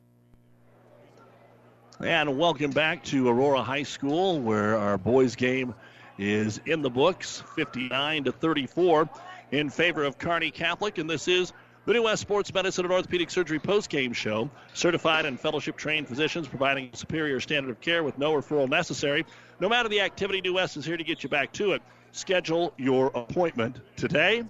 And 2.03 2.39
welcome 2.39 2.71
back 2.71 3.05
to 3.05 3.29
Aurora 3.29 3.63
High 3.63 3.83
School, 3.83 4.41
where 4.41 4.79
our 4.79 4.97
boys' 4.97 5.37
game 5.37 5.75
is 6.17 6.59
in 6.65 6.81
the 6.81 6.89
books, 6.89 7.43
59 7.55 8.25
to 8.25 8.33
34, 8.33 9.11
in 9.51 9.69
favor 9.69 10.05
of 10.05 10.17
Kearney 10.17 10.51
Catholic. 10.51 10.97
And 10.97 11.11
this 11.11 11.29
is 11.29 11.53
The 11.85 11.93
New 11.93 12.05
West 12.05 12.23
Sports 12.23 12.55
Medicine 12.55 12.87
and 12.87 12.95
Orthopedic 12.95 13.31
Surgery 13.31 13.59
post-game 13.59 14.15
show. 14.15 14.49
Certified 14.73 15.27
and 15.27 15.39
fellowship 15.39 15.77
trained 15.77 16.09
physicians 16.09 16.49
providing 16.49 16.89
superior 16.95 17.41
standard 17.41 17.73
of 17.73 17.83
care 17.83 18.03
with 18.03 18.17
no 18.17 18.33
referral 18.33 18.71
necessary. 18.71 19.27
No 19.61 19.69
matter 19.69 19.91
the 19.91 20.01
activity, 20.01 20.41
New 20.41 20.55
West 20.55 20.79
is 20.79 20.87
here 20.87 20.97
to 20.97 21.05
get 21.05 21.23
you 21.23 21.29
back 21.29 21.53
to 21.53 21.73
it. 21.73 21.83
Schedule 22.13 22.73
your 22.79 23.09
appointment 23.09 23.81
today. 23.97 24.45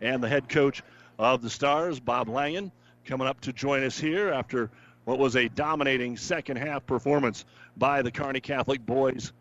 And 0.00 0.22
the 0.22 0.28
head 0.28 0.48
coach 0.48 0.82
of 1.18 1.42
the 1.42 1.50
Stars, 1.50 2.00
Bob 2.00 2.28
Langen, 2.28 2.70
coming 3.04 3.26
up 3.26 3.40
to 3.42 3.52
join 3.52 3.82
us 3.84 3.98
here 3.98 4.30
after 4.30 4.70
what 5.04 5.18
was 5.18 5.36
a 5.36 5.48
dominating 5.48 6.16
second 6.16 6.58
half 6.58 6.86
performance 6.86 7.44
by 7.76 8.02
the 8.02 8.10
Kearney 8.10 8.40
Catholic 8.40 8.84
boys 8.84 9.32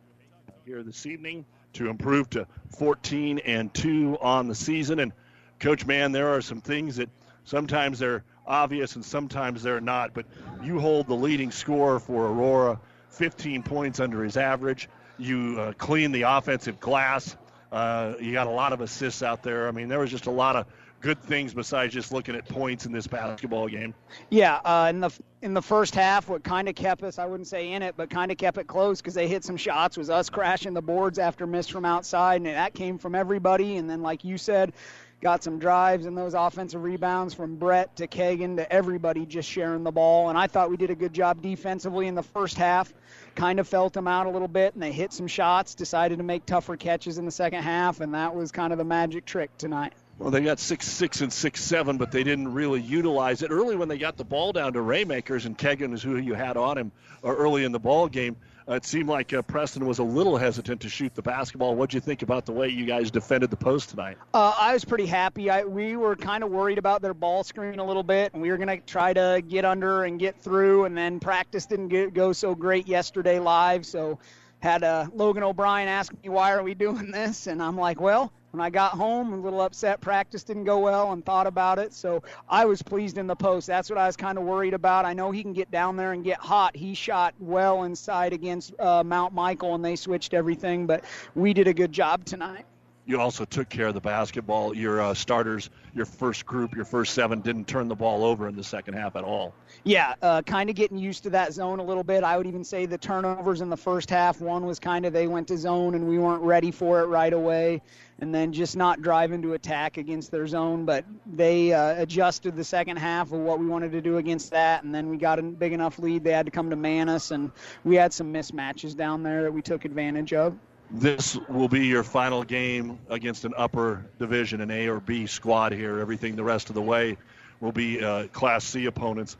here 0.66 0.82
this 0.84 1.06
evening 1.06 1.46
to 1.74 1.90
improve 1.90 2.30
to 2.30 2.48
14 2.78 3.40
and 3.40 3.74
2 3.74 4.18
on 4.22 4.48
the 4.48 4.56
season. 4.56 5.00
And 5.00 5.12
Coach 5.60 5.86
Mann, 5.86 6.12
there 6.12 6.30
are 6.30 6.42
some 6.42 6.62
things 6.62 6.96
that 6.96 7.10
sometimes 7.44 8.00
they're 8.00 8.24
obvious 8.46 8.96
and 8.96 9.06
sometimes 9.06 9.62
they're 9.62 9.82
not, 9.82 10.14
but 10.14 10.26
you 10.64 10.80
hold 10.80 11.08
the 11.08 11.16
leading 11.16 11.52
score 11.52 12.00
for 12.00 12.28
Aurora, 12.28 12.80
15 13.10 13.64
points 13.64 14.00
under 14.00 14.24
his 14.24 14.38
average. 14.38 14.90
You 15.18 15.58
uh, 15.60 15.74
clean 15.74 16.12
the 16.12 16.24
offensive 16.24 16.80
glass. 16.80 17.36
Uh, 17.72 18.14
you 18.20 18.32
got 18.32 18.48
a 18.48 18.52
lot 18.52 18.74
of 18.74 18.82
assists 18.82 19.24
out 19.24 19.44
there. 19.44 19.68
I 19.68 19.72
mean, 19.72 19.88
there 19.88 20.00
was 20.00 20.12
just 20.12 20.28
a 20.28 20.32
lot 20.32 20.56
of 20.56 20.66
good 21.02 21.22
things 21.22 21.54
besides 21.54 21.94
just 21.94 22.12
looking 22.12 22.36
at 22.36 22.48
points 22.48 22.86
in 22.86 22.92
this 22.92 23.08
basketball 23.08 23.68
game. 23.68 23.94
Yeah, 24.30 24.56
uh, 24.66 24.88
in 24.90 25.00
the 25.00 25.12
in 25.42 25.54
the 25.54 25.62
first 25.62 25.94
half, 25.94 26.28
what 26.28 26.44
kind 26.44 26.68
of 26.68 26.76
kept 26.76 27.04
us, 27.04 27.20
I 27.20 27.26
wouldn't 27.26 27.48
say 27.48 27.74
in 27.74 27.84
it, 27.84 27.96
but 27.96 28.10
kind 28.10 28.32
of 28.32 28.38
kept 28.38 28.58
it 28.58 28.66
close 28.66 29.00
because 29.00 29.14
they 29.14 29.28
hit 29.28 29.44
some 29.44 29.58
shots, 29.58 29.98
was 29.98 30.10
us 30.10 30.30
crashing 30.30 30.74
the 30.74 30.82
boards 30.82 31.20
after 31.20 31.46
miss 31.46 31.68
from 31.68 31.86
outside, 31.86 32.38
and 32.38 32.48
that 32.48 32.74
came 32.74 32.98
from 32.98 33.14
everybody. 33.14 33.78
And 33.78 33.90
then, 33.90 34.02
like 34.02 34.24
you 34.24 34.38
said, 34.38 34.74
got 35.22 35.44
some 35.44 35.60
drives 35.60 36.06
and 36.06 36.18
those 36.18 36.34
offensive 36.34 36.84
rebounds 36.84 37.34
from 37.34 37.56
Brett 37.56 37.96
to 37.98 38.08
Kegan 38.08 38.58
to 38.58 38.72
everybody 38.72 39.26
just 39.26 39.50
sharing 39.50 39.84
the 39.84 39.92
ball. 39.92 40.30
And 40.30 40.38
I 40.38 40.48
thought 40.48 40.70
we 40.70 40.78
did 40.78 40.90
a 40.90 40.96
good 40.96 41.14
job 41.14 41.42
defensively 41.42 42.08
in 42.08 42.16
the 42.16 42.24
first 42.24 42.58
half. 42.58 42.94
Kind 43.36 43.60
of 43.60 43.68
felt 43.68 43.94
them 43.94 44.08
out 44.08 44.28
a 44.28 44.30
little 44.30 44.48
bit, 44.48 44.74
and 44.74 44.82
they 44.82 44.92
hit 44.92 45.14
some 45.14 45.28
shots, 45.28 45.76
decided 45.76 46.18
to 46.18 46.24
make 46.24 46.46
tougher 46.46 46.76
catches 46.76 47.18
in 47.18 47.26
the 47.26 47.32
second 47.32 47.64
half, 47.64 48.02
and 48.02 48.14
that 48.14 48.36
was 48.36 48.52
kind 48.52 48.72
of 48.72 48.78
the 48.78 48.84
magic 48.84 49.26
trick 49.26 49.56
tonight. 49.58 49.94
Well, 50.20 50.32
they 50.32 50.42
got 50.42 50.60
six 50.60 50.88
six 50.88 51.22
and 51.22 51.32
six 51.32 51.64
seven, 51.64 51.98
but 51.98 52.12
they 52.12 52.24
didn't 52.24 52.52
really 52.52 52.82
utilize 52.82 53.44
it 53.44 53.52
early 53.52 53.76
when 53.76 53.88
they 53.88 54.00
got 54.00 54.18
the 54.18 54.24
ball 54.24 54.52
down 54.52 54.74
to 54.74 54.80
Raymakers 54.80 55.46
and 55.46 55.56
Kegan 55.56 55.94
is 55.94 56.02
who 56.02 56.18
you 56.18 56.34
had 56.34 56.58
on 56.58 56.78
him 56.78 56.92
uh, 57.24 57.28
early 57.28 57.64
in 57.64 57.72
the 57.72 57.80
ball 57.80 58.08
game. 58.08 58.36
Uh, 58.70 58.74
it 58.74 58.86
seemed 58.86 59.08
like 59.08 59.34
uh, 59.34 59.42
Preston 59.42 59.86
was 59.86 60.00
a 60.00 60.04
little 60.04 60.36
hesitant 60.36 60.82
to 60.82 60.90
shoot 60.90 61.16
the 61.16 61.22
basketball. 61.22 61.76
What'd 61.76 61.94
you 61.94 62.02
think 62.02 62.22
about 62.22 62.46
the 62.46 62.52
way 62.52 62.68
you 62.68 62.86
guys 62.86 63.10
defended 63.10 63.50
the 63.50 63.56
post 63.56 63.92
tonight? 63.92 64.18
Uh, 64.34 64.54
I 64.60 64.74
was 64.74 64.84
pretty 64.84 65.06
happy. 65.06 65.50
I, 65.50 65.64
we 65.64 65.96
were 65.96 66.18
kind 66.18 66.44
of 66.44 66.52
worried 66.52 66.78
about 66.78 67.02
their 67.02 67.14
ball 67.14 67.46
screen 67.46 67.80
a 67.80 67.86
little 67.86 68.04
bit, 68.04 68.34
and 68.34 68.42
we 68.42 68.50
were 68.50 68.58
going 68.58 68.68
to 68.68 68.86
try 68.86 69.14
to 69.14 69.42
get 69.48 69.64
under 69.64 70.04
and 70.04 70.20
get 70.20 70.42
through. 70.42 70.84
And 70.84 70.98
then 70.98 71.22
practice 71.22 71.66
didn't 71.66 71.88
get, 71.88 72.14
go 72.14 72.34
so 72.34 72.56
great 72.56 72.88
yesterday 72.88 73.40
live, 73.40 73.86
so 73.86 74.20
had 74.60 74.84
uh, 74.84 75.08
Logan 75.14 75.44
O'Brien 75.44 75.88
ask 75.88 76.12
me 76.24 76.30
why 76.30 76.52
are 76.52 76.64
we 76.64 76.74
doing 76.74 77.12
this, 77.12 77.48
and 77.48 77.64
I'm 77.64 77.78
like, 77.78 78.02
well, 78.02 78.34
when 78.58 78.66
I 78.66 78.72
got 78.72 78.94
home, 78.94 79.34
a 79.34 79.38
little 79.38 79.62
upset. 79.62 80.02
Practice 80.02 80.44
didn't 80.44 80.64
go 80.64 80.80
well 80.80 81.12
and 81.12 81.24
thought 81.24 81.46
about 81.46 81.78
it. 81.78 81.94
So 81.94 82.24
I 82.50 82.66
was 82.66 82.82
pleased 82.82 83.20
in 83.20 83.28
the 83.28 83.36
post. 83.36 83.68
That's 83.68 83.88
what 83.88 84.00
I 84.00 84.08
was 84.08 84.18
kind 84.18 84.36
of 84.36 84.46
worried 84.46 84.74
about. 84.74 85.06
I 85.06 85.14
know 85.14 85.30
he 85.30 85.44
can 85.44 85.54
get 85.54 85.70
down 85.70 85.96
there 85.96 86.14
and 86.14 86.24
get 86.24 86.40
hot. 86.40 86.76
He 86.76 86.96
shot 86.96 87.36
well 87.40 87.84
inside 87.84 88.34
against 88.34 88.74
uh, 88.80 89.04
Mount 89.04 89.32
Michael, 89.36 89.76
and 89.76 89.86
they 89.86 89.96
switched 89.96 90.34
everything. 90.34 90.88
But 90.88 91.04
we 91.36 91.54
did 91.54 91.68
a 91.68 91.74
good 91.74 91.92
job 91.92 92.26
tonight. 92.26 92.66
You 93.08 93.22
also 93.22 93.46
took 93.46 93.70
care 93.70 93.88
of 93.88 93.94
the 93.94 94.02
basketball. 94.02 94.76
Your 94.76 95.00
uh, 95.00 95.14
starters, 95.14 95.70
your 95.96 96.06
first 96.06 96.46
group, 96.46 96.76
your 96.76 96.84
first 96.84 97.14
seven 97.14 97.40
didn't 97.40 97.66
turn 97.66 97.88
the 97.88 97.96
ball 97.96 98.26
over 98.26 98.50
in 98.50 98.56
the 98.58 98.64
second 98.66 98.96
half 98.96 99.16
at 99.16 99.24
all. 99.24 99.54
Yeah, 99.86 100.16
uh, 100.22 100.42
kind 100.42 100.70
of 100.70 100.76
getting 100.76 100.98
used 100.98 101.24
to 101.24 101.30
that 101.30 101.54
zone 101.54 101.80
a 101.80 101.84
little 101.84 102.04
bit. 102.04 102.26
I 102.26 102.36
would 102.36 102.48
even 102.48 102.66
say 102.66 102.86
the 102.86 102.98
turnovers 102.98 103.62
in 103.62 103.70
the 103.70 103.78
first 103.78 104.10
half, 104.10 104.42
one 104.42 104.66
was 104.66 104.78
kind 104.78 105.06
of 105.06 105.14
they 105.14 105.28
went 105.28 105.48
to 105.48 105.58
zone 105.58 105.96
and 105.96 106.06
we 106.06 106.20
weren't 106.20 106.44
ready 106.44 106.70
for 106.70 107.00
it 107.00 107.06
right 107.06 107.32
away 107.32 107.82
and 108.20 108.36
then 108.36 108.52
just 108.52 108.76
not 108.76 109.02
driving 109.02 109.42
to 109.44 109.54
attack 109.54 109.96
against 109.96 110.30
their 110.30 110.46
zone. 110.46 110.84
But 110.84 111.06
they 111.26 111.72
uh, 111.72 112.02
adjusted 112.02 112.58
the 112.58 112.64
second 112.66 112.98
half 112.98 113.32
of 113.32 113.40
what 113.40 113.58
we 113.58 113.68
wanted 113.68 113.94
to 113.94 114.02
do 114.02 114.18
against 114.18 114.52
that, 114.52 114.84
and 114.84 114.94
then 114.94 115.10
we 115.10 115.16
got 115.16 115.40
a 115.40 115.44
big 115.44 115.72
enough 115.72 115.98
lead. 115.98 116.26
They 116.26 116.32
had 116.34 116.46
to 116.46 116.52
come 116.52 116.70
to 116.72 116.76
man 116.76 117.08
us, 117.08 117.32
and 117.32 117.52
we 117.86 117.96
had 117.96 118.12
some 118.12 118.34
mismatches 118.34 118.98
down 118.98 119.24
there 119.24 119.44
that 119.44 119.54
we 119.54 119.62
took 119.62 119.86
advantage 119.86 120.34
of. 120.34 120.58
This 120.90 121.38
will 121.50 121.68
be 121.68 121.88
your 121.88 122.04
final 122.04 122.44
game 122.44 123.00
against 123.10 123.44
an 123.44 123.54
upper 123.58 124.06
division, 124.20 124.62
an 124.62 124.72
A 124.72 124.88
or 124.88 125.00
B 125.00 125.28
squad 125.28 125.74
here. 125.74 126.00
Everything 126.00 126.36
the 126.36 126.44
rest 126.44 126.70
of 126.70 126.76
the 126.76 126.82
way 126.82 127.18
will 127.60 127.74
be 127.74 128.04
uh, 128.04 128.28
Class 128.28 128.64
C 128.64 128.86
opponents. 128.86 129.36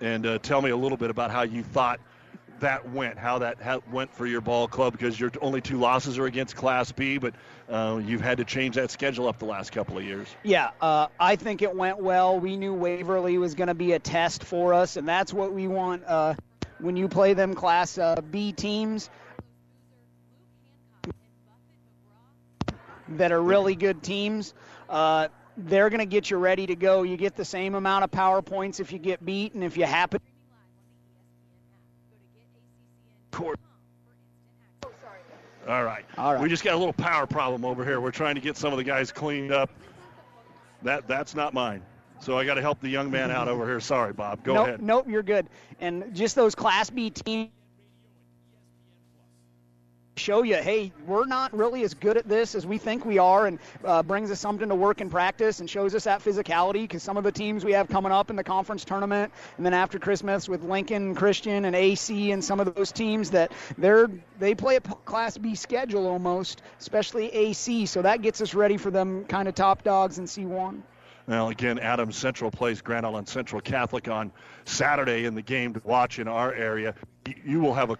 And 0.00 0.26
uh, 0.26 0.38
tell 0.38 0.60
me 0.60 0.70
a 0.70 0.76
little 0.76 0.98
bit 0.98 1.10
about 1.10 1.30
how 1.30 1.42
you 1.42 1.62
thought 1.62 2.00
that 2.58 2.88
went, 2.90 3.18
how 3.18 3.38
that 3.38 3.60
how 3.60 3.82
went 3.92 4.12
for 4.14 4.26
your 4.26 4.40
ball 4.40 4.66
club, 4.66 4.92
because 4.92 5.18
your 5.18 5.30
only 5.40 5.60
two 5.60 5.78
losses 5.78 6.18
are 6.18 6.26
against 6.26 6.56
Class 6.56 6.90
B, 6.90 7.18
but 7.18 7.34
uh, 7.68 8.00
you've 8.04 8.20
had 8.20 8.38
to 8.38 8.44
change 8.44 8.76
that 8.76 8.90
schedule 8.90 9.28
up 9.28 9.38
the 9.38 9.44
last 9.44 9.70
couple 9.70 9.98
of 9.98 10.04
years. 10.04 10.28
Yeah, 10.42 10.70
uh, 10.80 11.08
I 11.18 11.36
think 11.36 11.62
it 11.62 11.74
went 11.74 11.98
well. 11.98 12.40
We 12.40 12.56
knew 12.56 12.74
Waverly 12.74 13.38
was 13.38 13.54
going 13.54 13.68
to 13.68 13.74
be 13.74 13.92
a 13.92 13.98
test 13.98 14.42
for 14.44 14.74
us, 14.74 14.96
and 14.96 15.06
that's 15.08 15.32
what 15.32 15.52
we 15.52 15.68
want 15.68 16.04
uh, 16.06 16.34
when 16.82 16.96
you 16.96 17.08
play 17.08 17.34
them 17.34 17.54
Class 17.54 17.96
uh, 17.96 18.20
B 18.30 18.52
teams. 18.52 19.10
That 23.08 23.32
are 23.32 23.42
really 23.42 23.74
good 23.74 24.02
teams. 24.02 24.54
Uh, 24.88 25.28
they're 25.56 25.90
going 25.90 26.00
to 26.00 26.06
get 26.06 26.30
you 26.30 26.38
ready 26.38 26.66
to 26.66 26.76
go. 26.76 27.02
You 27.02 27.16
get 27.16 27.36
the 27.36 27.44
same 27.44 27.74
amount 27.74 28.04
of 28.04 28.10
power 28.10 28.40
points 28.40 28.80
if 28.80 28.92
you 28.92 28.98
get 28.98 29.24
beat, 29.24 29.54
and 29.54 29.62
if 29.62 29.76
you 29.76 29.84
happen 29.84 30.20
court. 33.32 33.58
All 35.68 35.84
right. 35.84 36.04
All 36.18 36.34
right. 36.34 36.42
We 36.42 36.48
just 36.48 36.64
got 36.64 36.74
a 36.74 36.76
little 36.76 36.92
power 36.92 37.26
problem 37.26 37.64
over 37.64 37.84
here. 37.84 38.00
We're 38.00 38.10
trying 38.10 38.34
to 38.36 38.40
get 38.40 38.56
some 38.56 38.72
of 38.72 38.76
the 38.76 38.84
guys 38.84 39.10
cleaned 39.10 39.52
up. 39.52 39.70
That 40.82 41.06
that's 41.08 41.34
not 41.34 41.54
mine. 41.54 41.82
So 42.22 42.38
I 42.38 42.44
got 42.44 42.54
to 42.54 42.60
help 42.60 42.80
the 42.80 42.88
young 42.88 43.10
man 43.10 43.32
out 43.32 43.48
over 43.48 43.66
here. 43.66 43.80
Sorry, 43.80 44.12
Bob. 44.12 44.44
Go 44.44 44.54
nope, 44.54 44.68
ahead. 44.68 44.82
Nope, 44.82 45.06
you're 45.08 45.24
good. 45.24 45.48
And 45.80 46.14
just 46.14 46.36
those 46.36 46.54
Class 46.54 46.88
B 46.88 47.10
teams 47.10 47.50
show 50.16 50.44
you, 50.44 50.54
hey, 50.54 50.92
we're 51.04 51.26
not 51.26 51.52
really 51.52 51.82
as 51.82 51.94
good 51.94 52.16
at 52.16 52.28
this 52.28 52.54
as 52.54 52.64
we 52.64 52.78
think 52.78 53.04
we 53.04 53.18
are, 53.18 53.48
and 53.48 53.58
uh, 53.84 54.04
brings 54.04 54.30
us 54.30 54.38
something 54.38 54.68
to 54.68 54.74
work 54.76 55.00
in 55.00 55.10
practice 55.10 55.58
and 55.58 55.68
shows 55.68 55.96
us 55.96 56.04
that 56.04 56.22
physicality. 56.22 56.82
Because 56.82 57.02
some 57.02 57.16
of 57.16 57.24
the 57.24 57.32
teams 57.32 57.64
we 57.64 57.72
have 57.72 57.88
coming 57.88 58.12
up 58.12 58.30
in 58.30 58.36
the 58.36 58.44
conference 58.44 58.84
tournament, 58.84 59.32
and 59.56 59.66
then 59.66 59.74
after 59.74 59.98
Christmas 59.98 60.48
with 60.48 60.62
Lincoln 60.62 61.16
Christian 61.16 61.64
and 61.64 61.74
AC 61.74 62.30
and 62.30 62.44
some 62.44 62.60
of 62.60 62.72
those 62.72 62.92
teams 62.92 63.30
that 63.30 63.50
they're 63.76 64.08
they 64.38 64.54
play 64.54 64.76
a 64.76 64.80
Class 64.80 65.38
B 65.38 65.56
schedule 65.56 66.06
almost, 66.06 66.62
especially 66.78 67.32
AC. 67.32 67.86
So 67.86 68.02
that 68.02 68.22
gets 68.22 68.40
us 68.40 68.54
ready 68.54 68.76
for 68.76 68.92
them 68.92 69.24
kind 69.24 69.48
of 69.48 69.56
top 69.56 69.82
dogs 69.82 70.18
in 70.18 70.26
C1. 70.26 70.82
Well, 71.26 71.48
again, 71.48 71.78
Adams 71.78 72.16
Central 72.16 72.50
plays 72.50 72.80
Grand 72.82 73.06
Island 73.06 73.28
Central 73.28 73.60
Catholic 73.60 74.08
on 74.08 74.32
Saturday 74.64 75.24
in 75.24 75.34
the 75.34 75.42
game 75.42 75.74
to 75.74 75.80
watch 75.84 76.18
in 76.18 76.28
our 76.28 76.52
area. 76.52 76.94
You 77.44 77.60
will 77.60 77.74
have 77.74 77.90
a 77.90 77.96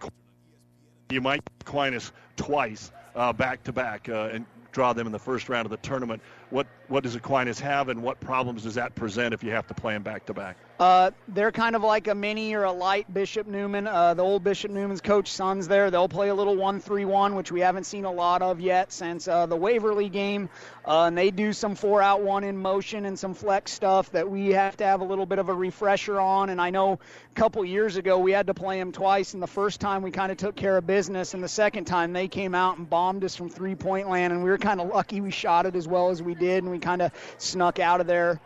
you 1.11 1.21
might 1.21 1.43
Aquinas 1.61 2.11
twice 2.37 2.91
back 3.37 3.63
to 3.65 3.73
back 3.73 4.09
and 4.09 4.47
draw 4.73 4.93
them 4.93 5.07
in 5.07 5.13
the 5.13 5.19
first 5.19 5.49
round 5.49 5.67
of 5.67 5.71
the 5.71 5.77
tournament. 5.77 6.23
What 6.51 6.67
what 6.89 7.03
does 7.03 7.15
Aquinas 7.15 7.61
have, 7.61 7.89
and 7.89 8.03
what 8.03 8.19
problems 8.21 8.65
does 8.65 8.75
that 8.75 8.95
present 8.95 9.35
if 9.35 9.45
you 9.45 9.51
have 9.51 9.67
to 9.69 9.75
play 9.75 9.93
them 9.93 10.03
back 10.03 10.27
to 10.27 10.35
back? 10.35 10.57
Uh, 10.81 11.13
they're 11.29 11.53
kind 11.53 11.77
of 11.77 11.83
like 11.83 12.09
a 12.09 12.15
mini 12.15 12.55
or 12.55 12.65
a 12.65 12.73
light 12.73 13.13
Bishop 13.13 13.47
Newman. 13.47 13.87
Uh, 13.87 14.15
the 14.15 14.23
old 14.23 14.43
Bishop 14.43 14.71
Newman's 14.71 15.01
coach 15.01 15.31
sons 15.31 15.69
there. 15.69 15.91
They'll 15.93 16.09
play 16.09 16.29
a 16.29 16.35
little 16.35 16.57
one-three-one, 16.57 17.37
which 17.37 17.53
we 17.53 17.61
haven't 17.61 17.85
seen 17.85 18.05
a 18.05 18.11
lot 18.11 18.43
of 18.43 18.59
yet 18.59 18.93
since 18.93 19.29
uh, 19.29 19.47
the 19.47 19.55
Waverly 19.55 20.09
game. 20.09 20.49
Uh, 20.85 21.05
and 21.05 21.17
they 21.17 21.31
do 21.31 21.53
some 21.53 21.77
four-out-one 21.77 22.43
in 22.43 22.57
motion 22.57 23.07
and 23.07 23.17
some 23.17 23.35
flex 23.35 23.71
stuff 23.71 24.11
that 24.11 24.29
we 24.29 24.49
have 24.49 24.77
to 24.79 24.85
have 24.85 25.01
a 25.01 25.05
little 25.05 25.27
bit 25.27 25.39
of 25.39 25.49
a 25.49 25.55
refresher 25.55 26.19
on. 26.19 26.51
And 26.51 26.61
I 26.61 26.71
know 26.71 26.95
a 26.95 27.35
couple 27.35 27.65
years 27.65 27.97
ago 27.97 28.19
we 28.19 28.33
had 28.33 28.49
to 28.49 28.55
play 28.55 28.79
them 28.79 28.91
twice, 28.91 29.35
and 29.35 29.43
the 29.43 29.47
first 29.47 29.81
time 29.81 30.03
we 30.03 30.11
kind 30.11 30.33
of 30.33 30.39
took 30.39 30.57
care 30.57 30.77
of 30.77 30.87
business, 30.87 31.35
and 31.35 31.45
the 31.45 31.49
second 31.49 31.85
time 31.85 32.13
they 32.13 32.27
came 32.27 32.57
out 32.57 32.79
and 32.79 32.91
bombed 32.91 33.23
us 33.23 33.37
from 33.37 33.51
three-point 33.51 34.09
land, 34.09 34.33
and 34.33 34.43
we 34.43 34.51
were 34.51 34.59
kind 34.59 34.81
of 34.81 34.89
lucky 34.89 35.21
we 35.21 35.31
shot 35.31 35.67
it 35.67 35.77
as 35.77 35.87
well 35.87 36.11
as 36.11 36.21
we 36.21 36.35
did, 36.35 36.65
and 36.65 36.73
we 36.73 36.81
kind 36.81 37.03
of 37.03 37.13
snuck 37.39 37.79
out 37.79 38.01
of 38.01 38.09
there. 38.09 38.41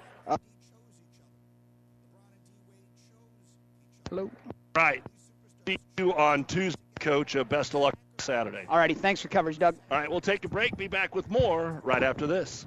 Hello. 4.09 4.31
Right. 4.75 5.03
See 5.67 5.79
you 5.99 6.15
on 6.15 6.45
Tuesday, 6.45 6.81
Coach. 7.01 7.35
Uh, 7.35 7.45
best 7.45 7.75
of 7.75 7.81
luck 7.81 7.95
Saturday. 8.19 8.65
All 8.69 8.79
righty. 8.79 8.95
Thanks 8.95 9.21
for 9.21 9.29
coverage, 9.29 9.59
Doug. 9.59 9.77
All 9.91 9.99
right. 9.99 10.11
We'll 10.11 10.21
take 10.21 10.45
a 10.45 10.49
break. 10.49 10.77
Be 10.77 10.89
back 10.89 11.15
with 11.15 11.29
more 11.31 11.81
right 11.85 12.03
after 12.03 12.27
this. 12.27 12.67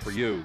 for 0.00 0.10
you. 0.10 0.44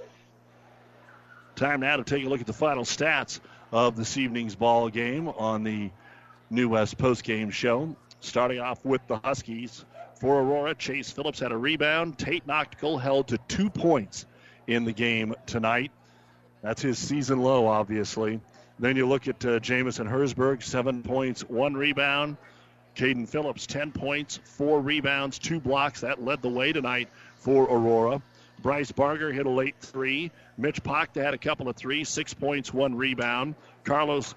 Time 1.61 1.81
now 1.81 1.95
to 1.97 2.03
take 2.03 2.25
a 2.25 2.27
look 2.27 2.41
at 2.41 2.47
the 2.47 2.53
final 2.53 2.83
stats 2.83 3.39
of 3.71 3.95
this 3.95 4.17
evening's 4.17 4.55
ball 4.55 4.89
game 4.89 5.27
on 5.27 5.63
the 5.63 5.91
New 6.49 6.69
West 6.69 6.97
postgame 6.97 7.51
show. 7.51 7.95
Starting 8.19 8.59
off 8.59 8.83
with 8.83 9.05
the 9.05 9.17
Huskies. 9.17 9.85
For 10.19 10.41
Aurora, 10.41 10.73
Chase 10.73 11.11
Phillips 11.11 11.39
had 11.39 11.51
a 11.51 11.57
rebound. 11.57 12.17
Tate 12.17 12.47
Noctigal 12.47 12.99
held 12.99 13.27
to 13.27 13.37
two 13.47 13.69
points 13.69 14.25
in 14.65 14.85
the 14.85 14.91
game 14.91 15.35
tonight. 15.45 15.91
That's 16.63 16.81
his 16.81 16.97
season 16.97 17.43
low, 17.43 17.67
obviously. 17.67 18.41
Then 18.79 18.97
you 18.97 19.07
look 19.07 19.27
at 19.27 19.45
uh, 19.45 19.59
Jamison 19.59 20.07
Hersberg, 20.07 20.63
seven 20.63 21.03
points, 21.03 21.47
one 21.47 21.75
rebound. 21.75 22.37
Caden 22.95 23.29
Phillips, 23.29 23.67
10 23.67 23.91
points, 23.91 24.39
four 24.43 24.81
rebounds, 24.81 25.37
two 25.37 25.59
blocks. 25.59 26.01
That 26.01 26.25
led 26.25 26.41
the 26.41 26.49
way 26.49 26.73
tonight 26.73 27.09
for 27.35 27.65
Aurora. 27.65 28.19
Bryce 28.61 28.91
Barger 28.91 29.31
hit 29.31 29.45
a 29.45 29.49
late 29.49 29.75
three. 29.79 30.31
Mitch 30.61 30.83
Pachta 30.83 31.23
had 31.23 31.33
a 31.33 31.39
couple 31.39 31.67
of 31.67 31.75
threes, 31.75 32.07
six 32.07 32.35
points, 32.35 32.71
one 32.71 32.93
rebound. 32.93 33.55
Carlos 33.83 34.35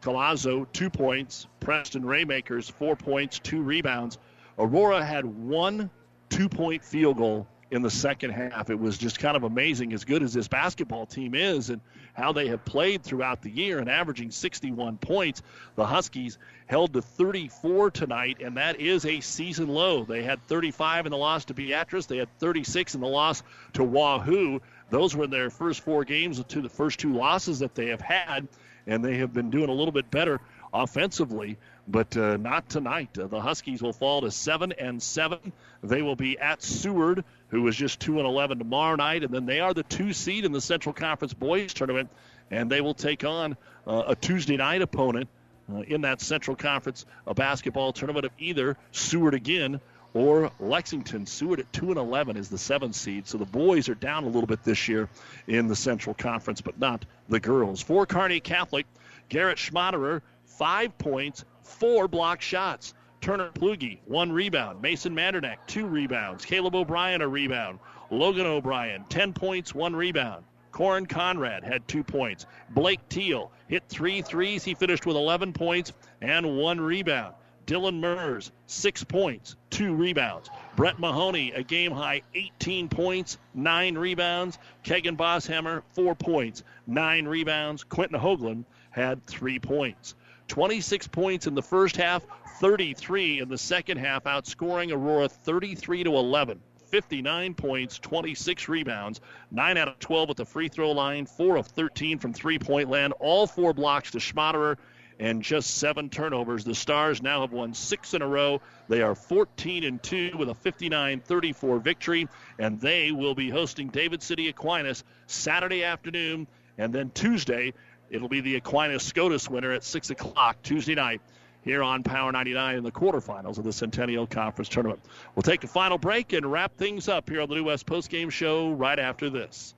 Colazo, 0.00 0.66
two 0.72 0.90
points. 0.90 1.48
Preston 1.58 2.04
Raymakers, 2.04 2.70
four 2.70 2.94
points, 2.94 3.40
two 3.40 3.62
rebounds. 3.62 4.16
Aurora 4.58 5.04
had 5.04 5.24
one 5.24 5.90
two 6.30 6.48
point 6.48 6.84
field 6.84 7.16
goal 7.16 7.48
in 7.70 7.82
the 7.82 7.90
second 7.90 8.30
half. 8.30 8.70
It 8.70 8.78
was 8.78 8.96
just 8.96 9.18
kind 9.18 9.36
of 9.36 9.42
amazing 9.42 9.92
as 9.92 10.04
good 10.04 10.22
as 10.22 10.32
this 10.32 10.46
basketball 10.46 11.06
team 11.06 11.34
is 11.34 11.70
and 11.70 11.80
how 12.14 12.32
they 12.32 12.46
have 12.48 12.64
played 12.64 13.02
throughout 13.02 13.42
the 13.42 13.50
year 13.50 13.78
and 13.80 13.90
averaging 13.90 14.30
61 14.30 14.98
points. 14.98 15.42
The 15.74 15.84
Huskies 15.84 16.38
held 16.66 16.92
to 16.92 17.02
34 17.02 17.90
tonight, 17.90 18.38
and 18.40 18.56
that 18.56 18.80
is 18.80 19.04
a 19.04 19.20
season 19.20 19.68
low. 19.68 20.04
They 20.04 20.22
had 20.22 20.42
35 20.46 21.06
in 21.06 21.10
the 21.10 21.18
loss 21.18 21.46
to 21.46 21.54
Beatrice, 21.54 22.06
they 22.06 22.18
had 22.18 22.28
36 22.38 22.94
in 22.94 23.00
the 23.00 23.08
loss 23.08 23.42
to 23.74 23.82
Wahoo. 23.82 24.60
Those 24.90 25.16
were 25.16 25.26
their 25.26 25.50
first 25.50 25.80
four 25.80 26.04
games 26.04 26.42
to 26.42 26.62
the 26.62 26.68
first 26.68 27.00
two 27.00 27.12
losses 27.12 27.58
that 27.58 27.74
they 27.74 27.88
have 27.88 28.00
had, 28.00 28.46
and 28.86 29.04
they 29.04 29.18
have 29.18 29.32
been 29.32 29.50
doing 29.50 29.68
a 29.68 29.72
little 29.72 29.92
bit 29.92 30.10
better 30.10 30.40
offensively, 30.72 31.56
but 31.88 32.16
uh, 32.16 32.36
not 32.36 32.68
tonight. 32.68 33.18
Uh, 33.18 33.26
the 33.26 33.40
Huskies 33.40 33.82
will 33.82 33.92
fall 33.92 34.20
to 34.20 34.30
seven 34.30 34.72
and 34.72 35.02
seven. 35.02 35.52
They 35.82 36.02
will 36.02 36.16
be 36.16 36.38
at 36.38 36.62
Seward, 36.62 37.24
who 37.48 37.66
is 37.68 37.76
just 37.76 38.00
two 38.00 38.18
and 38.18 38.26
eleven 38.26 38.58
tomorrow 38.58 38.96
night, 38.96 39.24
and 39.24 39.32
then 39.32 39.46
they 39.46 39.60
are 39.60 39.74
the 39.74 39.82
two 39.82 40.12
seed 40.12 40.44
in 40.44 40.52
the 40.52 40.60
Central 40.60 40.92
Conference 40.92 41.34
Boys 41.34 41.74
Tournament, 41.74 42.10
and 42.50 42.70
they 42.70 42.80
will 42.80 42.94
take 42.94 43.24
on 43.24 43.56
uh, 43.86 44.04
a 44.08 44.14
Tuesday 44.14 44.56
night 44.56 44.82
opponent 44.82 45.28
uh, 45.72 45.80
in 45.80 46.02
that 46.02 46.20
Central 46.20 46.56
Conference 46.56 47.06
a 47.26 47.34
basketball 47.34 47.92
tournament 47.92 48.24
of 48.24 48.32
either 48.38 48.76
Seward 48.92 49.34
again 49.34 49.80
or 50.16 50.50
Lexington. 50.58 51.26
Seward 51.26 51.60
at 51.60 51.70
2 51.74 51.90
and 51.90 51.98
11 51.98 52.38
is 52.38 52.48
the 52.48 52.56
seventh 52.56 52.94
seed. 52.94 53.28
So 53.28 53.36
the 53.36 53.44
boys 53.44 53.90
are 53.90 53.94
down 53.94 54.24
a 54.24 54.28
little 54.28 54.46
bit 54.46 54.64
this 54.64 54.88
year 54.88 55.10
in 55.46 55.68
the 55.68 55.76
Central 55.76 56.14
Conference, 56.14 56.62
but 56.62 56.80
not 56.80 57.04
the 57.28 57.38
girls. 57.38 57.82
For 57.82 58.06
Kearney 58.06 58.40
Catholic, 58.40 58.86
Garrett 59.28 59.58
Schmaderer, 59.58 60.22
five 60.46 60.96
points, 60.96 61.44
four 61.62 62.08
block 62.08 62.40
shots. 62.40 62.94
Turner 63.20 63.50
Plugi, 63.50 63.98
one 64.06 64.32
rebound. 64.32 64.80
Mason 64.80 65.14
Mandernack, 65.14 65.58
two 65.66 65.86
rebounds. 65.86 66.46
Caleb 66.46 66.74
O'Brien, 66.74 67.20
a 67.20 67.28
rebound. 67.28 67.78
Logan 68.10 68.46
O'Brien, 68.46 69.04
10 69.10 69.34
points, 69.34 69.74
one 69.74 69.94
rebound. 69.94 70.44
Corin 70.72 71.04
Conrad 71.04 71.62
had 71.62 71.86
two 71.88 72.02
points. 72.02 72.46
Blake 72.70 73.06
Teal 73.10 73.50
hit 73.68 73.82
three 73.88 74.22
threes. 74.22 74.64
He 74.64 74.74
finished 74.74 75.04
with 75.04 75.16
11 75.16 75.52
points 75.52 75.92
and 76.22 76.56
one 76.56 76.80
rebound. 76.80 77.34
Dylan 77.66 77.98
Mers, 77.98 78.52
six 78.66 79.02
points, 79.02 79.56
two 79.70 79.94
rebounds. 79.94 80.48
Brett 80.76 81.00
Mahoney, 81.00 81.50
a 81.50 81.64
game 81.64 81.90
high 81.90 82.22
18 82.34 82.88
points, 82.88 83.38
nine 83.54 83.98
rebounds. 83.98 84.58
Kegan 84.84 85.16
Bosshammer, 85.16 85.82
four 85.92 86.14
points, 86.14 86.62
nine 86.86 87.26
rebounds. 87.26 87.82
Quentin 87.82 88.20
Hoagland 88.20 88.64
had 88.90 89.26
three 89.26 89.58
points. 89.58 90.14
26 90.46 91.08
points 91.08 91.48
in 91.48 91.56
the 91.56 91.62
first 91.62 91.96
half, 91.96 92.24
33 92.60 93.40
in 93.40 93.48
the 93.48 93.58
second 93.58 93.98
half, 93.98 94.24
outscoring 94.24 94.92
Aurora 94.92 95.28
33 95.28 96.04
to 96.04 96.16
11. 96.16 96.60
59 96.86 97.54
points, 97.54 97.98
26 97.98 98.68
rebounds, 98.68 99.20
9 99.50 99.76
out 99.76 99.88
of 99.88 99.98
12 99.98 100.30
at 100.30 100.36
the 100.36 100.44
free 100.44 100.68
throw 100.68 100.92
line, 100.92 101.26
4 101.26 101.56
of 101.56 101.66
13 101.66 102.20
from 102.20 102.32
three 102.32 102.60
point 102.60 102.88
land, 102.88 103.12
all 103.18 103.48
four 103.48 103.74
blocks 103.74 104.12
to 104.12 104.18
Schmaderer, 104.18 104.76
and 105.18 105.42
just 105.42 105.78
seven 105.78 106.10
turnovers. 106.10 106.64
The 106.64 106.74
Stars 106.74 107.22
now 107.22 107.42
have 107.42 107.52
won 107.52 107.74
six 107.74 108.14
in 108.14 108.22
a 108.22 108.26
row. 108.26 108.60
They 108.88 109.02
are 109.02 109.14
14 109.14 109.84
and 109.84 110.02
2 110.02 110.32
with 110.38 110.48
a 110.48 110.54
59 110.54 111.20
34 111.20 111.78
victory, 111.78 112.28
and 112.58 112.80
they 112.80 113.12
will 113.12 113.34
be 113.34 113.50
hosting 113.50 113.88
David 113.88 114.22
City 114.22 114.48
Aquinas 114.48 115.04
Saturday 115.26 115.84
afternoon, 115.84 116.46
and 116.78 116.92
then 116.92 117.10
Tuesday. 117.10 117.72
It'll 118.08 118.28
be 118.28 118.40
the 118.40 118.56
Aquinas 118.56 119.02
SCOTUS 119.02 119.50
winner 119.50 119.72
at 119.72 119.82
6 119.82 120.10
o'clock 120.10 120.62
Tuesday 120.62 120.94
night 120.94 121.20
here 121.62 121.82
on 121.82 122.04
Power 122.04 122.30
99 122.30 122.76
in 122.76 122.84
the 122.84 122.92
quarterfinals 122.92 123.58
of 123.58 123.64
the 123.64 123.72
Centennial 123.72 124.26
Conference 124.26 124.68
Tournament. 124.68 125.00
We'll 125.34 125.42
take 125.42 125.64
a 125.64 125.66
final 125.66 125.98
break 125.98 126.32
and 126.32 126.50
wrap 126.50 126.76
things 126.76 127.08
up 127.08 127.28
here 127.28 127.40
on 127.40 127.48
the 127.48 127.56
New 127.56 127.64
West 127.64 127.86
Postgame 127.86 128.30
Show 128.30 128.70
right 128.70 128.98
after 128.98 129.28
this. 129.28 129.74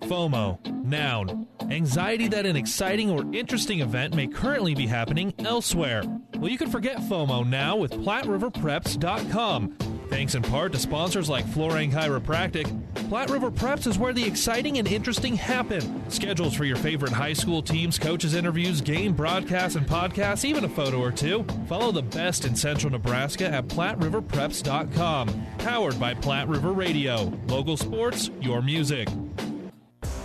FOMO, 0.00 0.84
noun. 0.84 1.46
Anxiety 1.70 2.28
that 2.28 2.46
an 2.46 2.56
exciting 2.56 3.10
or 3.10 3.24
interesting 3.32 3.80
event 3.80 4.14
may 4.14 4.26
currently 4.26 4.74
be 4.74 4.86
happening 4.86 5.32
elsewhere. 5.38 6.02
Well, 6.36 6.50
you 6.50 6.58
can 6.58 6.70
forget 6.70 6.98
FOMO 6.98 7.46
now 7.46 7.76
with 7.76 7.92
PlatteRiverPreps.com. 7.92 9.76
Thanks 10.08 10.34
in 10.34 10.42
part 10.42 10.72
to 10.72 10.78
sponsors 10.78 11.28
like 11.28 11.44
Florang 11.46 11.92
Chiropractic, 11.92 12.66
Platte 13.10 13.30
River 13.30 13.50
Preps 13.50 13.88
is 13.88 13.98
where 13.98 14.12
the 14.12 14.24
exciting 14.24 14.78
and 14.78 14.86
interesting 14.86 15.34
happen. 15.34 16.08
Schedules 16.10 16.54
for 16.54 16.64
your 16.64 16.76
favorite 16.76 17.10
high 17.10 17.32
school 17.32 17.60
teams, 17.60 17.98
coaches, 17.98 18.34
interviews, 18.34 18.80
game 18.80 19.14
broadcasts, 19.14 19.76
and 19.76 19.84
podcasts, 19.84 20.44
even 20.44 20.64
a 20.64 20.68
photo 20.68 21.00
or 21.00 21.10
two. 21.10 21.44
Follow 21.68 21.90
the 21.90 22.02
best 22.02 22.44
in 22.44 22.54
central 22.54 22.92
Nebraska 22.92 23.48
at 23.48 23.66
PlatteRiverPreps.com. 23.66 25.46
Powered 25.58 25.98
by 25.98 26.14
Platte 26.14 26.46
River 26.46 26.72
Radio. 26.72 27.32
Local 27.48 27.76
sports, 27.76 28.30
your 28.40 28.62
music. 28.62 29.08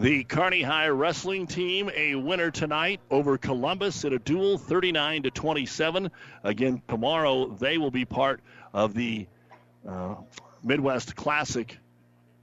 The 0.00 0.24
Kearney 0.24 0.62
High 0.62 0.88
wrestling 0.88 1.46
team 1.46 1.90
a 1.94 2.14
winner 2.14 2.50
tonight 2.50 3.00
over 3.10 3.36
Columbus 3.36 4.02
in 4.04 4.14
a 4.14 4.18
duel 4.18 4.56
39 4.56 5.24
to 5.24 5.30
27. 5.30 6.10
Again, 6.42 6.80
tomorrow 6.88 7.48
they 7.48 7.76
will 7.76 7.90
be 7.90 8.06
part 8.06 8.40
of 8.72 8.94
the 8.94 9.26
uh, 9.86 10.14
Midwest 10.64 11.16
Classic 11.16 11.76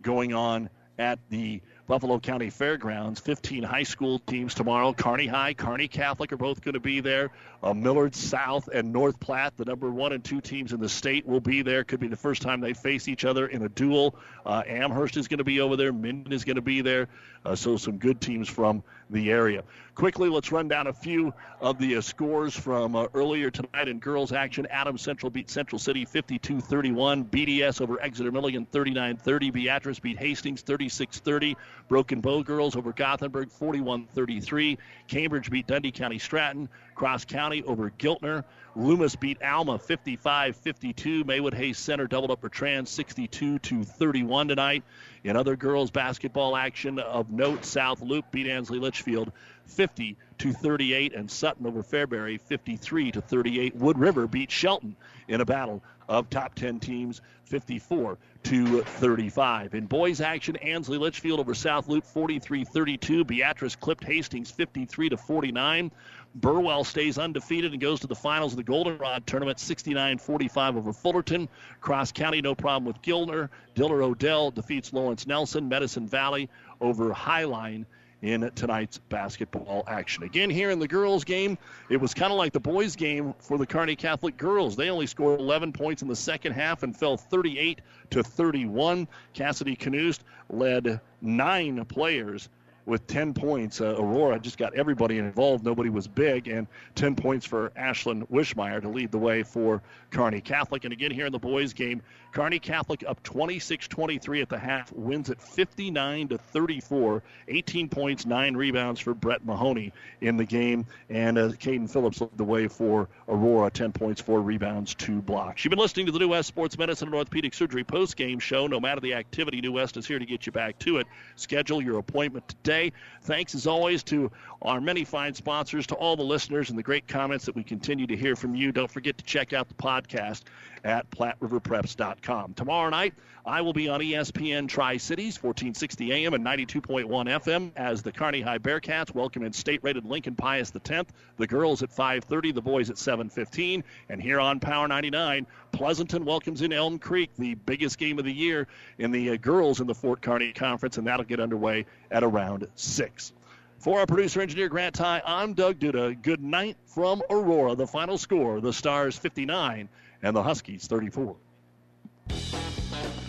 going 0.03 0.35
on 0.35 0.69
at 0.99 1.17
the 1.31 1.61
Buffalo 1.87 2.19
County 2.19 2.49
Fairgrounds. 2.49 3.21
15 3.21 3.63
high 3.63 3.83
school 3.83 4.19
teams 4.19 4.53
tomorrow. 4.53 4.91
Kearney 4.91 5.25
High, 5.25 5.53
Kearney 5.53 5.87
Catholic 5.87 6.33
are 6.33 6.37
both 6.37 6.61
going 6.61 6.73
to 6.73 6.81
be 6.81 6.99
there. 6.99 7.31
Uh, 7.63 7.73
Millard 7.73 8.13
South 8.13 8.67
and 8.67 8.91
North 8.91 9.19
Platte, 9.21 9.55
the 9.55 9.63
number 9.63 9.89
one 9.89 10.11
and 10.11 10.21
two 10.21 10.41
teams 10.41 10.73
in 10.73 10.81
the 10.81 10.89
state, 10.89 11.25
will 11.25 11.39
be 11.39 11.61
there. 11.61 11.85
Could 11.85 12.01
be 12.01 12.09
the 12.09 12.17
first 12.17 12.41
time 12.41 12.59
they 12.59 12.73
face 12.73 13.07
each 13.07 13.23
other 13.23 13.47
in 13.47 13.63
a 13.63 13.69
duel. 13.69 14.15
Uh, 14.45 14.63
Amherst 14.67 15.15
is 15.15 15.29
going 15.29 15.37
to 15.37 15.45
be 15.45 15.61
over 15.61 15.77
there. 15.77 15.93
Minden 15.93 16.33
is 16.33 16.43
going 16.43 16.57
to 16.57 16.61
be 16.61 16.81
there. 16.81 17.07
Uh, 17.45 17.55
so 17.55 17.77
some 17.77 17.97
good 17.97 18.19
teams 18.19 18.47
from 18.47 18.83
the 19.09 19.31
area. 19.31 19.63
Quickly, 19.95 20.29
let's 20.29 20.51
run 20.51 20.67
down 20.67 20.87
a 20.87 20.93
few 20.93 21.33
of 21.59 21.79
the 21.79 21.95
uh, 21.95 22.01
scores 22.01 22.55
from 22.55 22.95
uh, 22.95 23.07
earlier 23.13 23.49
tonight 23.49 23.87
in 23.87 23.99
girls 23.99 24.31
action. 24.31 24.67
Adams 24.69 25.01
Central 25.01 25.29
beat 25.29 25.49
Central 25.49 25.79
City 25.79 26.05
52-31. 26.05 27.25
BDS 27.29 27.81
over 27.81 27.99
Exeter 28.01 28.31
Milligan 28.31 28.67
39-30. 28.71 29.53
Beatrice 29.53 29.99
beat 29.99 30.19
Hastings 30.19 30.61
36-30. 30.61 31.55
Broken 31.87 32.21
Bow 32.21 32.43
girls 32.43 32.75
over 32.75 32.93
Gothenburg 32.93 33.49
41-33. 33.49 34.77
Cambridge 35.07 35.49
beat 35.49 35.67
Dundy 35.67 35.91
County 35.91 36.19
Stratton. 36.19 36.69
Cross 36.93 37.25
County 37.25 37.63
over 37.63 37.91
Giltner. 37.97 38.43
Loomis 38.77 39.15
beat 39.15 39.41
Alma 39.41 39.79
55-52. 39.79 41.25
Maywood 41.25 41.55
Hayes 41.55 41.79
Center 41.79 42.05
doubled 42.05 42.29
up 42.29 42.41
for 42.41 42.49
Trans 42.49 42.91
62 42.91 43.57
to 43.57 43.83
31 43.83 44.49
tonight. 44.49 44.83
In 45.23 45.35
other 45.35 45.55
girls 45.55 45.89
basketball 45.89 46.55
action 46.55 46.99
of 46.99 47.31
note, 47.31 47.65
South 47.65 48.03
Loop 48.03 48.31
beat 48.31 48.45
Ansley 48.45 48.77
Litchfield 48.77 49.31
50 49.65 50.15
to 50.37 50.53
38, 50.53 51.15
and 51.15 51.29
Sutton 51.29 51.65
over 51.65 51.81
Fairbury 51.81 52.39
53 52.39 53.13
to 53.13 53.21
38. 53.21 53.75
Wood 53.75 53.97
River 53.97 54.27
beat 54.27 54.51
Shelton 54.51 54.95
in 55.27 55.41
a 55.41 55.45
battle 55.45 55.83
of 56.07 56.29
top 56.29 56.53
10 56.53 56.79
teams 56.79 57.21
54 57.45 58.17
to 58.43 58.81
35. 58.83 59.73
In 59.73 59.85
boys 59.85 60.21
action, 60.21 60.55
Ansley 60.57 60.97
Litchfield 60.97 61.39
over 61.39 61.53
South 61.53 61.87
Loop 61.87 62.05
43-32. 62.05 63.25
Beatrice 63.25 63.75
clipped 63.75 64.03
Hastings 64.03 64.51
53 64.51 65.09
to 65.09 65.17
49. 65.17 65.91
Burwell 66.39 66.83
stays 66.83 67.17
undefeated 67.17 67.71
and 67.71 67.81
goes 67.81 67.99
to 68.01 68.07
the 68.07 68.15
finals 68.15 68.53
of 68.53 68.57
the 68.57 68.63
Goldenrod 68.63 69.25
tournament 69.25 69.57
69-45 69.57 70.77
over 70.77 70.93
Fullerton. 70.93 71.49
Cross 71.81 72.11
County 72.11 72.41
no 72.41 72.53
problem 72.53 72.85
with 72.85 73.01
Giltner. 73.01 73.49
Diller 73.73 74.03
Odell 74.03 74.51
defeats 74.51 74.93
Lawrence 74.93 75.25
Nelson. 75.25 75.67
Medicine 75.67 76.07
Valley 76.07 76.47
over 76.79 77.11
Highline 77.11 77.85
in 78.21 78.49
tonight's 78.55 78.97
basketball 78.97 79.83
action. 79.87 80.23
Again, 80.23 80.49
here 80.49 80.69
in 80.69 80.79
the 80.79 80.87
girls' 80.87 81.23
game, 81.23 81.57
it 81.89 81.97
was 81.97 82.13
kind 82.13 82.31
of 82.31 82.37
like 82.37 82.53
the 82.53 82.59
boys' 82.59 82.95
game 82.95 83.33
for 83.39 83.57
the 83.57 83.65
Kearney 83.65 83.95
Catholic 83.95 84.37
girls. 84.37 84.75
They 84.75 84.89
only 84.89 85.07
scored 85.07 85.39
11 85.39 85.73
points 85.73 86.01
in 86.01 86.07
the 86.07 86.15
second 86.15 86.53
half 86.53 86.83
and 86.83 86.95
fell 86.95 87.17
38 87.17 87.81
to 88.11 88.23
31. 88.23 89.07
Cassidy 89.33 89.75
Canoost 89.75 90.21
led 90.49 90.99
nine 91.21 91.83
players 91.85 92.49
with 92.87 93.05
10 93.05 93.33
points. 93.33 93.81
Uh, 93.81 93.95
Aurora 93.99 94.39
just 94.39 94.57
got 94.57 94.73
everybody 94.73 95.19
involved. 95.19 95.63
Nobody 95.63 95.89
was 95.89 96.07
big, 96.07 96.47
and 96.47 96.67
10 96.95 97.15
points 97.15 97.45
for 97.45 97.69
Ashlyn 97.77 98.27
Wishmeyer 98.31 98.81
to 98.81 98.87
lead 98.87 99.11
the 99.11 99.17
way 99.17 99.43
for 99.43 99.83
Kearney 100.09 100.41
Catholic. 100.41 100.85
And 100.85 100.93
again, 100.93 101.11
here 101.11 101.25
in 101.25 101.33
the 101.33 101.37
boys' 101.37 101.73
game, 101.73 102.01
Kearney 102.31 102.59
Catholic 102.59 103.03
up 103.05 103.21
26-23 103.23 104.41
at 104.41 104.49
the 104.49 104.57
half, 104.57 104.91
wins 104.93 105.29
at 105.29 105.41
59 105.41 106.29
to 106.29 106.37
34. 106.37 107.23
18 107.49 107.89
points, 107.89 108.25
nine 108.25 108.55
rebounds 108.55 109.01
for 109.01 109.13
Brett 109.13 109.45
Mahoney 109.45 109.91
in 110.21 110.37
the 110.37 110.45
game, 110.45 110.85
and 111.09 111.37
uh, 111.37 111.49
Caden 111.49 111.89
Phillips 111.89 112.21
led 112.21 112.37
the 112.37 112.43
way 112.43 112.67
for 112.69 113.09
Aurora, 113.27 113.69
10 113.69 113.91
points, 113.91 114.21
four 114.21 114.41
rebounds, 114.41 114.95
two 114.95 115.21
blocks. 115.21 115.65
You've 115.65 115.71
been 115.71 115.79
listening 115.79 116.05
to 116.05 116.11
the 116.13 116.19
New 116.19 116.29
West 116.29 116.47
Sports 116.47 116.77
Medicine 116.77 117.09
and 117.09 117.15
Orthopedic 117.15 117.53
Surgery 117.53 117.83
post-game 117.83 118.39
show. 118.39 118.67
No 118.67 118.79
matter 118.79 119.01
the 119.01 119.15
activity, 119.15 119.59
New 119.59 119.73
West 119.73 119.97
is 119.97 120.07
here 120.07 120.19
to 120.19 120.25
get 120.25 120.45
you 120.45 120.53
back 120.53 120.79
to 120.79 120.97
it. 120.97 121.07
Schedule 121.35 121.81
your 121.81 121.97
appointment 121.97 122.47
today. 122.47 122.76
Thanks 123.23 123.55
as 123.55 123.67
always 123.67 124.03
to 124.03 124.31
our 124.61 124.81
many 124.81 125.03
fine 125.03 125.33
sponsors, 125.33 125.87
to 125.87 125.95
all 125.95 126.15
the 126.15 126.23
listeners, 126.23 126.69
and 126.69 126.77
the 126.77 126.83
great 126.83 127.07
comments 127.07 127.45
that 127.45 127.55
we 127.55 127.63
continue 127.63 128.07
to 128.07 128.15
hear 128.15 128.35
from 128.35 128.55
you. 128.55 128.71
Don't 128.71 128.89
forget 128.89 129.17
to 129.17 129.23
check 129.23 129.53
out 129.53 129.67
the 129.67 129.75
podcast 129.75 130.43
at 130.83 131.09
PlatteRiverPreps.com. 131.11 132.53
Tomorrow 132.53 132.89
night, 132.89 133.13
I 133.45 133.61
will 133.61 133.71
be 133.71 133.87
on 133.87 134.01
ESPN 134.01 134.67
Tri 134.67 134.97
Cities, 134.97 135.41
1460 135.41 136.11
AM 136.11 136.33
and 136.33 136.45
92.1 136.45 137.07
FM, 137.07 137.71
as 137.77 138.01
the 138.01 138.11
Kearney 138.11 138.41
High 138.41 138.57
Bearcats 138.57 139.15
welcome 139.15 139.43
in 139.43 139.53
state-rated 139.53 140.05
Lincoln 140.05 140.35
Pius 140.35 140.73
X. 140.75 141.11
The 141.37 141.47
girls 141.47 141.81
at 141.81 141.89
5:30, 141.89 142.53
the 142.53 142.61
boys 142.61 142.89
at 142.89 142.97
7:15, 142.97 143.83
and 144.09 144.21
here 144.21 144.41
on 144.41 144.59
Power 144.59 144.87
99, 144.87 145.47
Pleasanton 145.71 146.25
welcomes 146.25 146.61
in 146.61 146.73
Elm 146.73 146.99
Creek, 146.99 147.29
the 147.37 147.53
biggest 147.53 147.97
game 147.97 148.19
of 148.19 148.25
the 148.25 148.33
year 148.33 148.67
in 148.97 149.11
the 149.11 149.31
uh, 149.31 149.37
girls 149.37 149.79
in 149.79 149.87
the 149.87 149.95
Fort 149.95 150.21
Kearney 150.21 150.51
Conference, 150.51 150.97
and 150.97 151.07
that'll 151.07 151.25
get 151.25 151.39
underway 151.39 151.85
at 152.11 152.23
around 152.23 152.67
six. 152.75 153.31
For 153.79 153.99
our 153.99 154.07
producer 154.07 154.41
engineer 154.41 154.69
Grant 154.69 154.95
Ty, 154.95 155.21
I'm 155.23 155.53
Doug 155.53 155.77
Duda. 155.77 156.19
Good 156.21 156.41
night 156.41 156.77
from 156.85 157.21
Aurora. 157.29 157.75
The 157.75 157.85
final 157.85 158.17
score: 158.17 158.59
the 158.59 158.73
Stars 158.73 159.17
59 159.17 159.87
and 160.23 160.35
the 160.35 160.41
Huskies 160.41 160.87
34. 160.87 161.35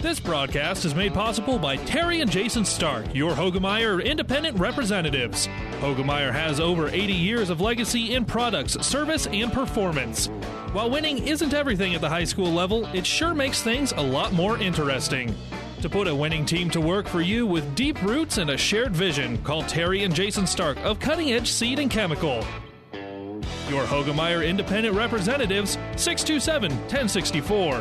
This 0.00 0.20
broadcast 0.20 0.84
is 0.84 0.94
made 0.94 1.12
possible 1.12 1.58
by 1.58 1.76
Terry 1.76 2.20
and 2.20 2.30
Jason 2.30 2.64
Stark, 2.64 3.14
your 3.14 3.32
Hoegemeyer 3.32 4.02
independent 4.02 4.56
representatives. 4.58 5.48
Hoegemeyer 5.80 6.32
has 6.32 6.60
over 6.60 6.88
80 6.88 7.12
years 7.12 7.50
of 7.50 7.60
legacy 7.60 8.14
in 8.14 8.24
products, 8.24 8.74
service, 8.86 9.26
and 9.26 9.52
performance. 9.52 10.28
While 10.72 10.90
winning 10.90 11.26
isn't 11.26 11.52
everything 11.52 11.94
at 11.94 12.00
the 12.00 12.08
high 12.08 12.24
school 12.24 12.52
level, 12.52 12.86
it 12.94 13.04
sure 13.04 13.34
makes 13.34 13.60
things 13.60 13.92
a 13.92 14.02
lot 14.02 14.32
more 14.32 14.56
interesting. 14.58 15.34
To 15.82 15.88
put 15.88 16.08
a 16.08 16.14
winning 16.14 16.44
team 16.44 16.70
to 16.70 16.80
work 16.80 17.06
for 17.06 17.20
you 17.20 17.46
with 17.46 17.76
deep 17.76 18.02
roots 18.02 18.38
and 18.38 18.50
a 18.50 18.56
shared 18.56 18.96
vision, 18.96 19.38
call 19.44 19.62
Terry 19.62 20.02
and 20.02 20.12
Jason 20.12 20.44
Stark 20.44 20.76
of 20.78 20.98
Cutting 20.98 21.30
Edge 21.32 21.48
Seed 21.48 21.78
and 21.78 21.88
Chemical. 21.88 22.44
Your 23.68 23.84
Hoegemeyer 23.84 24.44
independent 24.46 24.96
representatives, 24.96 25.78
627 25.96 26.72
1064. 26.72 27.78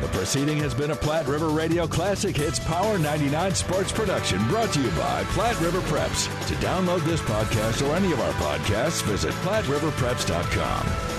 The 0.00 0.08
proceeding 0.08 0.58
has 0.58 0.74
been 0.74 0.90
a 0.90 0.96
Platte 0.96 1.28
River 1.28 1.48
Radio 1.48 1.86
Classic 1.86 2.36
Hits 2.36 2.58
Power 2.58 2.98
99 2.98 3.54
sports 3.54 3.92
production 3.92 4.44
brought 4.48 4.72
to 4.72 4.80
you 4.82 4.90
by 4.90 5.22
Platte 5.28 5.60
River 5.60 5.80
Preps. 5.82 6.26
To 6.48 6.54
download 6.54 7.04
this 7.04 7.20
podcast 7.20 7.88
or 7.88 7.94
any 7.94 8.10
of 8.12 8.20
our 8.20 8.32
podcasts, 8.32 9.02
visit 9.04 9.32
PlatteRiverPreps.com. 9.34 11.13